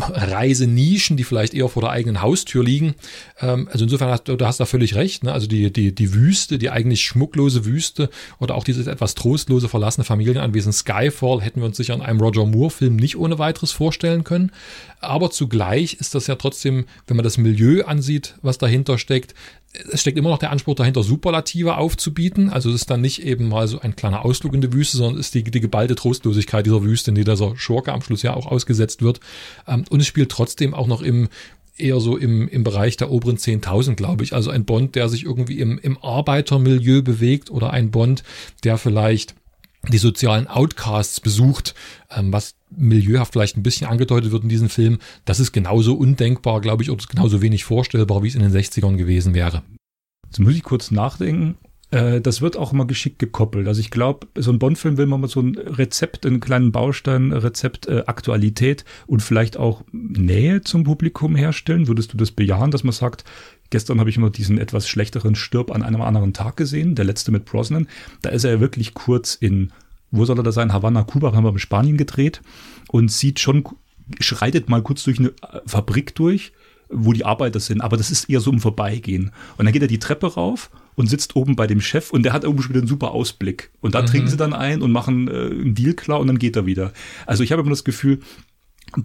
Reisenischen, 0.00 1.16
die 1.16 1.24
vielleicht 1.24 1.54
eher 1.54 1.68
vor 1.68 1.82
der 1.82 1.92
eigenen 1.92 2.20
Haustür 2.20 2.62
liegen. 2.62 2.94
Ähm, 3.40 3.68
also 3.72 3.84
insofern 3.84 4.10
hast 4.10 4.28
du, 4.28 4.36
hast 4.40 4.60
da 4.60 4.66
völlig 4.66 4.94
recht. 4.94 5.24
Ne? 5.24 5.32
Also 5.32 5.46
die, 5.46 5.72
die, 5.78 5.94
die 5.94 6.12
Wüste, 6.12 6.58
die 6.58 6.70
eigentlich 6.70 7.02
schmucklose 7.02 7.64
Wüste 7.64 8.10
oder 8.40 8.56
auch 8.56 8.64
dieses 8.64 8.86
etwas 8.86 9.14
trostlose 9.14 9.68
verlassene 9.68 10.04
Familienanwesen 10.04 10.72
Skyfall 10.72 11.40
hätten 11.40 11.60
wir 11.60 11.66
uns 11.66 11.76
sicher 11.76 11.94
in 11.94 12.02
einem 12.02 12.20
Roger 12.20 12.44
Moore-Film 12.44 12.96
nicht 12.96 13.16
ohne 13.16 13.38
weiteres 13.38 13.72
vorstellen 13.72 14.24
können. 14.24 14.50
Aber 15.00 15.30
zugleich 15.30 15.94
ist 15.94 16.14
das 16.14 16.26
ja 16.26 16.34
trotzdem, 16.34 16.86
wenn 17.06 17.16
man 17.16 17.24
das 17.24 17.38
Milieu 17.38 17.84
ansieht, 17.84 18.34
was 18.42 18.58
dahinter 18.58 18.98
steckt, 18.98 19.34
es 19.92 20.00
steckt 20.00 20.18
immer 20.18 20.30
noch 20.30 20.38
der 20.38 20.50
Anspruch 20.50 20.74
dahinter, 20.74 21.02
Superlative 21.02 21.76
aufzubieten. 21.76 22.48
Also 22.48 22.70
es 22.70 22.76
ist 22.76 22.90
dann 22.90 23.02
nicht 23.02 23.22
eben 23.22 23.48
mal 23.48 23.68
so 23.68 23.80
ein 23.80 23.94
kleiner 23.94 24.24
Ausflug 24.24 24.54
in 24.54 24.62
die 24.62 24.72
Wüste, 24.72 24.96
sondern 24.96 25.20
es 25.20 25.26
ist 25.26 25.34
die, 25.34 25.44
die 25.44 25.60
geballte 25.60 25.94
Trostlosigkeit 25.94 26.64
dieser 26.64 26.82
Wüste, 26.82 27.10
in 27.10 27.14
die 27.14 27.24
dieser 27.24 27.54
Schurke 27.56 27.92
am 27.92 28.02
Schluss 28.02 28.22
ja 28.22 28.34
auch 28.34 28.46
ausgesetzt 28.46 29.02
wird. 29.02 29.20
Ähm, 29.66 29.84
und 29.90 30.00
es 30.00 30.06
spielt 30.06 30.30
trotzdem 30.30 30.74
auch 30.74 30.86
noch 30.86 31.02
im 31.02 31.28
eher 31.80 32.00
so 32.00 32.16
im, 32.16 32.48
im 32.48 32.64
Bereich 32.64 32.96
der 32.96 33.10
oberen 33.10 33.36
10.000, 33.36 33.94
glaube 33.94 34.24
ich. 34.24 34.32
Also 34.32 34.50
ein 34.50 34.64
Bond, 34.64 34.94
der 34.94 35.08
sich 35.08 35.24
irgendwie 35.24 35.60
im, 35.60 35.78
im 35.78 35.98
Arbeitermilieu 35.98 37.02
bewegt 37.02 37.50
oder 37.50 37.72
ein 37.72 37.90
Bond, 37.90 38.22
der 38.64 38.78
vielleicht 38.78 39.34
die 39.88 39.98
sozialen 39.98 40.48
Outcasts 40.48 41.20
besucht, 41.20 41.74
ähm, 42.10 42.32
was 42.32 42.54
milieuhaft 42.70 43.32
vielleicht 43.32 43.56
ein 43.56 43.62
bisschen 43.62 43.86
angedeutet 43.86 44.32
wird 44.32 44.42
in 44.42 44.48
diesem 44.48 44.68
Film, 44.68 44.98
das 45.24 45.40
ist 45.40 45.52
genauso 45.52 45.94
undenkbar, 45.94 46.60
glaube 46.60 46.82
ich, 46.82 46.90
oder 46.90 47.04
genauso 47.08 47.40
wenig 47.40 47.64
vorstellbar, 47.64 48.22
wie 48.22 48.28
es 48.28 48.34
in 48.34 48.42
den 48.42 48.52
60ern 48.52 48.96
gewesen 48.96 49.34
wäre. 49.34 49.62
Jetzt 50.26 50.40
muss 50.40 50.54
ich 50.54 50.62
kurz 50.62 50.90
nachdenken. 50.90 51.56
Äh, 51.90 52.20
das 52.20 52.40
wird 52.40 52.56
auch 52.56 52.72
immer 52.72 52.86
geschickt 52.86 53.18
gekoppelt. 53.18 53.66
Also 53.68 53.80
ich 53.80 53.90
glaube, 53.90 54.26
so 54.36 54.50
ein 54.50 54.58
Bond-Film 54.58 54.96
will 54.96 55.06
man 55.06 55.20
mal 55.20 55.28
so 55.28 55.40
ein 55.40 55.56
Rezept, 55.56 56.26
einen 56.26 56.40
kleinen 56.40 56.72
Baustein, 56.72 57.32
Rezept, 57.32 57.86
äh, 57.86 58.04
Aktualität 58.06 58.84
und 59.06 59.22
vielleicht 59.22 59.56
auch 59.56 59.84
Nähe 59.92 60.60
zum 60.62 60.84
Publikum 60.84 61.36
herstellen. 61.36 61.88
Würdest 61.88 62.12
du 62.12 62.16
das 62.16 62.30
bejahen, 62.30 62.70
dass 62.70 62.84
man 62.84 62.92
sagt, 62.92 63.24
Gestern 63.70 64.00
habe 64.00 64.08
ich 64.08 64.16
immer 64.16 64.30
diesen 64.30 64.58
etwas 64.58 64.88
schlechteren 64.88 65.34
Stirb 65.34 65.70
an 65.70 65.82
einem 65.82 66.00
anderen 66.00 66.32
Tag 66.32 66.56
gesehen, 66.56 66.94
der 66.94 67.04
letzte 67.04 67.30
mit 67.30 67.44
Brosnan. 67.44 67.86
Da 68.22 68.30
ist 68.30 68.44
er 68.44 68.52
ja 68.52 68.60
wirklich 68.60 68.94
kurz 68.94 69.34
in, 69.34 69.72
wo 70.10 70.24
soll 70.24 70.38
er 70.38 70.42
da 70.42 70.52
sein? 70.52 70.72
Havanna, 70.72 71.04
Kuba, 71.04 71.32
haben 71.34 71.44
wir 71.44 71.50
in 71.50 71.58
Spanien 71.58 71.98
gedreht 71.98 72.40
und 72.88 73.12
sieht 73.12 73.40
schon, 73.40 73.64
schreitet 74.20 74.70
mal 74.70 74.82
kurz 74.82 75.04
durch 75.04 75.18
eine 75.18 75.32
Fabrik 75.66 76.14
durch, 76.14 76.52
wo 76.88 77.12
die 77.12 77.26
Arbeiter 77.26 77.60
sind, 77.60 77.82
aber 77.82 77.98
das 77.98 78.10
ist 78.10 78.30
eher 78.30 78.40
so 78.40 78.50
im 78.50 78.60
Vorbeigehen. 78.60 79.32
Und 79.58 79.66
dann 79.66 79.72
geht 79.74 79.82
er 79.82 79.88
die 79.88 79.98
Treppe 79.98 80.32
rauf 80.32 80.70
und 80.98 81.06
sitzt 81.06 81.36
oben 81.36 81.54
bei 81.54 81.68
dem 81.68 81.80
Chef 81.80 82.10
und 82.10 82.24
der 82.24 82.32
hat 82.32 82.42
irgendwie 82.42 82.64
schon 82.64 82.70
wieder 82.70 82.80
einen 82.80 82.88
super 82.88 83.12
Ausblick. 83.12 83.70
Und 83.80 83.94
da 83.94 84.02
mhm. 84.02 84.06
trinken 84.06 84.28
sie 84.28 84.36
dann 84.36 84.52
ein 84.52 84.82
und 84.82 84.90
machen 84.90 85.28
äh, 85.28 85.30
einen 85.30 85.74
Deal 85.76 85.94
klar 85.94 86.18
und 86.18 86.26
dann 86.26 86.40
geht 86.40 86.56
er 86.56 86.66
wieder. 86.66 86.92
Also 87.24 87.44
ich 87.44 87.52
habe 87.52 87.62
immer 87.62 87.70
das 87.70 87.84
Gefühl, 87.84 88.18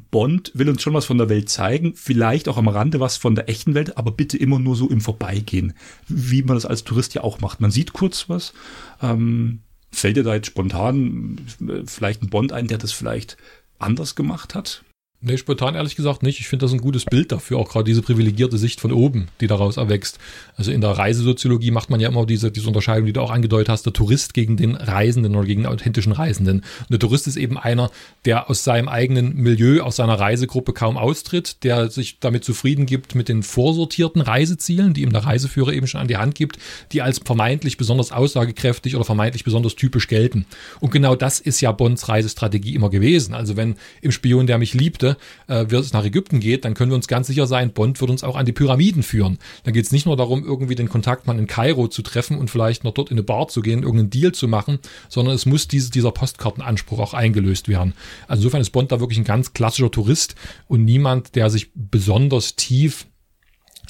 Bond 0.09 0.51
will 0.55 0.69
uns 0.69 0.81
schon 0.81 0.95
was 0.95 1.05
von 1.05 1.19
der 1.19 1.29
Welt 1.29 1.49
zeigen, 1.49 1.93
vielleicht 1.95 2.47
auch 2.47 2.57
am 2.57 2.67
Rande 2.67 2.99
was 2.99 3.17
von 3.17 3.35
der 3.35 3.47
echten 3.47 3.75
Welt, 3.75 3.95
aber 3.95 4.11
bitte 4.11 4.37
immer 4.37 4.57
nur 4.57 4.75
so 4.75 4.89
im 4.89 5.01
Vorbeigehen, 5.01 5.73
wie 6.07 6.41
man 6.41 6.55
das 6.55 6.65
als 6.65 6.83
Tourist 6.83 7.13
ja 7.13 7.23
auch 7.23 7.41
macht. 7.41 7.61
Man 7.61 7.69
sieht 7.69 7.93
kurz 7.93 8.27
was. 8.27 8.53
Ähm, 8.99 9.59
fällt 9.91 10.17
dir 10.17 10.23
da 10.23 10.33
jetzt 10.33 10.47
spontan 10.47 11.41
äh, 11.61 11.83
vielleicht 11.85 12.23
ein 12.23 12.29
Bond 12.29 12.53
ein, 12.53 12.67
der 12.67 12.79
das 12.79 12.91
vielleicht 12.91 13.37
anders 13.77 14.15
gemacht 14.15 14.55
hat? 14.55 14.83
Nee, 15.25 15.37
spontan 15.37 15.75
ehrlich 15.75 15.95
gesagt 15.95 16.21
nicht. 16.21 16.41
Ich 16.41 16.49
finde 16.49 16.65
das 16.65 16.73
ein 16.73 16.81
gutes 16.81 17.05
Bild 17.05 17.31
dafür, 17.31 17.57
auch 17.57 17.69
gerade 17.69 17.85
diese 17.85 18.01
privilegierte 18.01 18.57
Sicht 18.57 18.81
von 18.81 18.91
oben, 18.91 19.29
die 19.39 19.47
daraus 19.47 19.77
erwächst. 19.77 20.19
Also 20.57 20.69
in 20.69 20.81
der 20.81 20.89
Reisesoziologie 20.89 21.71
macht 21.71 21.89
man 21.89 22.01
ja 22.01 22.09
immer 22.09 22.25
diese, 22.25 22.51
diese 22.51 22.67
Unterscheidung, 22.67 23.05
die 23.05 23.13
du 23.13 23.21
auch 23.21 23.31
angedeutet 23.31 23.69
hast, 23.69 23.85
der 23.85 23.93
Tourist 23.93 24.33
gegen 24.33 24.57
den 24.57 24.75
Reisenden 24.75 25.37
oder 25.37 25.45
gegen 25.45 25.61
den 25.61 25.71
authentischen 25.71 26.11
Reisenden. 26.11 26.57
Und 26.57 26.91
der 26.91 26.99
Tourist 26.99 27.27
ist 27.27 27.37
eben 27.37 27.57
einer, 27.57 27.89
der 28.25 28.49
aus 28.49 28.65
seinem 28.65 28.89
eigenen 28.89 29.37
Milieu, 29.37 29.81
aus 29.81 29.95
seiner 29.95 30.19
Reisegruppe 30.19 30.73
kaum 30.73 30.97
austritt, 30.97 31.63
der 31.63 31.89
sich 31.89 32.19
damit 32.19 32.43
zufrieden 32.43 32.85
gibt 32.85 33.15
mit 33.15 33.29
den 33.29 33.43
vorsortierten 33.43 34.19
Reisezielen, 34.19 34.93
die 34.93 35.03
ihm 35.03 35.13
der 35.13 35.23
Reiseführer 35.23 35.71
eben 35.71 35.87
schon 35.87 36.01
an 36.01 36.09
die 36.09 36.17
Hand 36.17 36.35
gibt, 36.35 36.57
die 36.91 37.01
als 37.01 37.19
vermeintlich 37.23 37.77
besonders 37.77 38.11
aussagekräftig 38.11 38.97
oder 38.97 39.05
vermeintlich 39.05 39.45
besonders 39.45 39.75
typisch 39.75 40.09
gelten. 40.09 40.45
Und 40.81 40.91
genau 40.91 41.15
das 41.15 41.39
ist 41.39 41.61
ja 41.61 41.71
Bonds 41.71 42.09
Reisestrategie 42.09 42.75
immer 42.75 42.89
gewesen. 42.89 43.33
Also 43.33 43.55
wenn 43.55 43.75
im 44.01 44.11
Spion, 44.11 44.47
der 44.47 44.57
mich 44.57 44.73
liebte, 44.73 45.12
äh, 45.48 45.65
wird 45.69 45.84
es 45.84 45.94
nach 45.94 46.06
Ägypten 46.06 46.40
geht, 46.40 46.65
dann 46.65 46.73
können 46.73 46.91
wir 46.91 46.95
uns 46.95 47.07
ganz 47.07 47.27
sicher 47.27 47.48
sein, 47.48 47.73
Bond 47.73 47.99
wird 48.02 48.11
uns 48.11 48.23
auch 48.23 48.35
an 48.35 48.45
die 48.45 48.52
Pyramiden 48.52 49.03
führen. 49.03 49.40
Dann 49.64 49.73
geht 49.73 49.85
es 49.85 49.91
nicht 49.91 50.06
nur 50.06 50.18
darum, 50.18 50.44
irgendwie 50.44 50.76
den 50.76 50.90
Kontaktmann 50.90 51.40
in 51.40 51.48
Kairo 51.48 51.88
zu 51.88 52.02
treffen 52.02 52.38
und 52.38 52.49
vielleicht 52.49 52.84
noch 52.84 52.94
dort 52.94 53.10
in 53.10 53.15
eine 53.15 53.23
Bar 53.23 53.48
zu 53.48 53.61
gehen, 53.61 53.84
irgendeinen 53.84 54.10
Deal 54.10 54.31
zu 54.31 54.48
machen, 54.48 54.80
sondern 55.10 55.35
es 55.35 55.45
muss 55.45 55.68
diese, 55.68 55.91
dieser 55.91 56.11
Postkartenanspruch 56.11 56.99
auch 56.99 57.14
eingelöst 57.14 57.68
werden. 57.68 57.94
Also 58.27 58.41
insofern 58.41 58.61
ist 58.61 58.72
Bond 58.72 58.91
da 58.91 58.99
wirklich 58.99 59.19
ein 59.19 59.26
ganz 59.26 59.53
klassischer 59.53 59.91
Tourist 59.91 60.35
und 60.68 60.85
niemand, 60.85 61.35
der 61.35 61.49
sich 61.49 61.72
besonders 61.73 62.56
tief 62.56 63.06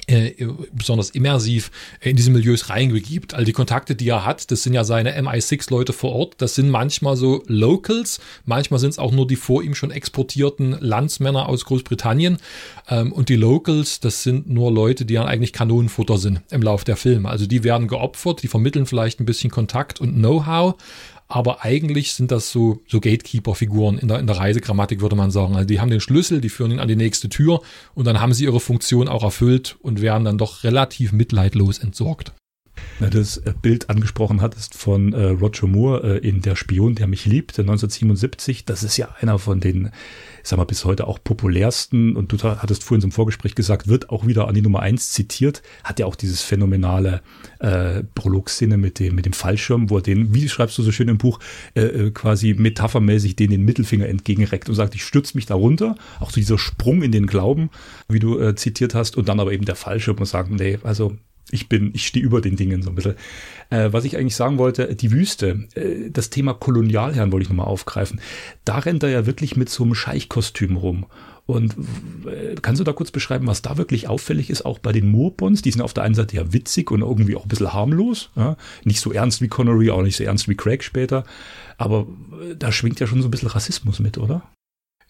äh, 0.07 0.33
besonders 0.73 1.11
immersiv 1.11 1.71
in 2.01 2.15
diese 2.15 2.31
Milieus 2.31 2.69
reingegibt. 2.69 3.33
All 3.33 3.45
die 3.45 3.53
Kontakte, 3.53 3.95
die 3.95 4.09
er 4.09 4.25
hat, 4.25 4.51
das 4.51 4.63
sind 4.63 4.73
ja 4.73 4.83
seine 4.83 5.17
MI6-Leute 5.19 5.93
vor 5.93 6.13
Ort, 6.13 6.35
das 6.39 6.55
sind 6.55 6.69
manchmal 6.69 7.15
so 7.15 7.43
Locals, 7.47 8.19
manchmal 8.45 8.79
sind 8.79 8.89
es 8.89 8.99
auch 8.99 9.11
nur 9.11 9.27
die 9.27 9.35
vor 9.35 9.63
ihm 9.63 9.75
schon 9.75 9.91
exportierten 9.91 10.77
Landsmänner 10.79 11.47
aus 11.47 11.65
Großbritannien. 11.65 12.37
Ähm, 12.89 13.11
und 13.11 13.29
die 13.29 13.35
Locals, 13.35 13.99
das 13.99 14.23
sind 14.23 14.49
nur 14.49 14.71
Leute, 14.71 15.05
die 15.05 15.13
dann 15.13 15.27
eigentlich 15.27 15.53
Kanonenfutter 15.53 16.17
sind 16.17 16.41
im 16.51 16.61
Lauf 16.61 16.83
der 16.83 16.97
Filme. 16.97 17.29
Also 17.29 17.45
die 17.45 17.63
werden 17.63 17.87
geopfert, 17.87 18.43
die 18.43 18.47
vermitteln 18.47 18.85
vielleicht 18.85 19.19
ein 19.19 19.25
bisschen 19.25 19.51
Kontakt 19.51 20.01
und 20.01 20.15
Know-how, 20.15 20.75
aber 21.33 21.65
eigentlich 21.65 22.13
sind 22.13 22.29
das 22.29 22.51
so, 22.51 22.81
so 22.87 22.99
Gatekeeper-Figuren 22.99 23.97
in 23.97 24.07
der, 24.07 24.19
in 24.19 24.27
der 24.27 24.37
Reisegrammatik, 24.37 25.01
würde 25.01 25.15
man 25.15 25.31
sagen. 25.31 25.55
Also 25.55 25.65
die 25.65 25.79
haben 25.79 25.89
den 25.89 25.99
Schlüssel, 25.99 26.41
die 26.41 26.49
führen 26.49 26.69
ihn 26.69 26.79
an 26.79 26.87
die 26.87 26.95
nächste 26.95 27.27
Tür 27.27 27.61
und 27.95 28.05
dann 28.05 28.21
haben 28.21 28.33
sie 28.33 28.43
ihre 28.43 28.59
Funktion 28.59 29.07
auch 29.07 29.23
erfüllt 29.23 29.75
und 29.81 29.99
werden 29.99 30.25
dann 30.25 30.37
doch 30.37 30.63
relativ 30.63 31.11
mitleidlos 31.11 31.79
entsorgt. 31.79 32.33
Das 32.99 33.37
äh, 33.37 33.53
Bild 33.59 33.89
angesprochen 33.89 34.41
hattest 34.41 34.75
von 34.75 35.13
äh, 35.13 35.25
Roger 35.25 35.67
Moore 35.67 36.21
äh, 36.21 36.27
in 36.27 36.41
Der 36.41 36.55
Spion, 36.55 36.95
der 36.95 37.07
mich 37.07 37.25
liebt, 37.25 37.59
1977. 37.59 38.65
Das 38.65 38.83
ist 38.83 38.97
ja 38.97 39.09
einer 39.19 39.39
von 39.39 39.59
den, 39.59 39.91
ich 40.41 40.49
sag 40.49 40.57
mal, 40.57 40.65
bis 40.65 40.85
heute 40.85 41.07
auch 41.07 41.19
populärsten 41.23 42.15
und 42.15 42.31
du 42.31 42.37
hattest 42.43 42.83
vorhin 42.83 43.03
im 43.03 43.11
Vorgespräch 43.11 43.55
gesagt, 43.55 43.87
wird 43.87 44.09
auch 44.09 44.27
wieder 44.27 44.47
an 44.47 44.55
die 44.55 44.61
Nummer 44.61 44.81
eins 44.81 45.11
zitiert, 45.11 45.63
hat 45.83 45.99
ja 45.99 46.05
auch 46.05 46.15
dieses 46.15 46.41
phänomenale 46.41 47.21
äh, 47.59 48.03
Prolog-Szene 48.15 48.77
mit 48.77 48.99
dem, 48.99 49.15
mit 49.15 49.25
dem 49.25 49.33
Fallschirm, 49.33 49.89
wo 49.89 49.97
er 49.97 50.03
den, 50.03 50.33
wie 50.33 50.47
schreibst 50.47 50.77
du 50.77 50.83
so 50.83 50.91
schön 50.91 51.07
im 51.07 51.17
Buch, 51.17 51.39
äh, 51.75 51.81
äh 51.81 52.11
quasi 52.11 52.53
metaphermäßig 52.53 53.35
den 53.35 53.51
den 53.51 53.63
Mittelfinger 53.63 54.07
entgegenreckt 54.07 54.69
und 54.69 54.75
sagt, 54.75 54.95
ich 54.95 55.03
stürze 55.03 55.37
mich 55.37 55.45
da 55.45 55.55
runter. 55.55 55.95
Auch 56.19 56.31
so 56.31 56.35
dieser 56.35 56.57
Sprung 56.57 57.01
in 57.01 57.11
den 57.11 57.27
Glauben, 57.27 57.69
wie 58.09 58.19
du 58.19 58.39
äh, 58.39 58.55
zitiert 58.55 58.95
hast, 58.95 59.17
und 59.17 59.29
dann 59.29 59.39
aber 59.39 59.53
eben 59.53 59.65
der 59.65 59.75
Fallschirm 59.75 60.17
und 60.17 60.25
sagen, 60.25 60.55
nee, 60.55 60.79
also 60.83 61.15
ich 61.53 61.69
bin, 61.69 61.91
ich 61.93 62.07
stehe 62.07 62.25
über 62.25 62.41
den 62.41 62.55
Dingen 62.55 62.81
so 62.81 62.89
ein 62.89 62.95
bisschen. 62.95 63.15
Äh, 63.69 63.93
was 63.93 64.05
ich 64.05 64.17
eigentlich 64.17 64.35
sagen 64.35 64.57
wollte, 64.57 64.95
die 64.95 65.11
Wüste, 65.11 65.67
äh, 65.75 66.09
das 66.09 66.29
Thema 66.29 66.53
Kolonialherren 66.53 67.31
wollte 67.31 67.43
ich 67.43 67.49
nochmal 67.49 67.67
aufgreifen. 67.67 68.19
Da 68.65 68.79
rennt 68.79 69.03
er 69.03 69.09
ja 69.09 69.25
wirklich 69.25 69.55
mit 69.55 69.69
so 69.69 69.83
einem 69.83 69.95
Scheichkostüm 69.95 70.75
rum. 70.75 71.05
Und 71.45 71.75
äh, 72.25 72.55
kannst 72.61 72.79
du 72.79 72.85
da 72.85 72.93
kurz 72.93 73.11
beschreiben, 73.11 73.47
was 73.47 73.61
da 73.61 73.77
wirklich 73.77 74.07
auffällig 74.07 74.49
ist, 74.49 74.65
auch 74.65 74.79
bei 74.79 74.91
den 74.91 75.09
Moorbonds? 75.09 75.61
Die 75.61 75.71
sind 75.71 75.81
auf 75.81 75.93
der 75.93 76.03
einen 76.03 76.15
Seite 76.15 76.37
ja 76.37 76.53
witzig 76.53 76.89
und 76.89 77.01
irgendwie 77.01 77.35
auch 77.35 77.43
ein 77.43 77.49
bisschen 77.49 77.73
harmlos. 77.73 78.29
Ja? 78.35 78.55
Nicht 78.85 79.01
so 79.01 79.11
ernst 79.11 79.41
wie 79.41 79.49
Connery, 79.49 79.91
auch 79.91 80.01
nicht 80.01 80.15
so 80.15 80.23
ernst 80.23 80.47
wie 80.47 80.55
Craig 80.55 80.83
später. 80.83 81.25
Aber 81.77 82.07
äh, 82.41 82.55
da 82.55 82.71
schwingt 82.71 82.99
ja 82.99 83.07
schon 83.07 83.21
so 83.21 83.27
ein 83.27 83.31
bisschen 83.31 83.49
Rassismus 83.49 83.99
mit, 83.99 84.17
oder? 84.17 84.43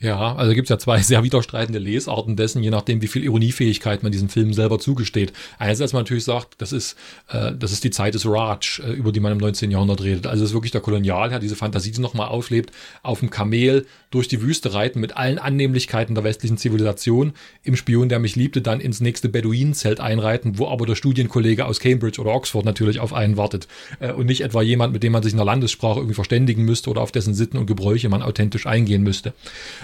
Ja, 0.03 0.35
also 0.35 0.53
gibt 0.53 0.65
es 0.65 0.69
ja 0.69 0.77
zwei 0.77 0.99
sehr 1.01 1.23
widerstreitende 1.23 1.79
Lesarten 1.79 2.35
dessen, 2.35 2.61
je 2.61 2.69
nachdem, 2.69 3.01
wie 3.01 3.07
viel 3.07 3.23
Ironiefähigkeit 3.23 4.03
man 4.03 4.11
diesem 4.11 4.27
Film 4.27 4.53
selber 4.53 4.77
zugesteht. 4.77 5.31
Einerseits 5.57 5.93
man 5.93 6.01
natürlich 6.01 6.25
sagt, 6.25 6.55
das 6.57 6.73
ist, 6.73 6.97
äh, 7.29 7.53
das 7.57 7.71
ist 7.71 7.85
die 7.85 7.89
Zeit 7.89 8.13
des 8.13 8.25
Raj, 8.25 8.81
äh, 8.85 8.91
über 8.91 9.13
die 9.13 9.21
man 9.21 9.31
im 9.31 9.37
19. 9.37 9.71
Jahrhundert 9.71 10.03
redet. 10.03 10.27
Also 10.27 10.43
es 10.43 10.49
ist 10.49 10.53
wirklich 10.53 10.73
der 10.73 10.81
Kolonialherr, 10.81 11.39
diese 11.39 11.55
Fantasie, 11.55 11.91
die 11.91 12.01
nochmal 12.01 12.27
auflebt, 12.27 12.73
auf 13.01 13.21
dem 13.21 13.29
Kamel 13.29 13.85
durch 14.13 14.27
die 14.27 14.41
Wüste 14.41 14.73
reiten 14.73 14.99
mit 14.99 15.17
allen 15.17 15.39
Annehmlichkeiten 15.39 16.13
der 16.13 16.23
westlichen 16.23 16.57
Zivilisation, 16.57 17.33
im 17.63 17.75
Spion, 17.75 18.09
der 18.09 18.19
mich 18.19 18.35
liebte, 18.35 18.61
dann 18.61 18.79
ins 18.79 19.01
nächste 19.01 19.27
Beduinenzelt 19.27 19.99
einreiten, 19.99 20.59
wo 20.59 20.67
aber 20.67 20.85
der 20.85 20.95
Studienkollege 20.95 21.65
aus 21.65 21.79
Cambridge 21.79 22.21
oder 22.21 22.31
Oxford 22.33 22.63
natürlich 22.63 22.99
auf 22.99 23.11
einen 23.11 23.37
wartet 23.37 23.67
äh, 23.99 24.11
und 24.11 24.27
nicht 24.27 24.41
etwa 24.41 24.61
jemand, 24.61 24.93
mit 24.93 25.01
dem 25.01 25.13
man 25.13 25.23
sich 25.23 25.33
in 25.33 25.37
der 25.37 25.45
Landessprache 25.45 25.99
irgendwie 25.99 26.13
verständigen 26.13 26.63
müsste 26.63 26.91
oder 26.91 27.01
auf 27.01 27.11
dessen 27.11 27.33
Sitten 27.33 27.57
und 27.57 27.65
Gebräuche 27.65 28.07
man 28.09 28.21
authentisch 28.21 28.67
eingehen 28.67 29.01
müsste. 29.01 29.33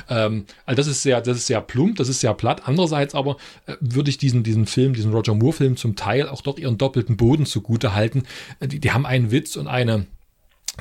Ähm, 0.09 0.45
also 0.67 0.77
das 0.77 0.87
ist 0.87 1.01
sehr, 1.01 1.21
das 1.21 1.37
ist 1.37 1.47
sehr 1.47 1.61
plump, 1.61 1.95
das 1.95 2.07
ist 2.07 2.19
sehr 2.19 2.35
platt. 2.35 2.61
Andererseits 2.65 3.15
aber 3.15 3.37
äh, 3.65 3.73
würde 3.79 4.11
ich 4.11 4.19
diesen, 4.19 4.43
diesen 4.43 4.67
Film, 4.67 4.93
diesen 4.93 5.11
Roger 5.11 5.33
Moore-Film 5.33 5.75
zum 5.75 5.95
Teil 5.95 6.29
auch 6.29 6.41
doch 6.41 6.59
ihren 6.59 6.77
doppelten 6.77 7.17
Boden 7.17 7.47
zugute 7.47 7.95
halten. 7.95 8.23
Äh, 8.59 8.67
die, 8.67 8.79
die 8.79 8.91
haben 8.91 9.07
einen 9.07 9.31
Witz 9.31 9.55
und 9.55 9.65
eine, 9.65 10.05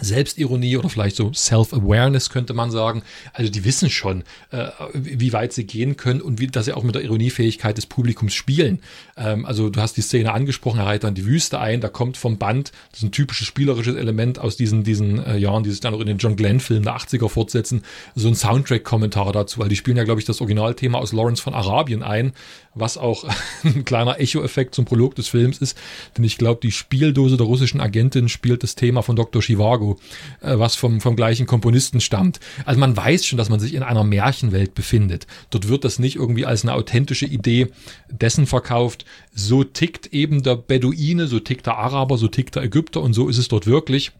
Selbstironie 0.01 0.77
oder 0.77 0.89
vielleicht 0.89 1.16
so 1.16 1.33
Self-Awareness 1.33 2.31
könnte 2.31 2.55
man 2.55 2.70
sagen. 2.70 3.03
Also 3.33 3.51
die 3.51 3.65
wissen 3.65 3.91
schon, 3.91 4.25
äh, 4.51 4.69
wie 4.93 5.33
weit 5.33 5.53
sie 5.53 5.65
gehen 5.65 5.97
können 5.97 6.20
und 6.20 6.41
wie, 6.41 6.47
dass 6.47 6.66
sie 6.66 6.73
auch 6.73 6.83
mit 6.83 6.95
der 6.95 7.03
Ironiefähigkeit 7.03 7.77
des 7.77 7.87
Publikums 7.87 8.35
spielen. 8.35 8.81
Ähm, 9.19 9.45
also 9.45 9.69
du 9.69 9.81
hast 9.81 9.97
die 9.97 10.03
Szene 10.03 10.32
angesprochen, 10.32 10.81
er 10.81 10.86
reitet 10.86 11.05
dann 11.05 11.15
die 11.15 11.27
Wüste 11.27 11.59
ein, 11.59 11.81
da 11.81 11.89
kommt 11.89 12.16
vom 12.16 12.39
Band, 12.39 12.73
das 12.90 13.01
ist 13.01 13.05
ein 13.05 13.12
typisches 13.12 13.47
spielerisches 13.47 13.97
Element 13.97 14.39
aus 14.39 14.57
diesen, 14.57 14.85
diesen 14.85 15.24
äh, 15.24 15.36
Jahren, 15.36 15.65
die 15.65 15.70
sich 15.70 15.81
dann 15.81 15.95
auch 15.95 16.01
in 16.01 16.07
den 16.07 16.19
John 16.19 16.36
Glenn-Filmen 16.36 16.85
der 16.85 16.97
80er 16.97 17.28
fortsetzen, 17.28 17.82
so 18.15 18.28
ein 18.28 18.35
Soundtrack-Kommentar 18.35 19.32
dazu, 19.32 19.61
weil 19.61 19.69
die 19.69 19.77
spielen 19.77 19.97
ja, 19.97 20.05
glaube 20.05 20.20
ich, 20.20 20.27
das 20.27 20.40
Originalthema 20.40 20.99
aus 20.99 21.12
Lawrence 21.12 21.43
von 21.43 21.55
Arabien 21.55 22.03
ein, 22.03 22.32
was 22.74 22.97
auch 22.97 23.24
ein 23.65 23.85
kleiner 23.85 24.20
Echo-Effekt 24.20 24.74
zum 24.74 24.85
Prolog 24.85 25.15
des 25.16 25.28
Films 25.28 25.59
ist, 25.59 25.77
denn 26.16 26.24
ich 26.24 26.39
glaube, 26.39 26.61
die 26.62 26.73
Spieldose 26.73 27.36
der 27.36 27.47
russischen 27.47 27.81
Agentin 27.81 28.28
spielt 28.28 28.62
das 28.62 28.77
Thema 28.77 29.03
von 29.03 29.16
Dr. 29.16 29.43
Chivago, 29.43 29.99
äh, 30.40 30.59
was 30.59 30.77
vom, 30.77 31.01
vom 31.01 31.16
gleichen 31.16 31.47
Komponisten 31.47 32.01
stammt. 32.01 32.40
Also 32.65 32.78
man 32.78 32.97
weiß 32.97 33.27
schon, 33.27 33.39
dass 33.39 33.49
man 33.49 33.61
sich 33.61 33.74
in 33.74 33.82
einer 33.82 34.05
Märchenwelt 34.05 34.74
befindet. 34.74 35.27
Dort 35.51 35.69
wird 35.69 35.85
das 35.85 35.99
nicht 35.99 36.16
irgendwie 36.16 36.47
als 36.47 36.62
eine 36.62 36.74
authentische 36.74 37.27
Idee 37.27 37.69
dessen 38.11 38.47
verkauft. 38.47 39.05
So 39.35 39.64
tickt 39.64 40.12
eben 40.12 40.43
der 40.43 40.56
Beduine, 40.56 41.26
so 41.26 41.40
tickt 41.40 41.66
der 41.66 41.78
Araber, 41.78 42.18
so 42.18 42.28
tickt 42.28 42.56
der 42.56 42.62
Ägypter 42.62 43.01
und 43.01 43.14
so 43.14 43.28
ist 43.28 43.39
es 43.39 43.48
dort 43.48 43.66
wirklich 43.66 44.12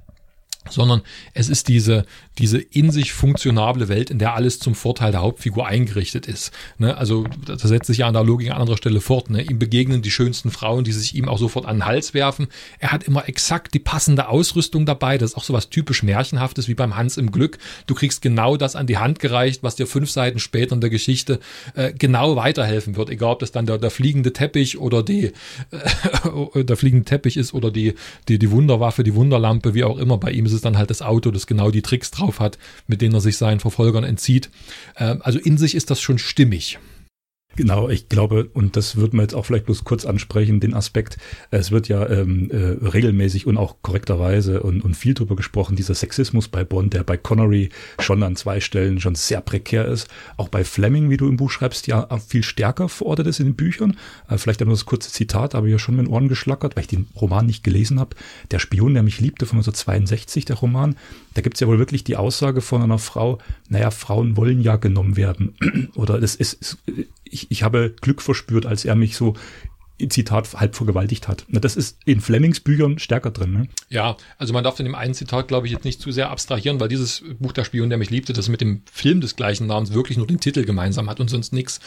sondern 0.71 1.03
es 1.35 1.49
ist 1.49 1.69
diese, 1.69 2.05
diese 2.39 2.59
in 2.59 2.91
sich 2.91 3.13
funktionable 3.13 3.89
Welt, 3.89 4.11
in 4.11 4.19
der 4.19 4.35
alles 4.35 4.59
zum 4.61 4.75
Vorteil 4.75 5.13
der 5.13 5.23
Hauptfigur 5.23 5.67
eingerichtet 5.67 6.27
ist. 6.27 6.53
Ne? 6.79 6.97
Also 6.97 7.25
da 7.45 7.57
setzt 7.57 7.87
sich 7.87 7.99
ja 7.99 8.07
an 8.07 8.15
der 8.15 8.25
Logik 8.25 8.51
an 8.51 8.61
anderer 8.61 8.77
Stelle 8.77 9.01
fort. 9.01 9.31
Ne? 9.31 9.43
Ihm 9.43 9.59
begegnen 9.59 10.03
die 10.03 10.11
schönsten 10.11 10.51
Frauen, 10.51 10.85
die 10.85 10.93
sich 10.93 11.15
ihm 11.15 11.29
auch 11.29 11.39
sofort 11.39 11.67
an 11.67 11.79
den 11.79 11.87
Hals 11.87 12.15
werfen. 12.15 12.49
Er 12.79 12.93
hat 12.93 13.05
immer 13.05 13.29
exakt 13.29 13.75
die 13.75 13.79
passende 13.79 14.29
Ausrüstung 14.29 14.87
dabei. 14.87 15.19
Das 15.19 15.31
ist 15.31 15.37
auch 15.37 15.45
so 15.45 15.53
was 15.53 15.71
typisch 15.71 16.03
Märchenhaftes 16.03 16.69
wie 16.69 16.75
beim 16.75 16.97
Hans 16.97 17.17
im 17.17 17.33
Glück. 17.33 17.59
Du 17.87 17.95
kriegst 17.95 18.23
genau 18.23 18.57
das 18.57 18.77
an 18.77 18.87
die 18.87 18.99
Hand 18.99 19.19
gereicht, 19.19 19.63
was 19.63 19.77
dir 19.77 19.87
fünf 19.87 20.11
Seiten 20.11 20.39
später 20.39 20.75
in 20.75 20.81
der 20.81 20.91
Geschichte 20.91 21.41
äh, 21.75 21.93
genau 21.93 22.37
weiterhelfen 22.37 22.97
wird. 22.97 23.11
Egal, 23.11 23.33
ob 23.33 23.39
das 23.41 23.53
dann 23.53 23.67
der, 23.67 23.79
der 23.79 23.91
fliegende 23.91 24.33
Teppich 24.33 24.79
oder 24.79 25.03
die 25.03 25.33
äh, 25.71 26.65
der 26.65 26.77
fliegende 26.77 27.05
Teppich 27.05 27.37
ist 27.37 27.55
oder 27.55 27.71
die, 27.71 27.95
die, 28.29 28.39
die 28.39 28.51
Wunderwaffe, 28.51 29.03
die 29.03 29.15
Wunderlampe, 29.15 29.75
wie 29.75 29.85
auch 29.85 29.99
immer. 29.99 30.19
Bei 30.19 30.31
ihm 30.31 30.47
ist 30.47 30.53
es 30.53 30.58
dann 30.63 30.79
halt 30.79 30.91
das 30.91 31.03
Auto, 31.03 31.31
das 31.31 31.47
genau 31.47 31.71
die 31.71 31.83
Tricks 31.83 32.11
drauf 32.11 32.41
hat, 32.41 32.59
mit 32.87 33.03
denen 33.03 33.15
er 33.15 33.21
sich 33.21 33.37
seinen 33.37 33.61
Verfolgern 33.61 34.05
entzieht. 34.05 34.51
Ähm, 34.97 35.21
also 35.23 35.39
in 35.39 35.59
sich 35.59 35.75
ist 35.75 35.91
das 35.91 36.01
schon 36.01 36.19
stimmig. 36.19 36.79
Genau, 37.57 37.89
ich 37.89 38.09
glaube, 38.09 38.49
und 38.55 38.77
das 38.77 38.97
wird 38.97 39.15
man 39.15 39.25
jetzt 39.25 39.35
auch 39.35 39.45
vielleicht 39.45 39.65
bloß 39.65 39.83
kurz 39.83 40.05
ansprechen, 40.05 40.61
den 40.61 40.75
Aspekt, 40.75 41.17
es 41.51 41.73
wird 41.73 41.89
ja 41.89 42.09
ähm, 42.09 42.51
äh, 42.53 42.87
regelmäßig 42.87 43.49
und 43.49 43.57
auch 43.57 43.77
korrekterweise 43.83 44.63
und, 44.63 44.85
und 44.85 44.95
viel 44.95 45.15
drüber 45.15 45.35
gesprochen, 45.35 45.75
dieser 45.75 45.95
Sexismus 45.95 46.47
bei 46.47 46.63
Bond, 46.63 46.95
der 46.95 47.03
bei 47.03 47.17
Connery 47.17 47.71
schon 47.99 48.23
an 48.23 48.37
zwei 48.37 48.61
Stellen 48.61 49.01
schon 49.01 49.17
sehr 49.17 49.41
prekär 49.41 49.87
ist, 49.87 50.07
auch 50.37 50.49
bei 50.49 50.63
Fleming, 50.63 51.11
wie 51.11 51.17
du 51.17 51.27
im 51.27 51.37
Buch 51.37 51.51
schreibst, 51.51 51.89
ja 51.89 52.07
viel 52.21 52.45
stärker 52.45 52.89
verortet 52.89 53.27
ist 53.27 53.41
in 53.41 53.47
den 53.47 53.57
Büchern. 53.57 53.97
Äh, 54.29 54.39
vielleicht 54.39 54.61
nur 54.61 54.71
das 54.71 54.87
kurze 54.87 55.11
Zitat, 55.11 55.57
aber 55.57 55.67
ja 55.67 55.81
schon 55.81 55.97
mit 55.97 56.07
den 56.07 56.13
Ohren 56.13 56.29
geschlackert, 56.29 56.77
weil 56.77 56.83
ich 56.83 56.89
den 56.89 57.09
Roman 57.21 57.47
nicht 57.47 57.65
gelesen 57.65 57.99
habe. 57.99 58.15
Der 58.53 58.61
Spion, 58.61 58.95
der 58.95 59.03
mich 59.03 59.19
liebte, 59.19 59.47
von 59.47 59.57
1962, 59.57 60.45
der 60.45 60.57
Roman, 60.57 60.95
da 61.35 61.41
gibt's 61.41 61.59
ja 61.59 61.67
wohl 61.67 61.81
wirklich 61.81 62.05
die 62.05 62.17
Aussage 62.17 62.61
von 62.61 62.83
einer 62.83 62.99
Frau, 62.99 63.39
naja, 63.69 63.91
Frauen 63.91 64.37
wollen 64.37 64.61
ja 64.61 64.77
genommen 64.77 65.17
werden. 65.17 65.55
Oder 65.95 66.21
das 66.21 66.35
ist, 66.35 66.79
ich, 67.25 67.51
ich 67.51 67.63
habe 67.63 67.95
Glück 68.01 68.23
verspürt, 68.23 68.67
als 68.67 68.85
er 68.85 68.95
mich 68.95 69.17
so 69.17 69.35
Zitat 70.09 70.55
halb 70.55 70.77
vergewaltigt 70.77 71.27
hat. 71.27 71.45
Das 71.49 71.75
ist 71.75 71.99
in 72.05 72.21
Flemings 72.21 72.61
Büchern 72.61 73.01
stärker 73.01 73.33
drin. 73.33 73.53
Ne? 73.53 73.69
Ja, 73.89 74.17
also 74.37 74.53
man 74.53 74.63
darf 74.63 74.79
in 74.79 74.85
dem 74.85 74.95
einen 74.95 75.15
Zitat, 75.15 75.49
glaube 75.49 75.67
ich, 75.67 75.73
jetzt 75.73 75.85
nicht 75.85 76.01
zu 76.01 76.13
sehr 76.13 76.31
abstrahieren, 76.31 76.79
weil 76.79 76.89
dieses 76.89 77.25
Buch 77.41 77.53
Der 77.53 77.65
Spion, 77.65 77.89
der 77.89 77.99
mich 77.99 78.11
liebte, 78.11 78.33
das 78.33 78.49
mit 78.49 78.61
dem 78.61 78.83
Film 78.91 79.21
des 79.21 79.35
gleichen 79.35 79.67
Namens 79.67 79.93
wirklich 79.93 80.17
nur 80.17 80.29
den 80.29 80.39
Titel 80.39 80.65
gemeinsam 80.65 81.11
hat 81.11 81.19
und 81.19 81.29
sonst 81.29 81.53
nichts. 81.53 81.81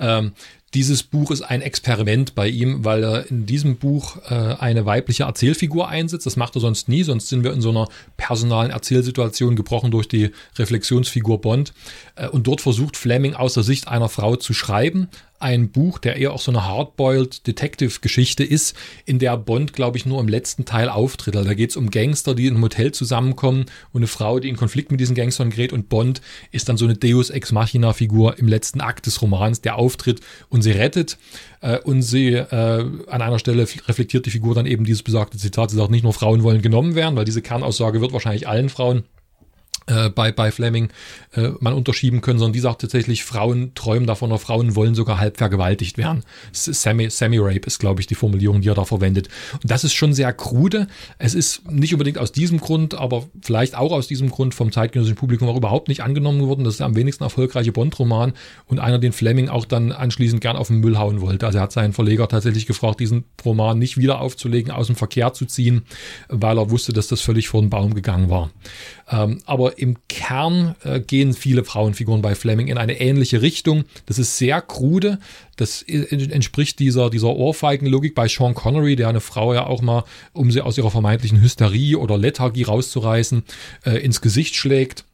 Ähm, 0.00 0.32
dieses 0.74 1.02
Buch 1.02 1.30
ist 1.30 1.42
ein 1.42 1.62
Experiment 1.62 2.34
bei 2.34 2.48
ihm, 2.48 2.84
weil 2.84 3.02
er 3.02 3.30
in 3.30 3.46
diesem 3.46 3.76
Buch 3.76 4.18
äh, 4.28 4.34
eine 4.34 4.84
weibliche 4.84 5.22
Erzählfigur 5.22 5.88
einsetzt. 5.88 6.26
Das 6.26 6.36
macht 6.36 6.56
er 6.56 6.60
sonst 6.60 6.88
nie, 6.88 7.02
sonst 7.04 7.28
sind 7.28 7.42
wir 7.42 7.54
in 7.54 7.62
so 7.62 7.70
einer 7.70 7.88
personalen 8.18 8.70
Erzählsituation 8.70 9.56
gebrochen 9.56 9.90
durch 9.90 10.08
die 10.08 10.30
Reflexionsfigur 10.56 11.40
Bond. 11.40 11.72
Äh, 12.16 12.28
und 12.28 12.46
dort 12.46 12.60
versucht 12.60 12.98
Fleming 12.98 13.34
aus 13.34 13.54
der 13.54 13.62
Sicht 13.62 13.88
einer 13.88 14.10
Frau 14.10 14.36
zu 14.36 14.52
schreiben, 14.52 15.08
ein 15.40 15.70
Buch, 15.70 15.98
der 15.98 16.16
eher 16.16 16.32
auch 16.32 16.40
so 16.40 16.50
eine 16.50 16.66
Hardboiled 16.66 17.46
Detective-Geschichte 17.46 18.44
ist, 18.44 18.76
in 19.04 19.18
der 19.18 19.36
Bond, 19.36 19.72
glaube 19.72 19.96
ich, 19.96 20.06
nur 20.06 20.20
im 20.20 20.28
letzten 20.28 20.64
Teil 20.64 20.88
auftritt. 20.88 21.36
Also 21.36 21.48
da 21.48 21.54
geht 21.54 21.70
es 21.70 21.76
um 21.76 21.90
Gangster, 21.90 22.34
die 22.34 22.46
in 22.46 22.54
einem 22.54 22.64
Hotel 22.64 22.92
zusammenkommen 22.92 23.66
und 23.92 24.00
eine 24.00 24.06
Frau, 24.06 24.40
die 24.40 24.48
in 24.48 24.56
Konflikt 24.56 24.90
mit 24.90 25.00
diesen 25.00 25.14
Gangstern 25.14 25.50
gerät 25.50 25.72
und 25.72 25.88
Bond 25.88 26.20
ist 26.50 26.68
dann 26.68 26.76
so 26.76 26.84
eine 26.84 26.94
Deus 26.94 27.30
Ex 27.30 27.52
Machina-Figur 27.52 28.38
im 28.38 28.48
letzten 28.48 28.80
Akt 28.80 29.06
des 29.06 29.22
Romans, 29.22 29.60
der 29.60 29.76
auftritt 29.76 30.20
und 30.48 30.62
sie 30.62 30.72
rettet. 30.72 31.18
Äh, 31.60 31.78
und 31.80 32.02
sie 32.02 32.34
äh, 32.34 32.86
an 33.08 33.22
einer 33.22 33.38
Stelle 33.38 33.62
reflektiert 33.62 34.26
die 34.26 34.30
Figur 34.30 34.54
dann 34.54 34.66
eben 34.66 34.84
dieses 34.84 35.02
besagte 35.02 35.38
Zitat. 35.38 35.70
Sie 35.70 35.76
sagt, 35.76 35.90
nicht 35.90 36.04
nur 36.04 36.12
Frauen 36.12 36.42
wollen 36.42 36.62
genommen 36.62 36.94
werden, 36.94 37.16
weil 37.16 37.24
diese 37.24 37.42
Kernaussage 37.42 38.00
wird 38.00 38.12
wahrscheinlich 38.12 38.48
allen 38.48 38.68
Frauen 38.68 39.04
äh, 39.88 40.10
bei, 40.10 40.32
bei 40.32 40.50
Fleming 40.50 40.90
äh, 41.32 41.50
man 41.60 41.74
unterschieben 41.74 42.20
können, 42.20 42.38
sondern 42.38 42.52
die 42.52 42.60
sagt 42.60 42.82
tatsächlich, 42.82 43.24
Frauen 43.24 43.72
träumen 43.74 44.06
davon 44.06 44.30
oder 44.30 44.38
Frauen 44.38 44.76
wollen 44.76 44.94
sogar 44.94 45.18
halb 45.18 45.38
vergewaltigt 45.38 45.98
werden. 45.98 46.24
Semi, 46.52 47.10
Semi-Rape 47.10 47.66
ist, 47.66 47.78
glaube 47.78 48.00
ich, 48.00 48.06
die 48.06 48.14
Formulierung, 48.14 48.60
die 48.60 48.68
er 48.68 48.74
da 48.74 48.84
verwendet. 48.84 49.28
Und 49.54 49.70
das 49.70 49.84
ist 49.84 49.94
schon 49.94 50.12
sehr 50.12 50.32
krude. 50.32 50.86
Es 51.18 51.34
ist 51.34 51.70
nicht 51.70 51.92
unbedingt 51.92 52.18
aus 52.18 52.32
diesem 52.32 52.58
Grund, 52.58 52.94
aber 52.94 53.26
vielleicht 53.40 53.76
auch 53.76 53.92
aus 53.92 54.06
diesem 54.06 54.30
Grund 54.30 54.54
vom 54.54 54.72
zeitgenössischen 54.72 55.16
Publikum 55.16 55.48
auch 55.48 55.56
überhaupt 55.56 55.88
nicht 55.88 56.02
angenommen 56.02 56.46
worden. 56.46 56.64
Das 56.64 56.74
ist 56.74 56.80
der 56.80 56.86
am 56.86 56.96
wenigsten 56.96 57.24
erfolgreiche 57.24 57.72
Bond-Roman 57.72 58.32
und 58.66 58.80
einer, 58.80 58.98
den 58.98 59.12
Fleming 59.12 59.48
auch 59.48 59.64
dann 59.64 59.92
anschließend 59.92 60.40
gern 60.40 60.56
auf 60.56 60.68
den 60.68 60.80
Müll 60.80 60.98
hauen 60.98 61.20
wollte. 61.20 61.46
Also 61.46 61.58
er 61.58 61.62
hat 61.62 61.72
seinen 61.72 61.92
Verleger 61.92 62.28
tatsächlich 62.28 62.66
gefragt, 62.66 63.00
diesen 63.00 63.24
Roman 63.44 63.78
nicht 63.78 63.96
wieder 63.96 64.20
aufzulegen, 64.20 64.70
aus 64.70 64.86
dem 64.86 64.96
Verkehr 64.96 65.32
zu 65.32 65.46
ziehen, 65.46 65.82
weil 66.28 66.58
er 66.58 66.70
wusste, 66.70 66.92
dass 66.92 67.08
das 67.08 67.20
völlig 67.20 67.48
vor 67.48 67.60
den 67.60 67.70
Baum 67.70 67.94
gegangen 67.94 68.30
war. 68.30 68.50
Ähm, 69.10 69.40
aber 69.46 69.78
im 69.78 69.96
Kern 70.08 70.74
äh, 70.84 71.00
gehen 71.00 71.32
viele 71.32 71.64
Frauenfiguren 71.64 72.22
bei 72.22 72.34
Fleming 72.34 72.68
in 72.68 72.78
eine 72.78 73.00
ähnliche 73.00 73.42
Richtung. 73.42 73.84
Das 74.06 74.18
ist 74.18 74.36
sehr 74.36 74.60
krude. 74.60 75.18
Das 75.56 75.82
entspricht 75.82 76.78
dieser, 76.78 77.10
dieser 77.10 77.34
Ohrfeigenlogik 77.34 78.14
bei 78.14 78.28
Sean 78.28 78.54
Connery, 78.54 78.96
der 78.96 79.08
eine 79.08 79.20
Frau 79.20 79.54
ja 79.54 79.66
auch 79.66 79.82
mal, 79.82 80.04
um 80.32 80.50
sie 80.50 80.60
aus 80.60 80.78
ihrer 80.78 80.90
vermeintlichen 80.90 81.40
Hysterie 81.40 81.96
oder 81.96 82.16
Lethargie 82.16 82.62
rauszureißen, 82.62 83.42
äh, 83.84 83.96
ins 83.98 84.20
Gesicht 84.20 84.54
schlägt 84.54 85.04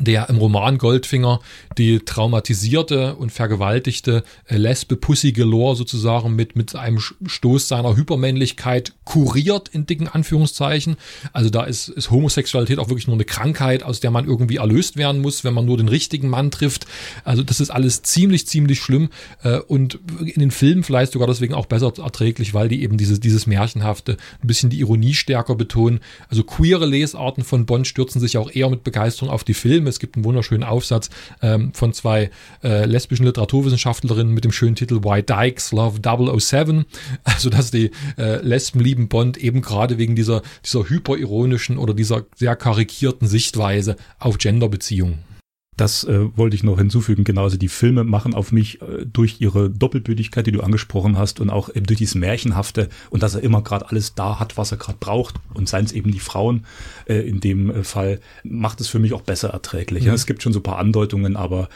der 0.00 0.28
im 0.28 0.38
Roman 0.38 0.78
Goldfinger 0.78 1.40
die 1.78 2.00
traumatisierte 2.00 3.14
und 3.14 3.30
vergewaltigte 3.30 4.24
äh, 4.46 4.56
Lesbe 4.56 4.96
Pussy 4.96 5.32
Galore 5.32 5.76
sozusagen 5.76 6.34
mit, 6.34 6.56
mit 6.56 6.74
einem 6.74 6.98
Stoß 6.98 7.68
seiner 7.68 7.96
Hypermännlichkeit 7.96 8.92
kuriert, 9.04 9.68
in 9.68 9.86
dicken 9.86 10.08
Anführungszeichen. 10.08 10.96
Also 11.32 11.50
da 11.50 11.64
ist, 11.64 11.88
ist 11.88 12.10
Homosexualität 12.10 12.78
auch 12.78 12.88
wirklich 12.88 13.06
nur 13.06 13.14
eine 13.14 13.24
Krankheit, 13.24 13.82
aus 13.82 14.00
der 14.00 14.10
man 14.10 14.26
irgendwie 14.26 14.56
erlöst 14.56 14.96
werden 14.96 15.20
muss, 15.20 15.44
wenn 15.44 15.54
man 15.54 15.64
nur 15.64 15.76
den 15.76 15.88
richtigen 15.88 16.28
Mann 16.28 16.50
trifft. 16.50 16.86
Also 17.24 17.42
das 17.42 17.60
ist 17.60 17.70
alles 17.70 18.02
ziemlich, 18.02 18.46
ziemlich 18.46 18.80
schlimm 18.80 19.10
äh, 19.42 19.58
und 19.58 20.00
in 20.20 20.40
den 20.40 20.50
Filmen 20.50 20.82
vielleicht 20.82 21.12
sogar 21.12 21.28
deswegen 21.28 21.54
auch 21.54 21.66
besser 21.66 21.92
erträglich, 21.98 22.54
weil 22.54 22.68
die 22.68 22.82
eben 22.82 22.96
dieses, 22.96 23.20
dieses 23.20 23.46
Märchenhafte, 23.46 24.16
ein 24.42 24.46
bisschen 24.46 24.70
die 24.70 24.80
Ironie 24.80 25.14
stärker 25.14 25.54
betonen. 25.54 26.00
Also 26.28 26.42
queere 26.42 26.86
Lesarten 26.86 27.44
von 27.44 27.66
Bond 27.66 27.86
stürzen 27.86 28.20
sich 28.20 28.38
auch 28.38 28.50
eher 28.50 28.70
mit 28.70 28.84
Begeisterung 28.84 29.30
auf 29.30 29.44
die 29.44 29.54
Filme 29.54 29.83
Film. 29.84 29.86
Es 29.86 29.98
gibt 29.98 30.16
einen 30.16 30.24
wunderschönen 30.24 30.64
Aufsatz 30.64 31.10
ähm, 31.42 31.72
von 31.74 31.92
zwei 31.92 32.30
äh, 32.62 32.84
lesbischen 32.86 33.26
Literaturwissenschaftlerinnen 33.26 34.32
mit 34.32 34.44
dem 34.44 34.52
schönen 34.52 34.76
Titel 34.76 35.02
Why 35.02 35.22
Dykes 35.22 35.72
Love 35.72 36.00
007. 36.40 36.84
Also, 37.24 37.50
dass 37.50 37.70
die 37.70 37.90
äh, 38.18 38.36
Lesben 38.42 38.80
lieben 38.80 39.08
Bond 39.08 39.36
eben 39.36 39.60
gerade 39.60 39.98
wegen 39.98 40.14
dieser, 40.14 40.42
dieser 40.64 40.88
hyperironischen 40.88 41.78
oder 41.78 41.94
dieser 41.94 42.24
sehr 42.36 42.54
karikierten 42.54 43.26
Sichtweise 43.26 43.96
auf 44.18 44.38
Genderbeziehungen. 44.38 45.33
Das 45.76 46.04
äh, 46.04 46.36
wollte 46.36 46.54
ich 46.56 46.62
noch 46.62 46.78
hinzufügen. 46.78 47.24
Genauso 47.24 47.56
die 47.56 47.68
Filme 47.68 48.04
machen 48.04 48.34
auf 48.34 48.52
mich 48.52 48.80
äh, 48.80 49.04
durch 49.04 49.40
ihre 49.40 49.70
Doppelbödigkeit, 49.70 50.46
die 50.46 50.52
du 50.52 50.60
angesprochen 50.60 51.18
hast, 51.18 51.40
und 51.40 51.50
auch 51.50 51.68
eben 51.68 51.86
durch 51.86 51.98
dieses 51.98 52.14
Märchenhafte 52.14 52.88
und 53.10 53.22
dass 53.22 53.34
er 53.34 53.42
immer 53.42 53.62
gerade 53.62 53.88
alles 53.88 54.14
da 54.14 54.38
hat, 54.38 54.56
was 54.56 54.70
er 54.72 54.78
gerade 54.78 54.98
braucht. 55.00 55.36
Und 55.52 55.68
seien 55.68 55.84
es 55.84 55.92
eben 55.92 56.12
die 56.12 56.20
Frauen 56.20 56.64
äh, 57.06 57.20
in 57.28 57.40
dem 57.40 57.70
äh, 57.70 57.84
Fall, 57.84 58.20
macht 58.44 58.80
es 58.80 58.88
für 58.88 58.98
mich 58.98 59.12
auch 59.12 59.22
besser 59.22 59.50
erträglich. 59.50 60.02
Mhm. 60.02 60.08
Ja, 60.08 60.14
es 60.14 60.26
gibt 60.26 60.42
schon 60.42 60.52
so 60.52 60.60
ein 60.60 60.64
paar 60.64 60.78
Andeutungen, 60.78 61.36
aber 61.36 61.68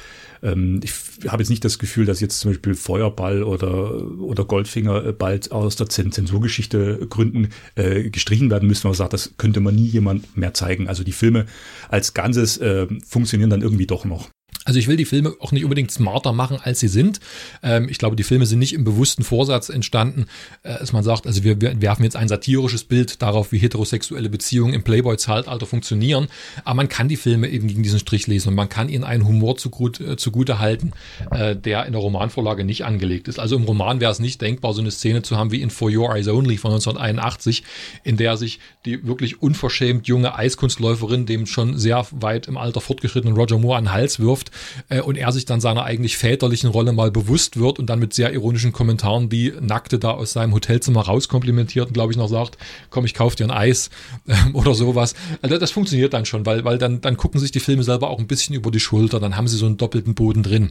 ähm, 0.43 0.81
ich 0.83 0.93
habe 1.29 1.43
jetzt 1.43 1.51
nicht 1.51 1.65
das 1.65 1.79
Gefühl, 1.79 2.07
dass 2.07 2.21
jetzt 2.21 2.41
zum 2.41 2.53
Beispiel 2.53 2.75
Feuerball 2.75 3.43
oder, 3.43 4.19
oder 4.21 4.45
Goldfinger 4.45 5.07
äh, 5.07 5.13
bald 5.13 5.53
aus 5.53 5.77
der 5.77 5.89
Zensurgeschichte 5.89 7.07
Gründen 7.09 7.49
äh, 7.75 8.11
gestrichen 8.11 8.51
werden 8.51 8.69
müssen. 8.69 8.87
Man 8.87 8.95
sagt, 8.95 9.13
das 9.13 9.35
könnte 9.37 9.61
man 9.61 9.75
nie 9.75 9.87
jemand 9.87 10.37
mehr 10.37 10.55
zeigen. 10.55 10.89
Also 10.89 11.05
die 11.05 11.13
Filme 11.13 11.47
als 11.89 12.15
Ganzes 12.15 12.59
äh, 12.59 12.87
funktionieren 13.07 13.51
dann 13.51 13.63
irgendwie 13.63 13.87
doch 13.87 14.05
noch. 14.05 14.29
Also 14.69 14.79
ich 14.79 14.87
will 14.87 14.97
die 14.97 15.07
Filme 15.07 15.35
auch 15.41 15.51
nicht 15.51 15.65
unbedingt 15.65 15.91
smarter 15.91 16.35
machen, 16.35 16.59
als 16.63 16.79
sie 16.79 16.89
sind. 16.89 17.21
Ähm, 17.63 17.89
ich 17.89 17.97
glaube, 17.97 18.17
die 18.17 18.23
Filme 18.23 18.45
sind 18.45 18.59
nicht 18.59 18.75
im 18.75 18.85
bewussten 18.85 19.25
Vorsatz 19.25 19.71
entstanden, 19.71 20.27
äh, 20.63 20.79
dass 20.79 20.93
man 20.93 21.03
sagt, 21.03 21.27
also 21.27 21.43
wir, 21.43 21.59
wir 21.59 21.81
werfen 21.81 22.05
jetzt 22.05 22.17
ein 22.17 22.29
satirisches 22.29 22.85
Bild 22.85 23.23
darauf, 23.23 23.51
wie 23.51 23.57
heterosexuelle 23.57 24.29
Beziehungen 24.29 24.75
im 24.75 24.83
Playboy-Zeitalter 24.83 25.65
funktionieren. 25.65 26.29
Aber 26.65 26.75
man 26.75 26.91
kann 26.91 27.09
die 27.09 27.17
Filme 27.17 27.49
eben 27.49 27.67
gegen 27.67 27.83
diesen 27.83 27.99
Strich 27.99 28.27
lesen 28.27 28.49
und 28.49 28.57
man 28.57 28.69
kann 28.69 28.91
ihnen 28.91 29.05
einen 29.05 29.27
Humor 29.27 29.57
zugut, 29.57 30.01
äh, 30.01 30.19
zugute 30.19 30.59
halten, 30.59 30.93
äh, 31.31 31.57
der 31.57 31.87
in 31.87 31.93
der 31.93 32.03
Romanvorlage 32.03 32.63
nicht 32.65 32.85
angelegt 32.85 33.29
ist. 33.29 33.39
Also 33.39 33.57
im 33.57 33.65
Roman 33.65 34.01
wäre 34.01 34.13
es 34.13 34.19
nicht 34.19 34.43
denkbar, 34.43 34.75
so 34.75 34.83
eine 34.83 34.91
Szene 34.91 35.23
zu 35.23 35.39
haben 35.39 35.51
wie 35.51 35.63
in 35.63 35.71
For 35.71 35.91
Your 35.91 36.15
Eyes 36.15 36.29
Only 36.29 36.59
von 36.59 36.73
1981, 36.73 37.63
in 38.05 38.19
der 38.19 38.37
sich 38.37 38.61
die 38.85 39.07
wirklich 39.07 39.41
unverschämt 39.41 40.09
junge 40.09 40.35
Eiskunstläuferin 40.35 41.25
dem 41.25 41.47
schon 41.47 41.79
sehr 41.79 42.07
weit 42.11 42.49
im 42.49 42.59
Alter 42.59 42.83
fortgeschrittenen 42.83 43.35
Roger 43.35 43.59
Moore 43.59 43.79
an 43.79 43.85
den 43.85 43.93
Hals 43.93 44.21
wirft 44.21 44.38
äh, 44.89 45.01
und 45.01 45.17
er 45.17 45.33
sich 45.33 45.45
dann 45.45 45.61
seiner 45.61 45.85
eigentlich 45.85 46.17
väterlichen 46.17 46.71
Rolle 46.71 46.93
mal 46.93 47.11
bewusst 47.11 47.59
wird 47.59 47.79
und 47.79 47.87
dann 47.87 47.99
mit 47.99 48.15
sehr 48.15 48.33
ironischen 48.33 48.73
Kommentaren 48.73 49.29
die 49.29 49.53
Nackte 49.61 49.99
da 49.99 50.13
aus 50.13 50.33
seinem 50.33 50.55
Hotelzimmer 50.55 51.03
rauskomplimentiert 51.03 51.89
und 51.89 51.93
glaube 51.93 52.13
ich 52.13 52.19
noch 52.19 52.29
sagt, 52.29 52.59
komm, 52.91 53.05
ich 53.05 53.15
kauf 53.15 53.37
dir 53.37 53.45
ein 53.45 53.51
Eis 53.51 53.91
ähm, 54.29 54.55
oder 54.55 54.75
sowas. 54.75 55.15
Also 55.43 55.59
das 55.59 55.71
funktioniert 55.71 56.15
dann 56.15 56.25
schon, 56.25 56.47
weil, 56.47 56.65
weil 56.65 56.79
dann, 56.79 57.01
dann 57.01 57.17
gucken 57.17 57.41
sich 57.41 57.51
die 57.51 57.61
Filme 57.61 57.83
selber 57.83 58.11
auch 58.11 58.19
ein 58.19 58.27
bisschen 58.27 58.55
über 58.55 58.71
die 58.71 58.81
Schulter, 58.81 59.21
dann 59.21 59.37
haben 59.37 59.49
sie 59.49 59.57
so 59.57 59.67
einen 59.67 59.77
doppelten 59.77 60.15
Boden 60.15 60.43
drin. 60.43 60.71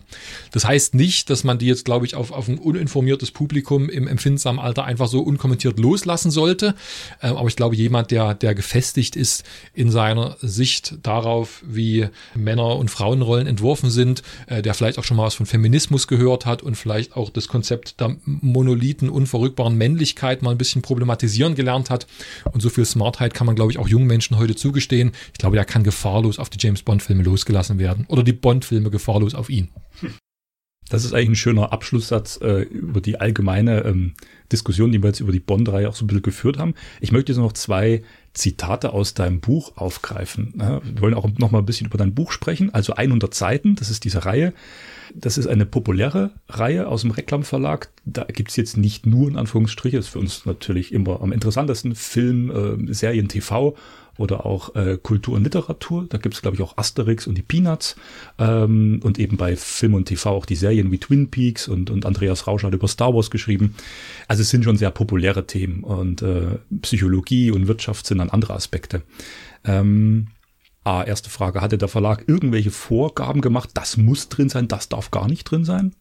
Das 0.52 0.66
heißt 0.66 0.96
nicht, 0.96 1.30
dass 1.30 1.44
man 1.44 1.58
die 1.58 1.68
jetzt, 1.68 1.86
glaube 1.86 2.06
ich, 2.06 2.16
auf, 2.16 2.32
auf 2.32 2.48
ein 2.48 2.58
uninformiertes 2.58 3.32
Publikum 3.32 3.90
im 3.90 4.08
empfindsamen 4.08 4.60
Alter 4.60 4.86
einfach 4.86 5.08
so 5.08 5.22
unkommentiert 5.22 5.80
loslassen 5.80 6.32
sollte. 6.32 6.76
Ähm, 7.22 7.38
aber 7.38 7.48
ich 7.48 7.56
glaube, 7.56 7.76
jemand, 7.76 8.12
der, 8.12 8.34
der 8.34 8.56
gefestigt 8.56 9.16
ist 9.16 9.44
in 9.74 9.90
seiner 9.90 10.38
Sicht 10.42 10.96
darauf, 11.04 11.64
wie 11.66 12.08
Männer- 12.36 12.76
und 12.78 12.90
Frauenrollen 12.90 13.48
entworfen 13.58 13.90
sind, 13.90 14.22
äh, 14.46 14.62
der 14.62 14.74
vielleicht 14.74 15.00
auch 15.00 15.04
schon 15.04 15.18
mal 15.18 15.26
was 15.26 15.36
von 15.36 15.48
Feminismus 15.48 16.08
gehört 16.08 16.46
hat 16.46 16.62
und 16.62 16.76
vielleicht 16.76 17.16
auch 17.16 17.30
das 17.32 17.48
Konzept 17.48 18.00
der 18.00 18.16
monolithen, 18.26 19.10
unverrückbaren 19.10 19.76
Männlichkeit 19.76 20.44
mal 20.44 20.52
ein 20.52 20.58
bisschen 20.58 20.84
problematisieren 20.84 21.56
gelernt 21.56 21.90
hat. 21.90 22.08
Und 22.52 22.62
so 22.62 22.70
viel 22.70 22.86
Smartheit 22.86 23.34
kann 23.34 23.48
man, 23.48 23.56
glaube 23.56 23.72
ich, 23.72 23.80
auch 23.80 23.88
jungen 23.88 24.08
Menschen 24.08 24.38
heute 24.38 24.56
zugestehen. 24.56 25.12
Ich 25.34 25.40
glaube, 25.40 25.56
der 25.56 25.66
kann 25.66 25.84
gefahrlos 25.84 26.40
auf 26.40 26.50
die 26.50 26.60
James 26.60 26.84
Bond-Filme 26.84 27.24
losgelassen 27.24 27.80
werden. 27.80 28.06
Oder 28.08 28.24
die 28.24 28.34
Bond-Filme 28.34 28.92
gefahrlos 28.92 29.34
auf 29.34 29.50
ihn. 29.50 29.70
Das 30.90 31.04
ist 31.04 31.14
eigentlich 31.14 31.30
ein 31.30 31.36
schöner 31.36 31.74
Abschlusssatz 31.74 32.40
äh, 32.42 32.62
über 32.62 33.02
die 33.02 33.20
allgemeine 33.20 33.84
ähm, 33.84 34.14
Diskussion, 34.52 34.92
die 34.92 35.04
wir 35.04 35.08
jetzt 35.08 35.20
über 35.20 35.34
die 35.34 35.42
Bond-Reihe 35.42 35.90
auch 35.90 35.96
so 35.96 36.06
ein 36.06 36.08
bisschen 36.08 36.22
geführt 36.22 36.58
haben. 36.58 36.76
Ich 37.02 37.12
möchte 37.12 37.32
jetzt 37.32 37.40
noch 37.40 37.52
zwei 37.52 38.04
Zitate 38.38 38.94
aus 38.94 39.14
deinem 39.14 39.40
Buch 39.40 39.74
aufgreifen. 39.76 40.54
Ja, 40.58 40.82
wir 40.84 41.02
wollen 41.02 41.14
auch 41.14 41.28
noch 41.38 41.52
mal 41.52 41.60
ein 41.60 41.66
bisschen 41.66 41.88
über 41.88 41.98
dein 41.98 42.14
Buch 42.14 42.32
sprechen. 42.32 42.74
Also 42.74 42.94
100 42.94 43.34
Seiten, 43.34 43.76
das 43.76 43.90
ist 43.90 44.04
diese 44.04 44.26
Reihe. 44.26 44.54
Das 45.16 45.38
ist 45.38 45.48
eine 45.48 45.66
populäre 45.66 46.32
Reihe 46.48 46.88
aus 46.88 47.02
dem 47.02 47.12
Reklamverlag. 47.12 47.90
Da 48.06 48.24
gibt's 48.26 48.56
jetzt 48.56 48.78
nicht 48.78 49.06
nur 49.06 49.30
in 49.30 49.38
Anführungsstriche, 49.38 49.98
das 49.98 50.08
ist 50.08 50.12
für 50.12 50.20
uns 50.20 50.46
natürlich 50.46 50.94
immer 50.94 51.22
am 51.22 51.32
interessantesten, 51.32 51.96
Film, 51.96 52.88
äh, 52.90 52.94
Serien, 52.94 53.28
TV 53.28 53.76
oder 54.18 54.46
auch 54.46 54.76
äh, 54.76 54.98
Kultur 55.02 55.36
und 55.36 55.44
Literatur. 55.44 56.06
Da 56.10 56.18
gibt's 56.18 56.40
es, 56.40 56.42
glaube 56.42 56.56
ich, 56.56 56.62
auch 56.62 56.78
Asterix 56.78 57.28
und 57.28 57.38
die 57.38 57.42
Peanuts. 57.42 57.96
Ähm, 58.38 59.00
und 59.04 59.20
eben 59.20 59.38
bei 59.38 59.56
Film 59.56 59.94
und 59.94 60.06
TV 60.06 60.30
auch 60.30 60.46
die 60.46 60.56
Serien 60.56 60.92
wie 60.92 60.98
Twin 60.98 61.30
Peaks 61.30 61.68
und, 61.68 61.90
und 61.90 62.06
Andreas 62.06 62.48
Rausch 62.48 62.64
hat 62.64 62.74
über 62.74 62.88
Star 62.88 63.14
Wars 63.14 63.32
geschrieben. 63.32 63.76
Also 64.28 64.42
es 64.42 64.50
sind 64.50 64.64
schon 64.64 64.78
sehr 64.78 64.92
populäre 64.92 65.48
Themen 65.48 65.84
und 65.84 66.22
äh, 66.22 66.58
Psychologie 66.82 67.52
und 67.52 67.68
Wirtschaft 67.68 68.06
sind 68.06 68.20
dann 68.20 68.30
andere 68.30 68.54
Aspekte. 68.54 69.04
Ähm, 69.64 70.28
Ah, 70.88 71.04
erste 71.04 71.30
Frage. 71.30 71.60
Hatte 71.60 71.78
der 71.78 71.90
Verlag 71.90 72.24
irgendwelche 72.28 72.72
Vorgaben 72.72 73.42
gemacht? 73.42 73.72
Das 73.74 73.98
muss 73.98 74.30
drin 74.30 74.48
sein, 74.48 74.70
das 74.70 74.88
darf 74.88 75.12
gar 75.12 75.28
nicht 75.28 75.44
drin 75.44 75.66
sein? 75.66 75.94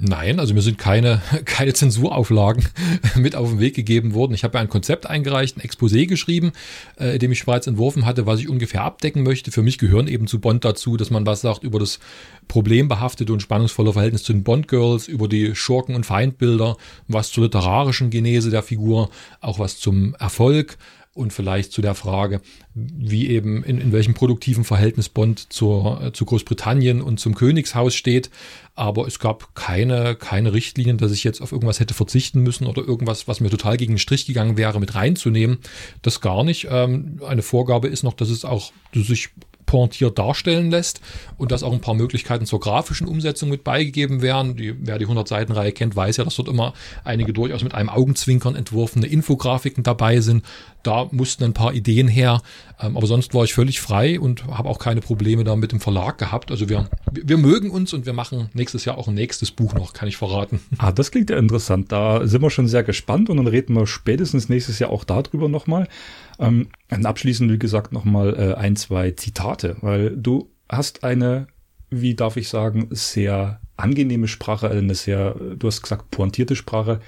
Nein, 0.00 0.38
also 0.38 0.54
mir 0.54 0.62
sind 0.62 0.78
keine, 0.78 1.20
keine 1.44 1.74
Zensurauflagen 1.74 2.64
mit 3.16 3.34
auf 3.34 3.48
den 3.50 3.58
Weg 3.58 3.74
gegeben 3.74 4.14
worden. 4.14 4.32
Ich 4.32 4.44
habe 4.44 4.56
ja 4.56 4.60
ein 4.60 4.68
Konzept 4.68 5.06
eingereicht, 5.06 5.56
ein 5.56 5.60
Exposé 5.60 6.06
geschrieben, 6.06 6.52
äh, 7.00 7.14
in 7.14 7.18
dem 7.18 7.32
ich 7.32 7.44
bereits 7.44 7.66
entworfen 7.66 8.06
hatte, 8.06 8.24
was 8.24 8.38
ich 8.38 8.48
ungefähr 8.48 8.84
abdecken 8.84 9.24
möchte. 9.24 9.50
Für 9.50 9.62
mich 9.62 9.76
gehören 9.76 10.06
eben 10.06 10.28
zu 10.28 10.38
Bond 10.38 10.64
dazu, 10.64 10.96
dass 10.96 11.10
man 11.10 11.26
was 11.26 11.40
sagt 11.40 11.64
über 11.64 11.80
das 11.80 11.98
problembehaftete 12.46 13.32
und 13.32 13.42
spannungsvolle 13.42 13.92
Verhältnis 13.92 14.22
zu 14.22 14.32
den 14.32 14.44
Bond-Girls, 14.44 15.08
über 15.08 15.26
die 15.26 15.56
Schurken- 15.56 15.96
und 15.96 16.06
Feindbilder, 16.06 16.76
was 17.08 17.32
zur 17.32 17.44
literarischen 17.44 18.10
Genese 18.10 18.50
der 18.50 18.62
Figur, 18.62 19.10
auch 19.40 19.58
was 19.58 19.78
zum 19.78 20.14
Erfolg 20.14 20.78
und 21.18 21.32
vielleicht 21.32 21.72
zu 21.72 21.82
der 21.82 21.94
Frage, 21.94 22.40
wie 22.74 23.28
eben 23.28 23.64
in, 23.64 23.78
in 23.80 23.92
welchem 23.92 24.14
produktiven 24.14 24.64
Verhältnis 24.64 25.08
Bond 25.08 25.52
zur, 25.52 26.00
äh, 26.02 26.12
zu 26.12 26.24
Großbritannien 26.24 27.02
und 27.02 27.18
zum 27.20 27.34
Königshaus 27.34 27.94
steht. 27.94 28.30
Aber 28.74 29.06
es 29.06 29.18
gab 29.18 29.54
keine, 29.54 30.14
keine 30.14 30.52
Richtlinien, 30.52 30.98
dass 30.98 31.12
ich 31.12 31.24
jetzt 31.24 31.40
auf 31.40 31.50
irgendwas 31.50 31.80
hätte 31.80 31.94
verzichten 31.94 32.42
müssen 32.42 32.66
oder 32.66 32.82
irgendwas, 32.82 33.26
was 33.26 33.40
mir 33.40 33.50
total 33.50 33.76
gegen 33.76 33.94
den 33.94 33.98
Strich 33.98 34.24
gegangen 34.26 34.56
wäre, 34.56 34.78
mit 34.78 34.94
reinzunehmen. 34.94 35.58
Das 36.02 36.20
gar 36.20 36.44
nicht. 36.44 36.68
Ähm, 36.70 37.20
eine 37.26 37.42
Vorgabe 37.42 37.88
ist 37.88 38.04
noch, 38.04 38.14
dass 38.14 38.30
es 38.30 38.44
auch 38.44 38.72
sich 38.94 39.30
pointiert 39.68 40.18
darstellen 40.18 40.70
lässt 40.70 41.00
und 41.36 41.52
dass 41.52 41.62
auch 41.62 41.72
ein 41.72 41.80
paar 41.80 41.94
Möglichkeiten 41.94 42.46
zur 42.46 42.58
grafischen 42.58 43.06
Umsetzung 43.06 43.50
mit 43.50 43.62
beigegeben 43.62 44.22
werden. 44.22 44.56
Die, 44.56 44.74
wer 44.80 44.98
die 44.98 45.06
100-Seiten-Reihe 45.06 45.72
kennt, 45.72 45.94
weiß 45.94 46.16
ja, 46.16 46.24
dass 46.24 46.36
dort 46.36 46.48
immer 46.48 46.72
einige 47.04 47.32
durchaus 47.32 47.62
mit 47.62 47.74
einem 47.74 47.90
Augenzwinkern 47.90 48.56
entworfene 48.56 49.06
Infografiken 49.06 49.84
dabei 49.84 50.20
sind. 50.20 50.42
Da 50.82 51.08
mussten 51.10 51.44
ein 51.44 51.54
paar 51.54 51.74
Ideen 51.74 52.08
her, 52.08 52.40
ähm, 52.80 52.96
aber 52.96 53.06
sonst 53.06 53.34
war 53.34 53.44
ich 53.44 53.54
völlig 53.54 53.80
frei 53.80 54.20
und 54.20 54.46
habe 54.46 54.68
auch 54.68 54.78
keine 54.78 55.00
Probleme 55.00 55.44
da 55.44 55.56
mit 55.56 55.72
dem 55.72 55.80
Verlag 55.80 56.18
gehabt. 56.18 56.50
Also 56.50 56.68
wir, 56.68 56.88
wir 57.12 57.36
mögen 57.36 57.70
uns 57.70 57.92
und 57.92 58.06
wir 58.06 58.12
machen 58.12 58.48
nächstes 58.54 58.84
Jahr 58.84 58.98
auch 58.98 59.08
ein 59.08 59.14
nächstes 59.14 59.50
Buch 59.50 59.74
noch, 59.74 59.92
kann 59.92 60.08
ich 60.08 60.16
verraten. 60.16 60.60
Ah, 60.78 60.92
das 60.92 61.10
klingt 61.10 61.30
ja 61.30 61.36
interessant. 61.36 61.90
Da 61.92 62.26
sind 62.26 62.42
wir 62.42 62.50
schon 62.50 62.68
sehr 62.68 62.84
gespannt 62.84 63.30
und 63.30 63.36
dann 63.38 63.46
reden 63.46 63.74
wir 63.74 63.86
spätestens 63.86 64.48
nächstes 64.48 64.78
Jahr 64.78 64.90
auch 64.90 65.04
darüber 65.04 65.48
nochmal. 65.48 65.88
Ähm, 66.38 66.68
abschließend, 66.90 67.50
wie 67.50 67.58
gesagt, 67.58 67.92
nochmal 67.92 68.34
äh, 68.34 68.54
ein, 68.54 68.76
zwei 68.76 69.10
Zitate, 69.10 69.76
weil 69.80 70.16
du 70.16 70.50
hast 70.68 71.04
eine, 71.04 71.48
wie 71.90 72.14
darf 72.14 72.36
ich 72.36 72.48
sagen, 72.48 72.88
sehr 72.90 73.60
angenehme 73.76 74.28
Sprache, 74.28 74.70
eine 74.70 74.94
sehr, 74.94 75.34
du 75.34 75.66
hast 75.66 75.82
gesagt, 75.82 76.10
pointierte 76.10 76.56
Sprache. 76.56 77.00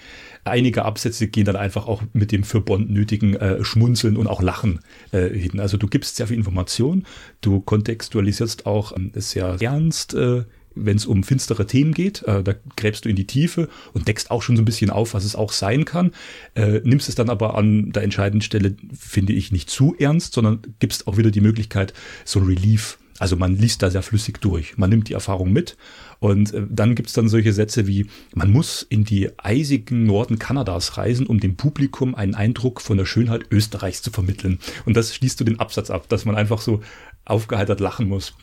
Einige 0.45 0.85
Absätze 0.85 1.29
gehen 1.29 1.45
dann 1.45 1.57
einfach 1.57 1.87
auch 1.87 2.03
mit 2.12 2.33
dem 2.33 2.45
für 2.45 2.61
Bond 2.61 2.91
nötigen 2.91 3.35
äh, 3.35 3.65
Schmunzeln 3.65 4.17
und 4.17 4.27
auch 4.27 4.43
Lachen 4.43 4.81
äh, 5.12 5.29
hin. 5.29 5.61
Also 5.61 5.77
du 5.77 5.87
gibst 5.87 6.17
sehr 6.17 6.27
viel 6.27 6.37
Information, 6.37 7.05
du 7.41 7.61
kontextualisierst 7.61 8.67
auch 8.67 8.97
ähm, 8.97 9.12
sehr 9.15 9.57
ernst 9.61 10.15
äh, 10.15 10.45
wenn 10.75 10.97
es 10.97 11.07
um 11.07 11.23
finstere 11.23 11.67
Themen 11.67 11.93
geht. 11.93 12.23
Äh, 12.23 12.43
da 12.43 12.55
gräbst 12.77 13.05
du 13.05 13.09
in 13.09 13.17
die 13.17 13.27
Tiefe 13.27 13.69
und 13.93 14.09
deckst 14.09 14.31
auch 14.31 14.43
schon 14.43 14.57
so 14.57 14.62
ein 14.62 14.67
bisschen 14.67 14.91
auf, 14.91 15.15
was 15.15 15.25
es 15.25 15.35
auch 15.35 15.53
sein 15.53 15.85
kann. 15.85 16.12
Äh, 16.55 16.81
nimmst 16.85 17.09
es 17.09 17.15
dann 17.15 17.31
aber 17.31 17.57
an 17.57 17.93
der 17.93 18.03
entscheidenden 18.03 18.43
Stelle, 18.43 18.77
finde 18.99 19.33
ich, 19.33 19.53
nicht 19.53 19.71
zu 19.71 19.95
ernst, 19.99 20.35
sondern 20.35 20.61
gibst 20.79 21.07
auch 21.07 21.17
wieder 21.17 21.31
die 21.31 21.41
Möglichkeit, 21.41 21.93
so 22.25 22.41
ein 22.41 22.47
Relief. 22.47 22.99
Also 23.20 23.36
man 23.36 23.55
liest 23.55 23.82
da 23.82 23.90
sehr 23.90 24.02
flüssig 24.02 24.40
durch. 24.40 24.78
Man 24.78 24.88
nimmt 24.88 25.09
die 25.10 25.12
Erfahrung 25.12 25.52
mit 25.52 25.76
und 26.20 26.55
äh, 26.55 26.62
dann 26.68 26.94
gibt's 26.94 27.12
dann 27.12 27.28
solche 27.28 27.52
Sätze 27.52 27.86
wie, 27.86 28.06
man 28.34 28.51
muss 28.51 28.82
in 28.82 29.05
die 29.05 29.28
eisigen 29.38 30.05
Norden 30.05 30.38
Kanadas 30.38 30.97
reisen, 30.97 31.26
um 31.26 31.38
dem 31.38 31.55
Publikum 31.55 32.14
einen 32.14 32.34
Eindruck 32.34 32.80
von 32.80 32.97
der 32.97 33.05
Schönheit 33.05 33.42
Österreichs 33.51 34.01
zu 34.01 34.10
vermitteln. 34.10 34.59
Und 34.86 34.97
das 34.97 35.14
schließt 35.14 35.38
du 35.38 35.44
den 35.44 35.60
Absatz 35.60 35.90
ab, 35.90 36.09
dass 36.09 36.24
man 36.24 36.34
einfach 36.34 36.62
so 36.62 36.80
aufgeheitert 37.26 37.80
lachen 37.80 38.09
muss. 38.09 38.34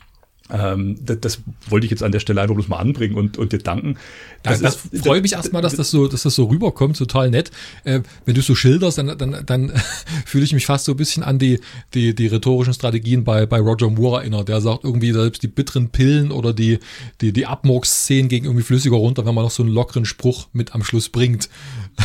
Ähm, 0.50 0.96
das, 1.04 1.20
das, 1.20 1.40
wollte 1.68 1.84
ich 1.84 1.90
jetzt 1.90 2.02
an 2.02 2.12
der 2.12 2.20
Stelle 2.20 2.40
einfach 2.40 2.54
bloß 2.54 2.68
mal 2.68 2.78
anbringen 2.78 3.16
und, 3.16 3.36
und 3.36 3.52
dir 3.52 3.58
danken. 3.58 3.96
Das, 4.42 4.60
das, 4.60 4.78
das 4.90 5.02
freue 5.02 5.20
mich 5.20 5.32
erstmal, 5.32 5.62
dass 5.62 5.74
das 5.74 5.90
so, 5.90 6.08
dass 6.08 6.22
das 6.22 6.34
so 6.34 6.44
rüberkommt, 6.44 6.96
total 6.96 7.30
nett. 7.30 7.50
Äh, 7.84 8.00
wenn 8.24 8.34
du 8.34 8.40
so 8.40 8.54
schilderst, 8.54 8.98
dann, 8.98 9.18
dann, 9.18 9.44
dann 9.44 9.72
fühle 10.26 10.44
ich 10.44 10.52
mich 10.52 10.66
fast 10.66 10.86
so 10.86 10.92
ein 10.92 10.96
bisschen 10.96 11.22
an 11.22 11.38
die, 11.38 11.60
die, 11.94 12.14
die 12.14 12.26
rhetorischen 12.28 12.72
Strategien 12.72 13.24
bei, 13.24 13.46
bei 13.46 13.58
Roger 13.58 13.90
Moore 13.90 14.20
erinnert. 14.20 14.48
Der 14.48 14.60
sagt 14.60 14.84
irgendwie 14.84 15.12
selbst 15.12 15.42
die 15.42 15.48
bitteren 15.48 15.90
Pillen 15.90 16.32
oder 16.32 16.52
die, 16.52 16.78
die, 17.20 17.32
die 17.32 17.46
Abmurks-Szenen 17.46 18.28
gegen 18.28 18.46
irgendwie 18.46 18.64
flüssiger 18.64 18.96
runter, 18.96 19.26
wenn 19.26 19.34
man 19.34 19.44
noch 19.44 19.50
so 19.50 19.62
einen 19.62 19.72
lockeren 19.72 20.04
Spruch 20.04 20.48
mit 20.52 20.74
am 20.74 20.82
Schluss 20.82 21.08
bringt. 21.08 21.48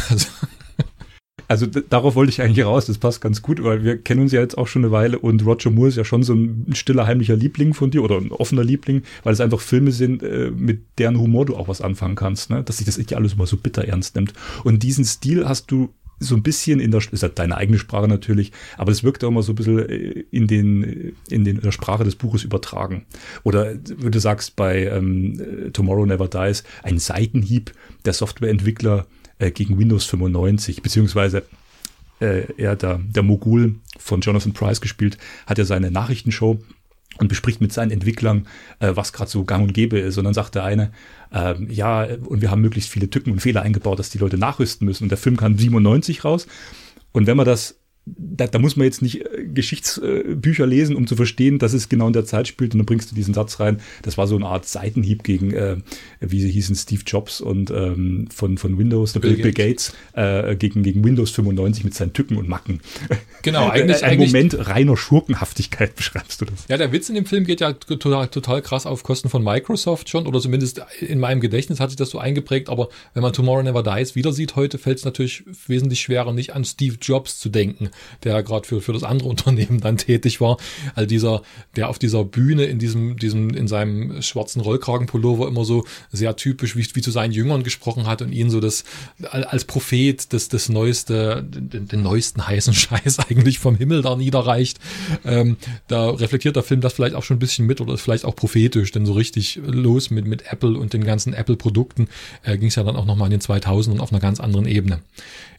Also 0.09 0.27
Also 1.47 1.65
darauf 1.65 2.15
wollte 2.15 2.31
ich 2.31 2.41
eigentlich 2.41 2.65
raus, 2.65 2.85
das 2.85 2.97
passt 2.97 3.21
ganz 3.21 3.41
gut, 3.41 3.63
weil 3.63 3.83
wir 3.83 3.97
kennen 3.97 4.21
uns 4.21 4.31
ja 4.31 4.41
jetzt 4.41 4.57
auch 4.57 4.67
schon 4.67 4.83
eine 4.83 4.91
Weile 4.91 5.19
und 5.19 5.45
Roger 5.45 5.71
Moore 5.71 5.89
ist 5.89 5.97
ja 5.97 6.05
schon 6.05 6.23
so 6.23 6.33
ein 6.33 6.67
stiller, 6.73 7.05
heimlicher 7.05 7.35
Liebling 7.35 7.73
von 7.73 7.91
dir 7.91 8.03
oder 8.03 8.17
ein 8.17 8.31
offener 8.31 8.63
Liebling, 8.63 9.03
weil 9.23 9.33
es 9.33 9.41
einfach 9.41 9.59
Filme 9.59 9.91
sind, 9.91 10.23
äh, 10.23 10.51
mit 10.51 10.81
deren 10.97 11.19
Humor 11.19 11.45
du 11.45 11.55
auch 11.55 11.67
was 11.67 11.81
anfangen 11.81 12.15
kannst, 12.15 12.49
ne? 12.49 12.63
dass 12.63 12.77
sich 12.77 12.85
das 12.85 12.97
nicht 12.97 13.13
alles 13.15 13.33
immer 13.33 13.45
so 13.45 13.57
bitter 13.57 13.85
ernst 13.85 14.15
nimmt. 14.15 14.33
Und 14.63 14.83
diesen 14.83 15.05
Stil 15.05 15.47
hast 15.47 15.71
du 15.71 15.89
so 16.19 16.35
ein 16.35 16.43
bisschen 16.43 16.79
in 16.79 16.91
der, 16.91 17.01
ist 17.11 17.23
ja 17.23 17.29
deine 17.29 17.57
eigene 17.57 17.77
Sprache 17.77 18.07
natürlich, 18.07 18.51
aber 18.77 18.91
es 18.91 19.03
wirkt 19.03 19.23
auch 19.23 19.29
immer 19.29 19.43
so 19.43 19.51
ein 19.51 19.55
bisschen 19.55 19.79
äh, 19.79 20.23
in 20.31 20.47
den, 20.47 20.83
äh, 20.83 21.13
in 21.29 21.43
den, 21.43 21.57
in 21.57 21.61
der 21.61 21.71
Sprache 21.71 22.03
des 22.03 22.15
Buches 22.15 22.43
übertragen. 22.43 23.05
Oder, 23.43 23.75
wie 23.75 24.11
du 24.11 24.19
sagst, 24.19 24.55
bei 24.55 24.85
ähm, 24.85 25.39
äh, 25.39 25.71
Tomorrow 25.71 26.05
Never 26.05 26.27
Dies, 26.27 26.63
ein 26.83 26.99
Seitenhieb 26.99 27.73
der 28.05 28.13
Softwareentwickler 28.13 29.05
äh, 29.39 29.51
gegen 29.51 29.77
Windows 29.77 30.05
95, 30.05 30.81
beziehungsweise 30.81 31.43
äh, 32.19 32.45
er, 32.57 32.75
der, 32.75 32.99
der 33.03 33.23
Mogul 33.23 33.75
von 33.97 34.21
Jonathan 34.21 34.53
Price 34.53 34.81
gespielt, 34.81 35.17
hat 35.45 35.57
ja 35.57 35.65
seine 35.65 35.91
Nachrichtenshow 35.91 36.59
und 37.19 37.27
bespricht 37.27 37.61
mit 37.61 37.71
seinen 37.71 37.91
Entwicklern, 37.91 38.47
äh, 38.79 38.91
was 38.95 39.13
gerade 39.13 39.29
so 39.29 39.43
gang 39.43 39.67
und 39.67 39.73
gäbe 39.73 39.99
ist. 39.99 40.17
Und 40.17 40.25
dann 40.25 40.33
sagt 40.33 40.55
der 40.55 40.63
eine, 40.63 40.91
ähm, 41.31 41.67
ja, 41.69 42.03
und 42.03 42.41
wir 42.41 42.49
haben 42.49 42.61
möglichst 42.61 42.89
viele 42.89 43.09
Tücken 43.09 43.31
und 43.31 43.39
Fehler 43.39 43.61
eingebaut, 43.61 43.99
dass 43.99 44.09
die 44.09 44.17
Leute 44.17 44.37
nachrüsten 44.37 44.85
müssen. 44.85 45.03
Und 45.03 45.09
der 45.09 45.17
Film 45.17 45.37
kam 45.37 45.57
97 45.57 46.25
raus. 46.25 46.47
Und 47.11 47.27
wenn 47.27 47.37
man 47.37 47.45
das 47.45 47.79
da, 48.05 48.47
da 48.47 48.59
muss 48.59 48.75
man 48.75 48.85
jetzt 48.85 49.01
nicht 49.01 49.21
äh, 49.21 49.45
Geschichtsbücher 49.45 50.65
lesen, 50.65 50.95
um 50.95 51.07
zu 51.07 51.15
verstehen, 51.15 51.59
dass 51.59 51.73
es 51.73 51.87
genau 51.89 52.07
in 52.07 52.13
der 52.13 52.25
Zeit 52.25 52.47
spielt. 52.47 52.73
Und 52.73 52.79
dann 52.79 52.85
bringst 52.85 53.11
du 53.11 53.15
diesen 53.15 53.33
Satz 53.33 53.59
rein. 53.59 53.79
Das 54.01 54.17
war 54.17 54.27
so 54.27 54.35
eine 54.35 54.45
Art 54.45 54.67
Seitenhieb 54.67 55.23
gegen, 55.23 55.51
äh, 55.53 55.77
wie 56.19 56.41
sie 56.41 56.49
hießen, 56.51 56.75
Steve 56.75 57.01
Jobs 57.05 57.39
und 57.41 57.71
ähm, 57.71 58.27
von, 58.33 58.57
von 58.57 58.77
Windows, 58.77 59.13
Bill, 59.13 59.37
Bill 59.37 59.53
Gates, 59.53 59.93
äh, 60.13 60.55
gegen, 60.55 60.83
gegen 60.83 61.03
Windows 61.03 61.31
95 61.31 61.83
mit 61.85 61.93
seinen 61.93 62.13
Tücken 62.13 62.37
und 62.37 62.47
Macken. 62.49 62.81
Genau, 63.41 63.69
eigentlich- 63.69 64.03
Ein 64.03 64.17
Moment 64.17 64.67
reiner 64.67 64.97
Schurkenhaftigkeit 64.97 65.95
beschreibst 65.95 66.41
du 66.41 66.45
das. 66.45 66.65
Ja, 66.67 66.77
der 66.77 66.91
Witz 66.91 67.09
in 67.09 67.15
dem 67.15 67.25
Film 67.25 67.45
geht 67.45 67.61
ja 67.61 67.73
total, 67.73 68.27
total 68.27 68.61
krass 68.61 68.85
auf 68.85 69.03
Kosten 69.03 69.29
von 69.29 69.43
Microsoft 69.43 70.09
schon, 70.09 70.27
oder 70.27 70.39
zumindest 70.39 70.81
in 70.99 71.19
meinem 71.19 71.39
Gedächtnis 71.39 71.79
hat 71.79 71.89
sich 71.89 71.97
das 71.97 72.09
so 72.09 72.19
eingeprägt, 72.19 72.69
aber 72.69 72.89
wenn 73.13 73.21
man 73.23 73.31
Tomorrow 73.33 73.63
Never 73.63 73.83
Dies 73.83 74.15
wieder 74.15 74.33
sieht 74.33 74.55
heute, 74.55 74.77
fällt 74.77 74.97
es 74.99 75.05
natürlich 75.05 75.43
wesentlich 75.67 76.01
schwerer, 76.01 76.33
nicht 76.33 76.53
an 76.53 76.65
Steve 76.65 76.97
Jobs 77.01 77.39
zu 77.39 77.49
denken, 77.49 77.89
der 78.23 78.43
gerade 78.43 78.67
für, 78.67 78.81
für 78.81 78.93
das 78.93 79.03
andere 79.03 79.29
Unternehmen 79.33 79.79
dann 79.79 79.97
tätig 79.97 80.41
war. 80.41 80.57
Also 80.95 81.07
dieser, 81.07 81.41
der 81.75 81.89
auf 81.89 81.99
dieser 81.99 82.23
Bühne 82.23 82.65
in 82.65 82.79
diesem, 82.79 83.17
diesem, 83.17 83.49
in 83.51 83.67
seinem 83.67 84.21
schwarzen 84.21 84.61
Rollkragenpullover 84.61 85.47
immer 85.47 85.65
so 85.65 85.85
sehr 86.11 86.35
typisch 86.35 86.75
wie, 86.75 86.85
wie 86.93 87.01
zu 87.01 87.11
seinen 87.11 87.31
Jüngern 87.31 87.63
gesprochen 87.63 88.07
hat 88.07 88.21
und 88.21 88.31
ihn 88.31 88.49
so 88.49 88.59
das 88.59 88.83
als 89.31 89.65
Prophet 89.65 90.33
das, 90.33 90.49
das 90.49 90.69
neueste, 90.69 91.43
den, 91.43 91.87
den 91.87 92.01
neuesten 92.01 92.45
heißen 92.45 92.73
Scheiß 92.73 93.19
eigentlich 93.19 93.59
vom 93.59 93.75
Himmel 93.75 94.01
da 94.01 94.15
niederreicht. 94.15 94.79
Ähm, 95.25 95.57
da 95.87 96.09
reflektiert 96.09 96.55
der 96.55 96.63
Film 96.63 96.81
das 96.81 96.93
vielleicht 96.93 97.15
auch 97.15 97.23
schon 97.23 97.37
ein 97.37 97.39
bisschen 97.39 97.65
mit 97.65 97.81
oder 97.81 97.93
ist 97.93 98.01
vielleicht 98.01 98.25
auch 98.25 98.35
prophetisch, 98.35 98.91
denn 98.91 99.05
so 99.05 99.13
richtig 99.13 99.59
los 99.65 100.09
mit, 100.09 100.25
mit 100.25 100.51
Apple 100.51 100.77
und 100.77 100.93
den 100.93 101.03
ganzen 101.03 101.33
Apple-Produkten 101.33 102.07
äh, 102.43 102.57
ging 102.57 102.69
es 102.69 102.75
ja 102.75 102.83
dann 102.83 102.95
auch 102.95 103.05
nochmal 103.05 103.27
in 103.31 103.39
den 103.39 103.41
2000ern 103.41 103.99
auf 103.99 104.11
einer 104.11 104.21
ganz 104.21 104.39
anderen 104.39 104.65
Ebene. 104.65 104.99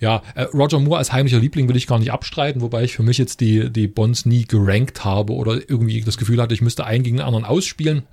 Ja, 0.00 0.22
äh, 0.34 0.42
Roger 0.42 0.80
Moore 0.80 0.98
als 0.98 1.12
heimlicher 1.12 1.38
Liebling 1.38 1.68
will 1.68 1.76
ich 1.76 1.86
gar 1.86 1.98
nicht 1.98 2.10
abstreiten, 2.24 2.62
wobei 2.62 2.84
ich 2.84 2.96
für 2.96 3.02
mich 3.02 3.18
jetzt 3.18 3.40
die, 3.40 3.70
die 3.70 3.86
Bonds 3.86 4.24
nie 4.24 4.46
gerankt 4.46 5.04
habe 5.04 5.34
oder 5.34 5.60
irgendwie 5.68 6.00
das 6.00 6.16
Gefühl 6.16 6.40
hatte, 6.40 6.54
ich 6.54 6.62
müsste 6.62 6.86
einen 6.86 7.04
gegen 7.04 7.18
den 7.18 7.26
anderen 7.26 7.44
ausspielen. 7.44 8.04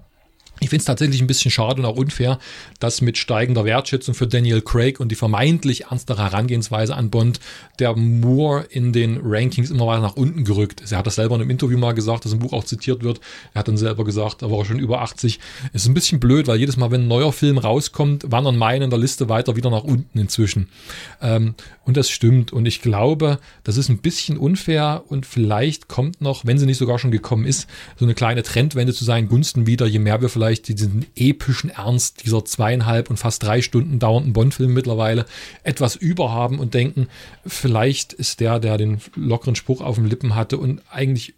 Ich 0.63 0.69
finde 0.69 0.81
es 0.81 0.85
tatsächlich 0.85 1.19
ein 1.21 1.27
bisschen 1.27 1.49
schade 1.49 1.81
und 1.81 1.87
auch 1.87 1.95
unfair, 1.95 2.37
dass 2.79 3.01
mit 3.01 3.17
steigender 3.17 3.65
Wertschätzung 3.65 4.13
für 4.13 4.27
Daniel 4.27 4.61
Craig 4.61 4.99
und 4.99 5.11
die 5.11 5.15
vermeintlich 5.15 5.85
ernstere 5.85 6.21
Herangehensweise 6.21 6.95
an 6.95 7.09
Bond 7.09 7.39
der 7.79 7.95
Moore 7.95 8.67
in 8.69 8.93
den 8.93 9.19
Rankings 9.23 9.71
immer 9.71 9.87
weiter 9.87 10.03
nach 10.03 10.17
unten 10.17 10.43
gerückt 10.43 10.81
ist. 10.81 10.91
Er 10.91 10.99
hat 10.99 11.07
das 11.07 11.15
selber 11.15 11.33
in 11.33 11.41
einem 11.41 11.49
Interview 11.49 11.79
mal 11.79 11.93
gesagt, 11.93 12.25
das 12.25 12.33
im 12.33 12.39
Buch 12.39 12.53
auch 12.53 12.63
zitiert 12.63 13.01
wird. 13.01 13.21
Er 13.55 13.59
hat 13.59 13.69
dann 13.69 13.77
selber 13.77 14.03
gesagt, 14.03 14.43
da 14.43 14.51
war 14.51 14.59
er 14.59 14.65
schon 14.65 14.77
über 14.77 15.01
80. 15.01 15.39
Es 15.73 15.81
ist 15.81 15.87
ein 15.87 15.95
bisschen 15.95 16.19
blöd, 16.19 16.45
weil 16.45 16.59
jedes 16.59 16.77
Mal, 16.77 16.91
wenn 16.91 17.05
ein 17.05 17.07
neuer 17.07 17.33
Film 17.33 17.57
rauskommt, 17.57 18.31
wandern 18.31 18.55
meine 18.55 18.83
in 18.83 18.91
der 18.91 18.99
Liste 18.99 19.29
weiter 19.29 19.55
wieder 19.55 19.71
nach 19.71 19.83
unten 19.83 20.19
inzwischen. 20.19 20.69
Ähm, 21.23 21.55
und 21.85 21.97
das 21.97 22.11
stimmt. 22.11 22.53
Und 22.53 22.67
ich 22.67 22.83
glaube, 22.83 23.39
das 23.63 23.77
ist 23.77 23.89
ein 23.89 23.97
bisschen 23.97 24.37
unfair 24.37 25.05
und 25.07 25.25
vielleicht 25.25 25.87
kommt 25.87 26.21
noch, 26.21 26.45
wenn 26.45 26.59
sie 26.59 26.67
nicht 26.67 26.77
sogar 26.77 26.99
schon 26.99 27.09
gekommen 27.09 27.45
ist, 27.45 27.67
so 27.97 28.05
eine 28.05 28.13
kleine 28.13 28.43
Trendwende 28.43 28.93
zu 28.93 29.03
seinen 29.03 29.27
Gunsten 29.27 29.65
wieder, 29.65 29.87
je 29.87 29.97
mehr 29.97 30.21
wir 30.21 30.29
vielleicht 30.29 30.50
diesen 30.59 31.05
epischen 31.15 31.69
Ernst 31.69 32.25
dieser 32.25 32.43
zweieinhalb 32.43 33.09
und 33.09 33.17
fast 33.17 33.43
drei 33.43 33.61
Stunden 33.61 33.99
dauernden 33.99 34.33
Bond-Filme 34.33 34.73
mittlerweile 34.73 35.25
etwas 35.63 35.95
überhaben 35.95 36.59
und 36.59 36.73
denken, 36.73 37.07
vielleicht 37.45 38.13
ist 38.13 38.39
der, 38.39 38.59
der 38.59 38.77
den 38.77 38.99
lockeren 39.15 39.55
Spruch 39.55 39.81
auf 39.81 39.95
den 39.95 40.07
Lippen 40.07 40.35
hatte 40.35 40.57
und 40.57 40.81
eigentlich 40.89 41.35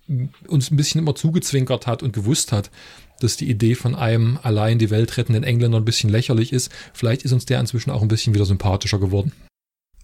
uns 0.48 0.72
ein 0.72 0.78
bisschen 0.78 1.00
immer 1.00 1.16
zugezwinkert 1.16 1.86
hat 1.86 2.02
und 2.02 2.14
gewusst 2.14 2.52
hat, 2.52 2.72
dass 3.20 3.38
die 3.38 3.50
Idee 3.50 3.76
von 3.76 3.96
einem 3.96 4.40
allein 4.42 4.80
die 4.80 4.90
Welt 4.90 5.18
rettenden 5.18 5.44
Engländer 5.44 5.78
ein 5.78 5.86
bisschen 5.86 6.10
lächerlich 6.10 6.52
ist. 6.52 6.72
Vielleicht 6.94 7.24
ist 7.24 7.32
uns 7.32 7.46
der 7.46 7.60
inzwischen 7.60 7.92
auch 7.92 8.02
ein 8.02 8.08
bisschen 8.08 8.34
wieder 8.34 8.46
sympathischer 8.46 9.00
geworden. 9.00 9.32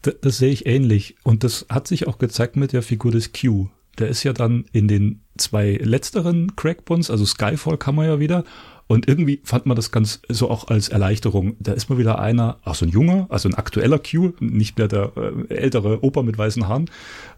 Das, 0.02 0.15
das 0.22 0.38
sehe 0.38 0.52
ich 0.52 0.65
ähnlich. 0.65 1.15
Und 1.23 1.44
das 1.44 1.65
hat 1.69 1.88
sich 1.88 2.07
auch 2.07 2.18
gezeigt 2.18 2.56
mit 2.56 2.72
der 2.72 2.81
Figur 2.81 3.11
des 3.11 3.34
Q. 3.34 3.68
Der 3.98 4.07
ist 4.07 4.23
ja 4.23 4.31
dann 4.31 4.65
in 4.72 4.88
den 4.88 5.22
zwei 5.38 5.77
letzteren 5.81 6.56
Crackbonds, 6.56 7.11
also 7.11 7.26
Skyfall 7.26 7.77
kann 7.77 7.95
man 7.95 8.06
ja 8.06 8.19
wieder. 8.19 8.45
Und 8.91 9.07
irgendwie 9.07 9.40
fand 9.44 9.68
man 9.68 9.76
das 9.76 9.91
ganz 9.91 10.20
so 10.30 10.49
auch 10.49 10.70
als 10.70 10.90
Erleichterung. 10.90 11.56
Da 11.60 11.74
ist 11.74 11.91
mal 11.91 11.99
wieder 11.99 12.18
einer, 12.18 12.57
auch 12.64 12.74
so 12.74 12.88
ein 12.88 12.90
junger, 12.90 13.28
also 13.30 13.48
ein 13.48 13.53
aktueller 13.53 13.99
Q, 13.99 14.34
nicht 14.40 14.80
mehr 14.80 14.88
der 14.88 15.11
äh, 15.16 15.53
ältere 15.53 16.03
Opa 16.03 16.24
mit 16.24 16.40
weißen 16.40 16.68
Haaren. 16.68 16.90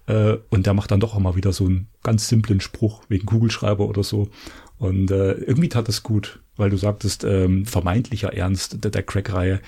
Äh, 0.07 0.38
und 0.49 0.65
der 0.65 0.73
macht 0.73 0.91
dann 0.91 1.02
doch 1.02 1.14
auch 1.14 1.19
mal 1.19 1.36
wieder 1.36 1.52
so 1.52 1.65
einen 1.65 1.88
ganz 2.03 2.30
simplen 2.30 2.61
Spruch 2.61 3.02
wegen 3.10 3.26
Kugelschreiber 3.26 3.86
oder 3.86 4.02
so. 4.02 4.30
Und 4.78 5.11
äh, 5.11 5.34
irgendwie 5.34 5.68
tat 5.68 5.90
es 5.90 6.03
gut, 6.03 6.40
weil 6.56 6.69
du 6.69 6.78
sagtest, 6.78 7.26
ähm, 7.26 7.65
vermeintlicher 7.65 8.34
Ernst 8.34 8.86
der, 8.86 8.91
der 8.91 9.03
Crack-Reihe. 9.03 9.60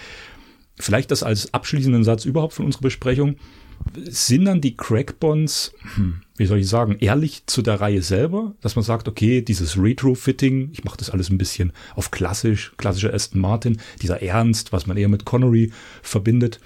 Vielleicht 0.79 1.11
das 1.11 1.21
als 1.21 1.53
abschließenden 1.53 2.05
Satz 2.05 2.23
überhaupt 2.23 2.53
von 2.53 2.65
unserer 2.65 2.83
Besprechung. 2.83 3.35
Sind 4.09 4.45
dann 4.45 4.61
die 4.61 4.75
Crackbonds, 4.75 5.73
hm, 5.95 6.21
wie 6.37 6.45
soll 6.45 6.59
ich 6.59 6.67
sagen, 6.67 6.97
ehrlich 6.99 7.43
zu 7.45 7.61
der 7.61 7.79
Reihe 7.81 8.01
selber? 8.01 8.55
Dass 8.61 8.75
man 8.75 8.83
sagt, 8.83 9.07
okay, 9.07 9.41
dieses 9.41 9.77
Retrofitting, 9.77 10.69
ich 10.71 10.83
mache 10.83 10.97
das 10.97 11.09
alles 11.09 11.29
ein 11.29 11.37
bisschen 11.37 11.71
auf 11.95 12.09
klassisch, 12.11 12.73
klassischer 12.77 13.13
Aston 13.13 13.39
Martin, 13.41 13.77
dieser 14.01 14.21
Ernst, 14.21 14.73
was 14.73 14.87
man 14.87 14.97
eher 14.97 15.09
mit 15.09 15.25
Connery 15.25 15.71
verbindet. 16.01 16.59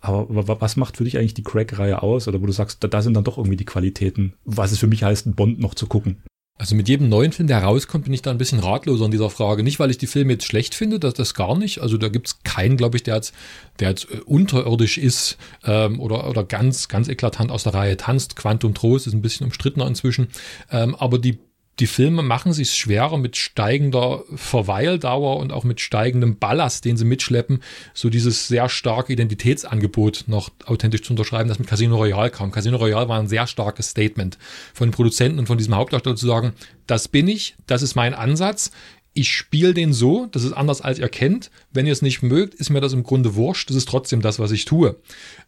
Aber 0.00 0.26
wa- 0.48 0.56
was 0.60 0.76
macht 0.76 0.96
für 0.96 1.04
dich 1.04 1.16
eigentlich 1.18 1.34
die 1.34 1.44
Crack-Reihe 1.44 2.02
aus? 2.02 2.26
Oder 2.26 2.42
wo 2.42 2.46
du 2.46 2.52
sagst, 2.52 2.82
da, 2.82 2.88
da 2.88 3.02
sind 3.02 3.14
dann 3.14 3.22
doch 3.24 3.38
irgendwie 3.38 3.56
die 3.56 3.64
Qualitäten, 3.64 4.32
was 4.44 4.72
es 4.72 4.78
für 4.78 4.88
mich 4.88 5.04
heißt, 5.04 5.26
einen 5.26 5.36
Bond 5.36 5.60
noch 5.60 5.74
zu 5.74 5.86
gucken. 5.86 6.16
Also 6.58 6.76
mit 6.76 6.88
jedem 6.88 7.08
neuen 7.08 7.32
Film, 7.32 7.48
der 7.48 7.62
rauskommt, 7.62 8.04
bin 8.04 8.12
ich 8.12 8.22
da 8.22 8.30
ein 8.30 8.38
bisschen 8.38 8.60
ratloser 8.60 9.06
in 9.06 9.10
dieser 9.10 9.30
Frage. 9.30 9.62
Nicht, 9.62 9.80
weil 9.80 9.90
ich 9.90 9.98
die 9.98 10.06
Filme 10.06 10.34
jetzt 10.34 10.46
schlecht 10.46 10.74
finde, 10.74 11.00
das, 11.00 11.14
das 11.14 11.34
gar 11.34 11.56
nicht. 11.56 11.80
Also 11.80 11.96
da 11.96 12.08
gibt's 12.08 12.42
keinen, 12.44 12.76
glaube 12.76 12.96
ich, 12.96 13.02
der 13.02 13.16
jetzt, 13.16 13.34
der 13.80 13.88
jetzt 13.88 14.08
äh, 14.10 14.18
unterirdisch 14.18 14.98
ist 14.98 15.38
ähm, 15.64 15.98
oder, 15.98 16.28
oder 16.28 16.44
ganz, 16.44 16.88
ganz 16.88 17.08
eklatant 17.08 17.50
aus 17.50 17.64
der 17.64 17.74
Reihe 17.74 17.96
tanzt. 17.96 18.36
Quantum 18.36 18.74
Trost 18.74 19.06
ist 19.06 19.14
ein 19.14 19.22
bisschen 19.22 19.46
umstrittener 19.46 19.86
inzwischen. 19.86 20.28
Ähm, 20.70 20.94
aber 20.94 21.18
die 21.18 21.38
die 21.80 21.86
Filme 21.86 22.22
machen 22.22 22.52
sich 22.52 22.74
schwerer 22.74 23.16
mit 23.16 23.36
steigender 23.36 24.22
Verweildauer 24.34 25.38
und 25.38 25.52
auch 25.52 25.64
mit 25.64 25.80
steigendem 25.80 26.38
Ballast, 26.38 26.84
den 26.84 26.96
sie 26.96 27.04
mitschleppen, 27.04 27.62
so 27.94 28.10
dieses 28.10 28.46
sehr 28.46 28.68
starke 28.68 29.12
Identitätsangebot 29.12 30.24
noch 30.26 30.50
authentisch 30.66 31.02
zu 31.02 31.12
unterschreiben, 31.12 31.48
das 31.48 31.58
mit 31.58 31.68
Casino 31.68 31.96
Royale 31.96 32.30
kam. 32.30 32.52
Casino 32.52 32.76
Royale 32.76 33.08
war 33.08 33.18
ein 33.18 33.28
sehr 33.28 33.46
starkes 33.46 33.90
Statement 33.90 34.38
von 34.74 34.88
den 34.88 34.94
Produzenten 34.94 35.38
und 35.38 35.46
von 35.46 35.58
diesem 35.58 35.74
Hauptdarsteller 35.74 36.16
zu 36.16 36.26
sagen, 36.26 36.52
das 36.86 37.08
bin 37.08 37.26
ich, 37.26 37.56
das 37.66 37.82
ist 37.82 37.94
mein 37.94 38.12
Ansatz, 38.12 38.70
ich 39.14 39.32
spiele 39.32 39.74
den 39.74 39.92
so, 39.92 40.26
das 40.26 40.42
ist 40.42 40.52
anders 40.52 40.80
als 40.80 40.98
ihr 40.98 41.08
kennt. 41.08 41.50
Wenn 41.70 41.86
ihr 41.86 41.92
es 41.92 42.02
nicht 42.02 42.22
mögt, 42.22 42.54
ist 42.54 42.70
mir 42.70 42.80
das 42.80 42.94
im 42.94 43.02
Grunde 43.02 43.34
wurscht. 43.34 43.68
Das 43.68 43.76
ist 43.76 43.88
trotzdem 43.88 44.22
das, 44.22 44.38
was 44.38 44.52
ich 44.52 44.64
tue. 44.64 44.96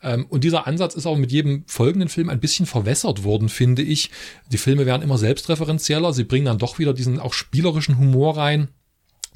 Ähm, 0.03 0.27
und 0.29 0.45
dieser 0.45 0.67
Ansatz 0.67 0.95
ist 0.95 1.07
auch 1.07 1.17
mit 1.17 1.33
jedem 1.33 1.65
folgenden 1.67 2.09
Film 2.09 2.29
ein 2.29 2.41
bisschen 2.41 2.67
verwässert 2.67 3.25
worden, 3.25 3.49
finde 3.49 3.83
ich. 3.83 4.11
Die 4.53 4.59
Filme 4.59 4.85
werden 4.85 5.03
immer 5.03 5.17
selbstreferenzieller. 5.17 6.13
Sie 6.13 6.25
bringen 6.25 6.47
dann 6.47 6.59
doch 6.59 6.79
wieder 6.79 6.93
diesen 6.93 7.19
auch 7.19 7.33
spielerischen 7.33 7.99
Humor 7.99 8.37
rein. 8.37 8.69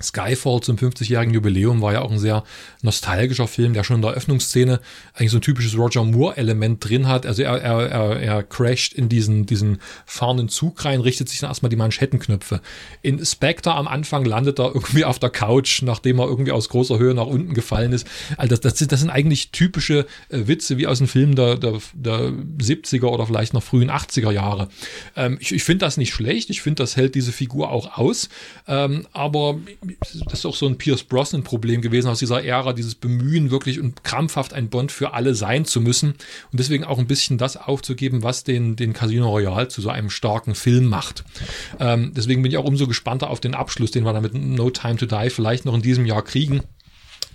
Skyfall 0.03 0.61
zum 0.61 0.77
50-jährigen 0.77 1.35
Jubiläum 1.35 1.83
war 1.83 1.93
ja 1.93 2.01
auch 2.03 2.11
ein 2.11 2.19
sehr 2.19 2.45
nostalgischer 2.83 3.47
Film, 3.47 3.75
der 3.75 3.85
schon 3.85 3.97
in 3.97 4.03
der 4.03 4.13
Öffnungsszene 4.13 4.81
eigentlich 5.15 5.31
so 5.31 5.39
ein 5.39 5.43
typisches 5.43 5.77
Roger 5.77 6.05
Moore-Element 6.05 6.89
drin 6.89 7.07
hat. 7.07 7.27
Also 7.27 7.43
er, 7.43 7.61
er, 7.61 7.91
er, 7.91 8.21
er 8.21 8.43
crasht 8.43 8.95
in 8.95 9.09
diesen, 9.09 9.47
diesen 9.47 9.79
fahrenden 10.07 10.49
Zug 10.49 10.85
rein, 10.85 11.01
richtet 11.01 11.29
sich 11.29 11.41
dann 11.41 11.51
erstmal 11.51 11.71
die 11.71 11.77
Manschettenknöpfe. 11.77 12.61
In 13.03 13.25
Spectre 13.25 13.75
am 13.75 13.89
Anfang 13.89 14.25
landet 14.25 14.59
er 14.59 14.75
irgendwie 14.75 15.05
auf 15.05 15.19
der 15.19 15.31
Couch, 15.31 15.83
nachdem 15.83 16.19
er 16.19 16.27
irgendwie 16.27 16.53
aus 16.53 16.69
großer 16.69 16.99
Höhe 16.99 17.15
nach 17.15 17.27
unten 17.27 17.55
gefallen 17.55 17.93
ist. 17.93 18.07
Also 18.37 18.57
das, 18.57 18.61
das, 18.61 18.89
das 18.89 19.01
sind 19.01 19.11
eigentlich 19.11 19.51
typische 19.51 20.07
äh, 20.31 20.47
Witze 20.47 20.79
wie 20.79 20.87
aus 20.87 20.99
den 20.99 21.07
Filmen 21.07 21.37
der, 21.37 21.57
der, 21.57 21.79
der 21.93 22.33
70er 22.59 23.07
oder 23.07 23.27
vielleicht 23.27 23.53
noch 23.53 23.63
frühen 23.63 23.91
80er 23.91 24.31
Jahre. 24.31 24.69
Ähm, 25.15 25.37
ich 25.41 25.59
ich 25.59 25.65
finde 25.65 25.85
das 25.85 25.97
nicht 25.97 26.15
schlecht, 26.15 26.51
ich 26.51 26.63
finde, 26.63 26.85
das 26.85 26.97
hält 26.97 27.17
diese 27.17 27.33
Figur 27.33 27.73
auch 27.73 27.99
aus. 27.99 28.29
Ähm, 28.69 29.09
aber 29.13 29.59
das 30.01 30.41
ist 30.41 30.47
auch 30.47 30.55
so 30.55 30.67
ein 30.67 30.79
Pierce 30.79 31.05
Brosnan-Problem 31.05 31.81
gewesen 31.81 32.09
aus 32.09 32.19
dieser 32.19 32.45
Ära, 32.45 32.73
dieses 32.73 32.95
Bemühen, 32.95 33.51
wirklich 33.51 33.81
und 33.81 34.05
krampfhaft 34.05 34.53
ein 34.53 34.69
Bond 34.69 34.93
für 34.93 35.15
alle 35.15 35.35
sein 35.35 35.65
zu 35.65 35.81
müssen. 35.81 36.11
Und 36.51 36.61
deswegen 36.61 36.85
auch 36.85 36.99
ein 36.99 37.07
bisschen 37.07 37.39
das 37.39 37.57
aufzugeben, 37.57 38.23
was 38.23 38.45
den, 38.45 38.77
den 38.77 38.93
Casino 38.93 39.29
Royale 39.29 39.69
zu 39.69 39.81
so 39.81 39.91
einem 39.91 40.11
starken 40.11 40.55
Film 40.55 40.87
macht. 40.87 41.25
Ähm, 41.81 42.13
deswegen 42.15 42.43
bin 42.43 42.53
ich 42.53 42.59
auch 42.59 42.65
umso 42.65 42.87
gespannter 42.87 43.31
auf 43.31 43.41
den 43.41 43.55
Abschluss, 43.55 43.91
den 43.91 44.05
wir 44.05 44.13
da 44.13 44.21
mit 44.21 44.35
No 44.35 44.71
Time 44.71 44.97
to 44.97 45.07
Die 45.07 45.31
vielleicht 45.31 45.65
noch 45.65 45.75
in 45.75 45.83
diesem 45.83 46.07
Jahr 46.07 46.23
kriegen. 46.23 46.63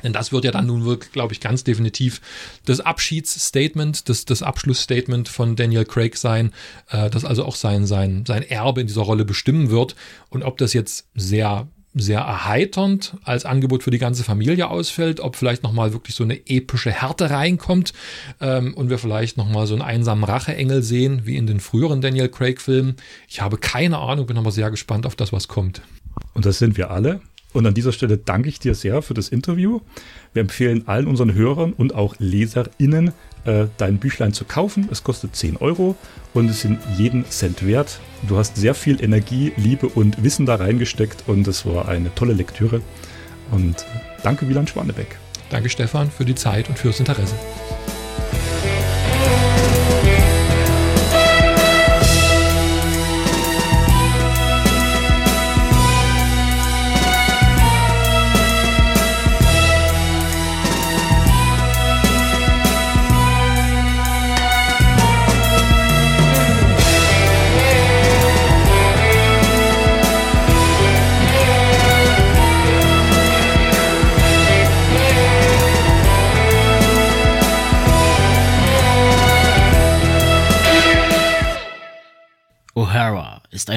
Denn 0.04 0.14
das 0.14 0.32
wird 0.32 0.44
ja 0.44 0.52
dann 0.52 0.68
nun 0.68 0.86
wirklich, 0.86 1.12
glaube 1.12 1.34
ich, 1.34 1.40
ganz 1.40 1.64
definitiv 1.64 2.22
das 2.66 2.82
Abschiedsstatement, 2.82 4.10
das, 4.10 4.26
das 4.26 4.44
Abschlussstatement 4.44 5.30
von 5.30 5.56
Daniel 5.56 5.86
Craig 5.86 6.18
sein, 6.18 6.54
äh, 6.90 7.10
das 7.10 7.26
also 7.26 7.46
auch 7.46 7.56
sein, 7.56 7.86
sein, 7.86 8.26
sein 8.28 8.44
Erbe 8.44 8.82
in 8.82 8.88
dieser 8.88 9.02
Rolle 9.02 9.24
bestimmen 9.24 9.70
wird. 9.70 9.96
Und 10.30 10.44
ob 10.44 10.58
das 10.58 10.74
jetzt 10.74 11.08
sehr 11.16 11.68
sehr 11.94 12.20
erheiternd 12.20 13.18
als 13.24 13.46
Angebot 13.46 13.84
für 13.84 13.92
die 13.92 14.00
ganze 14.00 14.24
Familie 14.24 14.70
ausfällt, 14.70 15.20
ob 15.20 15.36
vielleicht 15.36 15.64
nochmal 15.64 15.94
wirklich 15.94 16.16
so 16.16 16.24
eine 16.24 16.48
epische 16.48 16.92
Härte 16.92 17.30
reinkommt 17.30 17.94
ähm, 18.42 18.74
und 18.74 18.90
wir 18.90 18.98
vielleicht 18.98 19.38
nochmal 19.38 19.68
so 19.68 19.74
einen 19.74 19.84
einsamen 19.84 20.24
Racheengel 20.24 20.82
sehen, 20.82 21.22
wie 21.26 21.38
in 21.38 21.48
den 21.48 21.60
früheren 21.60 22.02
Daniel 22.02 22.30
Craig-Filmen. 22.30 22.96
Ich 23.28 23.42
habe 23.42 23.58
keine 23.58 24.00
Ahnung, 24.00 24.26
bin 24.26 24.38
aber 24.38 24.52
sehr 24.52 24.72
gespannt 24.72 25.06
auf 25.06 25.16
das, 25.16 25.32
was 25.32 25.48
kommt. 25.48 25.82
Und 26.34 26.46
das 26.46 26.60
sind 26.60 26.78
wir 26.78 26.90
alle. 26.90 27.22
Und 27.54 27.68
an 27.68 27.76
dieser 27.76 27.92
Stelle 27.92 28.18
danke 28.18 28.50
ich 28.50 28.60
dir 28.60 28.74
sehr 28.74 29.04
für 29.04 29.14
das 29.14 29.30
Interview. 29.30 29.80
Wir 30.34 30.42
empfehlen 30.42 30.88
allen 30.88 31.06
unseren 31.08 31.36
Hörern 31.36 31.74
und 31.74 31.94
auch 31.94 32.16
LeserInnen, 32.18 33.12
äh, 33.46 33.66
dein 33.78 33.98
Büchlein 33.98 34.34
zu 34.34 34.46
kaufen. 34.46 34.88
Es 34.92 35.04
kostet 35.04 35.36
10 35.36 35.58
Euro 35.58 35.96
und 36.34 36.50
es 36.50 36.62
sind 36.62 36.80
jeden 36.98 37.30
Cent 37.30 37.66
wert. 37.66 38.00
Du 38.28 38.38
hast 38.38 38.56
sehr 38.56 38.76
viel 38.76 39.04
Energie, 39.04 39.54
Liebe 39.58 39.88
und 39.88 40.24
Wissen 40.24 40.46
da 40.46 40.56
reingesteckt 40.56 41.24
und 41.28 41.48
es 41.48 41.66
war 41.66 41.88
eine 41.88 42.14
tolle 42.16 42.34
Lektüre. 42.34 42.82
Und 43.52 43.86
danke, 44.24 44.48
Wieland 44.48 44.70
Schwanebeck. 44.70 45.18
Danke, 45.50 45.70
Stefan, 45.70 46.10
für 46.10 46.26
die 46.26 46.36
Zeit 46.36 46.70
und 46.70 46.80
fürs 46.80 47.00
Interesse. 47.00 47.36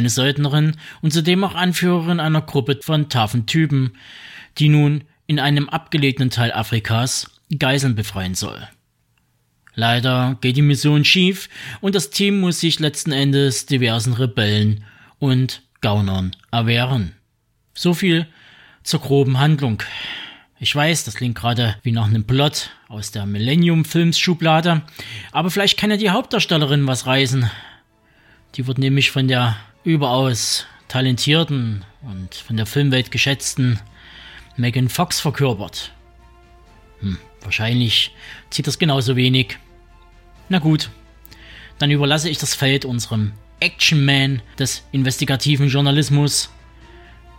Eine 0.07 0.11
Söldnerin 0.11 0.77
und 1.03 1.13
zudem 1.13 1.43
auch 1.43 1.55
Anführerin 1.55 2.21
einer 2.21 2.43
Gruppe 2.43 2.79
von 2.81 3.09
taffen 3.09 3.47
Typen, 3.47 3.93
die 4.59 4.69
nun 4.69 5.05
in 5.27 5.41
einem 5.41 5.69
abgelegenen 5.69 6.31
Teil 6.31 6.53
Afrikas 6.53 7.31
Geiseln 7.59 7.97
befreien 7.97 8.35
soll. 8.35 8.69
Leider 9.75 10.39
geht 10.41 10.57
die 10.57 10.63
Mission 10.63 11.05
schief 11.05 11.49
und 11.81 11.95
das 11.95 12.11
Team 12.11 12.41
muss 12.41 12.61
sich 12.61 12.79
letzten 12.79 13.13
Endes 13.13 13.67
diversen 13.67 14.15
Rebellen 14.15 14.85
und 15.19 15.63
Gaunern 15.81 16.35
erwehren. 16.51 17.13
So 17.75 17.93
viel 17.93 18.27
zur 18.83 19.01
groben 19.01 19.39
Handlung. 19.39 19.83
Ich 20.59 20.75
weiß, 20.75 21.05
das 21.05 21.17
klingt 21.17 21.37
gerade 21.37 21.77
wie 21.83 21.93
nach 21.93 22.07
einem 22.07 22.25
Plot 22.25 22.71
aus 22.89 23.11
der 23.11 23.27
Millennium-Films-Schublade, 23.27 24.83
aber 25.33 25.51
vielleicht 25.51 25.79
kann 25.79 25.91
ja 25.91 25.97
die 25.97 26.11
Hauptdarstellerin 26.11 26.87
was 26.87 27.07
reißen. 27.07 27.51
Die 28.55 28.67
wird 28.67 28.79
nämlich 28.79 29.11
von 29.11 29.29
der 29.29 29.57
überaus 29.87 30.67
talentierten 30.89 31.85
und 32.03 32.35
von 32.35 32.57
der 32.57 32.67
Filmwelt 32.67 33.13
geschätzten 33.13 33.79
Megan 34.57 34.89
Fox 34.89 35.21
verkörpert. 35.21 35.93
Hm, 37.01 37.19
wahrscheinlich 37.41 38.13
zieht 38.51 38.67
das 38.67 38.81
genauso 38.81 39.15
wenig. 39.15 39.59
Na 40.49 40.59
gut, 40.59 40.91
dann 41.79 41.93
überlasse 41.93 42.29
ich 42.29 42.39
das 42.39 42.55
Feld 42.55 42.85
unserem 42.85 43.33
Action 43.61 44.05
Man 44.05 44.43
des 44.59 44.83
investigativen 44.91 45.69
Journalismus. 45.69 46.51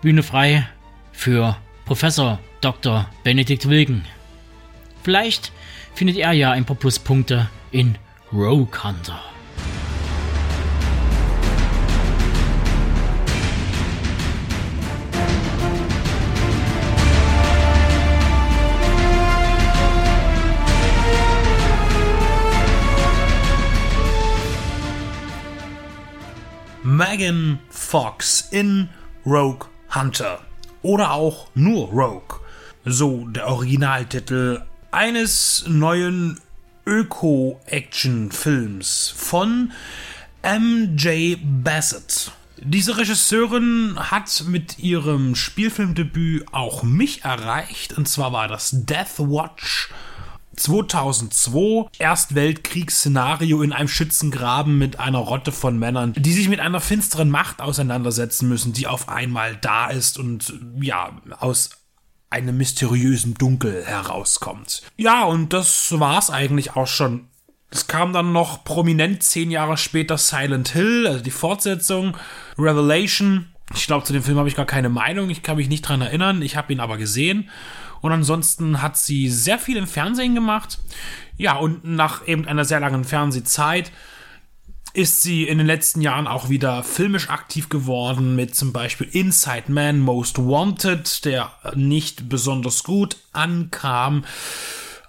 Bühne 0.02 0.24
frei 0.24 0.68
für 1.12 1.58
Professor 1.86 2.40
Dr. 2.62 3.10
Benedikt 3.24 3.68
Wilken. 3.68 4.06
Vielleicht 5.04 5.52
findet 5.96 6.16
er 6.16 6.32
ja 6.32 6.52
ein 6.52 6.66
paar 6.66 6.78
Pluspunkte 6.78 7.50
in 7.72 7.98
Rogue 8.32 8.84
Hunter. 8.84 9.22
Megan 26.88 27.60
Fox 27.70 28.48
in 28.50 28.90
Rogue 29.26 29.68
Hunter. 29.94 30.40
Oder 30.84 31.12
auch 31.12 31.50
nur 31.54 31.90
Rogue. 31.90 32.40
So 32.86 33.28
der 33.28 33.48
Originaltitel 33.48 34.62
eines 34.92 35.66
neuen 35.68 36.40
Öko-Action-Films 36.86 39.14
von 39.18 39.74
M.J. 40.44 41.40
Bassett. 41.62 42.32
Diese 42.56 42.96
Regisseurin 42.96 43.96
hat 43.98 44.46
mit 44.48 44.80
ihrem 44.80 45.36
Spielfilmdebüt 45.36 46.54
auch 46.54 46.84
mich 46.84 47.26
erreicht. 47.26 47.98
Und 47.98 48.08
zwar 48.08 48.32
war 48.32 48.48
das 48.48 48.72
Death 48.74 49.20
Watch 49.20 49.90
2002 50.58 51.90
Erstweltkriegsszenario 52.00 53.62
in 53.62 53.74
einem 53.74 53.88
Schützengraben 53.88 54.78
mit 54.78 55.00
einer 55.00 55.20
Rotte 55.20 55.52
von 55.52 55.80
Männern, 55.80 56.14
die 56.14 56.34
sich 56.34 56.50
mit 56.50 56.60
einer 56.60 56.82
finsteren 56.82 57.30
Macht 57.30 57.62
auseinandersetzen 57.62 58.50
müssen, 58.50 58.74
die 58.74 58.88
auf 58.88 59.10
einmal 59.10 59.56
da 59.56 59.88
ist 59.88 60.18
und 60.18 60.54
ja, 60.82 61.12
aus 61.40 61.70
einem 62.30 62.58
mysteriösen 62.58 63.36
Dunkel 63.36 63.86
herauskommt. 63.86 64.84
Ja, 64.98 65.24
und 65.24 65.54
das 65.54 65.98
war's 66.00 66.30
eigentlich 66.30 66.76
auch 66.76 66.88
schon. 66.88 67.28
Es 67.70 67.88
kam 67.88 68.14
dann 68.14 68.32
noch 68.32 68.64
prominent 68.64 69.24
zehn 69.24 69.52
Jahre 69.52 69.78
später 69.78 70.18
Silent 70.18 70.70
Hill, 70.70 71.06
also 71.08 71.24
die 71.24 71.32
Fortsetzung, 71.32 72.18
Revelation. 72.58 73.48
Ich 73.76 73.88
glaube, 73.88 74.06
zu 74.06 74.14
dem 74.14 74.24
Film 74.24 74.38
habe 74.38 74.48
ich 74.48 74.56
gar 74.56 74.66
keine 74.66 74.90
Meinung, 74.90 75.30
ich 75.30 75.44
kann 75.44 75.58
mich 75.58 75.68
nicht 75.68 75.82
dran 75.82 76.02
erinnern, 76.02 76.42
ich 76.42 76.56
habe 76.56 76.72
ihn 76.72 76.80
aber 76.80 76.98
gesehen. 76.98 77.50
Und 78.02 78.12
ansonsten 78.12 78.82
hat 78.82 78.98
sie 78.98 79.30
sehr 79.30 79.60
viel 79.60 79.78
im 79.78 79.88
Fernsehen 79.88 80.36
gemacht. 80.36 80.80
Ja, 81.38 81.56
und 81.58 81.84
nach 81.84 82.28
eben 82.28 82.48
einer 82.48 82.66
sehr 82.66 82.80
langen 82.80 83.04
Fernsehzeit 83.04 83.92
ist 84.94 85.22
sie 85.22 85.44
in 85.44 85.60
den 85.60 85.68
letzten 85.68 86.02
Jahren 86.02 86.26
auch 86.28 86.50
wieder 86.50 86.82
filmisch 86.82 87.30
aktiv 87.30 87.70
geworden 87.70 88.36
mit 88.36 88.56
zum 88.56 88.74
Beispiel 88.74 89.08
Inside 89.12 89.72
Man 89.72 90.00
Most 90.00 90.40
Wanted, 90.40 91.24
der 91.24 91.52
nicht 91.76 92.30
besonders 92.30 92.84
gut 92.84 93.18
ankam 93.32 94.26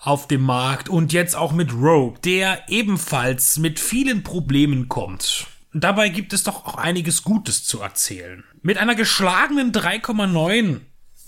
auf 0.01 0.29
dem 0.29 0.43
Markt 0.43 0.89
und 0.89 1.13
jetzt 1.13 1.37
auch 1.37 1.53
mit 1.53 1.73
Rogue, 1.73 2.19
der 2.23 2.69
ebenfalls 2.69 3.59
mit 3.59 3.81
vielen 3.81 4.23
Problemen 4.23 4.89
kommt. 4.89 5.47
Dabei 5.73 6.09
gibt 6.09 6.33
es 6.33 6.45
doch 6.45 6.67
auch 6.67 6.75
einiges 6.77 7.23
Gutes 7.23 7.65
zu 7.65 7.81
erzählen. 7.81 8.45
Mit 8.63 8.79
einer 8.79 8.95
geschlagenen 8.95 9.73
3,9 9.73 10.81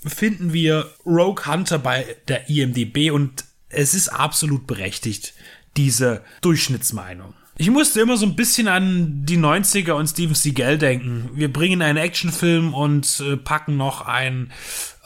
finden 0.05 0.53
wir 0.53 0.89
Rogue 1.05 1.45
Hunter 1.45 1.79
bei 1.79 2.15
der 2.27 2.49
IMDB 2.49 3.11
und 3.11 3.45
es 3.69 3.93
ist 3.93 4.09
absolut 4.09 4.67
berechtigt, 4.67 5.33
diese 5.77 6.23
Durchschnittsmeinung. 6.41 7.33
Ich 7.57 7.69
musste 7.69 8.01
immer 8.01 8.17
so 8.17 8.25
ein 8.25 8.35
bisschen 8.35 8.67
an 8.67 9.23
die 9.25 9.37
90er 9.37 9.91
und 9.91 10.07
Steven 10.07 10.33
Seagal 10.33 10.77
denken. 10.77 11.29
Wir 11.33 11.51
bringen 11.51 11.81
einen 11.81 11.97
Actionfilm 11.97 12.73
und 12.73 13.21
äh, 13.25 13.37
packen 13.37 13.77
noch 13.77 14.01
ein 14.01 14.51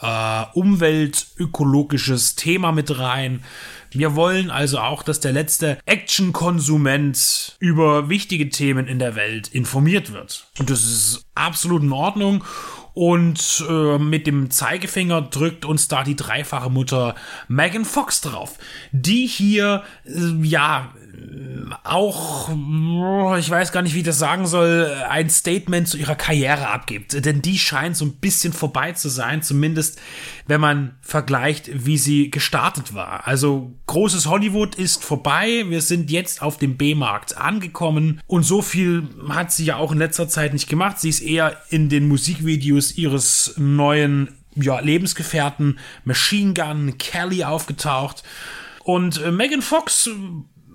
äh, 0.00 0.44
umweltökologisches 0.54 2.34
Thema 2.34 2.72
mit 2.72 2.98
rein. 2.98 3.42
Wir 3.90 4.14
wollen 4.14 4.50
also 4.50 4.78
auch, 4.78 5.02
dass 5.02 5.20
der 5.20 5.32
letzte 5.32 5.78
Action-Konsument 5.86 7.56
über 7.58 8.08
wichtige 8.08 8.48
Themen 8.48 8.86
in 8.86 8.98
der 8.98 9.16
Welt 9.16 9.48
informiert 9.48 10.12
wird. 10.12 10.46
Und 10.58 10.70
das 10.70 10.84
ist 10.84 11.26
absolut 11.34 11.82
in 11.82 11.92
Ordnung. 11.92 12.44
Und 12.96 13.62
äh, 13.68 13.98
mit 13.98 14.26
dem 14.26 14.50
Zeigefinger 14.50 15.20
drückt 15.20 15.66
uns 15.66 15.86
da 15.86 16.02
die 16.02 16.16
dreifache 16.16 16.70
Mutter 16.70 17.14
Megan 17.46 17.84
Fox 17.84 18.22
drauf, 18.22 18.56
die 18.90 19.26
hier, 19.26 19.82
äh, 20.06 20.42
ja, 20.42 20.94
auch, 21.84 22.50
ich 23.38 23.50
weiß 23.50 23.72
gar 23.72 23.82
nicht, 23.82 23.94
wie 23.94 23.98
ich 23.98 24.04
das 24.04 24.18
sagen 24.18 24.46
soll, 24.46 24.92
ein 25.08 25.30
Statement 25.30 25.88
zu 25.88 25.96
ihrer 25.96 26.14
Karriere 26.14 26.68
abgibt. 26.68 27.24
Denn 27.24 27.42
die 27.42 27.58
scheint 27.58 27.96
so 27.96 28.04
ein 28.04 28.16
bisschen 28.16 28.52
vorbei 28.52 28.92
zu 28.92 29.08
sein, 29.08 29.42
zumindest 29.42 30.00
wenn 30.46 30.60
man 30.60 30.96
vergleicht, 31.00 31.70
wie 31.86 31.98
sie 31.98 32.30
gestartet 32.30 32.94
war. 32.94 33.26
Also 33.26 33.72
großes 33.86 34.26
Hollywood 34.26 34.74
ist 34.74 35.04
vorbei, 35.04 35.64
wir 35.68 35.80
sind 35.80 36.10
jetzt 36.10 36.42
auf 36.42 36.58
dem 36.58 36.76
B-Markt 36.76 37.36
angekommen 37.36 38.20
und 38.26 38.44
so 38.44 38.62
viel 38.62 39.08
hat 39.28 39.52
sie 39.52 39.64
ja 39.64 39.76
auch 39.76 39.92
in 39.92 39.98
letzter 39.98 40.28
Zeit 40.28 40.52
nicht 40.52 40.68
gemacht. 40.68 40.98
Sie 40.98 41.08
ist 41.08 41.20
eher 41.20 41.56
in 41.70 41.88
den 41.88 42.08
Musikvideos 42.08 42.96
ihres 42.96 43.54
neuen 43.56 44.28
ja, 44.54 44.80
Lebensgefährten 44.80 45.78
Machine 46.04 46.54
Gun 46.54 46.98
Kelly 46.98 47.44
aufgetaucht. 47.44 48.22
Und 48.82 49.20
äh, 49.20 49.32
Megan 49.32 49.62
Fox 49.62 50.08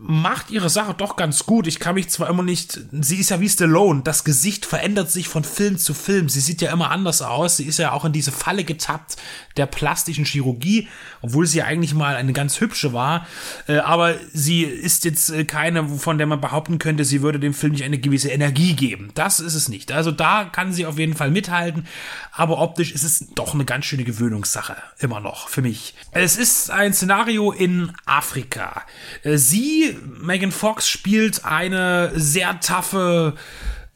macht 0.03 0.49
ihre 0.49 0.69
Sache 0.69 0.95
doch 0.95 1.15
ganz 1.15 1.45
gut. 1.45 1.67
Ich 1.67 1.79
kann 1.79 1.93
mich 1.93 2.09
zwar 2.09 2.27
immer 2.27 2.41
nicht, 2.41 2.79
sie 2.91 3.17
ist 3.17 3.29
ja 3.29 3.39
wie 3.39 3.47
Stallone, 3.47 4.01
das 4.03 4.23
Gesicht 4.23 4.65
verändert 4.65 5.11
sich 5.11 5.27
von 5.27 5.43
Film 5.43 5.77
zu 5.77 5.93
Film. 5.93 6.27
Sie 6.27 6.39
sieht 6.39 6.61
ja 6.61 6.71
immer 6.71 6.89
anders 6.89 7.21
aus. 7.21 7.57
Sie 7.57 7.65
ist 7.65 7.77
ja 7.77 7.91
auch 7.91 8.03
in 8.03 8.11
diese 8.11 8.31
Falle 8.31 8.63
getappt 8.63 9.17
der 9.57 9.67
plastischen 9.67 10.25
Chirurgie, 10.25 10.87
obwohl 11.21 11.45
sie 11.45 11.59
ja 11.59 11.65
eigentlich 11.65 11.93
mal 11.93 12.15
eine 12.15 12.33
ganz 12.33 12.59
hübsche 12.59 12.93
war. 12.93 13.27
Äh, 13.67 13.77
aber 13.77 14.15
sie 14.33 14.63
ist 14.63 15.05
jetzt 15.05 15.29
äh, 15.29 15.45
keine, 15.45 15.87
von 15.87 16.17
der 16.17 16.25
man 16.25 16.41
behaupten 16.41 16.79
könnte, 16.79 17.05
sie 17.05 17.21
würde 17.21 17.39
dem 17.39 17.53
Film 17.53 17.73
nicht 17.73 17.83
eine 17.83 17.99
gewisse 17.99 18.29
Energie 18.29 18.73
geben. 18.73 19.11
Das 19.13 19.39
ist 19.39 19.53
es 19.53 19.69
nicht. 19.69 19.91
Also 19.91 20.11
da 20.11 20.45
kann 20.45 20.73
sie 20.73 20.87
auf 20.87 20.97
jeden 20.97 21.15
Fall 21.15 21.29
mithalten. 21.29 21.85
Aber 22.31 22.59
optisch 22.59 22.91
ist 22.91 23.03
es 23.03 23.27
doch 23.35 23.53
eine 23.53 23.65
ganz 23.65 23.85
schöne 23.85 24.03
Gewöhnungssache. 24.03 24.77
Immer 24.97 25.19
noch 25.19 25.47
für 25.47 25.61
mich. 25.61 25.93
Es 26.11 26.37
ist 26.37 26.71
ein 26.71 26.93
Szenario 26.93 27.51
in 27.51 27.91
Afrika. 28.05 28.81
Äh, 29.23 29.37
sie 29.37 29.90
Megan 30.21 30.51
Fox 30.51 30.87
spielt 30.87 31.45
eine 31.45 32.11
sehr 32.15 32.59
taffe 32.59 33.35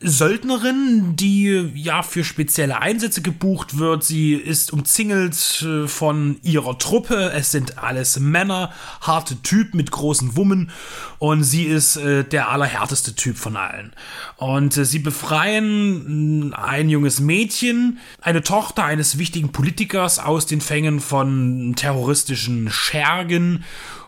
Söldnerin, 0.01 1.15
die 1.15 1.71
ja 1.73 2.03
für 2.03 2.25
spezielle 2.25 2.81
Einsätze 2.81 3.21
gebucht 3.21 3.79
wird. 3.79 4.03
Sie 4.03 4.33
ist 4.33 4.73
umzingelt 4.73 5.65
äh, 5.65 5.87
von 5.87 6.37
ihrer 6.43 6.77
Truppe. 6.77 7.31
Es 7.33 7.51
sind 7.51 7.77
alles 7.77 8.19
Männer, 8.19 8.73
harte 8.99 9.41
Typ 9.41 9.73
mit 9.73 9.91
großen 9.91 10.35
Wummen 10.35 10.69
und 11.17 11.43
sie 11.43 11.63
ist 11.63 11.95
äh, 11.95 12.25
der 12.25 12.49
allerhärteste 12.49 13.15
Typ 13.15 13.37
von 13.37 13.55
allen. 13.55 13.93
Und 14.35 14.75
äh, 14.75 14.83
sie 14.83 14.99
befreien 14.99 16.51
äh, 16.51 16.55
ein 16.55 16.89
junges 16.89 17.21
Mädchen, 17.21 17.99
eine 18.21 18.43
Tochter 18.43 18.83
eines 18.83 19.17
wichtigen 19.17 19.53
Politikers 19.53 20.19
aus 20.19 20.45
den 20.45 20.59
Fängen 20.59 20.99
von 20.99 21.73
terroristischen 21.77 22.69
Schergen 22.69 23.63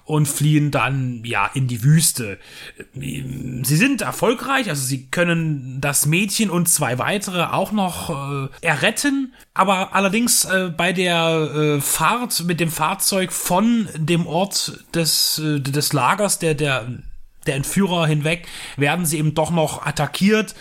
und 0.08 0.26
fliehen 0.26 0.72
dann 0.72 1.22
ja 1.26 1.52
in 1.54 1.68
die 1.68 1.84
Wüste. 1.84 2.40
Sie 2.96 3.62
sind 3.62 4.02
erfolgreich, 4.02 4.70
also 4.70 4.82
sie 4.82 5.08
können 5.08 5.82
das 5.82 6.06
Mädchen 6.06 6.50
und 6.50 6.70
zwei 6.70 6.98
weitere 6.98 7.44
auch 7.44 7.74
noch 7.74 8.10
äh, 8.10 8.48
erretten, 8.62 9.34
aber 9.54 9.94
allerdings 9.94 10.46
äh, 10.46 10.72
bei 10.76 10.94
der 10.94 11.52
äh, 11.54 11.82
Fahrt 11.82 12.46
mit 12.46 12.62
dem 12.62 12.72
Fahrzeug 12.72 13.34
von 13.34 13.90
dem 13.98 14.28
Ort 14.28 14.80
des, 14.96 15.40
äh, 15.40 15.60
des 15.60 15.92
Lagers 15.92 16.40
der, 16.40 16.56
der, 16.56 16.88
der 17.46 17.56
Entführer 17.56 18.08
hinweg 18.08 18.48
werden 18.78 19.06
sie 19.06 19.18
eben 19.18 19.36
doch 19.36 19.52
noch 19.52 19.86
attackiert 19.86 20.56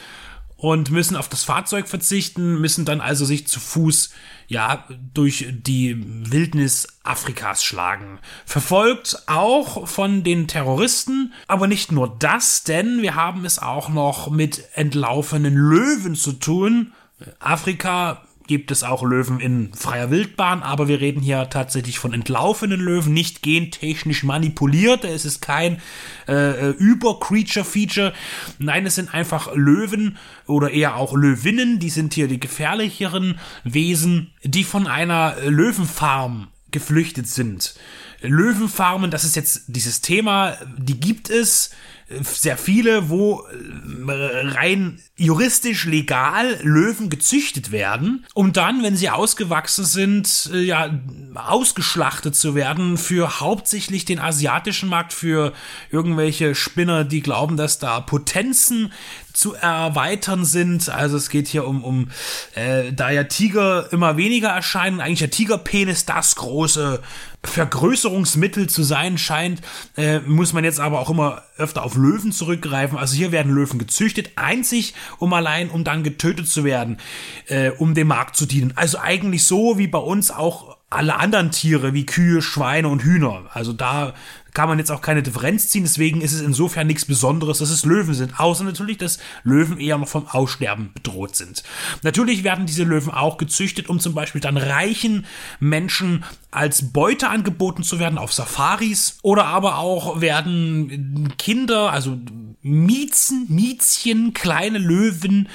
und 0.56 0.90
müssen 0.90 1.14
auf 1.14 1.28
das 1.28 1.44
Fahrzeug 1.44 1.86
verzichten, 1.86 2.60
müssen 2.60 2.85
dann 2.85 3.01
also 3.01 3.24
sich 3.24 3.47
zu 3.47 3.60
Fuß 3.60 4.10
ja 4.48 4.85
durch 5.14 5.47
die 5.51 5.97
Wildnis 6.31 6.86
Afrikas 7.02 7.64
schlagen. 7.64 8.18
Verfolgt 8.44 9.23
auch 9.27 9.86
von 9.89 10.24
den 10.24 10.48
Terroristen, 10.48 11.32
aber 11.47 11.66
nicht 11.66 11.93
nur 11.93 12.14
das, 12.18 12.64
denn 12.64 13.02
wir 13.02 13.14
haben 13.14 13.44
es 13.44 13.59
auch 13.59 13.89
noch 13.89 14.31
mit 14.31 14.64
entlaufenen 14.74 15.55
Löwen 15.55 16.14
zu 16.14 16.32
tun. 16.32 16.93
Afrika 17.39 18.25
gibt 18.47 18.70
es 18.70 18.82
auch 18.82 19.02
Löwen 19.02 19.40
in 19.40 19.73
freier 19.74 20.10
Wildbahn, 20.10 20.62
aber 20.62 20.89
wir 20.89 21.01
reden 21.01 21.20
hier 21.20 21.48
tatsächlich 21.51 21.98
von 21.98 22.12
entlaufenen 22.12 22.81
Löwen, 22.81 23.12
nicht 23.12 23.43
gentechnisch 23.43 24.24
manipuliert. 24.24 25.05
Es 25.05 25.24
ist 25.24 25.40
kein 25.40 25.81
äh, 26.28 26.70
Über-Creature-Feature. 26.70 28.12
Nein, 28.59 28.86
es 28.86 28.97
sind 28.97 29.12
einfach 29.12 29.55
Löwen 29.55 30.18
oder 30.47 30.70
eher 30.70 30.97
auch 30.97 31.14
Löwinnen, 31.14 31.78
die 31.78 31.90
sind 31.90 32.14
hier 32.14 32.28
die 32.28 32.40
gefährlicheren 32.40 33.39
Wesen, 33.64 34.32
die 34.43 34.64
von 34.64 34.86
einer 34.86 35.36
Löwenfarm 35.47 36.48
geflüchtet 36.70 37.28
sind. 37.28 37.74
Löwenfarmen, 38.23 39.10
das 39.10 39.24
ist 39.24 39.36
jetzt 39.36 39.64
dieses 39.68 40.01
Thema, 40.01 40.56
die 40.78 40.98
gibt 40.98 41.31
es 41.31 41.70
sehr 42.08 42.56
viele, 42.56 43.08
wo 43.08 43.40
äh, 43.40 44.48
rein 44.48 45.00
juristisch 45.16 45.86
legal 45.86 46.58
Löwen 46.62 47.08
gezüchtet 47.08 47.72
werden, 47.72 48.24
um 48.34 48.52
dann, 48.52 48.82
wenn 48.84 48.96
sie 48.96 49.10
ausgewachsen 49.10 49.84
sind, 49.84 50.50
äh, 50.52 50.60
ja, 50.60 50.90
ausgeschlachtet 51.34 52.36
zu 52.36 52.54
werden 52.54 52.96
für 52.96 53.40
hauptsächlich 53.40 54.04
den 54.04 54.20
asiatischen 54.20 54.88
Markt, 54.88 55.12
für 55.12 55.52
irgendwelche 55.90 56.54
Spinner, 56.54 57.02
die 57.02 57.22
glauben, 57.22 57.56
dass 57.56 57.78
da 57.80 58.00
Potenzen 58.00 58.92
zu 59.36 59.54
erweitern 59.54 60.44
sind. 60.44 60.88
Also 60.88 61.16
es 61.16 61.28
geht 61.28 61.48
hier 61.48 61.66
um, 61.66 61.84
um 61.84 62.08
äh, 62.54 62.92
da 62.92 63.10
ja 63.10 63.24
Tiger 63.24 63.92
immer 63.92 64.16
weniger 64.16 64.48
erscheinen, 64.48 65.00
eigentlich 65.00 65.18
der 65.18 65.30
Tigerpenis 65.30 66.06
das 66.06 66.36
große 66.36 67.02
Vergrößerungsmittel 67.44 68.68
zu 68.68 68.82
sein 68.82 69.18
scheint, 69.18 69.60
äh, 69.96 70.20
muss 70.20 70.52
man 70.52 70.64
jetzt 70.64 70.80
aber 70.80 71.00
auch 71.00 71.10
immer 71.10 71.42
öfter 71.58 71.84
auf 71.84 71.96
Löwen 71.96 72.32
zurückgreifen. 72.32 72.98
Also 72.98 73.14
hier 73.14 73.30
werden 73.30 73.52
Löwen 73.52 73.78
gezüchtet, 73.78 74.32
einzig 74.36 74.94
um 75.18 75.32
allein, 75.32 75.70
um 75.70 75.84
dann 75.84 76.02
getötet 76.02 76.48
zu 76.48 76.64
werden, 76.64 76.98
äh, 77.46 77.70
um 77.70 77.94
dem 77.94 78.08
Markt 78.08 78.36
zu 78.36 78.46
dienen. 78.46 78.72
Also 78.74 78.98
eigentlich 78.98 79.44
so 79.44 79.78
wie 79.78 79.86
bei 79.86 79.98
uns 79.98 80.30
auch 80.30 80.76
alle 80.88 81.16
anderen 81.16 81.50
Tiere 81.50 81.94
wie 81.94 82.06
Kühe, 82.06 82.40
Schweine 82.42 82.88
und 82.88 83.02
Hühner. 83.02 83.50
Also 83.52 83.72
da 83.72 84.14
kann 84.56 84.70
man 84.70 84.78
jetzt 84.78 84.90
auch 84.90 85.02
keine 85.02 85.22
Differenz 85.22 85.68
ziehen. 85.68 85.82
Deswegen 85.82 86.22
ist 86.22 86.32
es 86.32 86.40
insofern 86.40 86.86
nichts 86.86 87.04
Besonderes, 87.04 87.58
dass 87.58 87.68
es 87.68 87.84
Löwen 87.84 88.14
sind. 88.14 88.40
Außer 88.40 88.64
natürlich, 88.64 88.96
dass 88.96 89.18
Löwen 89.44 89.78
eher 89.78 89.98
noch 89.98 90.08
vom 90.08 90.26
Aussterben 90.28 90.94
bedroht 90.94 91.36
sind. 91.36 91.62
Natürlich 92.02 92.42
werden 92.42 92.64
diese 92.64 92.84
Löwen 92.84 93.12
auch 93.12 93.36
gezüchtet, 93.36 93.90
um 93.90 94.00
zum 94.00 94.14
Beispiel 94.14 94.40
dann 94.40 94.56
reichen 94.56 95.26
Menschen 95.60 96.24
als 96.50 96.90
Beute 96.90 97.28
angeboten 97.28 97.82
zu 97.82 97.98
werden 97.98 98.16
auf 98.16 98.32
Safaris. 98.32 99.18
Oder 99.20 99.44
aber 99.44 99.76
auch 99.76 100.22
werden 100.22 101.34
Kinder, 101.36 101.92
also 101.92 102.16
Miezen, 102.62 103.44
Miezchen, 103.50 104.32
kleine 104.32 104.78
Löwen 104.78 105.50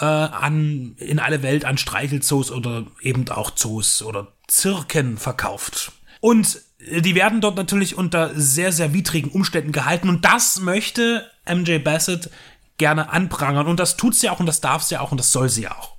äh, 0.00 0.06
an, 0.06 0.94
in 0.96 1.18
alle 1.18 1.42
Welt 1.42 1.66
an 1.66 1.76
Streichelzoos 1.76 2.50
oder 2.50 2.86
eben 3.02 3.28
auch 3.28 3.50
Zoos 3.50 4.00
oder 4.00 4.28
Zirken 4.46 5.18
verkauft. 5.18 5.92
Und 6.20 6.64
die 6.86 7.14
werden 7.14 7.40
dort 7.40 7.56
natürlich 7.56 7.96
unter 7.96 8.32
sehr, 8.34 8.72
sehr 8.72 8.92
widrigen 8.92 9.30
Umständen 9.30 9.72
gehalten 9.72 10.08
und 10.08 10.24
das 10.24 10.60
möchte 10.60 11.30
MJ 11.48 11.78
Bassett 11.78 12.30
gerne 12.78 13.10
anprangern 13.10 13.66
und 13.66 13.80
das 13.80 13.96
tut 13.96 14.14
sie 14.14 14.30
auch 14.30 14.40
und 14.40 14.46
das 14.46 14.60
darf 14.60 14.82
sie 14.82 14.98
auch 14.98 15.10
und 15.10 15.18
das 15.18 15.32
soll 15.32 15.48
sie 15.48 15.68
auch. 15.68 15.96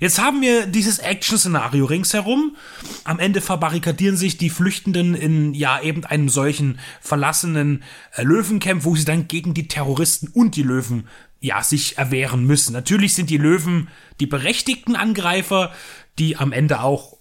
Jetzt 0.00 0.20
haben 0.20 0.40
wir 0.40 0.66
dieses 0.66 0.98
Action-Szenario 0.98 1.84
ringsherum. 1.84 2.56
Am 3.04 3.20
Ende 3.20 3.40
verbarrikadieren 3.40 4.16
sich 4.16 4.36
die 4.36 4.50
Flüchtenden 4.50 5.14
in 5.14 5.54
ja 5.54 5.80
eben 5.80 6.04
einem 6.04 6.28
solchen 6.28 6.80
verlassenen 7.00 7.84
äh, 8.16 8.24
Löwencamp, 8.24 8.84
wo 8.84 8.96
sie 8.96 9.04
dann 9.04 9.28
gegen 9.28 9.54
die 9.54 9.68
Terroristen 9.68 10.26
und 10.26 10.56
die 10.56 10.64
Löwen 10.64 11.06
ja 11.38 11.62
sich 11.62 11.98
erwehren 11.98 12.44
müssen. 12.44 12.72
Natürlich 12.72 13.14
sind 13.14 13.30
die 13.30 13.38
Löwen 13.38 13.90
die 14.18 14.26
berechtigten 14.26 14.96
Angreifer, 14.96 15.72
die 16.18 16.36
am 16.36 16.50
Ende 16.50 16.80
auch 16.80 17.16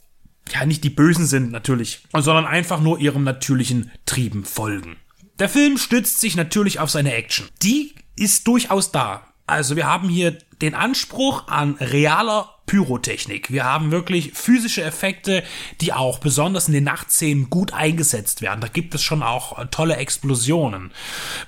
ja 0.54 0.66
nicht 0.66 0.84
die 0.84 0.90
Bösen 0.90 1.26
sind 1.26 1.52
natürlich, 1.52 2.04
sondern 2.14 2.46
einfach 2.46 2.82
nur 2.82 3.00
ihrem 3.00 3.24
natürlichen 3.24 3.92
Trieben 4.06 4.46
folgen. 4.46 4.98
Der 5.40 5.50
Film 5.50 5.78
stützt 5.78 6.20
sich 6.20 6.36
natürlich 6.36 6.80
auf 6.80 6.90
seine 6.90 7.14
Action. 7.14 7.48
Die 7.64 7.96
ist 8.16 8.48
durchaus 8.48 8.92
da. 8.92 9.26
Also 9.48 9.76
wir 9.76 9.88
haben 9.88 10.08
hier 10.08 10.38
den 10.62 10.76
Anspruch 10.76 11.48
an 11.48 11.76
realer 11.80 12.61
Pyrotechnik. 12.72 13.52
Wir 13.52 13.66
haben 13.66 13.92
wirklich 13.92 14.32
physische 14.34 14.82
Effekte, 14.82 15.44
die 15.82 15.92
auch 15.92 16.20
besonders 16.20 16.70
in 16.70 16.74
den 16.74 16.86
Nachtszenen 16.86 17.50
gut 17.50 17.74
eingesetzt 17.74 18.42
werden. 18.42 18.62
Da 18.62 18.70
gibt 18.70 18.96
es 18.96 19.04
schon 19.04 19.24
auch 19.24 19.60
äh, 19.60 19.66
tolle 19.66 19.98
Explosionen. 19.98 20.92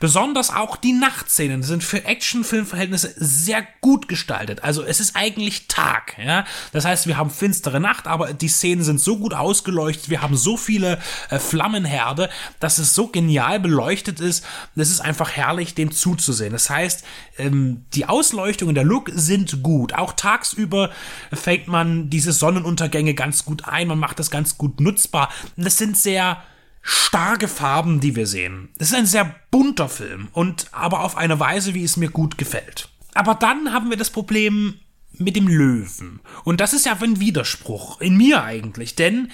Besonders 0.01 0.53
auch 0.53 0.75
die 0.75 0.91
Nachtszenen 0.91 1.63
sind 1.63 1.81
für 1.81 2.03
Actionfilmverhältnisse 2.03 3.13
sehr 3.15 3.65
gut 3.79 4.09
gestaltet. 4.09 4.65
Also 4.65 4.83
es 4.83 4.99
ist 4.99 5.15
eigentlich 5.15 5.69
Tag, 5.69 6.17
ja. 6.21 6.43
Das 6.73 6.83
heißt, 6.83 7.07
wir 7.07 7.15
haben 7.15 7.29
finstere 7.29 7.79
Nacht, 7.79 8.05
aber 8.05 8.33
die 8.33 8.49
Szenen 8.49 8.83
sind 8.83 8.99
so 8.99 9.17
gut 9.17 9.33
ausgeleuchtet. 9.33 10.09
Wir 10.09 10.21
haben 10.21 10.35
so 10.35 10.57
viele 10.57 10.99
äh, 11.29 11.39
Flammenherde, 11.39 12.29
dass 12.59 12.79
es 12.79 12.95
so 12.95 13.07
genial 13.07 13.61
beleuchtet 13.61 14.19
ist. 14.19 14.43
Es 14.75 14.89
ist 14.89 14.99
einfach 14.99 15.31
herrlich, 15.31 15.73
dem 15.73 15.93
zuzusehen. 15.93 16.51
Das 16.51 16.69
heißt, 16.69 17.05
ähm, 17.37 17.85
die 17.93 18.07
Ausleuchtung 18.07 18.67
und 18.67 18.75
der 18.75 18.83
Look 18.83 19.09
sind 19.13 19.63
gut. 19.63 19.93
Auch 19.93 20.11
tagsüber 20.11 20.89
fängt 21.31 21.68
man 21.68 22.10
diese 22.10 22.31
Sonnenuntergänge 22.31 23.14
ganz 23.14 23.45
gut 23.45 23.65
ein, 23.68 23.88
man 23.88 23.99
macht 23.99 24.19
das 24.19 24.31
ganz 24.31 24.57
gut 24.57 24.80
nutzbar. 24.80 25.30
Das 25.56 25.77
sind 25.77 25.98
sehr 25.98 26.41
starke 26.81 27.48
Farben, 27.48 27.99
die 27.99 28.15
wir 28.15 28.27
sehen. 28.27 28.69
Es 28.77 28.90
ist 28.90 28.95
ein 28.95 29.06
sehr 29.06 29.35
bunter 29.52 29.90
Film 29.90 30.27
und 30.34 30.68
aber 30.72 31.02
auf 31.02 31.18
eine 31.18 31.40
Weise, 31.40 31.73
wie 31.73 31.84
es 31.84 31.98
mir 31.98 32.10
gut 32.10 32.38
gefällt. 32.38 32.90
Aber 33.14 33.35
dann 33.35 33.73
haben 33.73 33.90
wir 33.90 33.98
das 33.98 34.10
Problem 34.10 34.76
mit 35.18 35.35
dem 35.35 35.48
Löwen. 35.48 36.19
Und 36.44 36.60
das 36.60 36.73
ist 36.73 36.85
ja 36.85 36.98
ein 36.99 37.19
Widerspruch 37.19 38.02
in 38.02 38.18
mir 38.18 38.44
eigentlich, 38.44 38.95
denn 38.95 39.31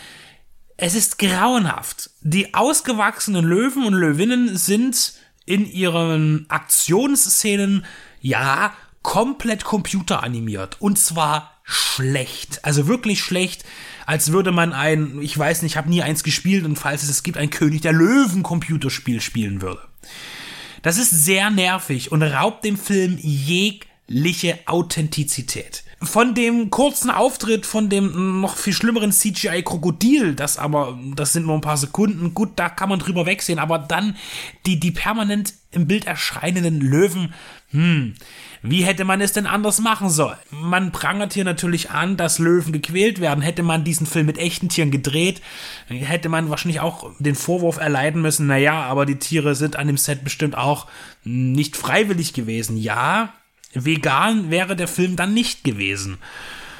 es 0.77 0.95
ist 0.95 1.19
grauenhaft. 1.19 2.11
Die 2.21 2.53
ausgewachsenen 2.53 3.45
Löwen 3.45 3.85
und 3.85 3.93
Löwinnen 3.93 4.57
sind 4.57 5.13
in 5.45 5.65
ihren 5.65 6.45
Aktionsszenen 6.49 7.85
ja 8.21 8.73
komplett 9.01 9.63
computeranimiert 9.63 10.81
und 10.81 10.99
zwar 10.99 11.58
schlecht, 11.69 12.65
also 12.65 12.87
wirklich 12.87 13.21
schlecht, 13.21 13.63
als 14.07 14.31
würde 14.31 14.51
man 14.51 14.73
ein, 14.73 15.21
ich 15.21 15.37
weiß 15.37 15.61
nicht, 15.61 15.73
ich 15.73 15.77
habe 15.77 15.89
nie 15.89 16.01
eins 16.01 16.23
gespielt 16.23 16.65
und 16.65 16.77
falls 16.77 17.03
es 17.03 17.09
es 17.09 17.23
gibt, 17.23 17.37
ein 17.37 17.51
König 17.51 17.81
der 17.81 17.93
Löwen 17.93 18.41
Computerspiel 18.41 19.21
spielen 19.21 19.61
würde. 19.61 19.81
Das 20.81 20.97
ist 20.97 21.11
sehr 21.11 21.51
nervig 21.51 22.11
und 22.11 22.23
raubt 22.23 22.65
dem 22.65 22.77
Film 22.77 23.17
jegliche 23.21 24.59
Authentizität. 24.65 25.83
Von 26.01 26.33
dem 26.33 26.69
kurzen 26.69 27.09
Auftritt 27.09 27.65
von 27.65 27.89
dem 27.89 28.39
noch 28.39 28.55
viel 28.55 28.71
schlimmeren 28.71 29.11
CGI 29.11 29.63
Krokodil, 29.63 30.33
das 30.33 30.57
aber, 30.57 30.97
das 31.15 31.33
sind 31.33 31.45
nur 31.45 31.55
ein 31.55 31.61
paar 31.61 31.75
Sekunden, 31.75 32.33
gut, 32.33 32.51
da 32.55 32.69
kann 32.69 32.87
man 32.87 32.99
drüber 32.99 33.25
wegsehen, 33.25 33.59
aber 33.59 33.79
dann 33.79 34.15
die, 34.65 34.79
die 34.79 34.91
permanent 34.91 35.53
im 35.71 35.87
Bild 35.87 36.07
erscheinenden 36.07 36.79
Löwen, 36.79 37.33
hm, 37.71 38.15
wie 38.61 38.83
hätte 38.83 39.05
man 39.05 39.21
es 39.21 39.33
denn 39.33 39.45
anders 39.45 39.79
machen 39.79 40.09
sollen? 40.09 40.37
Man 40.51 40.91
prangert 40.91 41.33
hier 41.33 41.43
natürlich 41.43 41.91
an, 41.91 42.17
dass 42.17 42.39
Löwen 42.39 42.73
gequält 42.73 43.21
werden. 43.21 43.41
Hätte 43.41 43.61
man 43.61 43.83
diesen 43.83 44.07
Film 44.07 44.25
mit 44.25 44.37
echten 44.37 44.69
Tieren 44.69 44.91
gedreht, 44.91 45.41
hätte 45.87 46.29
man 46.29 46.49
wahrscheinlich 46.49 46.79
auch 46.79 47.11
den 47.19 47.35
Vorwurf 47.35 47.77
erleiden 47.77 48.21
müssen, 48.21 48.47
naja, 48.47 48.83
aber 48.83 49.05
die 49.05 49.19
Tiere 49.19 49.53
sind 49.53 49.75
an 49.75 49.87
dem 49.87 49.97
Set 49.97 50.23
bestimmt 50.23 50.57
auch 50.57 50.87
nicht 51.23 51.77
freiwillig 51.77 52.33
gewesen. 52.33 52.75
Ja, 52.75 53.33
vegan 53.73 54.49
wäre 54.49 54.75
der 54.75 54.87
Film 54.87 55.15
dann 55.15 55.33
nicht 55.33 55.63
gewesen. 55.63 56.17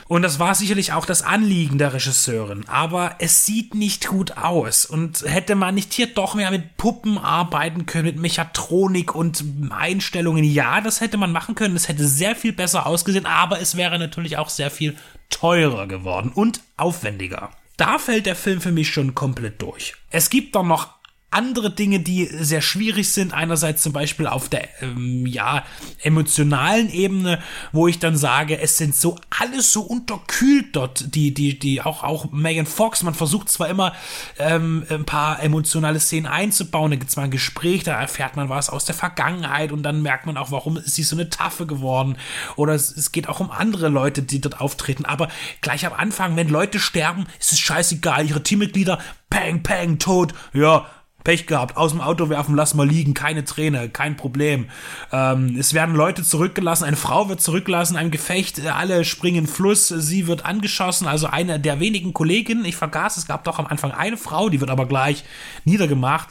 Und 0.10 0.24
das 0.24 0.40
war 0.40 0.56
sicherlich 0.56 0.92
auch 0.92 1.06
das 1.06 1.22
Anliegen 1.22 1.78
der 1.78 1.94
Regisseurin. 1.94 2.68
Aber 2.68 3.16
es 3.20 3.46
sieht 3.46 3.76
nicht 3.76 4.08
gut 4.08 4.38
aus. 4.38 4.86
Und 4.86 5.22
hätte 5.22 5.54
man 5.54 5.76
nicht 5.76 5.94
hier 5.94 6.08
doch 6.08 6.34
mehr 6.34 6.50
mit 6.50 6.78
Puppen 6.78 7.20
arbeiten 7.20 7.86
können, 7.86 8.06
mit 8.06 8.18
Mechatronik 8.18 9.14
und 9.14 9.44
Einstellungen, 9.70 10.44
ja, 10.44 10.82
das 10.82 11.00
hätte 11.00 11.18
man 11.18 11.32
machen 11.32 11.54
können. 11.54 11.76
Es 11.76 11.88
hätte 11.88 12.08
sehr 12.08 12.36
viel 12.36 12.54
besser 12.54 12.88
ausgesehen, 12.88 13.28
aber 13.28 13.62
es 13.62 13.78
wäre 13.78 14.00
natürlich 14.00 14.38
auch 14.38 14.50
sehr 14.50 14.72
viel 14.72 14.98
teurer 15.30 15.86
geworden 15.86 16.32
und 16.34 16.62
aufwendiger. 16.76 17.52
Da 17.78 18.00
fällt 18.00 18.26
der 18.26 18.36
Film 18.36 18.62
für 18.62 18.72
mich 18.72 18.90
schon 18.90 19.14
komplett 19.14 19.62
durch. 19.62 19.94
Es 20.10 20.32
gibt 20.32 20.56
dann 20.56 20.68
noch 20.68 20.99
andere 21.32 21.70
Dinge, 21.70 22.00
die 22.00 22.26
sehr 22.26 22.62
schwierig 22.62 23.12
sind. 23.12 23.34
Einerseits 23.34 23.84
zum 23.84 23.94
Beispiel 23.94 24.26
auf 24.26 24.50
der 24.50 24.68
ähm, 24.82 25.28
ja 25.28 25.64
emotionalen 26.02 26.90
Ebene, 26.90 27.40
wo 27.72 27.88
ich 27.88 28.00
dann 28.00 28.18
sage, 28.18 28.60
es 28.60 28.78
sind 28.78 28.96
so 28.96 29.16
alles 29.30 29.72
so 29.72 29.82
unterkühlt 29.82 30.76
dort. 30.76 31.14
Die 31.14 31.34
die 31.34 31.60
die 31.60 31.82
auch 31.82 32.04
auch 32.04 32.32
Megan 32.32 32.66
Fox. 32.66 33.04
Man 33.04 33.14
versucht 33.14 33.50
zwar 33.50 33.70
immer 33.70 33.94
ähm, 34.40 34.86
ein 34.90 35.06
paar 35.06 35.42
emotionale 35.44 36.00
Szenen 36.00 36.26
einzubauen. 36.26 36.92
Da 36.92 36.98
gibt 36.98 37.12
es 37.12 37.16
mal 37.18 37.24
ein 37.24 37.32
Gespräch, 37.32 37.84
da 37.84 38.00
erfährt 38.00 38.36
man 38.36 38.50
was 38.50 38.70
aus 38.70 38.86
der 38.86 38.96
Vergangenheit 38.96 39.72
und 39.72 39.84
dann 39.84 40.02
merkt 40.02 40.26
man 40.26 40.38
auch, 40.38 40.52
warum 40.52 40.78
ist 40.78 40.96
sie 40.96 41.04
so 41.04 41.16
eine 41.16 41.30
Taffe 41.30 41.68
geworden. 41.68 42.18
Oder 42.56 42.74
es, 42.74 42.96
es 42.96 43.12
geht 43.12 43.30
auch 43.30 43.40
um 43.40 43.52
andere 43.52 43.90
Leute, 43.90 44.24
die 44.24 44.42
dort 44.42 44.60
auftreten. 44.60 45.06
Aber 45.06 45.30
gleich 45.62 45.86
am 45.86 45.94
Anfang, 45.94 46.36
wenn 46.36 46.50
Leute 46.50 46.80
sterben, 46.80 47.28
ist 47.40 47.52
es 47.52 47.60
scheißegal. 47.60 48.28
Ihre 48.28 48.42
Teammitglieder, 48.42 49.00
peng 49.30 49.62
peng 49.62 50.00
tot. 50.00 50.34
Ja 50.54 50.88
Pech 51.30 51.46
gehabt, 51.46 51.78
aus 51.78 51.92
dem 51.92 52.02
Auto 52.02 52.30
werfen, 52.30 52.56
lass 52.56 52.74
mal 52.74 52.88
liegen, 52.88 53.14
keine 53.14 53.46
Träne, 53.46 53.88
kein 53.88 54.18
Problem. 54.18 54.66
Ähm, 55.12 55.56
es 55.60 55.76
werden 55.76 55.94
Leute 55.94 56.24
zurückgelassen, 56.24 56.86
eine 56.86 56.98
Frau 56.98 57.30
wird 57.30 57.40
zurückgelassen, 57.40 57.98
ein 57.98 58.10
Gefecht, 58.10 58.66
alle 58.66 59.06
springen 59.06 59.38
in 59.38 59.48
Fluss, 59.48 59.90
sie 59.90 60.26
wird 60.26 60.44
angeschossen, 60.44 61.06
also 61.06 61.28
eine 61.28 61.60
der 61.60 61.80
wenigen 61.80 62.14
Kolleginnen, 62.14 62.66
ich 62.66 62.76
vergaß, 62.76 63.18
es 63.18 63.28
gab 63.28 63.44
doch 63.44 63.60
am 63.60 63.68
Anfang 63.68 63.92
eine 63.92 64.18
Frau, 64.18 64.50
die 64.50 64.60
wird 64.60 64.72
aber 64.72 64.88
gleich 64.88 65.24
niedergemacht, 65.66 66.30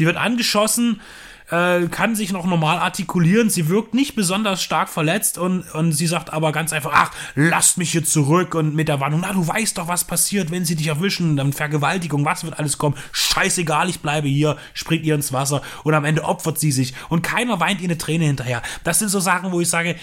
die 0.00 0.06
wird 0.06 0.16
angeschossen, 0.16 1.00
äh, 1.50 1.86
kann 1.88 2.14
sich 2.14 2.32
noch 2.32 2.46
normal 2.46 2.78
artikulieren. 2.78 3.50
Sie 3.50 3.68
wirkt 3.68 3.94
nicht 3.94 4.14
besonders 4.14 4.62
stark 4.62 4.88
verletzt 4.88 5.38
und, 5.38 5.62
und 5.74 5.92
sie 5.92 6.06
sagt 6.06 6.32
aber 6.32 6.52
ganz 6.52 6.72
einfach, 6.72 6.92
ach, 6.94 7.10
lasst 7.34 7.78
mich 7.78 7.92
hier 7.92 8.04
zurück 8.04 8.54
und 8.54 8.74
mit 8.74 8.88
der 8.88 9.00
Warnung, 9.00 9.20
na, 9.22 9.32
du 9.32 9.46
weißt 9.46 9.78
doch, 9.78 9.88
was 9.88 10.04
passiert, 10.04 10.50
wenn 10.50 10.64
sie 10.64 10.76
dich 10.76 10.86
erwischen, 10.86 11.36
dann 11.36 11.52
Vergewaltigung, 11.52 12.24
was 12.24 12.44
wird 12.44 12.58
alles 12.58 12.78
kommen, 12.78 12.96
scheißegal, 13.12 13.88
ich 13.88 14.00
bleibe 14.00 14.28
hier, 14.28 14.56
springt 14.74 15.04
ihr 15.04 15.14
ins 15.14 15.32
Wasser 15.32 15.62
und 15.84 15.94
am 15.94 16.04
Ende 16.04 16.24
opfert 16.24 16.58
sie 16.58 16.72
sich 16.72 16.94
und 17.08 17.22
keiner 17.22 17.60
weint 17.60 17.80
ihr 17.80 17.88
eine 17.88 17.98
Träne 17.98 18.24
hinterher. 18.24 18.62
Das 18.84 18.98
sind 18.98 19.08
so 19.08 19.20
Sachen, 19.20 19.52
wo 19.52 19.60
ich 19.60 19.68
sage, 19.68 19.96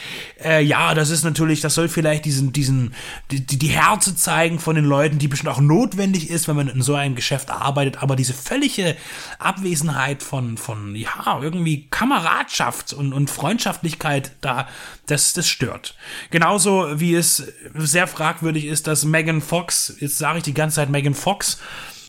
äh, 0.44 0.64
ja, 0.64 0.94
das 0.94 1.10
ist 1.10 1.24
natürlich, 1.24 1.62
das 1.62 1.76
soll 1.76 1.90
vielleicht 1.90 2.26
diesen, 2.26 2.52
diesen, 2.52 2.94
die, 3.32 3.46
die 3.46 3.68
Härte 3.68 4.16
zeigen 4.16 4.60
von 4.60 4.76
den 4.76 4.86
Leuten, 4.86 5.20
die 5.20 5.28
bestimmt 5.28 5.54
auch 5.54 5.62
notwendig 5.62 6.30
ist, 6.30 6.48
wenn 6.48 6.56
man 6.56 6.68
in 6.68 6.82
so 6.82 6.96
einem 6.96 7.16
Geschäft 7.16 7.50
arbeitet, 7.50 8.02
aber 8.04 8.16
diese 8.16 8.34
völlige 8.34 8.96
Abwesenheit 9.40 10.24
von, 10.24 10.58
von, 10.58 10.96
ja, 10.96 11.37
irgendwie 11.44 11.88
Kameradschaft 11.90 12.94
und, 12.94 13.14
und 13.14 13.30
Freundschaftlichkeit 13.30 14.32
da, 14.42 14.68
das, 15.06 15.34
das 15.34 15.48
stört. 15.48 15.96
Genauso 16.32 17.00
wie 17.00 17.16
es 17.16 17.54
sehr 17.74 18.08
fragwürdig 18.08 18.66
ist, 18.66 18.88
dass 18.88 19.06
Megan 19.06 19.42
Fox, 19.42 19.96
jetzt 20.00 20.18
sage 20.18 20.40
ich 20.40 20.44
die 20.44 20.54
ganze 20.54 20.78
Zeit 20.78 20.90
Megan 20.90 21.14
Fox, 21.14 21.60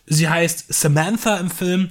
sie 0.06 0.28
heißt 0.28 0.72
Samantha 0.72 1.36
im 1.36 1.50
Film, 1.50 1.90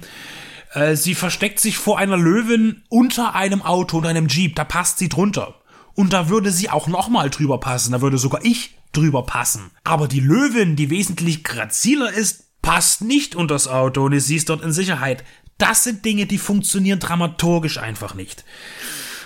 äh, 0.72 0.96
sie 0.96 1.14
versteckt 1.14 1.60
sich 1.60 1.78
vor 1.78 1.98
einer 1.98 2.16
Löwin 2.16 2.82
unter 2.88 3.34
einem 3.34 3.62
Auto 3.62 3.98
und 3.98 4.06
einem 4.06 4.28
Jeep, 4.28 4.56
da 4.56 4.64
passt 4.64 4.98
sie 4.98 5.08
drunter. 5.08 5.54
Und 5.94 6.12
da 6.12 6.28
würde 6.28 6.52
sie 6.52 6.70
auch 6.70 6.86
nochmal 6.86 7.28
drüber 7.28 7.58
passen, 7.58 7.92
da 7.92 8.00
würde 8.00 8.18
sogar 8.18 8.44
ich 8.44 8.76
drüber 8.92 9.24
passen. 9.24 9.70
Aber 9.84 10.06
die 10.06 10.20
Löwin, 10.20 10.76
die 10.76 10.90
wesentlich 10.90 11.42
graziler 11.42 12.12
ist, 12.12 12.44
passt 12.62 13.02
nicht 13.02 13.34
unter 13.34 13.54
das 13.54 13.68
Auto 13.68 14.04
und 14.04 14.18
sie 14.20 14.36
ist 14.36 14.48
dort 14.48 14.62
in 14.62 14.72
Sicherheit. 14.72 15.24
Das 15.58 15.84
sind 15.84 16.04
Dinge, 16.04 16.26
die 16.26 16.38
funktionieren 16.38 17.00
dramaturgisch 17.00 17.78
einfach 17.78 18.14
nicht. 18.14 18.44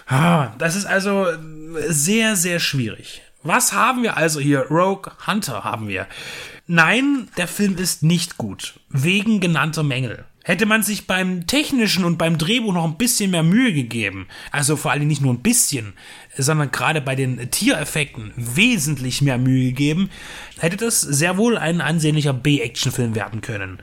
Ah, 0.06 0.52
das 0.58 0.76
ist 0.76 0.86
also 0.86 1.26
sehr, 1.88 2.36
sehr 2.36 2.58
schwierig. 2.58 3.22
Was 3.42 3.72
haben 3.72 4.02
wir 4.02 4.16
also 4.16 4.40
hier? 4.40 4.66
Rogue 4.70 5.12
Hunter 5.26 5.64
haben 5.64 5.88
wir. 5.88 6.06
Nein, 6.66 7.28
der 7.36 7.48
Film 7.48 7.76
ist 7.76 8.02
nicht 8.02 8.38
gut. 8.38 8.80
Wegen 8.88 9.40
genannter 9.40 9.82
Mängel. 9.82 10.24
Hätte 10.44 10.66
man 10.66 10.82
sich 10.82 11.06
beim 11.06 11.46
technischen 11.46 12.04
und 12.04 12.18
beim 12.18 12.36
Drehbuch 12.36 12.72
noch 12.72 12.84
ein 12.84 12.98
bisschen 12.98 13.30
mehr 13.30 13.44
Mühe 13.44 13.72
gegeben, 13.72 14.26
also 14.50 14.74
vor 14.74 14.90
allem 14.90 15.06
nicht 15.06 15.22
nur 15.22 15.32
ein 15.32 15.42
bisschen, 15.42 15.92
sondern 16.36 16.72
gerade 16.72 17.00
bei 17.00 17.14
den 17.14 17.50
Tiereffekten 17.52 18.32
wesentlich 18.36 19.22
mehr 19.22 19.38
Mühe 19.38 19.66
gegeben, 19.68 20.10
hätte 20.58 20.76
das 20.76 21.00
sehr 21.00 21.36
wohl 21.36 21.56
ein 21.56 21.80
ansehnlicher 21.80 22.32
B-Action-Film 22.32 23.14
werden 23.14 23.40
können. 23.40 23.78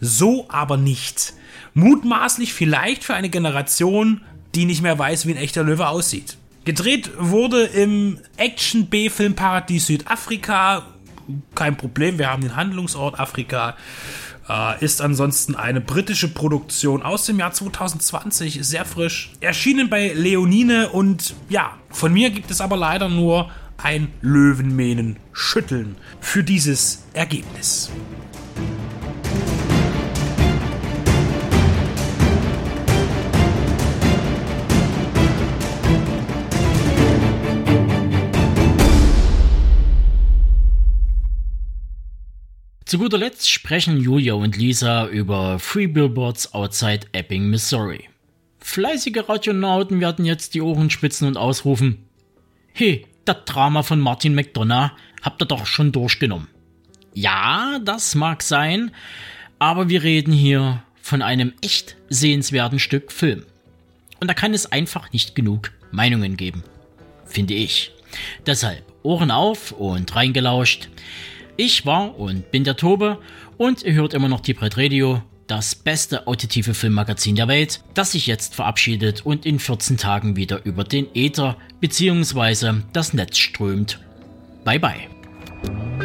So 0.00 0.48
aber 0.50 0.76
nicht. 0.76 1.34
Mutmaßlich 1.74 2.54
vielleicht 2.54 3.04
für 3.04 3.14
eine 3.14 3.28
Generation, 3.28 4.20
die 4.54 4.64
nicht 4.64 4.82
mehr 4.82 4.98
weiß, 4.98 5.26
wie 5.26 5.32
ein 5.32 5.36
echter 5.36 5.64
Löwe 5.64 5.88
aussieht. 5.88 6.36
Gedreht 6.64 7.10
wurde 7.18 7.64
im 7.64 8.18
Action-B-Film-Paradies 8.36 9.86
Südafrika. 9.86 10.86
Kein 11.54 11.76
Problem, 11.76 12.18
wir 12.18 12.30
haben 12.30 12.42
den 12.42 12.56
Handlungsort 12.56 13.18
Afrika. 13.18 13.76
Äh, 14.48 14.84
ist 14.84 15.00
ansonsten 15.00 15.56
eine 15.56 15.80
britische 15.80 16.28
Produktion 16.28 17.02
aus 17.02 17.26
dem 17.26 17.38
Jahr 17.38 17.52
2020, 17.52 18.60
sehr 18.62 18.84
frisch. 18.84 19.32
Erschienen 19.40 19.88
bei 19.88 20.12
Leonine 20.14 20.90
und 20.90 21.34
ja, 21.48 21.78
von 21.90 22.12
mir 22.12 22.30
gibt 22.30 22.50
es 22.50 22.60
aber 22.60 22.76
leider 22.76 23.08
nur 23.08 23.50
ein 23.76 24.08
Löwenmähnen 24.20 25.16
schütteln 25.32 25.96
für 26.20 26.44
dieses 26.44 27.04
Ergebnis. 27.14 27.90
Zu 42.84 42.98
guter 42.98 43.16
Letzt 43.16 43.50
sprechen 43.50 43.98
Julia 43.98 44.34
und 44.34 44.58
Lisa 44.58 45.06
über 45.06 45.58
Free 45.58 45.86
Billboards 45.86 46.52
Outside 46.52 47.06
Epping, 47.12 47.48
Missouri. 47.48 48.10
Fleißige 48.58 49.26
Radionauten 49.26 50.00
werden 50.00 50.26
jetzt 50.26 50.52
die 50.52 50.60
Ohren 50.60 50.90
spitzen 50.90 51.26
und 51.26 51.38
ausrufen: 51.38 52.04
Hey, 52.74 53.06
das 53.24 53.38
Drama 53.46 53.82
von 53.82 54.00
Martin 54.00 54.34
McDonough 54.34 54.90
habt 55.22 55.42
ihr 55.42 55.46
doch 55.46 55.64
schon 55.64 55.92
durchgenommen. 55.92 56.48
Ja, 57.14 57.78
das 57.82 58.14
mag 58.14 58.42
sein, 58.42 58.90
aber 59.58 59.88
wir 59.88 60.02
reden 60.02 60.32
hier 60.32 60.82
von 61.00 61.22
einem 61.22 61.54
echt 61.62 61.96
sehenswerten 62.10 62.78
Stück 62.78 63.12
Film. 63.12 63.46
Und 64.20 64.28
da 64.28 64.34
kann 64.34 64.52
es 64.52 64.70
einfach 64.70 65.10
nicht 65.10 65.34
genug 65.34 65.72
Meinungen 65.90 66.36
geben. 66.36 66.62
Finde 67.24 67.54
ich. 67.54 67.92
Deshalb 68.46 68.84
Ohren 69.02 69.30
auf 69.30 69.72
und 69.72 70.14
reingelauscht. 70.14 70.90
Ich 71.56 71.86
war 71.86 72.18
und 72.18 72.50
bin 72.50 72.64
der 72.64 72.76
Tobe 72.76 73.18
und 73.56 73.82
ihr 73.82 73.94
hört 73.94 74.14
immer 74.14 74.28
noch 74.28 74.40
die 74.40 74.54
Brett 74.54 74.76
Radio 74.76 75.22
das 75.46 75.74
beste 75.74 76.26
auditive 76.26 76.74
Filmmagazin 76.74 77.36
der 77.36 77.48
Welt, 77.48 77.82
das 77.94 78.12
sich 78.12 78.26
jetzt 78.26 78.54
verabschiedet 78.54 79.26
und 79.26 79.46
in 79.46 79.58
14 79.58 79.96
Tagen 79.96 80.36
wieder 80.36 80.64
über 80.64 80.84
den 80.84 81.06
Äther 81.14 81.56
bzw. 81.80 82.80
das 82.92 83.12
Netz 83.12 83.38
strömt. 83.38 84.00
Bye 84.64 84.80
bye. 84.80 86.03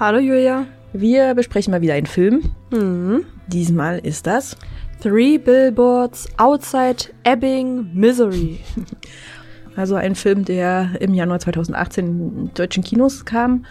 Hallo 0.00 0.18
Julia. 0.18 0.66
Wir 0.94 1.34
besprechen 1.34 1.72
mal 1.72 1.82
wieder 1.82 1.92
einen 1.92 2.06
Film. 2.06 2.54
Mhm. 2.70 3.26
Diesmal 3.48 3.98
ist 3.98 4.26
das 4.26 4.56
Three 5.02 5.36
Billboards 5.36 6.26
Outside 6.38 7.12
Ebbing, 7.24 7.90
Missouri. 7.92 8.60
also 9.76 9.96
ein 9.96 10.14
Film, 10.14 10.46
der 10.46 10.92
im 11.00 11.12
Januar 11.12 11.40
2018 11.40 12.06
in 12.06 12.54
deutschen 12.54 12.82
Kinos 12.82 13.26
kam. 13.26 13.66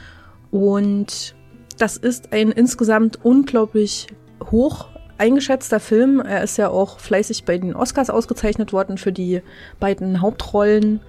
Und 0.51 1.34
das 1.80 1.97
ist 1.97 2.31
ein 2.31 2.51
insgesamt 2.51 3.26
unglaublich 3.26 4.06
hoch 4.51 4.89
eingeschätzter 5.18 5.80
Film. 5.80 6.19
Er 6.19 6.43
ist 6.43 6.60
ja 6.60 6.69
auch 6.69 6.99
fleißig 6.99 7.45
bei 7.45 7.57
den 7.57 7.76
Oscars 7.76 8.11
ausgezeichnet 8.11 8.72
worden 8.72 8.99
für 8.99 9.11
die 9.11 9.41
beiden 9.80 10.22
Hauptrollen 10.22 10.99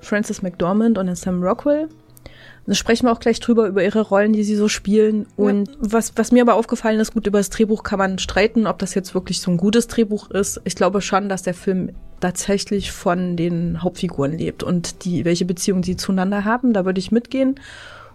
Frances 0.00 0.42
McDormand 0.42 0.98
und 0.98 1.16
Sam 1.16 1.42
Rockwell. 1.42 1.88
Da 2.66 2.74
sprechen 2.74 3.06
wir 3.06 3.12
auch 3.12 3.20
gleich 3.20 3.38
drüber, 3.38 3.68
über 3.68 3.84
ihre 3.84 4.00
Rollen, 4.00 4.32
die 4.32 4.42
sie 4.42 4.56
so 4.56 4.68
spielen. 4.68 5.26
Und 5.36 5.70
was, 5.78 6.12
was 6.16 6.32
mir 6.32 6.42
aber 6.42 6.54
aufgefallen 6.54 6.98
ist, 6.98 7.14
gut, 7.14 7.26
über 7.26 7.38
das 7.38 7.50
Drehbuch 7.50 7.84
kann 7.84 7.98
man 7.98 8.18
streiten, 8.18 8.66
ob 8.66 8.78
das 8.80 8.94
jetzt 8.94 9.14
wirklich 9.14 9.40
so 9.40 9.52
ein 9.52 9.56
gutes 9.56 9.86
Drehbuch 9.86 10.30
ist. 10.30 10.60
Ich 10.64 10.74
glaube 10.74 11.00
schon, 11.00 11.28
dass 11.28 11.42
der 11.42 11.54
Film 11.54 11.90
tatsächlich 12.20 12.90
von 12.90 13.36
den 13.36 13.82
Hauptfiguren 13.82 14.36
lebt 14.36 14.62
und 14.62 15.04
die, 15.04 15.24
welche 15.24 15.44
Beziehungen 15.44 15.82
sie 15.82 15.96
zueinander 15.96 16.44
haben, 16.44 16.72
da 16.72 16.84
würde 16.84 16.98
ich 16.98 17.12
mitgehen. 17.12 17.60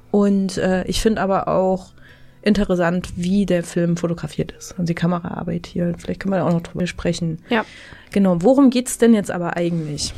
Und 0.10 0.57
äh, 0.57 0.84
ich 0.86 1.02
finde 1.02 1.22
aber 1.22 1.48
auch 1.48 1.94
interessant, 2.41 3.14
wie 3.15 3.45
der 3.45 3.64
Film 3.64 3.98
fotografiert 3.98 4.52
ist. 4.52 4.78
Und 4.78 4.90
die 4.90 4.95
Kameraarbeit 4.95 5.68
hier. 5.68 5.94
Vielleicht 5.98 6.22
können 6.22 6.34
wir 6.34 6.40
da 6.40 6.48
auch 6.48 6.53
noch 6.53 6.61
drüber 6.61 6.88
sprechen. 6.88 7.40
Ja. 7.49 7.65
Genau, 8.11 8.38
worum 8.41 8.69
geht's 8.69 8.98
denn 8.98 9.14
jetzt 9.14 9.32
aber 9.32 9.56
eigentlich? 9.56 10.14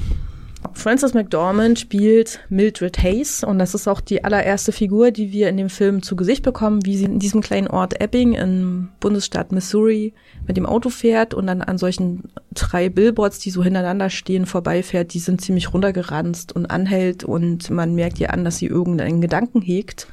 Frances 0.73 1.13
McDormand 1.13 1.79
spielt 1.79 2.39
Mildred 2.49 3.01
Hayes 3.01 3.43
und 3.43 3.59
das 3.59 3.73
ist 3.73 3.87
auch 3.87 4.01
die 4.01 4.23
allererste 4.23 4.71
Figur, 4.71 5.11
die 5.11 5.31
wir 5.31 5.49
in 5.49 5.57
dem 5.57 5.69
Film 5.69 6.01
zu 6.01 6.15
Gesicht 6.15 6.43
bekommen, 6.43 6.85
wie 6.85 6.97
sie 6.97 7.05
in 7.05 7.19
diesem 7.19 7.41
kleinen 7.41 7.67
Ort 7.67 8.01
Ebbing 8.01 8.33
im 8.33 8.89
Bundesstaat 8.99 9.51
Missouri 9.51 10.13
mit 10.47 10.57
dem 10.57 10.65
Auto 10.65 10.89
fährt 10.89 11.33
und 11.33 11.47
dann 11.47 11.61
an 11.61 11.77
solchen 11.77 12.23
drei 12.53 12.89
Billboards, 12.89 13.39
die 13.39 13.51
so 13.51 13.63
hintereinander 13.63 14.09
stehen, 14.09 14.45
vorbeifährt. 14.45 15.13
Die 15.13 15.19
sind 15.19 15.41
ziemlich 15.41 15.73
runtergeranzt 15.73 16.53
und 16.53 16.65
anhält 16.65 17.23
und 17.23 17.69
man 17.69 17.95
merkt 17.95 18.19
ihr 18.19 18.33
an, 18.33 18.43
dass 18.43 18.57
sie 18.57 18.67
irgendeinen 18.67 19.21
Gedanken 19.21 19.61
hegt. 19.61 20.07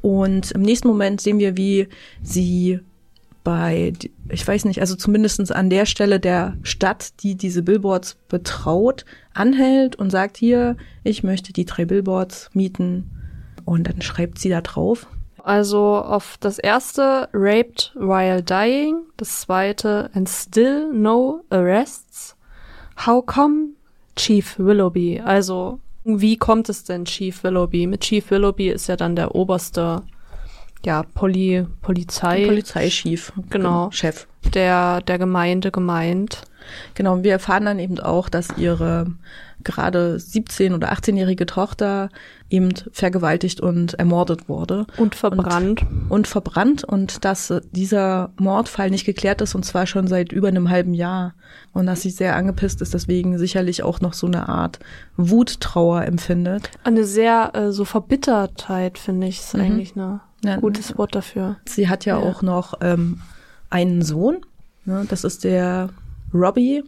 Und 0.00 0.50
im 0.50 0.62
nächsten 0.62 0.88
Moment 0.88 1.20
sehen 1.20 1.38
wir, 1.38 1.56
wie 1.56 1.88
sie 2.22 2.80
bei, 3.44 3.92
ich 4.30 4.48
weiß 4.48 4.64
nicht, 4.64 4.80
also 4.80 4.96
zumindestens 4.96 5.52
an 5.52 5.70
der 5.70 5.84
Stelle 5.86 6.18
der 6.18 6.56
Stadt, 6.62 7.22
die 7.22 7.36
diese 7.36 7.62
Billboards 7.62 8.16
betraut, 8.28 9.04
anhält 9.34 9.96
und 9.96 10.10
sagt 10.10 10.38
hier, 10.38 10.76
ich 11.04 11.22
möchte 11.22 11.52
die 11.52 11.66
drei 11.66 11.84
Billboards 11.84 12.50
mieten. 12.54 13.10
Und 13.66 13.86
dann 13.86 14.02
schreibt 14.02 14.38
sie 14.38 14.48
da 14.48 14.62
drauf. 14.62 15.06
Also 15.42 15.96
auf 15.96 16.36
das 16.40 16.58
erste 16.58 17.28
Raped 17.34 17.92
while 17.94 18.42
dying, 18.42 19.02
das 19.18 19.42
zweite 19.42 20.10
and 20.14 20.28
still 20.28 20.90
no 20.90 21.44
arrests. 21.50 22.34
How 23.06 23.24
come 23.24 23.74
Chief 24.16 24.58
Willoughby? 24.58 25.20
Also 25.22 25.80
wie 26.04 26.38
kommt 26.38 26.70
es 26.70 26.84
denn 26.84 27.04
Chief 27.04 27.44
Willoughby? 27.44 27.86
Mit 27.86 28.00
Chief 28.02 28.30
Willoughby 28.30 28.70
ist 28.70 28.86
ja 28.86 28.96
dann 28.96 29.16
der 29.16 29.34
oberste 29.34 30.02
ja, 30.84 31.02
Poli, 31.14 31.66
Polizei. 31.82 32.46
Polizeichef. 32.46 33.32
Genau. 33.50 33.90
Chef. 33.90 34.26
Der, 34.54 35.00
der 35.00 35.18
Gemeinde 35.18 35.70
gemeint. 35.70 36.42
Genau, 36.94 37.14
und 37.14 37.24
wir 37.24 37.32
erfahren 37.32 37.64
dann 37.64 37.78
eben 37.78 37.98
auch, 37.98 38.28
dass 38.28 38.56
ihre 38.56 39.06
gerade 39.62 40.16
17- 40.16 40.74
oder 40.74 40.92
18-jährige 40.92 41.46
Tochter 41.46 42.10
eben 42.50 42.72
vergewaltigt 42.92 43.60
und 43.60 43.94
ermordet 43.94 44.48
wurde. 44.48 44.86
Und 44.98 45.14
verbrannt. 45.14 45.82
Und, 45.82 46.10
und, 46.10 46.26
verbrannt 46.26 46.84
und 46.84 47.24
dass 47.24 47.52
dieser 47.72 48.30
Mordfall 48.38 48.90
nicht 48.90 49.06
geklärt 49.06 49.40
ist 49.40 49.54
und 49.54 49.64
zwar 49.64 49.86
schon 49.86 50.06
seit 50.06 50.32
über 50.32 50.48
einem 50.48 50.68
halben 50.68 50.94
Jahr. 50.94 51.34
Und 51.72 51.86
dass 51.86 52.02
sie 52.02 52.10
sehr 52.10 52.36
angepisst 52.36 52.82
ist, 52.82 52.94
deswegen 52.94 53.38
sicherlich 53.38 53.82
auch 53.82 54.00
noch 54.00 54.12
so 54.12 54.26
eine 54.26 54.48
Art 54.48 54.78
Wuttrauer 55.16 56.04
empfindet. 56.04 56.70
Eine 56.84 57.04
sehr 57.04 57.50
äh, 57.54 57.72
so 57.72 57.84
Verbittertheit, 57.84 58.98
finde 58.98 59.26
ich, 59.26 59.40
ist 59.40 59.54
Mhm. 59.54 59.60
eigentlich 59.60 59.96
eine 59.96 60.20
Ja, 60.44 60.56
gutes 60.56 60.96
Wort 60.98 61.14
dafür. 61.14 61.56
Sie 61.66 61.88
hat 61.88 62.04
ja, 62.04 62.18
Ja. 62.20 62.24
auch 62.24 62.42
noch 62.42 62.74
ähm, 62.80 63.20
einen 63.70 64.02
Sohn. 64.02 64.38
Ne? 64.84 65.06
Das 65.08 65.24
ist 65.24 65.44
der 65.44 65.90
Robbie, 66.32 66.84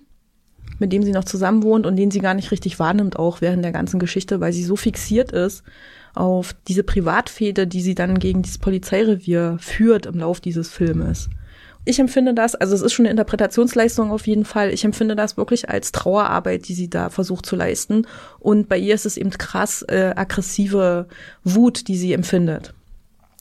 mit 0.78 0.92
dem 0.92 1.02
sie 1.02 1.12
noch 1.12 1.24
zusammen 1.24 1.62
wohnt 1.62 1.86
und 1.86 1.96
den 1.96 2.10
sie 2.10 2.20
gar 2.20 2.34
nicht 2.34 2.50
richtig 2.50 2.78
wahrnimmt, 2.78 3.18
auch 3.18 3.40
während 3.40 3.64
der 3.64 3.72
ganzen 3.72 3.98
Geschichte, 3.98 4.40
weil 4.40 4.52
sie 4.52 4.64
so 4.64 4.76
fixiert 4.76 5.32
ist 5.32 5.62
auf 6.14 6.54
diese 6.66 6.82
Privatfehde, 6.82 7.66
die 7.66 7.82
sie 7.82 7.94
dann 7.94 8.18
gegen 8.18 8.42
dieses 8.42 8.58
Polizeirevier 8.58 9.58
führt 9.60 10.06
im 10.06 10.18
Lauf 10.18 10.40
dieses 10.40 10.68
Filmes. 10.70 11.28
Ich 11.84 12.00
empfinde 12.00 12.34
das, 12.34 12.56
also 12.56 12.74
es 12.74 12.82
ist 12.82 12.94
schon 12.94 13.04
eine 13.04 13.12
Interpretationsleistung 13.12 14.10
auf 14.10 14.26
jeden 14.26 14.44
Fall. 14.44 14.72
Ich 14.72 14.84
empfinde 14.84 15.14
das 15.14 15.36
wirklich 15.36 15.68
als 15.68 15.92
Trauerarbeit, 15.92 16.66
die 16.68 16.74
sie 16.74 16.90
da 16.90 17.10
versucht 17.10 17.46
zu 17.46 17.54
leisten. 17.54 18.06
Und 18.40 18.68
bei 18.68 18.76
ihr 18.76 18.94
ist 18.94 19.06
es 19.06 19.16
eben 19.16 19.30
krass 19.30 19.82
äh, 19.82 20.12
aggressive 20.16 21.06
Wut, 21.44 21.86
die 21.86 21.96
sie 21.96 22.12
empfindet 22.12 22.74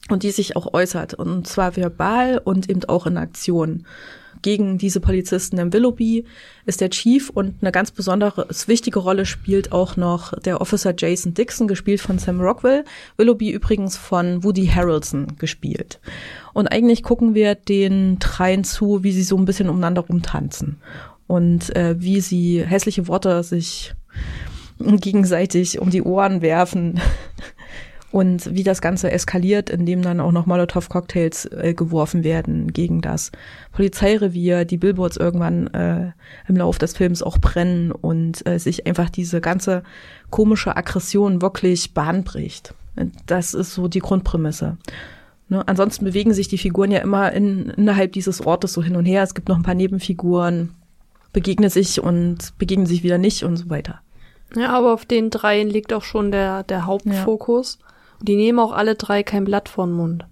und 0.09 0.23
die 0.23 0.31
sich 0.31 0.55
auch 0.55 0.73
äußert. 0.73 1.13
Und 1.13 1.47
zwar 1.47 1.75
verbal 1.75 2.39
und 2.43 2.69
eben 2.69 2.83
auch 2.85 3.05
in 3.05 3.17
Aktion. 3.17 3.85
Gegen 4.41 4.77
diese 4.77 4.99
Polizisten 4.99 5.57
im 5.57 5.73
Willoughby 5.73 6.25
ist 6.67 6.79
der 6.79 6.91
Chief 6.91 7.31
und 7.31 7.55
eine 7.61 7.71
ganz 7.71 7.89
besondere, 7.89 8.47
wichtige 8.67 8.99
Rolle 8.99 9.25
spielt 9.25 9.71
auch 9.71 9.97
noch 9.97 10.37
der 10.39 10.61
Officer 10.61 10.93
Jason 10.95 11.33
Dixon, 11.33 11.67
gespielt 11.67 11.99
von 11.99 12.19
Sam 12.19 12.39
Rockwell. 12.39 12.83
Willoughby 13.17 13.49
übrigens 13.49 13.97
von 13.97 14.43
Woody 14.43 14.67
Harrelson 14.67 15.37
gespielt. 15.39 15.99
Und 16.53 16.67
eigentlich 16.67 17.01
gucken 17.01 17.33
wir 17.33 17.55
den 17.55 18.19
dreien 18.19 18.63
zu, 18.63 19.03
wie 19.03 19.13
sie 19.13 19.23
so 19.23 19.35
ein 19.35 19.45
bisschen 19.45 19.67
umeinander 19.67 20.01
rumtanzen. 20.01 20.77
Und 21.25 21.75
äh, 21.75 21.99
wie 21.99 22.21
sie 22.21 22.63
hässliche 22.63 23.07
Worte 23.07 23.41
sich 23.41 23.95
gegenseitig 24.79 25.79
um 25.79 25.89
die 25.89 26.03
Ohren 26.03 26.41
werfen. 26.41 26.99
Und 28.15 28.55
wie 28.55 28.63
das 28.63 28.81
Ganze 28.81 29.11
eskaliert, 29.11 29.69
indem 29.69 30.01
dann 30.01 30.21
auch 30.21 30.31
noch 30.31 30.45
Molotow-Cocktails 30.45 31.47
äh, 31.47 31.73
geworfen 31.73 32.23
werden 32.23 32.71
gegen 32.71 33.01
das 33.01 33.29
Polizeirevier, 33.73 34.63
die 34.63 34.77
Billboards 34.77 35.17
irgendwann 35.17 35.67
äh, 35.73 36.13
im 36.47 36.55
Laufe 36.55 36.79
des 36.79 36.95
Films 36.95 37.21
auch 37.21 37.39
brennen 37.39 37.91
und 37.91 38.47
äh, 38.47 38.57
sich 38.57 38.87
einfach 38.87 39.09
diese 39.09 39.41
ganze 39.41 39.83
komische 40.29 40.77
Aggression 40.77 41.41
wirklich 41.41 41.93
Bahn 41.93 42.23
bricht. 42.23 42.73
Das 43.25 43.53
ist 43.53 43.73
so 43.73 43.89
die 43.89 43.99
Grundprämisse. 43.99 44.77
Ne? 45.49 45.67
Ansonsten 45.67 46.05
bewegen 46.05 46.33
sich 46.33 46.47
die 46.47 46.57
Figuren 46.57 46.91
ja 46.91 46.99
immer 46.99 47.33
in, 47.33 47.71
innerhalb 47.71 48.13
dieses 48.13 48.39
Ortes 48.39 48.71
so 48.71 48.81
hin 48.81 48.95
und 48.95 49.03
her. 49.03 49.23
Es 49.23 49.33
gibt 49.33 49.49
noch 49.49 49.57
ein 49.57 49.63
paar 49.63 49.75
Nebenfiguren, 49.75 50.73
begegnen 51.33 51.69
sich 51.69 52.01
und 52.01 52.57
begegnen 52.57 52.87
sich 52.87 53.03
wieder 53.03 53.17
nicht 53.17 53.43
und 53.43 53.57
so 53.57 53.69
weiter. 53.69 53.99
Ja, 54.55 54.69
aber 54.69 54.93
auf 54.93 55.03
den 55.03 55.31
dreien 55.31 55.69
liegt 55.69 55.91
auch 55.91 56.03
schon 56.03 56.31
der, 56.31 56.63
der 56.63 56.85
Hauptfokus. 56.85 57.79
Die 58.21 58.35
nehmen 58.35 58.59
auch 58.59 58.71
alle 58.71 58.95
drei 58.95 59.23
kein 59.23 59.45
Blatt 59.45 59.69
vor 59.69 59.85
den 59.85 59.95
Mund. 59.95 60.25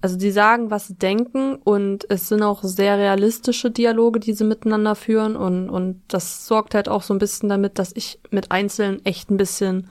Also 0.00 0.16
die 0.16 0.30
sagen, 0.30 0.70
was 0.70 0.88
sie 0.88 0.94
denken 0.94 1.56
und 1.56 2.08
es 2.10 2.28
sind 2.28 2.42
auch 2.42 2.62
sehr 2.62 2.98
realistische 2.98 3.70
Dialoge, 3.70 4.20
die 4.20 4.34
sie 4.34 4.44
miteinander 4.44 4.94
führen 4.94 5.36
und, 5.36 5.70
und 5.70 6.02
das 6.08 6.46
sorgt 6.46 6.74
halt 6.74 6.88
auch 6.88 7.02
so 7.02 7.14
ein 7.14 7.18
bisschen 7.18 7.48
damit, 7.48 7.78
dass 7.78 7.92
ich 7.94 8.20
mit 8.30 8.52
Einzelnen 8.52 9.04
echt 9.04 9.30
ein 9.30 9.36
bisschen 9.36 9.88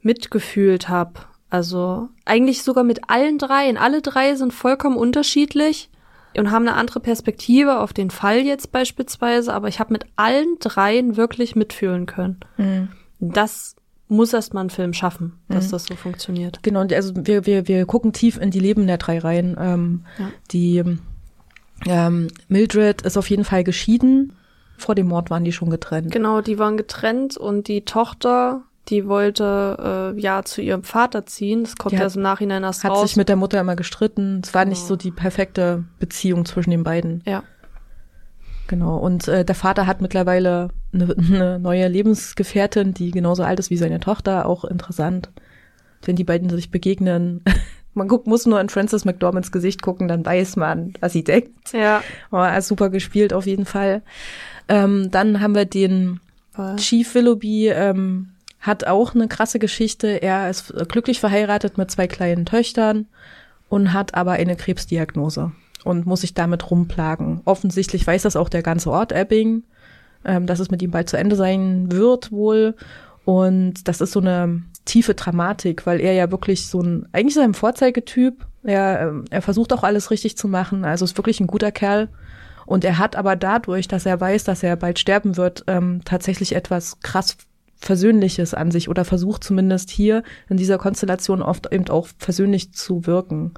mitgefühlt 0.00 0.88
habe. 0.88 1.12
Also 1.50 2.08
eigentlich 2.24 2.62
sogar 2.62 2.82
mit 2.82 3.10
allen 3.10 3.38
dreien. 3.38 3.76
Alle 3.76 4.00
drei 4.00 4.34
sind 4.34 4.52
vollkommen 4.52 4.96
unterschiedlich, 4.96 5.90
und 6.36 6.50
haben 6.50 6.66
eine 6.66 6.76
andere 6.76 7.00
Perspektive 7.00 7.80
auf 7.80 7.92
den 7.92 8.10
Fall 8.10 8.38
jetzt 8.38 8.72
beispielsweise, 8.72 9.52
aber 9.52 9.68
ich 9.68 9.80
habe 9.80 9.92
mit 9.92 10.06
allen 10.16 10.58
dreien 10.58 11.16
wirklich 11.16 11.56
mitfühlen 11.56 12.06
können. 12.06 12.40
Mhm. 12.56 12.88
Das 13.20 13.76
muss 14.12 14.32
erst 14.32 14.54
mal 14.54 14.60
ein 14.62 14.70
Film 14.70 14.92
schaffen, 14.92 15.32
dass 15.48 15.66
Mhm. 15.66 15.70
das 15.72 15.84
so 15.86 15.94
funktioniert. 15.96 16.62
Genau, 16.62 16.80
und 16.82 16.92
also 16.92 17.12
wir, 17.16 17.46
wir, 17.46 17.66
wir 17.68 17.86
gucken 17.86 18.12
tief 18.12 18.38
in 18.40 18.50
die 18.50 18.60
Leben 18.60 18.86
der 18.86 18.98
drei 18.98 19.18
Reihen. 19.18 19.56
Ähm, 19.58 20.04
Ja. 20.18 20.28
Die 20.52 20.82
ähm, 21.86 22.28
Mildred 22.48 23.02
ist 23.02 23.16
auf 23.16 23.28
jeden 23.30 23.44
Fall 23.44 23.64
geschieden. 23.64 24.32
Vor 24.78 24.94
dem 24.94 25.08
Mord 25.08 25.30
waren 25.30 25.44
die 25.44 25.52
schon 25.52 25.70
getrennt. 25.70 26.10
Genau, 26.12 26.40
die 26.40 26.58
waren 26.58 26.76
getrennt 26.76 27.36
und 27.36 27.68
die 27.68 27.84
Tochter, 27.84 28.62
die 28.88 29.06
wollte 29.06 30.12
äh, 30.16 30.20
ja 30.20 30.42
zu 30.44 30.60
ihrem 30.62 30.82
Vater 30.82 31.24
ziehen. 31.26 31.64
Das 31.64 31.76
kommt 31.76 31.92
Die 31.92 31.96
hat- 31.98 32.04
erst 32.04 32.16
im 32.16 32.22
Nachhinein 32.22 32.62
erst 32.64 32.82
Hat 32.84 32.90
raus. 32.92 33.02
sich 33.08 33.16
mit 33.16 33.28
der 33.28 33.36
Mutter 33.36 33.60
immer 33.60 33.76
gestritten. 33.76 34.40
Es 34.44 34.54
war 34.54 34.64
nicht 34.64 34.78
Genau. 34.78 34.88
so 34.88 34.96
die 34.96 35.10
perfekte 35.10 35.84
Beziehung 35.98 36.44
zwischen 36.44 36.70
den 36.70 36.84
beiden. 36.84 37.22
ja. 37.26 37.42
Genau. 38.72 38.96
Und 38.96 39.28
äh, 39.28 39.44
der 39.44 39.54
Vater 39.54 39.86
hat 39.86 40.00
mittlerweile 40.00 40.70
eine, 40.94 41.14
eine 41.14 41.58
neue 41.58 41.88
Lebensgefährtin, 41.88 42.94
die 42.94 43.10
genauso 43.10 43.42
alt 43.42 43.58
ist 43.58 43.68
wie 43.68 43.76
seine 43.76 44.00
Tochter. 44.00 44.46
Auch 44.46 44.64
interessant, 44.64 45.28
wenn 46.06 46.16
die 46.16 46.24
beiden 46.24 46.48
sich 46.48 46.70
begegnen. 46.70 47.44
Man 47.92 48.08
guckt, 48.08 48.26
muss 48.26 48.46
nur 48.46 48.58
in 48.62 48.70
Frances 48.70 49.04
McDormands 49.04 49.52
Gesicht 49.52 49.82
gucken, 49.82 50.08
dann 50.08 50.24
weiß 50.24 50.56
man, 50.56 50.94
was 51.00 51.12
sie 51.12 51.22
denkt. 51.22 51.74
Ja. 51.74 52.02
Aber 52.30 52.58
super 52.62 52.88
gespielt 52.88 53.34
auf 53.34 53.44
jeden 53.44 53.66
Fall. 53.66 54.00
Ähm, 54.68 55.10
dann 55.10 55.42
haben 55.42 55.54
wir 55.54 55.66
den 55.66 56.20
Voll. 56.52 56.76
Chief 56.76 57.14
Willoughby, 57.14 57.68
ähm, 57.68 58.30
hat 58.58 58.86
auch 58.86 59.14
eine 59.14 59.28
krasse 59.28 59.58
Geschichte. 59.58 60.22
Er 60.22 60.48
ist 60.48 60.72
glücklich 60.88 61.20
verheiratet 61.20 61.76
mit 61.76 61.90
zwei 61.90 62.06
kleinen 62.06 62.46
Töchtern 62.46 63.04
und 63.68 63.92
hat 63.92 64.14
aber 64.14 64.32
eine 64.32 64.56
Krebsdiagnose 64.56 65.52
und 65.84 66.06
muss 66.06 66.22
sich 66.22 66.34
damit 66.34 66.70
rumplagen. 66.70 67.40
Offensichtlich 67.44 68.06
weiß 68.06 68.22
das 68.22 68.36
auch 68.36 68.48
der 68.48 68.62
ganze 68.62 68.90
Ort 68.90 69.12
Ebbing, 69.12 69.64
ähm, 70.24 70.46
dass 70.46 70.60
es 70.60 70.70
mit 70.70 70.82
ihm 70.82 70.90
bald 70.90 71.08
zu 71.08 71.16
Ende 71.16 71.36
sein 71.36 71.90
wird 71.90 72.32
wohl. 72.32 72.74
Und 73.24 73.86
das 73.88 74.00
ist 74.00 74.12
so 74.12 74.20
eine 74.20 74.62
tiefe 74.84 75.14
Dramatik, 75.14 75.86
weil 75.86 76.00
er 76.00 76.12
ja 76.12 76.30
wirklich 76.30 76.66
so 76.66 76.80
ein, 76.80 77.08
eigentlich 77.12 77.36
er 77.36 77.44
ein 77.44 77.54
Vorzeigetyp. 77.54 78.46
Er, 78.64 79.00
ähm, 79.00 79.24
er 79.30 79.42
versucht 79.42 79.72
auch 79.72 79.82
alles 79.82 80.10
richtig 80.10 80.36
zu 80.36 80.48
machen, 80.48 80.84
also 80.84 81.04
ist 81.04 81.16
wirklich 81.16 81.40
ein 81.40 81.46
guter 81.46 81.72
Kerl. 81.72 82.08
Und 82.66 82.84
er 82.84 82.98
hat 82.98 83.16
aber 83.16 83.36
dadurch, 83.36 83.88
dass 83.88 84.06
er 84.06 84.20
weiß, 84.20 84.44
dass 84.44 84.62
er 84.62 84.76
bald 84.76 84.98
sterben 84.98 85.36
wird, 85.36 85.64
ähm, 85.66 86.02
tatsächlich 86.04 86.54
etwas 86.54 87.00
krass 87.00 87.36
Versöhnliches 87.76 88.54
an 88.54 88.70
sich 88.70 88.88
oder 88.88 89.04
versucht 89.04 89.42
zumindest 89.42 89.90
hier 89.90 90.22
in 90.48 90.56
dieser 90.56 90.78
Konstellation 90.78 91.42
oft 91.42 91.72
eben 91.72 91.88
auch 91.88 92.06
versöhnlich 92.16 92.72
zu 92.72 93.06
wirken. 93.06 93.54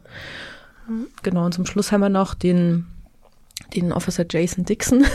Genau, 1.22 1.44
und 1.46 1.52
zum 1.52 1.66
Schluss 1.66 1.92
haben 1.92 2.00
wir 2.00 2.08
noch 2.08 2.34
den, 2.34 2.86
den 3.74 3.92
Officer 3.92 4.24
Jason 4.28 4.64
Dixon. 4.64 5.04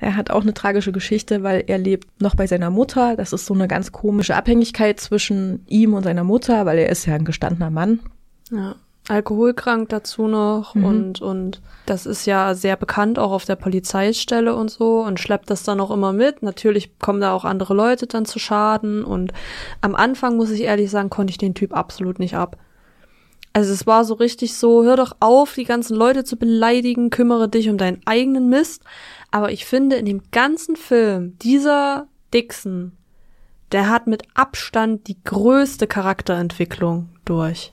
Er 0.00 0.16
hat 0.16 0.28
auch 0.30 0.42
eine 0.42 0.52
tragische 0.52 0.92
Geschichte, 0.92 1.42
weil 1.44 1.64
er 1.66 1.78
lebt 1.78 2.20
noch 2.20 2.34
bei 2.34 2.46
seiner 2.46 2.68
Mutter. 2.68 3.16
Das 3.16 3.32
ist 3.32 3.46
so 3.46 3.54
eine 3.54 3.68
ganz 3.68 3.90
komische 3.92 4.36
Abhängigkeit 4.36 5.00
zwischen 5.00 5.64
ihm 5.66 5.94
und 5.94 6.02
seiner 6.02 6.24
Mutter, 6.24 6.66
weil 6.66 6.78
er 6.78 6.90
ist 6.90 7.06
ja 7.06 7.14
ein 7.14 7.24
gestandener 7.24 7.70
Mann. 7.70 8.00
Ja. 8.50 8.74
Alkoholkrank 9.08 9.88
dazu 9.90 10.26
noch 10.28 10.74
Mhm. 10.74 10.84
und, 10.84 11.20
und 11.22 11.62
das 11.86 12.06
ist 12.06 12.26
ja 12.26 12.54
sehr 12.54 12.76
bekannt 12.76 13.18
auch 13.18 13.32
auf 13.32 13.44
der 13.44 13.56
Polizeistelle 13.56 14.54
und 14.54 14.70
so 14.70 15.02
und 15.04 15.20
schleppt 15.20 15.48
das 15.48 15.62
dann 15.62 15.80
auch 15.80 15.90
immer 15.90 16.12
mit. 16.12 16.42
Natürlich 16.42 16.98
kommen 16.98 17.20
da 17.20 17.32
auch 17.32 17.44
andere 17.44 17.72
Leute 17.72 18.06
dann 18.06 18.24
zu 18.24 18.38
Schaden 18.38 19.04
und 19.04 19.32
am 19.80 19.94
Anfang, 19.94 20.36
muss 20.36 20.50
ich 20.50 20.62
ehrlich 20.62 20.90
sagen, 20.90 21.08
konnte 21.08 21.30
ich 21.30 21.38
den 21.38 21.54
Typ 21.54 21.74
absolut 21.74 22.18
nicht 22.18 22.34
ab. 22.34 22.58
Also 23.54 23.72
es 23.72 23.86
war 23.86 24.04
so 24.04 24.14
richtig 24.14 24.54
so, 24.54 24.82
hör 24.82 24.96
doch 24.96 25.16
auf, 25.20 25.54
die 25.54 25.64
ganzen 25.64 25.96
Leute 25.96 26.24
zu 26.24 26.36
beleidigen, 26.36 27.08
kümmere 27.08 27.48
dich 27.48 27.68
um 27.70 27.78
deinen 27.78 28.02
eigenen 28.04 28.48
Mist. 28.48 28.82
Aber 29.30 29.52
ich 29.52 29.64
finde, 29.64 29.94
in 29.94 30.06
dem 30.06 30.22
ganzen 30.32 30.74
Film, 30.74 31.38
dieser 31.38 32.08
Dixon, 32.34 32.92
der 33.70 33.88
hat 33.88 34.08
mit 34.08 34.24
Abstand 34.34 35.06
die 35.06 35.22
größte 35.22 35.86
Charakterentwicklung 35.86 37.10
durch. 37.24 37.72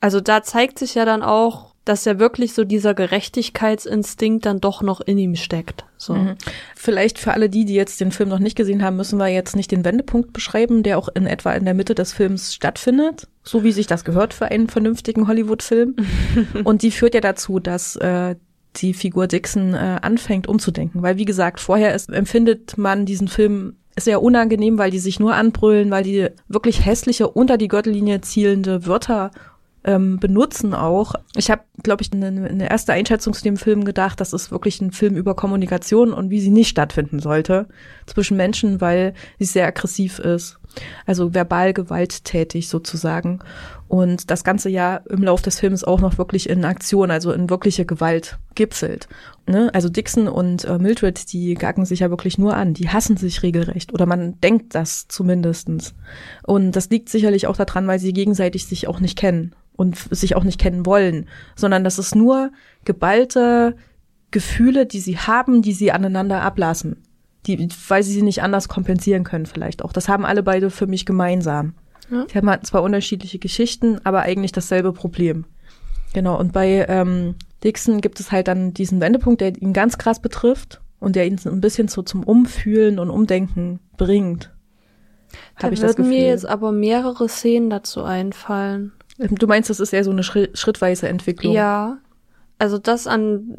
Also 0.00 0.20
da 0.20 0.42
zeigt 0.42 0.78
sich 0.78 0.94
ja 0.94 1.06
dann 1.06 1.22
auch, 1.22 1.74
dass 1.86 2.04
ja 2.04 2.18
wirklich 2.18 2.52
so 2.52 2.64
dieser 2.64 2.92
Gerechtigkeitsinstinkt 2.92 4.44
dann 4.44 4.60
doch 4.60 4.82
noch 4.82 5.00
in 5.00 5.16
ihm 5.16 5.34
steckt. 5.34 5.86
So. 5.96 6.14
Mhm. 6.14 6.36
Vielleicht 6.76 7.18
für 7.18 7.32
alle 7.32 7.48
die, 7.48 7.64
die 7.64 7.74
jetzt 7.74 8.00
den 8.00 8.12
Film 8.12 8.28
noch 8.28 8.38
nicht 8.38 8.56
gesehen 8.56 8.82
haben, 8.82 8.96
müssen 8.96 9.18
wir 9.18 9.28
jetzt 9.28 9.56
nicht 9.56 9.70
den 9.70 9.84
Wendepunkt 9.84 10.34
beschreiben, 10.34 10.82
der 10.82 10.98
auch 10.98 11.08
in 11.08 11.26
etwa 11.26 11.52
in 11.52 11.64
der 11.64 11.74
Mitte 11.74 11.94
des 11.94 12.12
Films 12.12 12.54
stattfindet, 12.54 13.28
so 13.42 13.64
wie 13.64 13.72
sich 13.72 13.86
das 13.86 14.04
gehört 14.04 14.34
für 14.34 14.46
einen 14.46 14.68
vernünftigen 14.68 15.26
Hollywood-Film. 15.26 15.96
Und 16.64 16.82
die 16.82 16.90
führt 16.90 17.14
ja 17.14 17.20
dazu, 17.20 17.58
dass 17.58 17.96
äh, 17.96 18.36
die 18.76 18.94
Figur 18.94 19.26
Dixon 19.26 19.74
äh, 19.74 19.98
anfängt 20.00 20.46
umzudenken, 20.46 21.02
weil 21.02 21.18
wie 21.18 21.24
gesagt, 21.24 21.60
vorher 21.60 21.94
ist, 21.94 22.10
empfindet 22.10 22.78
man 22.78 23.04
diesen 23.04 23.28
Film 23.28 23.76
sehr 23.98 24.22
unangenehm, 24.22 24.78
weil 24.78 24.90
die 24.90 24.98
sich 24.98 25.20
nur 25.20 25.34
anbrüllen, 25.34 25.90
weil 25.90 26.04
die 26.04 26.28
wirklich 26.48 26.86
hässliche 26.86 27.28
unter 27.28 27.58
die 27.58 27.68
Gürtellinie 27.68 28.22
zielende 28.22 28.86
Wörter 28.86 29.30
ähm, 29.84 30.18
benutzen 30.18 30.74
auch. 30.74 31.14
Ich 31.36 31.50
habe, 31.50 31.62
glaube 31.82 32.02
ich, 32.02 32.12
eine, 32.12 32.26
eine 32.26 32.70
erste 32.70 32.92
Einschätzung 32.92 33.34
zu 33.34 33.42
dem 33.42 33.56
Film 33.56 33.84
gedacht, 33.84 34.20
das 34.20 34.32
ist 34.32 34.50
wirklich 34.50 34.80
ein 34.80 34.92
Film 34.92 35.16
über 35.16 35.34
Kommunikation 35.34 36.12
und 36.12 36.30
wie 36.30 36.40
sie 36.40 36.50
nicht 36.50 36.68
stattfinden 36.68 37.18
sollte 37.18 37.66
zwischen 38.06 38.36
Menschen, 38.36 38.80
weil 38.80 39.14
sie 39.38 39.44
sehr 39.46 39.66
aggressiv 39.66 40.18
ist. 40.20 40.58
Also 41.06 41.34
verbal 41.34 41.72
gewalttätig 41.72 42.68
sozusagen. 42.68 43.40
Und 43.88 44.30
das 44.30 44.44
ganze 44.44 44.70
Jahr 44.70 45.02
im 45.10 45.22
Lauf 45.22 45.42
des 45.42 45.60
Films 45.60 45.84
auch 45.84 46.00
noch 46.00 46.18
wirklich 46.18 46.48
in 46.48 46.64
Aktion, 46.64 47.10
also 47.10 47.32
in 47.32 47.50
wirkliche 47.50 47.84
Gewalt 47.84 48.38
gipfelt. 48.54 49.08
Ne? 49.46 49.70
Also 49.74 49.88
Dixon 49.88 50.28
und 50.28 50.64
äh, 50.64 50.78
Mildred, 50.78 51.32
die 51.32 51.54
gacken 51.54 51.84
sich 51.84 52.00
ja 52.00 52.10
wirklich 52.10 52.38
nur 52.38 52.56
an. 52.56 52.74
Die 52.74 52.88
hassen 52.88 53.16
sich 53.16 53.42
regelrecht. 53.42 53.92
Oder 53.92 54.06
man 54.06 54.40
denkt 54.40 54.74
das 54.74 55.08
zumindestens. 55.08 55.94
Und 56.42 56.72
das 56.72 56.88
liegt 56.90 57.08
sicherlich 57.08 57.46
auch 57.46 57.56
daran, 57.56 57.86
weil 57.86 57.98
sie 57.98 58.12
gegenseitig 58.12 58.66
sich 58.66 58.88
auch 58.88 59.00
nicht 59.00 59.18
kennen 59.18 59.54
und 59.76 59.96
sich 59.96 60.36
auch 60.36 60.44
nicht 60.44 60.60
kennen 60.60 60.86
wollen, 60.86 61.26
sondern 61.56 61.84
das 61.84 61.98
ist 61.98 62.14
nur 62.14 62.52
geballte 62.84 63.76
Gefühle, 64.30 64.86
die 64.86 65.00
sie 65.00 65.18
haben, 65.18 65.62
die 65.62 65.72
sie 65.72 65.92
aneinander 65.92 66.42
ablassen. 66.42 67.02
Die, 67.46 67.68
weil 67.88 68.02
sie 68.02 68.12
sie 68.12 68.22
nicht 68.22 68.42
anders 68.42 68.68
kompensieren 68.68 69.24
können 69.24 69.46
vielleicht 69.46 69.84
auch. 69.84 69.92
Das 69.92 70.08
haben 70.08 70.24
alle 70.24 70.42
beide 70.42 70.70
für 70.70 70.86
mich 70.86 71.04
gemeinsam. 71.06 71.74
Ja. 72.10 72.24
Die 72.24 72.36
haben 72.36 72.48
halt 72.48 72.66
zwar 72.66 72.82
unterschiedliche 72.82 73.38
Geschichten, 73.38 73.98
aber 74.04 74.22
eigentlich 74.22 74.52
dasselbe 74.52 74.92
Problem. 74.92 75.44
Genau, 76.14 76.38
und 76.38 76.52
bei 76.52 76.86
ähm, 76.88 77.34
Dixon 77.64 78.00
gibt 78.00 78.20
es 78.20 78.30
halt 78.30 78.48
dann 78.48 78.74
diesen 78.74 79.00
Wendepunkt, 79.00 79.40
der 79.40 79.56
ihn 79.60 79.72
ganz 79.72 79.98
krass 79.98 80.20
betrifft 80.20 80.80
und 81.00 81.16
der 81.16 81.26
ihn 81.26 81.38
so 81.38 81.50
ein 81.50 81.60
bisschen 81.60 81.88
so 81.88 82.02
zum 82.02 82.22
Umfühlen 82.22 82.98
und 82.98 83.10
Umdenken 83.10 83.80
bringt. 83.96 84.50
Da 85.58 85.70
ich 85.70 85.80
würden 85.80 86.08
mir 86.08 86.26
jetzt 86.26 86.46
aber 86.46 86.70
mehrere 86.70 87.28
Szenen 87.28 87.70
dazu 87.70 88.02
einfallen. 88.04 88.92
Du 89.18 89.46
meinst, 89.46 89.70
das 89.70 89.80
ist 89.80 89.92
eher 89.92 90.04
so 90.04 90.10
eine 90.10 90.22
schri- 90.22 90.54
schrittweise 90.54 91.08
Entwicklung? 91.08 91.54
Ja, 91.54 91.98
also 92.58 92.78
das 92.78 93.06
an 93.06 93.56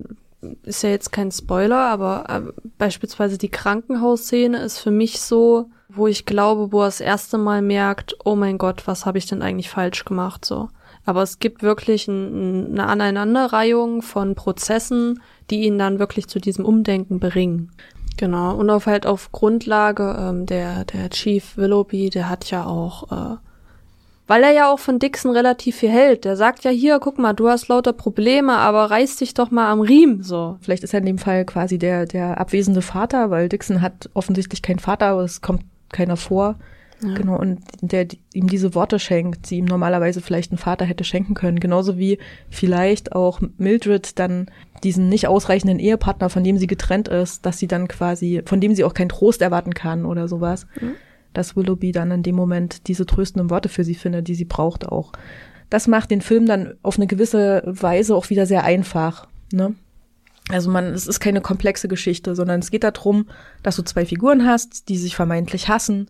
ist 0.64 0.84
ja 0.84 0.90
jetzt 0.90 1.12
kein 1.12 1.32
Spoiler, 1.32 1.90
aber 1.90 2.26
äh, 2.30 2.52
beispielsweise 2.78 3.38
die 3.38 3.50
Krankenhausszene 3.50 4.58
ist 4.60 4.80
für 4.80 4.92
mich 4.92 5.22
so, 5.22 5.70
wo 5.90 6.08
ich 6.08 6.26
glaube, 6.26 6.72
wo 6.72 6.82
er 6.82 6.88
das 6.88 7.02
erste 7.02 7.38
Mal 7.38 7.62
merkt, 7.62 8.16
oh 8.26 8.36
mein 8.36 8.58
Gott, 8.58 8.88
was 8.88 9.06
habe 9.06 9.18
ich 9.18 9.26
denn 9.26 9.42
eigentlich 9.42 9.70
falsch 9.70 10.06
gemacht 10.06 10.46
so. 10.46 10.70
Aber 11.06 11.22
es 11.22 11.40
gibt 11.40 11.64
wirklich 11.64 12.08
ein, 12.08 12.72
eine 12.72 12.88
Aneinanderreihung 12.88 14.02
von 14.02 14.36
Prozessen, 14.36 15.22
die 15.50 15.64
ihn 15.64 15.78
dann 15.78 16.00
wirklich 16.00 16.28
zu 16.28 16.40
diesem 16.40 16.66
Umdenken 16.66 17.20
bringen. 17.20 17.72
Genau. 18.18 18.56
Und 18.56 18.70
auf 18.70 18.86
halt 18.86 19.06
auf 19.06 19.32
Grundlage 19.32 20.16
ähm, 20.20 20.46
der 20.46 20.86
der 20.86 21.10
Chief 21.10 21.58
Willoughby, 21.58 22.10
der 22.10 22.30
hat 22.30 22.50
ja 22.52 22.66
auch 22.66 23.12
äh, 23.12 23.38
weil 24.28 24.44
er 24.44 24.52
ja 24.52 24.72
auch 24.72 24.80
von 24.80 25.00
Dixon 25.00 25.32
relativ 25.32 25.78
viel 25.78 25.90
hält. 25.90 26.26
Der 26.26 26.36
sagt 26.36 26.64
ja 26.64 26.72
hier, 26.72 27.00
guck 27.00 27.20
mal, 27.20 27.34
du 27.34 27.50
hast 27.50 27.68
lauter 27.68 27.94
Probleme, 27.94 28.54
aber 28.58 28.90
reiß 28.92 29.18
dich 29.18 29.34
doch 29.34 29.52
mal 29.52 29.70
am 29.72 29.82
Riemen, 29.82 30.24
so. 30.24 30.58
Vielleicht 30.62 30.84
ist 30.84 30.94
er 30.94 31.00
in 31.02 31.06
dem 31.06 31.18
Fall 31.18 31.46
quasi 31.46 31.78
der, 31.78 32.06
der 32.06 32.40
abwesende 32.40 32.82
Vater, 32.82 33.30
weil 33.32 33.50
Dixon 33.50 33.82
hat 33.82 34.10
offensichtlich 34.14 34.62
keinen 34.62 34.80
Vater, 34.80 35.08
aber 35.08 35.24
es 35.24 35.42
kommt 35.42 35.64
keiner 35.92 36.18
vor. 36.18 36.56
Ja. 37.04 37.16
Genau, 37.16 37.38
und 37.38 37.60
der 37.82 38.06
die- 38.06 38.20
ihm 38.34 38.48
diese 38.48 38.76
Worte 38.76 38.98
schenkt, 38.98 39.50
die 39.50 39.58
ihm 39.58 39.66
normalerweise 39.66 40.22
vielleicht 40.22 40.54
ein 40.54 40.58
Vater 40.58 40.86
hätte 40.86 41.04
schenken 41.04 41.34
können. 41.34 41.60
Genauso 41.60 41.98
wie 41.98 42.18
vielleicht 42.50 43.12
auch 43.14 43.42
Mildred 43.58 44.18
dann 44.20 44.46
diesen 44.86 45.10
nicht 45.10 45.28
ausreichenden 45.28 45.80
Ehepartner, 45.80 46.30
von 46.30 46.46
dem 46.46 46.58
sie 46.58 46.68
getrennt 46.68 47.10
ist, 47.10 47.46
dass 47.46 47.60
sie 47.60 47.68
dann 47.68 47.90
quasi, 47.90 48.42
von 48.46 48.62
dem 48.62 48.74
sie 48.74 48.86
auch 48.86 48.94
keinen 48.94 49.10
Trost 49.10 49.42
erwarten 49.42 49.74
kann 49.74 50.06
oder 50.06 50.30
sowas. 50.30 50.66
Dass 51.34 51.56
Willoughby 51.56 51.92
dann 51.92 52.12
in 52.12 52.24
dem 52.24 52.36
Moment 52.36 52.88
diese 52.88 53.06
tröstenden 53.06 53.50
Worte 53.50 53.70
für 53.70 53.84
sie 53.84 53.96
findet, 53.96 54.28
die 54.28 54.36
sie 54.36 54.46
braucht 54.46 54.88
auch. 54.88 55.12
Das 55.70 55.88
macht 55.88 56.12
den 56.12 56.22
Film 56.22 56.46
dann 56.46 56.76
auf 56.84 56.98
eine 56.98 57.08
gewisse 57.08 57.64
Weise 57.66 58.16
auch 58.16 58.30
wieder 58.30 58.46
sehr 58.46 58.64
einfach. 58.64 59.28
Ne? 59.52 59.74
Also 60.50 60.70
man, 60.70 60.86
es 60.86 61.08
ist 61.08 61.20
keine 61.20 61.42
komplexe 61.42 61.88
Geschichte, 61.88 62.36
sondern 62.36 62.60
es 62.60 62.70
geht 62.70 62.84
darum, 62.84 63.28
dass 63.64 63.78
du 63.78 63.82
zwei 63.84 64.06
Figuren 64.06 64.46
hast, 64.46 64.90
die 64.90 64.98
sich 64.98 65.16
vermeintlich 65.16 65.70
hassen, 65.70 66.08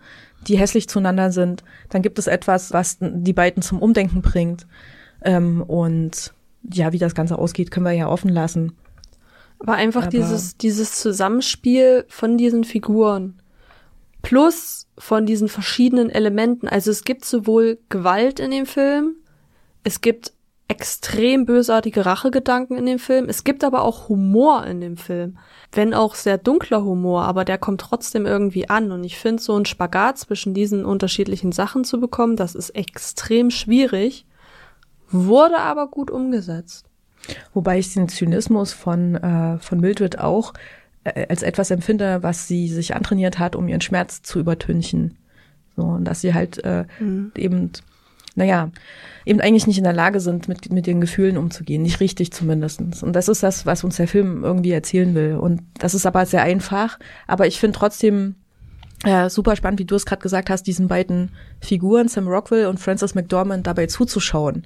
die 0.48 0.58
hässlich 0.58 0.90
zueinander 0.90 1.32
sind. 1.32 1.64
Dann 1.90 2.02
gibt 2.02 2.20
es 2.20 2.28
etwas, 2.28 2.74
was 2.74 2.98
die 3.00 3.34
beiden 3.34 3.62
zum 3.62 3.80
Umdenken 3.80 4.22
bringt. 4.22 4.66
Ähm, 5.24 5.62
und 5.62 6.34
ja, 6.74 6.92
wie 6.92 6.98
das 6.98 7.16
Ganze 7.16 7.38
ausgeht, 7.38 7.72
können 7.72 7.86
wir 7.86 7.92
ja 7.94 8.10
offen 8.10 8.30
lassen. 8.30 8.74
Aber 9.60 9.74
einfach 9.76 10.04
Aber- 10.04 10.10
dieses, 10.12 10.58
dieses 10.58 11.00
Zusammenspiel 11.00 12.04
von 12.10 12.38
diesen 12.38 12.64
Figuren 12.66 13.36
plus 14.24 14.88
von 14.98 15.28
diesen 15.28 15.50
verschiedenen 15.50 16.10
Elementen. 16.10 16.68
Also 16.68 16.90
es 16.90 17.04
gibt 17.04 17.26
sowohl 17.26 17.78
Gewalt 17.90 18.40
in 18.40 18.50
dem 18.50 18.66
Film, 18.66 19.18
es 19.84 20.02
gibt 20.02 20.34
extrem 20.70 21.46
bösartige 21.46 22.06
Rachegedanken 22.06 22.78
in 22.78 22.86
dem 22.86 22.98
Film, 22.98 23.28
es 23.30 23.44
gibt 23.44 23.64
aber 23.64 23.84
auch 23.84 24.10
Humor 24.10 24.66
in 24.66 24.82
dem 24.82 24.98
Film. 24.98 25.38
Wenn 25.72 25.94
auch 25.94 26.16
sehr 26.16 26.38
dunkler 26.38 26.84
Humor, 26.84 27.24
aber 27.24 27.46
der 27.46 27.58
kommt 27.58 27.82
trotzdem 27.82 28.26
irgendwie 28.26 28.70
an. 28.70 28.92
Und 28.92 29.04
ich 29.04 29.18
finde, 29.18 29.42
so 29.42 29.58
ein 29.58 29.66
Spagat 29.66 30.18
zwischen 30.18 30.54
diesen 30.54 30.86
unterschiedlichen 30.86 31.52
Sachen 31.52 31.84
zu 31.84 32.00
bekommen, 32.00 32.36
das 32.36 32.56
ist 32.56 32.72
extrem 32.72 33.52
schwierig, 33.52 34.26
wurde 35.10 35.58
aber 35.58 35.88
gut 35.88 36.10
umgesetzt. 36.10 36.86
Wobei 37.54 37.80
ich 37.80 37.94
den 37.94 38.10
Zynismus 38.10 38.74
von, 38.74 39.16
äh, 39.16 39.58
von 39.60 39.80
Mildred 39.80 40.20
auch 40.20 40.54
als 41.04 41.44
etwas 41.44 41.72
empfinde, 41.72 42.24
was 42.24 42.48
sie 42.48 42.68
sich 42.68 42.96
antrainiert 42.96 43.40
hat, 43.40 43.56
um 43.56 43.68
ihren 43.68 43.82
Schmerz 43.82 44.22
zu 44.22 44.40
übertünchen. 44.40 45.18
So, 45.76 45.84
und 45.84 46.06
dass 46.06 46.22
sie 46.22 46.34
halt 46.34 46.64
äh, 46.64 46.86
eben, 47.36 47.72
naja, 48.36 48.72
eben 49.26 49.42
eigentlich 49.42 49.68
nicht 49.68 49.78
in 49.78 49.84
der 49.84 49.94
Lage 49.94 50.20
sind, 50.20 50.48
mit, 50.48 50.72
mit 50.72 50.88
den 50.88 51.02
Gefühlen 51.02 51.38
umzugehen. 51.38 51.82
Nicht 51.82 52.00
richtig 52.00 52.32
zumindestens. 52.32 53.04
Und 53.04 53.14
das 53.14 53.28
ist 53.28 53.44
das, 53.44 53.66
was 53.66 53.84
uns 53.84 53.98
der 53.98 54.08
Film 54.08 54.44
irgendwie 54.44 54.72
erzählen 54.72 55.14
will. 55.16 55.36
Und 55.36 55.62
das 55.80 55.94
ist 55.94 56.06
aber 56.06 56.26
sehr 56.26 56.44
einfach. 56.44 57.00
Aber 57.28 57.48
ich 57.48 57.60
finde 57.60 57.78
trotzdem 57.78 58.36
äh, 59.04 59.30
super 59.30 59.56
spannend, 59.56 59.80
wie 59.80 59.86
du 59.86 59.96
es 59.96 60.06
gerade 60.06 60.22
gesagt 60.22 60.50
hast, 60.50 60.64
diesen 60.64 60.88
beiden 60.88 61.32
Figuren, 61.60 62.08
Sam 62.08 62.28
Rockwell 62.28 62.68
und 62.68 62.80
Frances 62.80 63.16
McDormand, 63.16 63.68
dabei 63.68 63.88
zuzuschauen, 63.88 64.66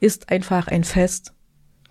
ist 0.00 0.30
einfach 0.30 0.68
ein 0.68 0.84
Fest. 0.84 1.32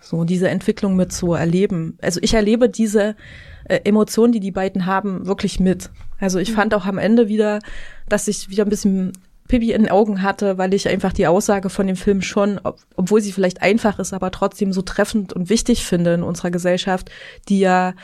So, 0.04 0.24
diese 0.24 0.48
Entwicklung 0.48 0.96
mit 0.96 1.12
zu 1.12 1.32
erleben. 1.32 1.98
Also 2.02 2.20
ich 2.22 2.34
erlebe 2.34 2.68
diese 2.68 3.16
äh, 3.64 3.80
Emotionen, 3.84 4.32
die 4.32 4.40
die 4.40 4.50
beiden 4.50 4.84
haben, 4.84 5.26
wirklich 5.26 5.60
mit. 5.60 5.90
Also 6.20 6.38
ich 6.38 6.52
fand 6.52 6.74
auch 6.74 6.84
am 6.84 6.98
Ende 6.98 7.28
wieder, 7.28 7.60
dass 8.08 8.28
ich 8.28 8.50
wieder 8.50 8.64
ein 8.64 8.70
bisschen 8.70 9.12
Pipi 9.48 9.72
in 9.72 9.82
den 9.82 9.90
Augen 9.90 10.22
hatte, 10.22 10.58
weil 10.58 10.72
ich 10.74 10.88
einfach 10.88 11.12
die 11.12 11.26
Aussage 11.26 11.70
von 11.70 11.86
dem 11.86 11.96
Film 11.96 12.22
schon, 12.22 12.60
ob, 12.64 12.78
obwohl 12.96 13.20
sie 13.20 13.32
vielleicht 13.32 13.62
einfach 13.62 13.98
ist, 13.98 14.12
aber 14.12 14.30
trotzdem 14.30 14.72
so 14.72 14.82
treffend 14.82 15.32
und 15.32 15.50
wichtig 15.50 15.84
finde 15.84 16.14
in 16.14 16.22
unserer 16.22 16.50
Gesellschaft, 16.50 17.10
die 17.48 17.60
ja 17.60 17.94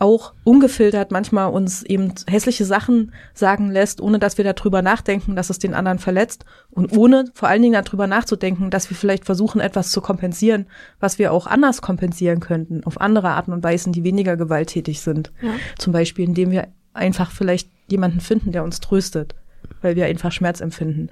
auch 0.00 0.32
ungefiltert 0.44 1.12
manchmal 1.12 1.52
uns 1.52 1.82
eben 1.82 2.14
hässliche 2.26 2.64
Sachen 2.64 3.12
sagen 3.34 3.70
lässt, 3.70 4.00
ohne 4.00 4.18
dass 4.18 4.38
wir 4.38 4.44
darüber 4.50 4.80
nachdenken, 4.80 5.36
dass 5.36 5.50
es 5.50 5.58
den 5.58 5.74
anderen 5.74 5.98
verletzt 5.98 6.46
und 6.70 6.96
ohne 6.96 7.26
vor 7.34 7.50
allen 7.50 7.60
Dingen 7.60 7.84
darüber 7.84 8.06
nachzudenken, 8.06 8.70
dass 8.70 8.88
wir 8.88 8.96
vielleicht 8.96 9.26
versuchen, 9.26 9.60
etwas 9.60 9.90
zu 9.90 10.00
kompensieren, 10.00 10.66
was 11.00 11.18
wir 11.18 11.32
auch 11.32 11.46
anders 11.46 11.82
kompensieren 11.82 12.40
könnten, 12.40 12.82
auf 12.84 12.98
andere 12.98 13.28
Arten 13.28 13.52
und 13.52 13.62
Weisen, 13.62 13.92
die 13.92 14.02
weniger 14.02 14.38
gewalttätig 14.38 15.02
sind. 15.02 15.32
Ja. 15.42 15.52
Zum 15.78 15.92
Beispiel, 15.92 16.24
indem 16.24 16.50
wir 16.50 16.68
einfach 16.94 17.30
vielleicht 17.30 17.68
jemanden 17.86 18.20
finden, 18.20 18.52
der 18.52 18.64
uns 18.64 18.80
tröstet, 18.80 19.34
weil 19.82 19.96
wir 19.96 20.06
einfach 20.06 20.32
Schmerz 20.32 20.62
empfinden. 20.62 21.10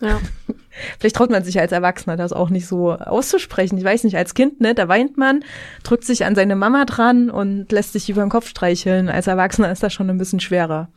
Ja. 0.00 0.20
Vielleicht 0.98 1.16
traut 1.16 1.30
man 1.30 1.44
sich 1.44 1.60
als 1.60 1.70
Erwachsener 1.72 2.16
das 2.16 2.32
auch 2.32 2.48
nicht 2.48 2.66
so 2.66 2.92
auszusprechen. 2.92 3.76
Ich 3.76 3.84
weiß 3.84 4.04
nicht, 4.04 4.16
als 4.16 4.34
Kind, 4.34 4.60
ne, 4.60 4.74
da 4.74 4.88
weint 4.88 5.18
man, 5.18 5.44
drückt 5.82 6.04
sich 6.04 6.24
an 6.24 6.34
seine 6.34 6.56
Mama 6.56 6.84
dran 6.86 7.30
und 7.30 7.70
lässt 7.70 7.92
sich 7.92 8.08
über 8.08 8.22
den 8.22 8.30
Kopf 8.30 8.48
streicheln. 8.48 9.08
Als 9.08 9.26
Erwachsener 9.26 9.70
ist 9.70 9.82
das 9.82 9.92
schon 9.92 10.08
ein 10.08 10.18
bisschen 10.18 10.40
schwerer. 10.40 10.88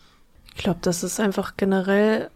Ich 0.56 0.64
glaube, 0.64 0.80
das 0.82 1.04
ist 1.04 1.20
einfach 1.20 1.58
generell, 1.58 2.30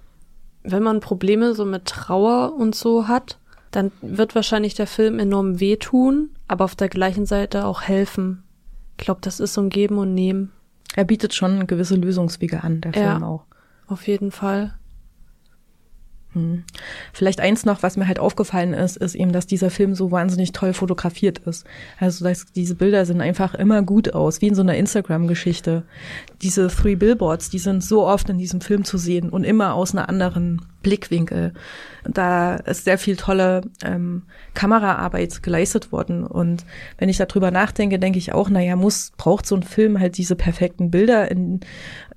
wenn 0.64 0.84
man 0.84 1.00
Probleme 1.00 1.56
so 1.56 1.64
mit 1.64 1.86
Trauer 1.86 2.54
und 2.56 2.76
so 2.76 3.08
hat, 3.08 3.38
dann 3.72 3.92
wird 4.02 4.36
wahrscheinlich 4.36 4.74
der 4.74 4.88
Film 4.88 5.20
enorm 5.20 5.60
wehtun, 5.60 6.32
aber 6.48 6.66
auf 6.66 6.76
der 6.76 6.90
gleichen 6.90 7.26
Seite 7.26 7.66
auch 7.66 7.84
helfen. 7.84 8.44
Ich 8.98 9.06
glaube, 9.06 9.22
das 9.24 9.40
ist 9.40 9.54
so 9.54 9.62
ein 9.62 9.70
Geben 9.70 9.98
und 9.98 10.14
Nehmen. 10.14 10.52
Er 10.96 11.06
bietet 11.06 11.34
schon 11.34 11.68
gewisse 11.68 11.96
Lösungswege 11.96 12.64
an, 12.64 12.82
der 12.82 12.92
Ja. 12.92 13.12
Film 13.12 13.24
auch. 13.24 13.46
Auf 13.88 14.08
jeden 14.08 14.32
Fall. 14.32 14.74
Hm. 16.34 16.64
Vielleicht 17.12 17.40
eins 17.40 17.66
noch, 17.66 17.82
was 17.82 17.98
mir 17.98 18.08
halt 18.08 18.20
aufgefallen 18.20 18.76
ist, 18.76 18.98
ist 18.98 19.16
eben, 19.16 19.32
dass 19.32 19.48
dieser 19.48 19.72
Film 19.72 19.96
so 19.96 20.12
wahnsinnig 20.12 20.52
toll 20.52 20.74
fotografiert 20.74 21.40
ist. 21.40 21.66
Also 22.00 22.24
dass 22.24 22.46
diese 22.54 22.76
Bilder 22.76 23.06
sehen 23.06 23.22
einfach 23.22 23.56
immer 23.56 23.82
gut 23.82 24.14
aus, 24.14 24.40
wie 24.42 24.48
in 24.48 24.56
so 24.56 24.62
einer 24.62 24.76
Instagram-Geschichte. 24.76 25.84
Diese 26.44 26.68
Three 26.68 26.96
Billboards, 26.96 27.50
die 27.50 27.58
sind 27.58 27.84
so 27.84 28.06
oft 28.06 28.30
in 28.30 28.38
diesem 28.38 28.62
Film 28.62 28.84
zu 28.84 29.00
sehen 29.00 29.30
und 29.30 29.44
immer 29.44 29.74
aus 29.74 29.94
einer 29.94 30.08
anderen 30.08 30.62
Blickwinkel. 30.84 31.54
Da 32.04 32.58
ist 32.58 32.86
sehr 32.86 33.00
viel 33.00 33.16
tolle 33.16 33.62
ähm, 33.84 34.24
Kameraarbeit 34.54 35.42
geleistet 35.42 35.92
worden. 35.92 36.28
Und 36.28 36.64
wenn 37.00 37.10
ich 37.10 37.18
darüber 37.18 37.50
nachdenke, 37.50 37.98
denke 37.98 38.20
ich 38.20 38.34
auch, 38.34 38.50
naja, 38.50 38.76
muss, 38.76 39.14
braucht 39.18 39.48
so 39.48 39.56
ein 39.56 39.64
Film 39.64 40.00
halt 40.00 40.18
diese 40.18 40.36
perfekten 40.36 40.92
Bilder 40.92 41.30
in, 41.32 41.62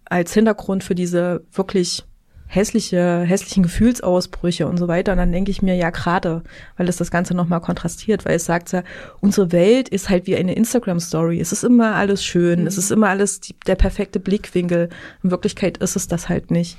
als 0.05 0.35
Hintergrund 0.35 0.85
für 0.85 0.95
diese 0.95 1.45
wirklich 1.51 2.05
hässliche, 2.55 3.21
hässlichen 3.23 3.63
Gefühlsausbrüche 3.63 4.67
und 4.67 4.77
so 4.77 4.87
weiter. 4.87 5.13
Und 5.13 5.19
dann 5.19 5.33
denke 5.33 5.51
ich 5.51 5.63
mir, 5.63 5.75
ja, 5.75 5.89
gerade, 5.91 6.43
weil 6.77 6.89
es 6.89 6.97
das 6.99 7.11
Ganze 7.11 7.35
nochmal 7.35 7.61
kontrastiert, 7.61 8.25
weil 8.27 8.37
es 8.37 8.45
sagt 8.45 8.73
ja, 8.73 8.83
unsere 9.21 9.53
Welt 9.53 9.89
ist 9.89 10.11
halt 10.11 10.27
wie 10.27 10.37
eine 10.37 10.55
Instagram-Story. 10.55 11.41
Es 11.41 11.53
ist 11.53 11.65
immer 11.65 11.95
alles 11.95 12.23
schön, 12.23 12.67
es 12.67 12.77
ist 12.77 12.93
immer 12.93 13.09
alles 13.09 13.41
die, 13.41 13.55
der 13.67 13.77
perfekte 13.77 14.21
Blickwinkel. 14.21 14.91
In 15.23 15.31
Wirklichkeit 15.31 15.79
ist 15.79 15.97
es 15.97 16.09
das 16.09 16.29
halt 16.29 16.51
nicht. 16.51 16.77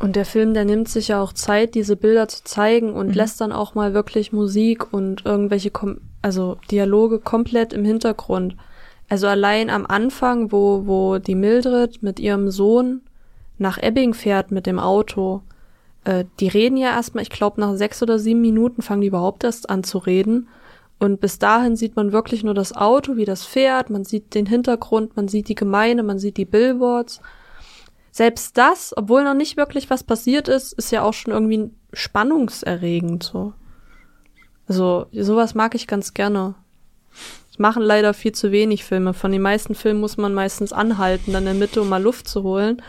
Und 0.00 0.16
der 0.16 0.24
Film, 0.24 0.54
der 0.54 0.64
nimmt 0.64 0.88
sich 0.88 1.08
ja 1.08 1.20
auch 1.20 1.32
Zeit, 1.32 1.74
diese 1.74 1.96
Bilder 1.96 2.26
zu 2.28 2.42
zeigen 2.44 2.92
und 2.92 3.08
Mhm. 3.08 3.14
lässt 3.14 3.40
dann 3.40 3.52
auch 3.52 3.74
mal 3.74 3.94
wirklich 3.94 4.32
Musik 4.32 4.92
und 4.92 5.24
irgendwelche, 5.24 5.70
Kom 5.70 5.98
also 6.20 6.56
Dialoge 6.70 7.18
komplett 7.18 7.72
im 7.72 7.84
Hintergrund. 7.84 8.56
Also 9.08 9.26
allein 9.26 9.70
am 9.70 9.86
Anfang, 9.86 10.52
wo, 10.52 10.86
wo 10.86 11.18
die 11.18 11.34
Mildred 11.34 12.02
mit 12.02 12.18
ihrem 12.20 12.50
Sohn 12.50 13.00
nach 13.62 13.78
Ebbing 13.78 14.12
fährt 14.12 14.50
mit 14.50 14.66
dem 14.66 14.78
Auto, 14.78 15.42
äh, 16.04 16.24
die 16.40 16.48
reden 16.48 16.76
ja 16.76 16.90
erstmal, 16.90 17.22
ich 17.22 17.30
glaube, 17.30 17.60
nach 17.60 17.74
sechs 17.76 18.02
oder 18.02 18.18
sieben 18.18 18.40
Minuten 18.40 18.82
fangen 18.82 19.00
die 19.00 19.06
überhaupt 19.06 19.44
erst 19.44 19.70
an 19.70 19.84
zu 19.84 19.98
reden. 19.98 20.48
Und 20.98 21.20
bis 21.20 21.38
dahin 21.38 21.74
sieht 21.74 21.96
man 21.96 22.12
wirklich 22.12 22.44
nur 22.44 22.54
das 22.54 22.76
Auto, 22.76 23.16
wie 23.16 23.24
das 23.24 23.44
fährt, 23.44 23.90
man 23.90 24.04
sieht 24.04 24.34
den 24.34 24.46
Hintergrund, 24.46 25.16
man 25.16 25.26
sieht 25.26 25.48
die 25.48 25.56
Gemeinde, 25.56 26.02
man 26.02 26.18
sieht 26.18 26.36
die 26.36 26.44
Billboards. 26.44 27.20
Selbst 28.12 28.58
das, 28.58 28.94
obwohl 28.96 29.24
noch 29.24 29.34
nicht 29.34 29.56
wirklich 29.56 29.90
was 29.90 30.04
passiert 30.04 30.46
ist, 30.46 30.74
ist 30.74 30.92
ja 30.92 31.02
auch 31.02 31.14
schon 31.14 31.32
irgendwie 31.32 31.70
spannungserregend 31.92 33.22
so. 33.22 33.54
Also 34.68 35.06
sowas 35.12 35.54
mag 35.54 35.74
ich 35.74 35.86
ganz 35.86 36.14
gerne. 36.14 36.54
Es 37.50 37.58
machen 37.58 37.82
leider 37.82 38.14
viel 38.14 38.32
zu 38.32 38.52
wenig 38.52 38.84
Filme. 38.84 39.12
Von 39.12 39.32
den 39.32 39.42
meisten 39.42 39.74
Filmen 39.74 40.00
muss 40.00 40.16
man 40.16 40.32
meistens 40.34 40.72
anhalten, 40.72 41.32
dann 41.32 41.42
in 41.42 41.46
der 41.46 41.54
Mitte, 41.54 41.82
um 41.82 41.88
mal 41.88 42.02
Luft 42.02 42.28
zu 42.28 42.42
holen. 42.42 42.80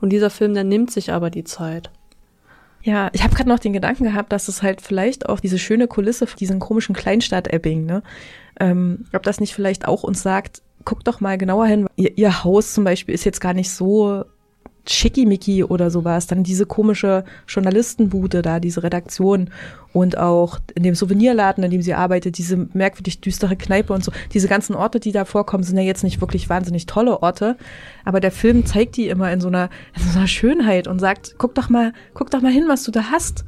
Und 0.00 0.10
dieser 0.10 0.30
Film, 0.30 0.54
der 0.54 0.64
nimmt 0.64 0.90
sich 0.90 1.12
aber 1.12 1.30
die 1.30 1.44
Zeit. 1.44 1.90
Ja, 2.82 3.10
ich 3.12 3.22
habe 3.22 3.34
gerade 3.34 3.48
noch 3.48 3.58
den 3.58 3.74
Gedanken 3.74 4.04
gehabt, 4.04 4.32
dass 4.32 4.48
es 4.48 4.62
halt 4.62 4.80
vielleicht 4.80 5.28
auch 5.28 5.40
diese 5.40 5.58
schöne 5.58 5.86
Kulisse 5.86 6.26
von 6.26 6.38
diesen 6.38 6.60
komischen 6.60 6.94
Kleinstadt-Ebbing, 6.94 7.84
ne? 7.84 8.02
Ähm, 8.58 9.04
ob 9.12 9.22
das 9.22 9.40
nicht 9.40 9.54
vielleicht 9.54 9.86
auch 9.86 10.02
uns 10.02 10.22
sagt, 10.22 10.62
guckt 10.84 11.06
doch 11.06 11.20
mal 11.20 11.36
genauer 11.36 11.66
hin. 11.66 11.86
Ihr, 11.96 12.16
ihr 12.16 12.44
Haus 12.44 12.72
zum 12.72 12.84
Beispiel 12.84 13.14
ist 13.14 13.24
jetzt 13.24 13.40
gar 13.40 13.52
nicht 13.52 13.70
so 13.70 14.24
schickimicki 14.92 15.64
oder 15.64 15.90
sowas. 15.90 16.26
Dann 16.26 16.42
diese 16.42 16.66
komische 16.66 17.24
Journalistenbude 17.48 18.42
da, 18.42 18.60
diese 18.60 18.82
Redaktion 18.82 19.50
und 19.92 20.18
auch 20.18 20.58
in 20.74 20.82
dem 20.82 20.94
Souvenirladen, 20.94 21.64
in 21.64 21.70
dem 21.70 21.82
sie 21.82 21.94
arbeitet, 21.94 22.38
diese 22.38 22.68
merkwürdig 22.72 23.20
düstere 23.20 23.56
Kneipe 23.56 23.92
und 23.92 24.04
so. 24.04 24.12
Diese 24.32 24.48
ganzen 24.48 24.74
Orte, 24.74 25.00
die 25.00 25.12
da 25.12 25.24
vorkommen, 25.24 25.64
sind 25.64 25.76
ja 25.76 25.82
jetzt 25.82 26.04
nicht 26.04 26.20
wirklich 26.20 26.48
wahnsinnig 26.48 26.86
tolle 26.86 27.22
Orte, 27.22 27.56
aber 28.04 28.20
der 28.20 28.32
Film 28.32 28.66
zeigt 28.66 28.96
die 28.96 29.08
immer 29.08 29.32
in 29.32 29.40
so 29.40 29.48
einer, 29.48 29.70
in 29.96 30.02
so 30.02 30.18
einer 30.18 30.28
Schönheit 30.28 30.86
und 30.86 30.98
sagt, 30.98 31.34
guck 31.38 31.54
doch 31.54 31.68
mal, 31.68 31.92
guck 32.14 32.30
doch 32.30 32.40
mal 32.40 32.52
hin, 32.52 32.64
was 32.68 32.84
du 32.84 32.90
da 32.90 33.10
hast. 33.10 33.44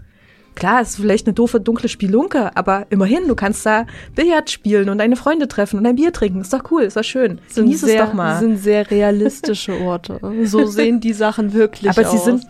Klar, 0.55 0.83
es 0.83 0.91
ist 0.91 0.97
vielleicht 0.97 1.27
eine 1.27 1.35
doofe, 1.35 1.61
dunkle 1.61 1.89
Spielunke, 1.89 2.55
aber 2.57 2.87
immerhin, 2.91 3.27
du 3.27 3.35
kannst 3.35 3.65
da 3.65 3.87
Billard 4.15 4.51
spielen 4.51 4.89
und 4.91 4.99
deine 4.99 5.16
Freunde 5.16 5.49
treffen 5.49 5.79
und 5.79 5.87
ein 5.87 5.97
Bier 5.97 6.12
trinken. 6.12 6.41
Ist 6.43 6.53
doch 6.53 6.70
cool, 6.70 6.83
ist 6.83 6.97
doch 6.97 7.05
schön. 7.05 7.41
Sind 7.49 7.65
Genieß 7.65 7.83
es 7.83 7.89
sehr, 7.91 8.05
doch 8.07 8.12
mal. 8.12 8.39
sind 8.39 8.59
sehr 8.59 8.91
realistische 8.91 9.81
Orte. 9.81 10.20
So 10.45 10.66
sehen 10.66 11.01
die 11.01 11.15
Sachen 11.15 11.53
wirklich 11.55 11.89
aber 11.91 12.07
aus. 12.07 12.12
sie 12.12 12.19
sind, 12.19 12.47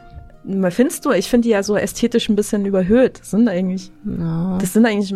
findest 0.72 1.04
du, 1.04 1.12
ich 1.12 1.30
finde 1.30 1.46
die 1.46 1.52
ja 1.52 1.62
so 1.62 1.76
ästhetisch 1.76 2.28
ein 2.28 2.34
bisschen 2.36 2.66
überhöht. 2.66 3.20
Das 3.20 3.30
sind 3.30 3.48
eigentlich, 3.48 3.92
Ja. 4.04 4.58
das 4.60 4.72
sind 4.72 4.84
eigentlich 4.84 5.14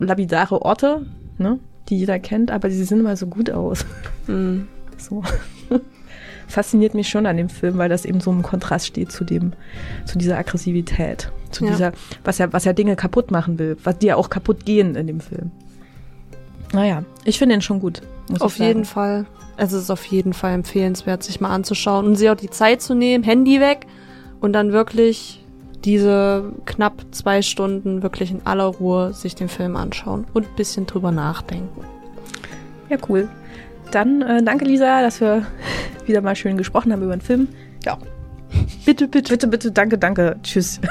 lapidare 0.00 0.60
Orte, 0.62 1.06
ne, 1.38 1.60
die 1.88 1.98
jeder 1.98 2.18
kennt, 2.18 2.50
aber 2.50 2.70
sie 2.70 2.82
sehen 2.84 3.00
immer 3.00 3.16
so 3.16 3.26
gut 3.26 3.50
aus. 3.50 3.84
Hm. 4.26 4.66
So. 4.96 5.22
Fasziniert 6.48 6.94
mich 6.94 7.08
schon 7.08 7.26
an 7.26 7.36
dem 7.36 7.48
Film, 7.48 7.78
weil 7.78 7.88
das 7.88 8.04
eben 8.04 8.20
so 8.20 8.30
im 8.30 8.42
Kontrast 8.42 8.86
steht 8.86 9.10
zu 9.12 9.24
dem, 9.24 9.52
zu 10.04 10.18
dieser 10.18 10.38
Aggressivität, 10.38 11.30
zu 11.50 11.64
Ja. 11.64 11.70
dieser, 11.70 11.92
was 12.24 12.38
ja, 12.38 12.52
was 12.52 12.64
ja 12.64 12.72
Dinge 12.72 12.96
kaputt 12.96 13.30
machen 13.30 13.58
will, 13.58 13.76
was 13.84 13.98
die 13.98 14.06
ja 14.06 14.16
auch 14.16 14.30
kaputt 14.30 14.64
gehen 14.64 14.94
in 14.94 15.06
dem 15.06 15.20
Film. 15.20 15.50
Naja, 16.72 17.04
ich 17.24 17.38
finde 17.38 17.54
ihn 17.54 17.60
schon 17.62 17.80
gut. 17.80 18.02
Auf 18.40 18.58
jeden 18.58 18.84
Fall. 18.84 19.26
Es 19.56 19.72
ist 19.72 19.90
auf 19.90 20.04
jeden 20.06 20.32
Fall 20.32 20.54
empfehlenswert, 20.54 21.22
sich 21.22 21.40
mal 21.40 21.50
anzuschauen 21.50 22.06
und 22.06 22.16
sich 22.16 22.28
auch 22.28 22.34
die 22.34 22.50
Zeit 22.50 22.82
zu 22.82 22.94
nehmen, 22.94 23.22
Handy 23.22 23.60
weg 23.60 23.86
und 24.40 24.52
dann 24.52 24.72
wirklich 24.72 25.44
diese 25.84 26.52
knapp 26.64 27.04
zwei 27.12 27.42
Stunden 27.42 28.02
wirklich 28.02 28.30
in 28.30 28.44
aller 28.46 28.64
Ruhe 28.64 29.12
sich 29.12 29.34
den 29.34 29.48
Film 29.48 29.76
anschauen 29.76 30.26
und 30.32 30.46
ein 30.46 30.56
bisschen 30.56 30.86
drüber 30.86 31.12
nachdenken. 31.12 31.82
Ja, 32.88 32.96
cool. 33.08 33.28
Dann 33.94 34.22
äh, 34.22 34.42
danke, 34.42 34.64
Lisa, 34.64 35.02
dass 35.02 35.20
wir 35.20 35.46
wieder 36.06 36.20
mal 36.20 36.34
schön 36.34 36.56
gesprochen 36.56 36.92
haben 36.92 37.02
über 37.02 37.16
den 37.16 37.20
Film. 37.20 37.48
Ja. 37.84 37.98
Bitte, 38.84 39.08
bitte. 39.08 39.32
Bitte, 39.32 39.48
bitte, 39.48 39.72
danke, 39.72 39.98
danke. 39.98 40.36
Tschüss. 40.42 40.80